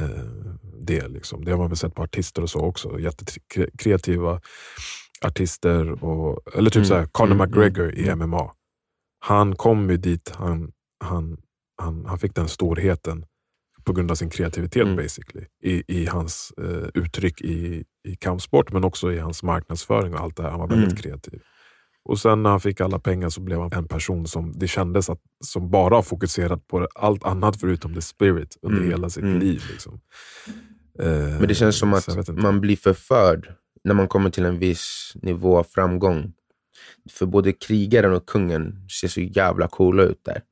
eh, 0.00 0.08
det. 0.80 1.08
Liksom. 1.08 1.44
Det 1.44 1.50
har 1.50 1.58
man 1.58 1.68
väl 1.68 1.76
sett 1.76 1.94
på 1.94 2.02
artister 2.02 2.42
och 2.42 2.50
så 2.50 2.60
också. 2.60 3.00
Jättekreativa 3.00 4.40
artister, 5.26 6.04
och, 6.04 6.54
eller 6.54 6.70
typ 6.70 6.76
mm. 6.76 6.84
såhär, 6.84 7.06
Conor 7.06 7.34
mm, 7.34 7.48
McGregor 7.48 7.94
i 7.94 8.14
MMA. 8.14 8.40
Mm. 8.40 8.50
Han 9.20 9.56
kom 9.56 9.90
ju 9.90 9.96
dit, 9.96 10.32
han, 10.36 10.72
han, 11.04 11.36
han, 11.82 12.06
han 12.06 12.18
fick 12.18 12.34
den 12.34 12.48
storheten 12.48 13.24
på 13.84 13.92
grund 13.92 14.10
av 14.10 14.14
sin 14.14 14.30
kreativitet 14.30 14.82
mm. 14.82 14.96
basically. 14.96 15.46
I, 15.62 15.82
i 15.88 16.06
hans 16.06 16.52
uh, 16.60 16.88
uttryck 16.94 17.40
i, 17.40 17.84
i 18.08 18.16
kampsport, 18.16 18.72
men 18.72 18.84
också 18.84 19.12
i 19.12 19.18
hans 19.18 19.42
marknadsföring 19.42 20.14
och 20.14 20.20
allt 20.20 20.36
det 20.36 20.42
här. 20.42 20.50
Han 20.50 20.60
var 20.60 20.68
väldigt 20.68 20.90
mm. 20.90 21.02
kreativ. 21.02 21.40
Och 22.04 22.18
sen 22.18 22.42
när 22.42 22.50
han 22.50 22.60
fick 22.60 22.80
alla 22.80 22.98
pengar 22.98 23.28
så 23.28 23.40
blev 23.40 23.60
han 23.60 23.72
en 23.72 23.88
person 23.88 24.26
som 24.26 24.52
det 24.58 24.68
kändes 24.68 25.10
att, 25.10 25.20
som 25.44 25.70
bara 25.70 25.94
har 25.94 26.02
fokuserat 26.02 26.66
på 26.66 26.88
allt 26.94 27.24
annat 27.24 27.60
förutom 27.60 27.94
the 27.94 28.02
spirit 28.02 28.56
under 28.62 28.78
mm. 28.78 28.90
hela 28.90 29.10
sitt 29.10 29.24
mm. 29.24 29.38
liv. 29.38 29.62
Liksom. 29.70 30.00
Uh, 31.02 31.08
men 31.08 31.48
det 31.48 31.54
känns 31.54 31.78
som 31.78 31.94
att 31.94 32.28
man 32.28 32.60
blir 32.60 32.76
förförd 32.76 33.54
när 33.84 33.94
man 33.94 34.08
kommer 34.08 34.30
till 34.30 34.44
en 34.44 34.58
viss 34.58 35.12
nivå 35.14 35.58
av 35.58 35.64
framgång. 35.64 36.32
För 37.10 37.26
både 37.26 37.52
krigaren 37.52 38.12
och 38.12 38.28
kungen 38.28 38.88
ser 39.00 39.08
så 39.08 39.20
jävla 39.20 39.68
coola 39.68 40.02
ut 40.02 40.24
där. 40.24 40.42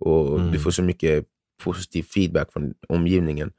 Och 0.00 0.40
mm. 0.40 0.52
Du 0.52 0.58
får 0.58 0.70
så 0.70 0.82
mycket 0.82 1.24
positiv 1.62 2.02
feedback 2.02 2.52
från 2.52 2.74
omgivningen. 2.88 3.52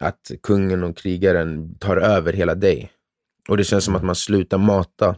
Att 0.00 0.30
kungen 0.42 0.84
och 0.84 0.96
krigaren 0.96 1.78
tar 1.78 1.96
över 1.96 2.32
hela 2.32 2.54
dig. 2.54 2.92
Och 3.48 3.56
det 3.56 3.64
känns 3.64 3.84
som 3.84 3.96
att 3.96 4.04
man 4.04 4.14
slutar 4.14 4.58
mata 4.58 5.16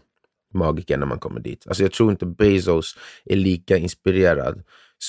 magiker 0.54 0.98
när 0.98 1.06
man 1.06 1.18
kommer 1.18 1.40
dit. 1.40 1.66
Alltså 1.66 1.82
jag 1.82 1.92
tror 1.92 2.10
inte 2.10 2.26
Bezos 2.26 2.96
är 3.24 3.36
lika 3.36 3.76
inspirerad 3.76 4.62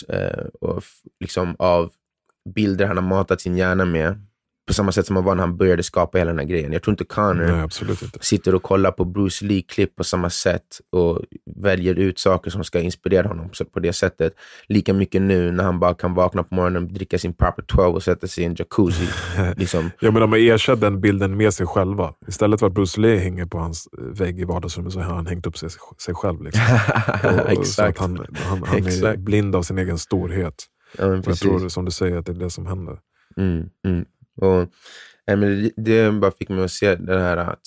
eh, 0.09 0.45
och 0.61 0.83
liksom 1.19 1.55
av 1.59 1.91
bilder 2.55 2.85
han 2.85 2.97
har 2.97 3.03
matat 3.03 3.41
sin 3.41 3.57
hjärna 3.57 3.85
med 3.85 4.25
på 4.67 4.73
samma 4.73 4.91
sätt 4.91 5.05
som 5.05 5.15
han 5.15 5.25
var 5.25 5.35
när 5.35 5.43
han 5.43 5.57
började 5.57 5.83
skapa 5.83 6.17
hela 6.17 6.31
den 6.31 6.39
här 6.39 6.45
grejen. 6.45 6.73
Jag 6.73 6.83
tror 6.83 6.93
inte 6.93 7.03
Connor 7.03 7.45
Nej, 7.45 7.63
inte. 7.63 8.19
sitter 8.21 8.55
och 8.55 8.63
kollar 8.63 8.91
på 8.91 9.05
Bruce 9.05 9.45
Lee-klipp 9.45 9.95
på 9.95 10.03
samma 10.03 10.29
sätt 10.29 10.81
och 10.89 11.19
väljer 11.55 11.95
ut 11.95 12.19
saker 12.19 12.51
som 12.51 12.63
ska 12.63 12.79
inspirera 12.79 13.27
honom 13.27 13.49
på 13.73 13.79
det 13.79 13.93
sättet. 13.93 14.33
Lika 14.67 14.93
mycket 14.93 15.21
nu 15.21 15.51
när 15.51 15.63
han 15.63 15.79
bara 15.79 15.93
kan 15.93 16.13
vakna 16.13 16.43
på 16.43 16.55
morgonen, 16.55 16.93
dricka 16.93 17.17
sin 17.17 17.33
Proper 17.33 17.61
12 17.61 17.95
och 17.95 18.03
sätta 18.03 18.27
sig 18.27 18.43
i 18.43 18.47
en 18.47 18.55
jacuzzi. 18.55 19.07
liksom. 19.57 19.91
ja, 19.99 20.11
men 20.11 20.21
de 20.21 20.31
har 20.31 20.39
ersatt 20.39 20.81
den 20.81 21.01
bilden 21.01 21.37
med 21.37 21.53
sig 21.53 21.67
själva. 21.67 22.13
Istället 22.27 22.59
för 22.59 22.67
att 22.67 22.73
Bruce 22.73 23.01
Lee 23.01 23.17
hänger 23.17 23.45
på 23.45 23.57
hans 23.57 23.87
vägg 23.93 24.39
i 24.39 24.43
vardagsrummet 24.43 24.93
så 24.93 24.99
har 24.99 25.15
han 25.15 25.27
hängt 25.27 25.47
upp 25.47 25.57
sig, 25.57 25.69
sig 25.97 26.13
själv. 26.13 26.43
Liksom. 26.43 26.63
och, 27.23 27.51
Exakt. 27.51 27.99
han, 27.99 28.25
han, 28.33 28.63
han 28.63 28.77
är 28.77 29.17
blind 29.17 29.55
av 29.55 29.63
sin 29.63 29.77
egen 29.77 29.97
storhet. 29.97 30.65
Ja, 30.97 31.15
jag 31.15 31.39
tror 31.39 31.69
som 31.69 31.85
du 31.85 31.91
säger 31.91 32.17
att 32.17 32.25
det 32.25 32.31
är 32.31 32.39
det 32.39 32.49
som 32.49 32.65
händer. 32.65 32.99
Mm, 33.37 33.69
mm. 33.85 34.05
Och, 34.35 34.61
äh, 35.27 35.37
men 35.37 35.71
det, 35.75 36.11
bara 36.11 36.31
fick 36.31 36.49
mig 36.49 36.63
att 36.63 36.71
se 36.71 36.95
det 36.95 37.19
här 37.19 37.37
att 37.37 37.61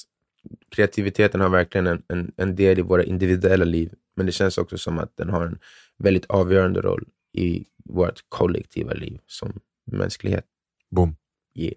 kreativiteten 0.71 1.41
har 1.41 1.49
verkligen 1.49 1.87
en, 1.87 2.03
en, 2.09 2.33
en, 2.37 2.57
del 2.57 2.79
i 2.79 2.83
våra 2.83 3.05
individuella 3.05 3.65
liv, 3.65 3.93
men 4.17 4.27
det 4.27 4.33
känns 4.33 4.59
också 4.59 4.79
som 4.79 4.99
att 4.99 5.17
den 5.17 5.29
har 5.29 5.47
en 5.47 5.59
väldigt 5.99 6.27
avgörande 6.27 6.81
roll 6.81 7.09
i 7.33 7.65
vårt 7.85 8.21
kollektiva 8.29 8.93
liv 8.93 9.19
som 9.27 9.61
mänsklighet. 9.87 10.45
Boom. 10.91 11.17
Yeah. 11.55 11.75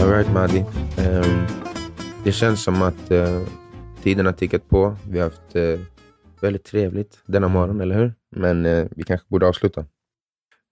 Alright 0.00 0.32
Madi. 0.32 0.64
Um, 0.98 1.46
det 2.24 2.32
känns 2.32 2.62
som 2.62 2.82
att 2.82 3.10
uh, 3.10 3.42
tiden 4.02 4.26
har 4.26 4.32
tickat 4.32 4.68
på. 4.68 4.96
Vi 5.10 5.18
har 5.18 5.24
haft 5.24 5.56
uh, 5.56 5.80
väldigt 6.42 6.64
trevligt 6.64 7.22
denna 7.26 7.48
morgon, 7.48 7.80
eller 7.80 7.94
hur? 7.94 8.14
Men 8.36 8.66
eh, 8.66 8.86
vi 8.90 9.02
kanske 9.02 9.26
borde 9.30 9.48
avsluta. 9.48 9.84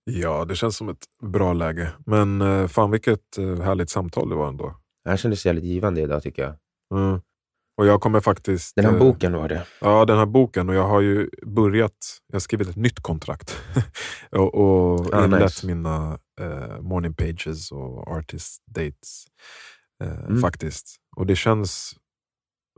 Ja, 0.04 0.44
det 0.44 0.54
känns 0.54 0.76
som 0.76 0.88
ett 0.88 1.04
bra 1.22 1.52
läge. 1.52 1.92
Men 2.06 2.40
eh, 2.40 2.66
fan 2.66 2.90
vilket 2.90 3.38
eh, 3.38 3.60
härligt 3.60 3.90
samtal 3.90 4.28
det 4.28 4.34
var 4.34 4.48
ändå. 4.48 4.74
Det 5.04 5.10
här 5.10 5.16
kändes 5.16 5.46
jävligt 5.46 5.64
givande 5.64 6.00
idag 6.00 6.22
tycker 6.22 6.42
jag. 6.42 6.54
Mm. 6.94 7.20
Och 7.78 7.86
jag 7.86 8.00
kommer 8.00 8.20
faktiskt... 8.20 8.76
Den 8.76 8.84
här 8.84 8.92
eh, 8.92 8.98
boken 8.98 9.32
var 9.32 9.48
det? 9.48 9.66
Ja, 9.80 10.04
den 10.04 10.18
här 10.18 10.26
boken. 10.26 10.68
Och 10.68 10.74
jag 10.74 10.88
har 10.88 11.00
ju 11.00 11.30
börjat... 11.46 11.92
Jag 12.26 12.34
har 12.34 12.40
skrivit 12.40 12.68
ett 12.68 12.76
nytt 12.76 13.00
kontrakt. 13.00 13.56
och 14.30 14.54
och 14.54 15.14
ah, 15.14 15.24
inlett 15.24 15.42
nice. 15.42 15.66
mina 15.66 16.18
eh, 16.40 16.80
morning 16.80 17.14
pages 17.14 17.72
och 17.72 18.08
artist 18.08 18.62
dates. 18.66 19.24
Eh, 20.04 20.18
mm. 20.18 20.40
Faktiskt. 20.40 20.96
Och 21.16 21.26
det 21.26 21.36
känns, 21.36 21.94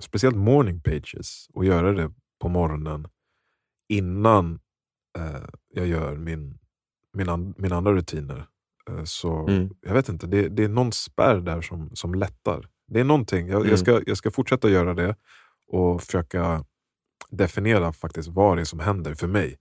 speciellt 0.02 0.36
morning 0.36 0.80
pages, 0.80 1.46
att 1.54 1.66
göra 1.66 1.92
det 1.92 2.12
på 2.40 2.48
morgonen 2.48 3.08
innan 3.88 4.60
eh, 5.18 5.48
jag 5.68 5.86
gör 5.86 6.16
min, 6.16 6.58
min 7.12 7.54
mina 7.56 7.76
andra 7.76 7.92
rutiner. 7.92 8.46
Eh, 8.90 9.04
så 9.04 9.48
mm. 9.48 9.70
Jag 9.80 9.94
vet 9.94 10.08
inte, 10.08 10.26
det, 10.26 10.48
det, 10.48 10.64
är 10.64 10.68
någon 10.68 10.92
spärr 10.92 11.40
där 11.40 11.60
som, 11.60 11.90
som 11.96 12.14
lättar. 12.14 12.68
Det 12.86 13.00
är 13.00 13.04
någonting. 13.04 13.48
Jag, 13.48 13.60
mm. 13.60 13.70
jag, 13.70 13.78
ska, 13.78 14.02
jag 14.06 14.16
ska 14.16 14.30
fortsätta 14.30 14.70
göra 14.70 14.94
det 14.94 15.16
och 15.66 16.02
försöka 16.02 16.64
definiera 17.30 17.92
faktiskt 17.92 18.28
vad 18.28 18.56
det 18.56 18.60
är 18.60 18.64
som 18.64 18.80
händer 18.80 19.14
för 19.14 19.26
mig. 19.26 19.58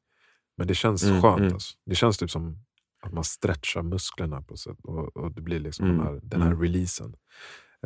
Men 0.57 0.67
det 0.67 0.75
känns 0.75 1.03
mm. 1.03 1.21
skönt. 1.21 1.39
Mm. 1.39 1.53
Alltså. 1.53 1.77
Det 1.85 1.95
känns 1.95 2.17
typ 2.17 2.31
som 2.31 2.57
att 3.01 3.13
man 3.13 3.23
stretchar 3.23 3.81
musklerna 3.81 4.41
på 4.41 4.57
sätt 4.57 4.77
och, 4.83 5.17
och 5.17 5.31
det 5.31 5.41
blir 5.41 5.59
liksom 5.59 5.85
den 5.85 5.95
mm, 5.95 6.07
här, 6.07 6.19
den 6.23 6.41
här 6.41 6.51
mm. 6.51 6.61
releasen. 6.61 7.15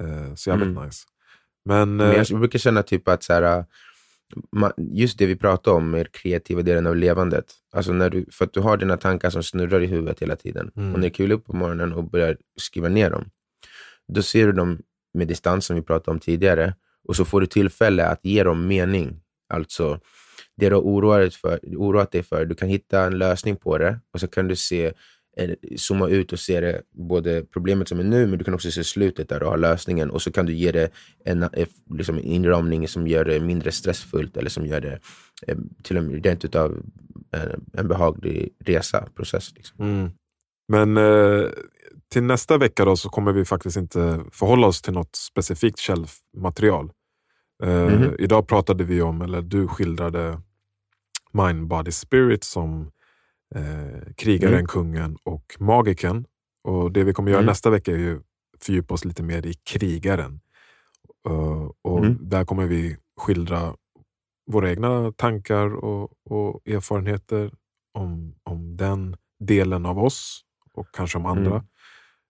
Eh, 0.01 0.35
så 0.35 0.49
jävligt 0.49 0.77
nice. 0.83 1.05
Men, 1.65 1.95
Men 1.95 2.07
jag, 2.07 2.25
jag 2.29 2.39
brukar 2.39 2.59
känna 2.59 2.83
typ 2.83 3.07
att 3.07 3.23
så 3.23 3.33
här, 3.33 3.65
just 4.77 5.17
det 5.17 5.25
vi 5.25 5.35
pratade 5.35 5.77
om 5.77 5.91
med 5.91 6.11
kreativa 6.11 6.61
delen 6.61 6.87
av 6.87 6.95
levandet. 6.95 7.45
Alltså 7.73 7.93
när 7.93 8.09
du, 8.09 8.25
för 8.31 8.45
att 8.45 8.53
du 8.53 8.59
har 8.59 8.77
dina 8.77 8.97
tankar 8.97 9.29
som 9.29 9.43
snurrar 9.43 9.81
i 9.81 9.85
huvudet 9.85 10.19
hela 10.19 10.35
tiden. 10.35 10.71
Mm. 10.75 10.93
Och 10.93 10.99
när 10.99 11.07
du 11.07 11.13
kliver 11.13 11.35
upp 11.35 11.45
på 11.45 11.55
morgonen 11.55 11.93
och 11.93 12.09
börjar 12.09 12.37
skriva 12.59 12.89
ner 12.89 13.09
dem, 13.09 13.25
då 14.07 14.21
ser 14.21 14.45
du 14.45 14.51
dem 14.51 14.79
med 15.13 15.27
distans 15.27 15.65
som 15.65 15.75
vi 15.75 15.81
pratade 15.81 16.11
om 16.11 16.19
tidigare. 16.19 16.75
Och 17.07 17.15
så 17.15 17.25
får 17.25 17.41
du 17.41 17.47
tillfälle 17.47 18.05
att 18.05 18.25
ge 18.25 18.43
dem 18.43 18.67
mening. 18.67 19.21
Alltså, 19.53 19.99
det 20.57 20.69
du 20.69 20.75
har 20.75 20.81
oroat, 20.81 21.35
för, 21.35 21.59
oroat 21.77 22.11
dig 22.11 22.23
för, 22.23 22.45
du 22.45 22.55
kan 22.55 22.69
hitta 22.69 23.05
en 23.05 23.17
lösning 23.17 23.55
på 23.55 23.77
det 23.77 23.99
och 24.13 24.19
så 24.19 24.27
kan 24.27 24.47
du 24.47 24.55
se 24.55 24.93
zooma 25.77 26.07
ut 26.07 26.33
och 26.33 26.39
se 26.39 26.59
det, 26.59 26.81
både 26.91 27.43
problemet 27.43 27.87
som 27.87 27.99
är 27.99 28.03
nu, 28.03 28.27
men 28.27 28.39
du 28.39 28.45
kan 28.45 28.53
också 28.53 28.71
se 28.71 28.83
slutet 28.83 29.29
där 29.29 29.39
du 29.39 29.45
har 29.45 29.57
lösningen. 29.57 30.11
Och 30.11 30.21
så 30.21 30.31
kan 30.31 30.45
du 30.45 30.53
ge 30.53 30.71
det 30.71 30.89
en 31.25 31.49
liksom, 31.89 32.19
inramning 32.19 32.87
som 32.87 33.07
gör 33.07 33.25
det 33.25 33.39
mindre 33.39 33.71
stressfullt 33.71 34.37
eller 34.37 34.49
som 34.49 34.65
gör 34.65 34.81
det 34.81 34.99
eh, 35.47 35.57
till 35.83 35.97
och 35.97 36.03
med 36.03 36.25
rent 36.25 36.45
utav 36.45 36.83
eh, 37.33 37.53
en 37.73 37.87
behaglig 37.87 38.49
resa, 38.59 39.07
process. 39.15 39.53
Liksom. 39.55 39.85
Mm. 39.85 40.11
Men 40.67 40.97
eh, 40.97 41.49
till 42.11 42.23
nästa 42.23 42.57
vecka 42.57 42.85
då 42.85 42.95
så 42.95 43.09
kommer 43.09 43.31
vi 43.31 43.45
faktiskt 43.45 43.77
inte 43.77 44.23
förhålla 44.31 44.67
oss 44.67 44.81
till 44.81 44.93
något 44.93 45.15
specifikt 45.15 45.79
källmaterial. 45.79 46.91
Eh, 47.63 47.69
mm 47.69 47.99
-hmm. 47.99 48.15
Idag 48.19 48.47
pratade 48.47 48.83
vi 48.83 49.01
om, 49.01 49.21
eller 49.21 49.41
du 49.41 49.67
skildrade 49.67 50.41
Mind, 51.31 51.67
Body, 51.67 51.91
Spirit 51.91 52.43
som 52.43 52.91
eh, 53.55 54.13
krigaren, 54.17 54.53
Mm. 54.53 54.65
kungen 54.67 55.17
och 55.23 55.55
magiken. 55.59 56.25
Och 56.63 56.91
Det 56.91 57.03
vi 57.03 57.13
kommer 57.13 57.31
göra 57.31 57.39
Mm. 57.41 57.47
nästa 57.51 57.69
vecka 57.69 57.91
är 57.91 57.97
ju 57.97 58.21
fördjupa 58.61 58.93
oss 58.93 59.05
lite 59.05 59.23
mer 59.23 59.45
i 59.45 59.53
krigaren. 59.53 60.39
Uh, 61.29 61.71
och 61.81 61.99
Mm. 61.99 62.17
Där 62.21 62.45
kommer 62.45 62.65
vi 62.65 62.97
skildra 63.21 63.75
våra 64.51 64.69
egna 64.69 65.11
tankar 65.11 65.75
och, 65.75 66.11
och 66.29 66.67
erfarenheter 66.67 67.51
om, 67.93 68.35
om 68.43 68.77
den 68.77 69.15
delen 69.39 69.85
av 69.85 69.99
oss 69.99 70.41
och 70.73 70.87
kanske 70.93 71.17
om 71.17 71.25
andra. 71.25 71.51
Mm. 71.55 71.65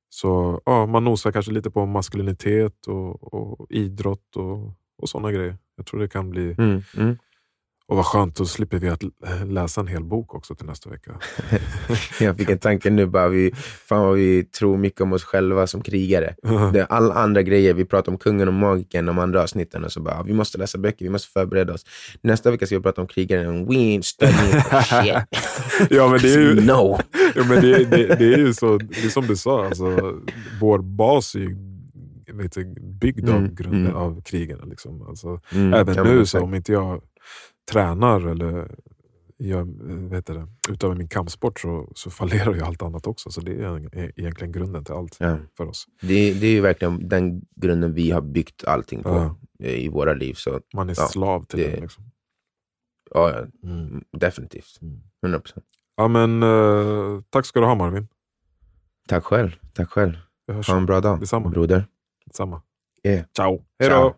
Så 0.09 0.61
ja, 0.65 0.85
man 0.85 1.03
nosar 1.03 1.31
kanske 1.31 1.51
lite 1.51 1.71
på 1.71 1.85
maskulinitet 1.85 2.87
och, 2.87 3.33
och 3.33 3.67
idrott 3.71 4.35
och, 4.35 4.73
och 4.97 5.09
sådana 5.09 5.31
grejer. 5.31 5.57
Jag 5.75 5.85
tror 5.85 5.99
det 5.99 6.07
kan 6.07 6.29
bli... 6.29 6.55
Och 7.88 7.95
vad 7.95 8.05
skönt, 8.05 8.35
då 8.35 8.45
slipper 8.45 8.77
vi 8.77 8.89
att 8.89 9.03
l- 9.03 9.11
läsa 9.45 9.81
en 9.81 9.88
hel 9.88 10.03
bok 10.03 10.34
också 10.35 10.55
till 10.55 10.65
nästa 10.65 10.89
vecka. 10.89 11.11
Jag 12.19 12.38
fick 12.38 12.49
en 12.49 12.57
tanke 12.60 12.89
nu, 12.89 13.05
bara 13.05 13.27
vi, 13.30 13.51
fan 13.88 14.01
vad 14.05 14.15
vi 14.15 14.43
tror 14.43 14.77
mycket 14.77 15.01
om 15.01 15.14
oss 15.14 15.23
själva 15.23 15.68
som 15.68 15.81
krigare. 15.81 16.35
Det 16.73 16.80
är 16.80 16.85
alla 16.89 17.14
andra 17.14 17.41
grejer, 17.41 17.73
vi 17.73 17.85
pratar 17.85 18.11
om 18.11 18.18
kungen 18.18 18.47
och 18.47 18.53
magiken, 18.53 19.05
de 19.05 19.19
andra 19.19 19.43
avsnitten, 19.43 19.84
och 19.84 19.91
så 19.91 20.01
bara, 20.01 20.23
vi 20.23 20.34
måste 20.34 20.57
läsa 20.57 20.77
böcker, 20.77 21.05
vi 21.05 21.10
måste 21.11 21.27
förbereda 21.31 21.73
oss. 21.73 21.85
Nästa 22.22 22.51
vecka 22.51 22.65
ska 22.65 22.77
vi 22.77 22.84
prata 22.84 23.01
om 23.01 23.07
krigaren, 23.07 23.65
we 23.65 23.73
ain't 23.76 24.01
studying 24.01 24.61
shit. 24.84 25.39
ja, 25.89 26.07
men 26.10 26.19
det 26.22 26.34
är 26.34 26.39
ju, 26.39 26.61
No! 26.61 26.99
ja, 27.35 27.43
men 27.49 27.61
det, 27.61 27.84
det, 27.85 28.07
det 28.07 28.34
är 28.34 28.38
ju 28.38 28.53
så, 28.53 28.77
det 28.77 29.03
är 29.05 29.10
som 29.10 29.27
du 29.27 29.35
sa, 29.35 29.65
alltså, 29.65 30.14
vår 30.61 30.80
bas 30.80 31.35
är 31.35 31.39
ju 31.39 31.55
du, 32.55 32.76
byggd 32.81 33.30
av, 33.30 33.35
Mm, 33.38 33.55
grunden, 33.55 33.85
mm. 33.85 33.95
av 33.95 34.22
krigarna. 34.22 34.65
Liksom. 34.65 35.07
Alltså, 35.07 35.39
Mm, 35.51 35.73
Även 35.73 36.03
nu, 36.07 36.26
så 36.26 36.39
om 36.41 36.53
inte 36.53 36.72
jag 36.72 37.01
tränar 37.72 38.27
eller 38.27 38.76
jag, 39.38 39.65
vet 40.10 40.26
det, 40.26 40.48
utövar 40.69 40.95
min 40.95 41.07
kampsport 41.07 41.60
så, 41.60 41.91
så 41.95 42.10
fallerar 42.10 42.53
ju 42.53 42.61
allt 42.61 42.81
annat 42.81 43.07
också. 43.07 43.31
Så 43.31 43.41
det 43.41 43.52
är 43.52 43.95
är 43.98 44.19
egentligen 44.19 44.52
grunden 44.52 44.85
till 44.85 44.94
allt 44.94 45.18
Ja. 45.19 45.38
för 45.57 45.65
oss. 45.68 45.85
Det, 46.02 46.34
det 46.34 46.48
är 46.48 46.52
ju 46.52 46.61
verkligen 46.61 47.07
den 47.10 47.41
grunden 47.56 47.94
vi 47.94 48.11
har 48.11 48.22
byggt 48.22 48.64
allting 48.64 49.03
på 49.03 49.10
Ja. 49.60 49.68
i 49.68 49.90
våra 49.90 50.14
liv. 50.14 50.34
Så 50.34 50.61
Man 50.73 50.90
är 50.90 50.95
Ja, 50.98 51.07
slav 51.07 51.45
till 51.45 51.60
det- 51.60 51.68
det. 51.72 51.81
Liksom. 51.81 52.03
ja, 53.11 53.31
ja, 53.31 53.69
Mm. 53.69 54.03
definitivt. 54.18 54.80
Mm. 54.81 55.02
100%. 55.22 55.64
Ja, 55.95 56.07
men, 56.07 56.44
eh, 56.44 57.22
tack 57.30 57.45
ska 57.45 57.60
du 57.60 57.65
ha 57.65 57.76
Marvin. 57.76 58.07
Tack 59.07 59.23
själv. 59.23 59.52
Tack 59.73 59.90
själv. 59.90 60.14
Ha 60.68 60.77
en 60.77 60.85
bra 60.85 61.02
dag, 61.02 61.19
Detsamma. 61.19 61.49
broder. 61.49 61.85
Detsamma. 62.26 62.61
Yeah. 63.03 63.26
Ciao. 63.38 63.65
Hej 63.80 63.90
då! 63.90 63.95
Ciao. 63.95 64.14